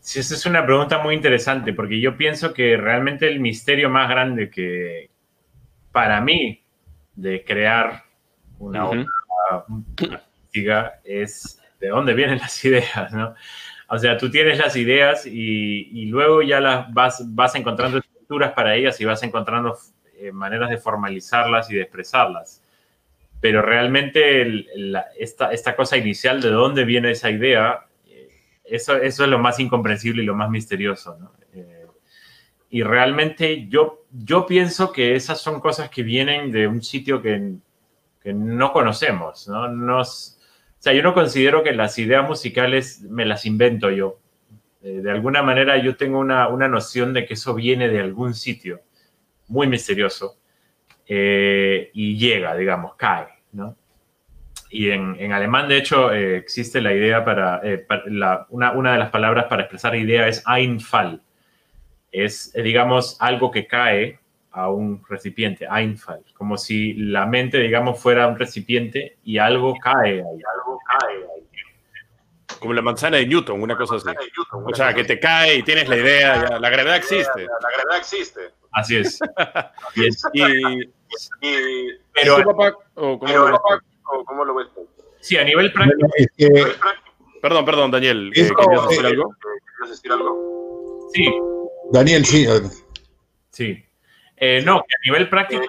Sí, 0.00 0.18
esa 0.18 0.34
es 0.34 0.46
una 0.46 0.66
pregunta 0.66 0.98
muy 0.98 1.14
interesante 1.14 1.72
porque 1.72 2.00
yo 2.00 2.16
pienso 2.16 2.52
que 2.52 2.76
realmente 2.76 3.28
el 3.28 3.38
misterio 3.38 3.88
más 3.88 4.08
grande 4.08 4.50
que, 4.50 5.10
para 5.92 6.20
mí, 6.20 6.64
de 7.14 7.44
crear 7.44 8.04
una 8.58 8.88
obra 8.88 9.06
es 11.04 11.60
de 11.80 11.88
dónde 11.88 12.14
vienen 12.14 12.38
las 12.38 12.64
ideas, 12.64 13.12
¿no? 13.12 13.34
O 13.92 13.98
sea, 13.98 14.16
tú 14.16 14.30
tienes 14.30 14.56
las 14.56 14.76
ideas 14.76 15.26
y, 15.26 16.06
luego 16.06 16.42
ya 16.42 16.60
las 16.60 16.92
vas, 16.94 17.24
vas 17.34 17.56
encontrando 17.56 17.98
estructuras 17.98 18.52
para 18.52 18.76
ellas 18.76 19.00
y 19.00 19.04
vas 19.04 19.20
encontrando 19.24 19.76
eh, 20.14 20.30
maneras 20.30 20.70
de 20.70 20.78
formalizarlas 20.78 21.68
y 21.72 21.74
de 21.74 21.82
expresarlas. 21.82 22.62
Pero 23.40 23.62
realmente 23.62 24.64
esta, 25.18 25.50
esta, 25.50 25.74
cosa 25.74 25.96
inicial 25.96 26.40
de 26.40 26.50
dónde 26.50 26.84
viene 26.84 27.10
esa 27.10 27.30
idea, 27.30 27.86
eh, 28.06 28.28
eso, 28.64 28.96
eso 28.96 29.24
es 29.24 29.30
lo 29.30 29.40
más 29.40 29.58
incomprensible 29.58 30.22
y 30.22 30.26
lo 30.26 30.36
más 30.36 30.50
misterioso, 30.50 31.16
¿no? 31.18 31.32
y 32.72 32.84
realmente 32.84 33.66
yo, 33.66 34.04
yo 34.12 34.46
pienso 34.46 34.92
que 34.92 35.16
esas 35.16 35.40
son 35.40 35.58
cosas 35.58 35.90
que 35.90 36.04
vienen 36.04 36.52
de 36.52 36.68
un 36.68 36.80
sitio 36.82 37.20
que, 37.20 37.54
que 38.22 38.32
no 38.32 38.72
conocemos, 38.72 39.48
¿no? 39.48 39.66
Nos, 39.66 40.39
sea, 40.82 40.92
yo 40.92 41.02
no 41.02 41.14
considero 41.14 41.62
que 41.62 41.72
las 41.72 41.98
ideas 41.98 42.26
musicales 42.26 43.02
me 43.02 43.24
las 43.24 43.46
invento 43.46 43.90
yo. 43.90 44.18
Eh, 44.82 45.00
de 45.02 45.10
alguna 45.10 45.42
manera 45.42 45.76
yo 45.76 45.96
tengo 45.96 46.18
una, 46.18 46.48
una, 46.48 46.68
noción 46.68 47.12
de 47.12 47.26
que 47.26 47.34
eso 47.34 47.54
viene 47.54 47.88
de 47.88 48.00
algún 48.00 48.34
sitio 48.34 48.80
muy 49.48 49.66
misterioso 49.66 50.38
eh, 51.06 51.90
y 51.92 52.16
llega, 52.16 52.56
digamos, 52.56 52.94
cae, 52.96 53.28
¿no? 53.52 53.76
Y 54.70 54.90
en, 54.90 55.16
en 55.18 55.32
alemán, 55.32 55.68
de 55.68 55.76
hecho, 55.76 56.12
eh, 56.12 56.36
existe 56.36 56.80
la 56.80 56.94
idea 56.94 57.24
para, 57.24 57.60
para 57.88 58.04
la, 58.06 58.46
una, 58.50 58.72
una, 58.72 58.92
de 58.92 58.98
las 59.00 59.10
palabras 59.10 59.46
para 59.46 59.62
expresar 59.62 59.96
idea 59.96 60.28
es 60.28 60.44
Einfall, 60.46 61.20
es, 62.12 62.54
eh, 62.54 62.62
digamos, 62.62 63.16
algo 63.20 63.50
que 63.50 63.66
cae 63.66 64.19
a 64.52 64.70
un 64.70 65.02
recipiente, 65.08 65.66
Einfall, 65.70 66.24
como 66.34 66.58
si 66.58 66.94
la 66.94 67.26
mente, 67.26 67.58
digamos, 67.58 68.00
fuera 68.00 68.26
un 68.26 68.38
recipiente 68.38 69.18
y 69.22 69.38
algo 69.38 69.74
cae 69.80 70.14
ahí. 70.14 70.20
Algo 70.20 70.78
cae 70.98 71.16
ahí. 71.16 71.46
Como 72.58 72.74
la 72.74 72.82
manzana 72.82 73.16
de 73.16 73.26
Newton, 73.26 73.62
una 73.62 73.76
cosa 73.76 73.96
así. 73.96 74.08
o 74.52 74.74
sea, 74.74 74.92
que 74.92 75.04
te 75.04 75.18
cae 75.18 75.58
y 75.58 75.62
tienes 75.62 75.88
la 75.88 75.96
idea, 75.96 76.58
la 76.58 76.68
gravedad 76.68 76.96
existe. 76.96 77.42
La 77.42 77.70
gravedad 77.76 77.98
existe. 77.98 78.40
Así 78.72 78.96
es. 78.96 79.18
y, 80.32 81.96
pero, 82.12 82.44
papá, 82.44 82.74
cómo, 82.94 84.44
lo 84.44 84.54
ves? 84.54 84.68
Sí, 85.20 85.36
a 85.36 85.44
nivel 85.44 85.72
práctico. 85.72 86.08
Perdón, 87.40 87.64
perdón, 87.64 87.90
Daniel. 87.90 88.30
¿Querías 88.34 88.88
decir 88.88 89.06
algo? 89.06 89.34
¿Querías 89.40 89.90
decir 89.90 90.12
algo? 90.12 91.08
Sí, 91.14 91.26
Daniel, 91.92 92.24
sí. 92.24 92.46
Sí. 93.50 93.84
Eh, 94.42 94.62
no, 94.64 94.82
que 94.88 94.94
a 94.94 95.00
nivel 95.04 95.28
práctico, 95.28 95.62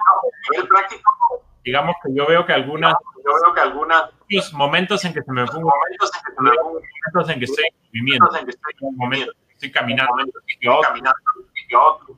digamos 1.62 1.94
que 2.02 2.14
yo 2.14 2.26
veo 2.26 2.46
que 2.46 2.54
algunas, 2.54 2.94
yo 3.22 3.32
veo 3.44 3.54
que 3.54 3.60
algunas 3.60 4.04
momentos 4.54 5.04
en 5.04 5.12
que 5.12 5.22
se 5.22 5.30
me 5.30 5.46
pongo, 5.46 5.70
momentos 5.70 6.10
en 6.14 6.22
que, 6.24 6.32
se 6.34 6.42
me 6.42 6.50
pongo, 6.56 6.80
momentos 6.80 7.30
en 7.30 7.38
que 7.38 7.44
estoy 7.44 7.64
en 7.66 7.74
movimiento, 7.86 8.26
momentos 8.96 9.34
en 9.36 9.46
que 9.46 9.52
estoy 9.52 9.72
caminando, 9.72 10.14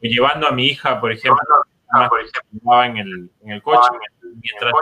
llevando 0.01 0.47
a 0.47 0.53
mi 0.53 0.67
hija, 0.67 1.01
por 1.01 1.11
ejemplo, 1.11 1.45
por 2.09 2.21
ejemplo 2.21 2.85
en 2.85 2.97
el, 2.99 3.31
en 3.43 3.51
el 3.51 3.61
coche, 3.61 3.91
mientras 4.41 4.73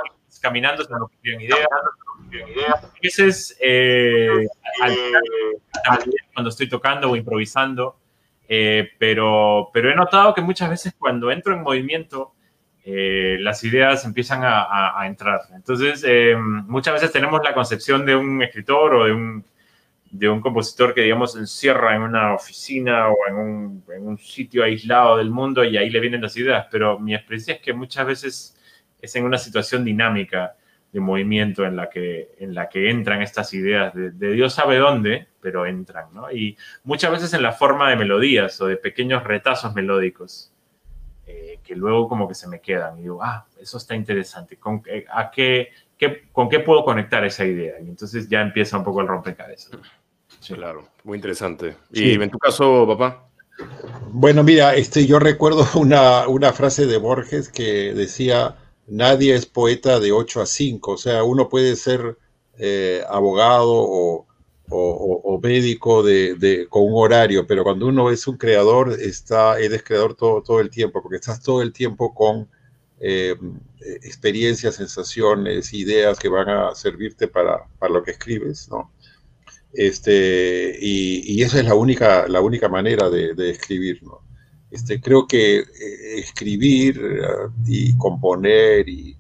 caminando 0.43 0.85
se 0.85 0.93
me 0.93 1.01
ocurrieron 1.01 1.41
ideas. 1.41 1.69
A 2.75 2.91
veces, 3.03 3.57
eh, 3.61 4.47
cuando 6.35 6.51
estoy 6.51 6.69
tocando 6.69 7.11
o 7.11 7.17
improvisando, 7.17 7.97
eh, 8.49 8.91
pero, 8.99 9.71
pero 9.73 9.91
he 9.91 9.95
notado 9.95 10.35
que 10.35 10.41
muchas 10.41 10.71
veces 10.71 10.95
cuando 10.99 11.31
entro 11.31 11.55
en 11.55 11.63
movimiento, 11.63 12.35
eh, 12.85 13.37
las 13.41 13.63
ideas 13.65 14.05
empiezan 14.05 14.43
a, 14.45 15.01
a, 15.01 15.07
entrar. 15.07 15.41
Entonces, 15.55 16.05
eh, 16.07 16.35
muchas 16.37 16.95
veces 16.95 17.13
tenemos 17.13 17.41
la 17.45 17.55
concepción 17.55 18.05
de 18.05 18.17
un 18.17 18.43
escritor 18.43 18.95
o 18.95 19.05
de 19.05 19.13
un, 19.13 19.45
de 20.11 20.29
un 20.29 20.41
compositor 20.41 20.93
que, 20.93 21.03
digamos, 21.03 21.37
encierra 21.37 21.95
en 21.97 22.03
una 22.03 22.35
oficina 22.35 23.09
o 23.09 23.17
en 23.29 23.35
un, 23.35 23.85
en 23.95 24.07
un 24.07 24.19
sitio 24.19 24.65
aislado 24.65 25.17
del 25.17 25.31
mundo 25.31 25.65
y 25.65 25.77
ahí 25.77 25.91
le 25.91 26.01
vienen 26.01 26.23
las 26.23 26.37
ideas, 26.37 26.67
pero 26.71 26.99
mi 26.99 27.15
experiencia 27.15 27.55
es 27.55 27.61
que 27.61 27.73
muchas 27.73 28.07
veces 28.07 28.59
es 29.01 29.17
en 29.17 29.25
una 29.25 29.39
situación 29.39 29.85
dinámica 29.85 30.57
de 30.93 31.01
movimiento 31.01 31.65
en 31.65 31.75
la 31.75 31.89
que, 31.89 32.35
en 32.39 32.55
la 32.55 32.69
que 32.69 32.91
entran 32.91 33.23
estas 33.23 33.53
ideas 33.55 33.95
de, 33.95 34.11
Dios 34.11 34.53
sabe 34.53 34.77
dónde, 34.77 35.27
pero 35.41 35.67
entran, 35.67 36.13
¿no? 36.13 36.31
Y 36.31 36.57
muchas 36.85 37.11
veces 37.11 37.33
en 37.33 37.43
la 37.43 37.53
forma 37.53 37.89
de 37.89 37.97
melodías 37.97 38.61
o 38.61 38.67
de 38.67 38.77
pequeños 38.77 39.25
retazos 39.25 39.75
melódicos, 39.75 40.53
eh, 41.27 41.61
que 41.65 41.75
luego 41.75 42.09
como 42.09 42.29
que 42.29 42.35
se 42.35 42.47
me 42.47 42.61
quedan. 42.61 42.99
Y 42.99 43.03
digo, 43.03 43.23
ah, 43.23 43.47
eso 43.59 43.79
está 43.79 43.95
interesante. 43.95 44.59
¿Con, 44.59 44.83
a 45.11 45.31
qué, 45.31 45.71
qué, 45.97 46.29
¿Con 46.31 46.51
qué 46.51 46.61
puedo 46.61 46.85
conectar 46.85 47.25
esa 47.25 47.47
idea? 47.47 47.81
Y 47.81 47.89
entonces 47.89 48.29
ya 48.29 48.43
empieza 48.43 48.77
un 48.77 48.85
poco 48.85 49.01
el 49.01 49.09
rompecabezas. 49.09 49.71
Sí, 50.41 50.55
claro, 50.55 50.89
muy 51.05 51.17
interesante. 51.17 51.77
¿Y 51.91 52.21
en 52.21 52.31
tu 52.31 52.39
caso, 52.39 52.87
papá? 52.87 53.29
Bueno, 54.11 54.43
mira, 54.43 54.75
este, 54.75 55.07
yo 55.07 55.19
recuerdo 55.19 55.67
una, 55.81 56.29
una 56.29 56.53
frase 56.53 56.87
de 56.87 56.99
Borges 56.99 57.49
que 57.49 57.95
decía, 57.95 58.57
nadie 58.87 59.35
es 59.35 59.47
poeta 59.47 60.01
de 60.01 60.13
8 60.13 60.43
a 60.43 60.47
5, 60.47 60.93
o 60.93 60.97
sea, 60.97 61.25
uno 61.25 61.49
puede 61.49 61.77
ser 61.77 62.19
eh, 62.59 63.03
abogado 63.09 63.73
o, 63.73 64.27
médico 65.43 66.03
de, 66.03 66.67
con 66.71 66.85
un 66.85 66.93
horario, 66.95 67.47
pero 67.47 67.65
cuando 67.65 67.87
uno 67.87 68.11
es 68.11 68.27
un 68.27 68.37
creador, 68.39 68.97
está, 69.01 69.59
eres 69.59 69.83
creador 69.83 70.15
todo, 70.15 70.43
todo 70.43 70.61
el 70.61 70.71
tiempo, 70.71 71.03
porque 71.03 71.17
estás 71.17 71.43
todo 71.43 71.63
el 71.63 71.73
tiempo 71.73 72.15
con 72.15 72.49
eh, 73.01 73.37
experiencias, 74.03 74.77
sensaciones, 74.77 75.75
ideas 75.75 76.19
que 76.19 76.29
van 76.29 76.49
a 76.49 76.75
servirte 76.75 77.27
para, 77.29 77.67
para 77.79 77.93
lo 77.93 78.03
que 78.03 78.13
escribes, 78.13 78.69
¿no? 78.71 78.93
Este, 79.73 80.77
y, 80.79 81.43
esa 81.43 81.59
es 81.59 81.65
la 81.65 81.75
única, 81.75 82.29
la 82.29 82.41
única 82.41 82.69
manera 82.69 83.09
de, 83.11 83.51
escribir. 83.51 84.03
¿no? 84.03 84.22
Este, 84.73 85.03
creo 85.03 85.27
que 85.27 85.59
eh, 85.59 85.65
escribir 86.17 86.99
eh, 86.99 87.27
y 87.67 87.97
componer 87.99 88.89
y, 88.89 89.17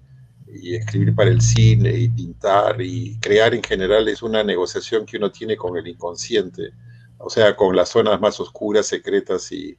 escribir 0.54 1.14
para 1.14 1.30
el 1.30 1.40
cine 1.40 1.92
y 1.92 2.08
pintar 2.08 2.80
y 2.80 3.18
crear 3.20 3.54
en 3.54 3.62
general 3.62 4.06
es 4.08 4.22
una 4.22 4.44
negociación 4.44 5.06
que 5.06 5.16
uno 5.16 5.32
tiene 5.32 5.56
con 5.56 5.76
el 5.78 5.88
inconsciente, 5.88 6.72
o 7.18 7.30
sea, 7.30 7.56
con 7.56 7.74
las 7.74 7.88
zonas 7.88 8.20
más 8.20 8.38
oscuras, 8.38 8.86
secretas 8.86 9.50
y 9.50 9.76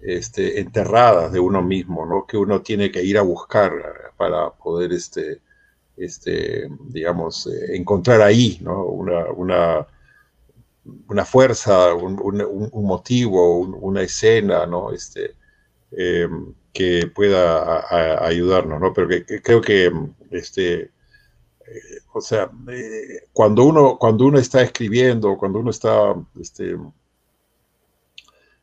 este, 0.00 0.60
enterradas 0.60 1.32
de 1.32 1.40
uno 1.40 1.62
mismo, 1.62 2.04
¿no? 2.06 2.26
que 2.26 2.36
uno 2.36 2.60
tiene 2.60 2.90
que 2.90 3.04
ir 3.04 3.16
a 3.18 3.22
buscar 3.22 3.72
para 4.16 4.50
poder 4.50 4.92
este, 4.92 5.40
este, 5.96 6.68
digamos, 6.88 7.46
eh, 7.46 7.76
encontrar 7.76 8.20
ahí 8.20 8.58
¿no? 8.62 8.84
una, 8.84 9.26
una, 9.30 9.86
una 11.08 11.24
fuerza, 11.24 11.94
un, 11.94 12.20
un, 12.20 12.84
motivo, 12.86 13.58
una 13.58 14.02
escena, 14.02 14.66
¿no? 14.66 14.92
Este, 14.92 15.34
eh, 15.92 16.28
que 16.72 17.06
pueda 17.14 18.26
ayudarnos, 18.26 18.80
¿no? 18.80 18.92
Pero 18.92 19.08
que, 19.08 19.24
creo 19.42 19.60
que, 19.60 19.92
este, 20.30 20.80
eh, 20.82 20.90
o 22.12 22.20
sea, 22.20 22.50
cuando, 23.32 23.64
uno, 23.64 23.96
cuando 23.98 24.26
uno 24.26 24.38
está 24.38 24.62
escribiendo, 24.62 25.36
cuando 25.38 25.60
uno 25.60 25.70
está 25.70 26.14
este, 26.40 26.76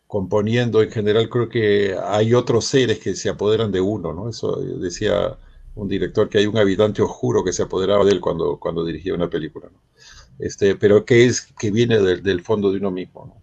componiendo, 0.07 0.83
en 0.83 0.91
general 0.91 1.29
creo 1.29 1.47
que 1.49 1.95
hay 2.03 2.33
otros 2.33 2.65
seres 2.65 2.99
que 2.99 3.15
se 3.15 3.29
apoderan 3.29 3.71
de 3.71 3.81
uno, 3.81 4.13
¿no? 4.13 4.29
Eso 4.29 4.57
decía 4.57 5.37
un 5.75 5.87
director 5.87 6.27
que 6.27 6.39
hay 6.39 6.47
un 6.47 6.57
habitante 6.57 7.01
oscuro 7.01 7.43
que 7.45 7.53
se 7.53 7.63
apoderaba 7.63 8.03
de 8.03 8.11
él 8.11 8.19
cuando, 8.19 8.59
cuando 8.59 8.83
dirigía 8.83 9.13
una 9.13 9.29
película, 9.29 9.69
este, 10.39 10.75
pero 10.75 11.05
que 11.05 11.25
es 11.25 11.41
que 11.41 11.71
viene 11.71 11.99
del, 11.99 12.41
fondo 12.41 12.71
de 12.71 12.77
uno 12.77 12.91
mismo. 12.91 13.41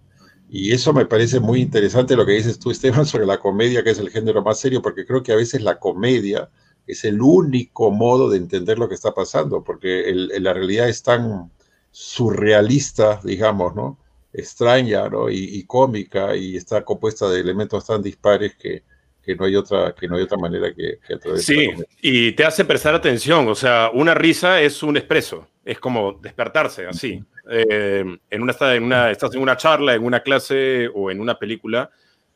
Y 0.51 0.73
eso 0.73 0.93
me 0.93 1.07
parece 1.07 1.41
muy 1.41 1.61
interesante 1.61 2.17
lo 2.17 2.25
que 2.25 2.33
dices 2.33 2.59
tú, 2.59 2.71
Esteban, 2.71 3.07
sobre 3.07 3.27
la 3.27 3.39
comedia, 3.39 3.85
que 3.85 3.91
es 3.91 3.99
el 3.99 4.11
género 4.11 4.43
más 4.43 4.61
serio, 4.61 4.83
porque 4.83 5.05
creo 5.07 5.23
que 5.23 5.33
a 5.33 5.37
veces 5.37 5.63
la 5.63 5.79
comedia 5.79 6.51
es 6.87 7.05
el 7.05 7.21
único 7.21 7.91
modo 7.91 8.31
de 8.31 8.39
entender 8.39 8.79
lo 8.79 8.89
que 8.89 8.95
está 8.95 9.13
pasando, 9.13 9.63
porque 9.63 10.11
la 10.15 10.55
realidad 10.55 10.89
es 10.89 11.03
tan 11.03 11.53
surrealista, 11.91 13.21
digamos, 13.23 13.75
¿no? 13.75 13.99
extraña 14.33 15.09
¿no? 15.09 15.31
Y, 15.31 15.65
cómica 15.65 16.37
y 16.37 16.57
está 16.57 16.85
compuesta 16.85 17.29
de 17.29 17.41
elementos 17.41 17.87
tan 17.87 18.03
dispares 18.03 18.55
que, 18.57 18.85
que 19.29 19.37
no 19.37 19.45
hay 19.45 19.57
otra, 19.57 19.95
que 19.95 20.09
no 20.09 20.17
hay 20.17 20.23
otra 20.23 20.39
manera 20.39 20.73
que, 20.73 21.01
que 21.07 21.37
Sí, 21.37 21.69
y 22.01 22.33
te 22.33 22.47
hace 22.47 22.65
prestar 22.65 22.95
atención, 22.95 23.47
o 23.47 23.55
sea, 23.55 23.91
una 23.93 24.15
risa 24.15 24.63
es 24.63 24.83
un 24.83 24.97
expreso, 24.97 25.47
es 25.67 25.79
como 25.79 26.15
despertarse 26.15 26.87
así. 26.87 27.23
Eh, 27.51 28.03
en 28.31 28.43
una, 28.43 28.55
en 28.75 28.85
una, 28.85 29.11
estás 29.11 29.35
en 29.35 29.43
una 29.43 29.59
charla, 29.59 29.95
en 29.95 30.03
una 30.03 30.21
clase 30.21 30.89
o 30.95 31.11
en 31.11 31.21
una 31.21 31.39
película 31.39 31.91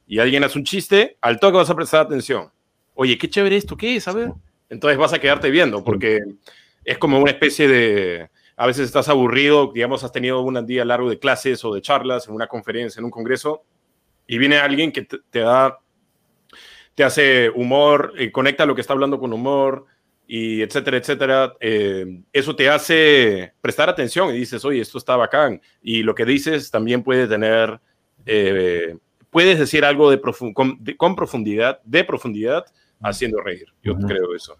y 0.07 0.19
alguien 0.19 0.45
hace 0.45 0.59
un 0.59 0.67
chiste, 0.67 1.17
al 1.23 1.41
toque 1.41 1.57
vas 1.57 1.71
a 1.71 1.75
prestar 1.75 2.03
atención. 2.03 2.51
Oye, 2.93 3.17
qué 3.17 3.31
chévere 3.31 3.57
esto, 3.57 3.75
¿qué 3.75 3.97
es? 3.97 4.07
A 4.07 4.13
ver. 4.13 4.31
Entonces 4.69 4.99
vas 4.99 5.15
a 5.15 5.19
quedarte 5.19 5.51
viendo, 5.51 5.83
porque 5.83 6.21
es 6.85 6.99
como 6.99 7.19
una 7.19 7.31
especie 7.31 7.69
de, 7.69 8.29
a 8.55 8.67
veces 8.67 8.85
estás 8.85 9.09
aburrido, 9.09 9.73
digamos, 9.73 10.05
has 10.05 10.13
tenido 10.13 10.43
un 10.43 10.67
día 10.67 10.85
largo 10.85 11.09
de 11.09 11.19
clases 11.19 11.65
o 11.65 11.73
de 11.73 11.81
charlas 11.81 12.29
en 12.29 12.35
una 12.35 12.49
conferencia, 12.49 13.01
en 13.01 13.07
un 13.07 13.11
congreso, 13.11 13.63
y 14.27 14.37
viene 14.37 14.59
alguien 14.59 14.93
que 14.93 15.05
te 15.05 15.39
da 15.39 15.79
te 16.95 17.05
hace 17.05 17.51
humor, 17.51 18.13
eh, 18.19 18.31
conecta 18.31 18.67
lo 18.67 18.75
que 18.75 18.81
está 18.81 18.93
hablando 18.93 19.19
con 19.19 19.33
humor, 19.33 19.87
y 20.27 20.63
etcétera, 20.63 20.97
etcétera. 20.97 21.55
Eh, 21.61 22.23
eso 22.33 22.57
te 22.57 22.69
hace 22.69 23.53
prestar 23.61 23.89
atención 23.89 24.31
y 24.31 24.39
dices, 24.39 24.65
oye, 24.65 24.81
esto 24.81 24.99
está 24.99 25.17
bacán. 25.17 25.61
Y 25.83 26.03
lo 26.03 26.15
que 26.15 26.25
dices 26.25 26.71
también 26.71 27.03
puede 27.03 27.27
tener, 27.27 27.81
eh, 28.25 28.97
puedes 29.31 29.59
decir 29.59 29.85
algo 29.85 30.11
de 30.11 30.21
con, 30.55 31.17
profundidad, 31.17 31.81
de 31.85 32.05
profundidad, 32.05 32.65
haciendo 33.03 33.41
reír. 33.41 33.67
Yo 33.83 33.97
creo 33.97 34.35
eso. 34.35 34.57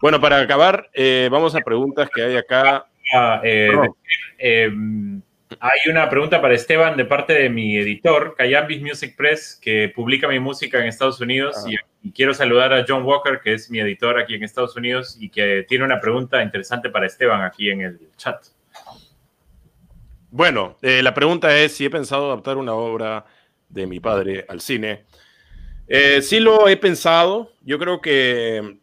Bueno, 0.00 0.20
para 0.20 0.40
acabar, 0.40 0.90
vamos 1.30 1.54
a 1.54 1.60
preguntas 1.60 2.08
que 2.14 2.22
hay 2.22 2.36
acá. 2.36 2.86
Ah, 3.12 3.40
hay 5.58 5.90
una 5.90 6.08
pregunta 6.08 6.40
para 6.40 6.54
Esteban 6.54 6.96
de 6.96 7.04
parte 7.04 7.32
de 7.32 7.50
mi 7.50 7.76
editor, 7.76 8.34
Cayambis 8.36 8.80
Music 8.80 9.16
Press, 9.16 9.58
que 9.60 9.90
publica 9.94 10.28
mi 10.28 10.38
música 10.38 10.78
en 10.78 10.86
Estados 10.86 11.20
Unidos. 11.20 11.56
Ah. 11.66 11.70
Y, 12.02 12.12
quiero 12.12 12.32
saludar 12.32 12.72
a 12.72 12.86
John 12.88 13.02
Walker, 13.02 13.40
que 13.44 13.52
es 13.52 13.70
mi 13.70 13.78
editor 13.78 14.18
aquí 14.18 14.34
en 14.34 14.42
Estados 14.42 14.74
Unidos 14.74 15.18
y 15.20 15.28
que 15.28 15.66
tiene 15.68 15.84
una 15.84 16.00
pregunta 16.00 16.42
interesante 16.42 16.88
para 16.88 17.06
Esteban 17.06 17.42
aquí 17.42 17.68
en 17.68 17.82
el 17.82 17.98
chat. 18.16 18.42
Bueno, 20.30 20.78
eh, 20.80 21.02
la 21.02 21.12
pregunta 21.12 21.54
es 21.58 21.74
si 21.74 21.84
he 21.84 21.90
pensado 21.90 22.26
adaptar 22.26 22.56
una 22.56 22.72
obra 22.72 23.26
de 23.68 23.86
mi 23.86 24.00
padre 24.00 24.46
al 24.48 24.62
cine. 24.62 25.04
Eh, 25.88 26.22
sí 26.22 26.40
lo 26.40 26.68
he 26.68 26.78
pensado. 26.78 27.52
Yo 27.62 27.78
creo 27.78 28.00
que 28.00 28.78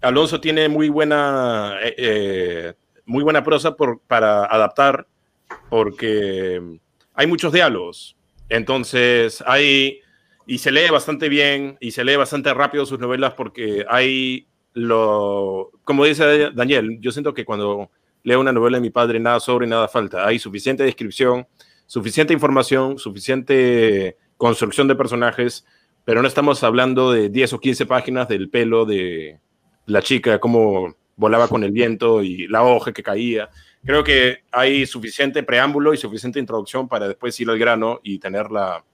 Alonso 0.00 0.40
tiene 0.40 0.70
muy 0.70 0.88
buena, 0.88 1.76
eh, 1.82 2.72
muy 3.04 3.22
buena 3.22 3.44
prosa 3.44 3.76
por, 3.76 4.00
para 4.06 4.46
adaptar 4.46 5.06
porque 5.68 6.60
hay 7.14 7.26
muchos 7.26 7.52
diálogos. 7.52 8.16
Entonces, 8.48 9.42
hay, 9.46 10.00
y 10.46 10.58
se 10.58 10.72
lee 10.72 10.90
bastante 10.90 11.28
bien, 11.28 11.76
y 11.80 11.92
se 11.92 12.04
lee 12.04 12.16
bastante 12.16 12.52
rápido 12.52 12.86
sus 12.86 12.98
novelas 12.98 13.34
porque 13.34 13.84
hay 13.88 14.46
lo, 14.72 15.70
como 15.84 16.04
dice 16.04 16.50
Daniel, 16.52 16.98
yo 17.00 17.12
siento 17.12 17.34
que 17.34 17.44
cuando 17.44 17.90
leo 18.22 18.40
una 18.40 18.52
novela 18.52 18.78
de 18.78 18.82
mi 18.82 18.90
padre, 18.90 19.18
nada 19.20 19.40
sobre, 19.40 19.66
nada 19.66 19.88
falta. 19.88 20.26
Hay 20.26 20.38
suficiente 20.38 20.84
descripción, 20.84 21.46
suficiente 21.86 22.32
información, 22.32 22.98
suficiente 22.98 24.16
construcción 24.36 24.88
de 24.88 24.94
personajes, 24.94 25.66
pero 26.04 26.22
no 26.22 26.28
estamos 26.28 26.62
hablando 26.64 27.12
de 27.12 27.28
10 27.28 27.54
o 27.54 27.60
15 27.60 27.86
páginas 27.86 28.28
del 28.28 28.48
pelo 28.48 28.84
de 28.84 29.40
la 29.86 30.02
chica, 30.02 30.38
cómo 30.38 30.94
volaba 31.16 31.48
con 31.48 31.64
el 31.64 31.72
viento 31.72 32.22
y 32.22 32.46
la 32.48 32.62
hoja 32.62 32.92
que 32.92 33.02
caía 33.02 33.50
creo 33.84 34.04
que 34.04 34.38
hay 34.50 34.86
suficiente 34.86 35.42
preámbulo 35.42 35.94
y 35.94 35.96
suficiente 35.96 36.38
introducción 36.38 36.88
para 36.88 37.08
después 37.08 37.38
ir 37.40 37.48
al 37.50 37.58
grano 37.58 38.00
y 38.02 38.18
tener, 38.18 38.50
la, 38.50 38.84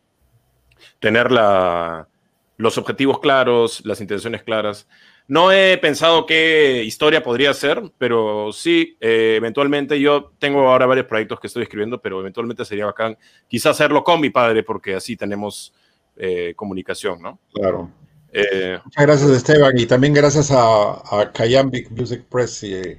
tener 0.99 1.33
la, 1.33 2.09
los 2.57 2.79
objetivos 2.79 3.21
claros, 3.21 3.85
las 3.85 4.01
intenciones 4.01 4.43
claras. 4.43 4.87
No 5.29 5.51
he 5.51 5.77
pensado 5.79 6.25
qué 6.25 6.85
historia 6.85 7.23
podría 7.23 7.53
ser, 7.53 7.83
pero 7.99 8.53
sí, 8.53 8.97
eh, 9.01 9.35
eventualmente 9.37 9.99
yo 9.99 10.33
tengo 10.39 10.69
ahora 10.69 10.87
varios 10.87 11.07
proyectos 11.07 11.41
que 11.41 11.49
estoy 11.49 11.65
escribiendo, 11.65 12.01
pero 12.01 12.21
eventualmente 12.21 12.65
sería 12.65 12.87
bacán 12.87 13.19
quizás 13.49 13.73
hacerlo 13.73 14.05
con 14.05 14.21
mi 14.21 14.31
padre, 14.31 14.63
porque 14.63 14.95
así 14.95 15.17
tenemos 15.17 15.75
eh, 16.17 16.53
comunicación, 16.55 17.21
¿no? 17.21 17.41
Claro. 17.53 17.91
Eh, 18.33 18.79
Muchas 18.85 19.05
gracias, 19.05 19.31
Esteban, 19.31 19.77
y 19.77 19.87
también 19.87 20.15
gracias 20.15 20.53
a, 20.53 21.21
a 21.21 21.33
Kayambic 21.33 21.91
Music 21.91 22.25
Press 22.31 22.63
y 22.63 22.97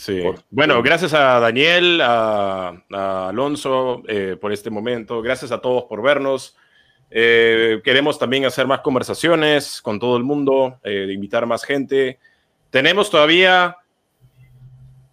Sí. 0.00 0.22
bueno, 0.48 0.82
gracias 0.82 1.12
a 1.12 1.38
Daniel, 1.40 2.00
a, 2.00 3.28
Alonso 3.28 4.02
eh, 4.08 4.34
por 4.40 4.50
este 4.50 4.70
momento. 4.70 5.20
Gracias 5.20 5.52
a 5.52 5.60
todos 5.60 5.84
por 5.84 6.00
vernos. 6.00 6.56
Eh, 7.10 7.82
queremos 7.84 8.18
también 8.18 8.46
hacer 8.46 8.66
más 8.66 8.80
conversaciones 8.80 9.82
con 9.82 10.00
todo 10.00 10.16
el 10.16 10.22
mundo, 10.22 10.78
eh, 10.84 11.06
invitar 11.12 11.44
más 11.44 11.64
gente. 11.64 12.18
Tenemos 12.70 13.10
todavía 13.10 13.76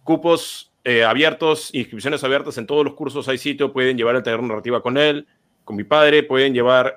cupos 0.04 0.72
abiertos, 1.06 1.68
inscripciones 1.74 2.24
abiertas 2.24 2.56
en 2.56 2.66
todos 2.66 2.82
los 2.82 2.94
cursos. 2.94 3.28
Hay 3.28 3.36
sitio, 3.36 3.74
pueden 3.74 3.98
llevar 3.98 4.16
el 4.16 4.22
taller 4.22 4.42
narrativa 4.42 4.80
con 4.80 4.96
él, 4.96 5.26
con 5.64 5.76
mi 5.76 5.84
padre, 5.84 6.22
pueden 6.22 6.54
llevar 6.54 6.94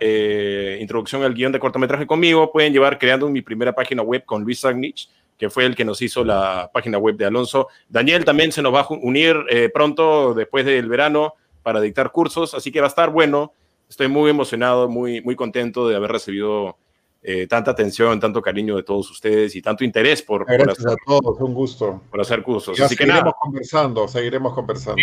introducción 0.80 1.24
al 1.24 1.34
guion 1.34 1.52
de 1.52 1.60
cortometraje 1.60 2.08
conmigo, 2.08 2.54
pueden 2.54 2.72
llevar 2.72 2.98
creando 2.98 3.28
mi 3.28 3.42
primera 3.42 3.74
página 3.74 4.02
web 4.02 4.24
con 4.24 4.44
Luis 4.44 4.62
Sagnich 4.62 5.10
que 5.42 5.50
fue 5.50 5.66
el 5.66 5.76
que 5.76 5.84
nos 5.84 6.04
hizo 6.04 6.24
la 6.24 6.70
página 6.72 7.00
web 7.00 7.18
de 7.18 7.26
Alonso. 7.26 7.68
Daniel 7.90 8.24
también 8.26 8.52
se 8.52 8.62
nos 8.62 8.72
va 8.72 8.82
a 8.82 8.88
unir 8.90 9.36
eh, 9.50 9.72
pronto, 9.74 10.36
después 10.36 10.66
del 10.66 10.88
verano, 10.88 11.34
para 11.64 11.82
dictar 11.82 12.12
cursos, 12.12 12.54
así 12.54 12.72
que 12.72 12.80
va 12.80 12.86
a 12.86 12.90
estar 12.90 13.10
bueno. 13.10 13.52
Estoy 13.90 14.08
muy 14.08 14.30
emocionado, 14.30 14.88
muy, 14.88 15.20
muy 15.22 15.36
contento 15.36 15.90
de 15.90 15.96
haber 15.96 16.12
recibido 16.12 16.78
eh, 17.24 17.48
tanta 17.48 17.72
atención, 17.72 18.20
tanto 18.20 18.40
cariño 18.40 18.76
de 18.76 18.84
todos 18.84 19.10
ustedes 19.10 19.56
y 19.56 19.64
tanto 19.64 19.84
interés 19.84 20.22
por, 20.22 20.46
Gracias 20.46 20.78
hacer, 20.78 20.92
a 20.92 20.96
todos, 21.08 21.40
un 21.40 21.56
gusto. 21.56 22.04
Por 22.12 22.22
hacer 22.22 22.44
cursos. 22.44 22.80
Así 22.80 22.96
que 22.96 23.06
seguiremos 23.06 23.34
conversando, 23.42 24.08
seguiremos 24.08 24.54
conversando. 24.54 25.02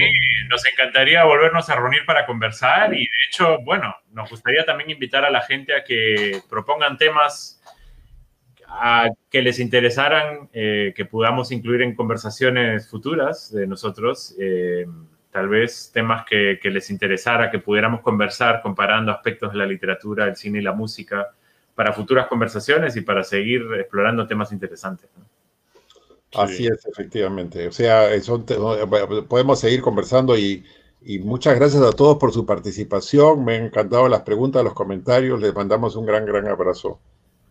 nos 0.49 0.65
encantaría 0.67 1.25
volvernos 1.25 1.69
a 1.69 1.75
reunir 1.75 2.07
para 2.07 2.25
conversar 2.27 2.95
y 2.95 3.01
de 3.01 3.19
hecho, 3.29 3.59
bueno, 3.65 3.93
nos 4.13 4.31
gustaría 4.31 4.65
también 4.65 4.91
invitar 4.91 5.25
a 5.25 5.31
la 5.31 5.41
gente 5.41 5.75
a 5.75 5.83
que 5.83 6.43
propongan 6.49 6.97
temas 6.97 7.58
a 8.69 9.09
que 9.31 9.43
les 9.43 9.59
interesaran, 9.59 10.49
eh, 10.53 10.93
que 10.95 11.05
podamos 11.05 11.51
incluir 11.51 11.83
en 11.83 11.95
conversaciones 11.95 12.89
futuras 12.89 13.51
de 13.53 13.67
nosotros. 13.67 14.35
Eh, 14.39 14.87
tal 15.33 15.49
vez 15.49 15.91
temas 15.93 16.25
que, 16.29 16.59
que, 16.63 16.71
les 16.71 16.91
interesara, 16.91 17.51
que 17.51 17.59
pudiéramos 17.59 18.03
conversar 18.03 18.61
comparando 18.63 19.11
aspectos 19.11 19.53
de 19.53 19.59
la 19.59 19.67
literatura, 19.67 20.27
el 20.27 20.37
cine 20.37 20.59
y 20.59 20.63
la 20.63 20.73
música 20.73 21.29
para 21.75 21.93
futuras 21.93 22.27
conversaciones 22.27 22.97
y 22.97 23.03
para 23.03 23.25
seguir 23.25 23.63
explorando 23.79 24.27
temas 24.27 24.53
interesantes. 24.53 25.09
Así 26.35 26.67
es, 26.67 26.85
efectivamente. 26.87 27.69
O 27.69 27.73
sea, 27.73 28.09
podemos 29.29 29.61
seguir 29.61 29.81
conversando 29.81 30.37
y, 30.37 30.65
y, 31.01 31.21
muchas 31.21 31.57
gracias 31.57 31.83
a 31.83 31.93
todos 31.93 32.19
por 32.19 32.33
su 32.33 32.45
participación. 32.45 33.45
Me 33.45 33.57
han 33.57 33.67
encantado 33.67 34.09
las 34.09 34.23
preguntas, 34.23 34.63
los 34.63 34.75
comentarios. 34.75 35.41
Les 35.41 35.55
mandamos 35.55 35.97
un 35.97 36.05
gran, 36.05 36.27
gran 36.27 36.49
abrazo. 36.49 37.01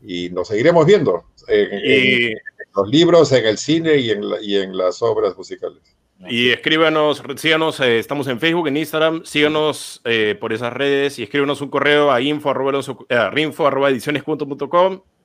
Y 0.01 0.29
nos 0.29 0.47
seguiremos 0.47 0.85
viendo 0.85 1.25
en, 1.47 2.33
los 2.75 2.87
libros, 2.89 3.31
en 3.31 3.45
el 3.45 3.57
cine 3.57 3.97
y 3.97 4.11
en, 4.11 4.23
y 4.41 4.57
en 4.57 4.77
las 4.77 5.01
obras 5.01 5.35
musicales. 5.37 5.81
Y 6.27 6.49
escríbanos, 6.49 7.21
síganos, 7.35 7.79
eh, 7.79 7.99
estamos 7.99 8.27
en 8.27 8.39
Facebook, 8.39 8.67
en 8.67 8.77
Instagram, 8.77 9.23
síganos 9.23 10.01
eh, 10.03 10.35
por 10.39 10.51
esas 10.51 10.73
redes 10.73 11.19
y 11.19 11.23
escríbanos 11.23 11.61
un 11.61 11.69
correo 11.69 12.11
a 12.11 12.21
info 12.21 12.49
arroba, 12.49 12.79
eh, 13.09 13.41
info 13.41 13.67
arroba 13.67 13.89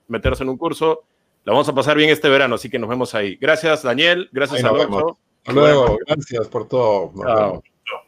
meternos 0.09 0.40
en 0.40 0.49
un 0.51 0.59
curso. 0.59 1.05
La 1.44 1.53
vamos 1.53 1.69
a 1.69 1.74
pasar 1.74 1.97
bien 1.97 2.11
este 2.11 2.28
verano, 2.28 2.57
así 2.57 2.69
que 2.69 2.78
nos 2.78 2.90
vemos 2.90 3.15
ahí. 3.15 3.36
Gracias, 3.36 3.82
Daniel. 3.82 4.28
Gracias, 4.32 4.62
Alonso. 4.62 5.19
Hasta 5.40 5.53
luego. 5.53 5.99
Gracias 6.07 6.47
por 6.49 6.69
todo. 6.69 7.62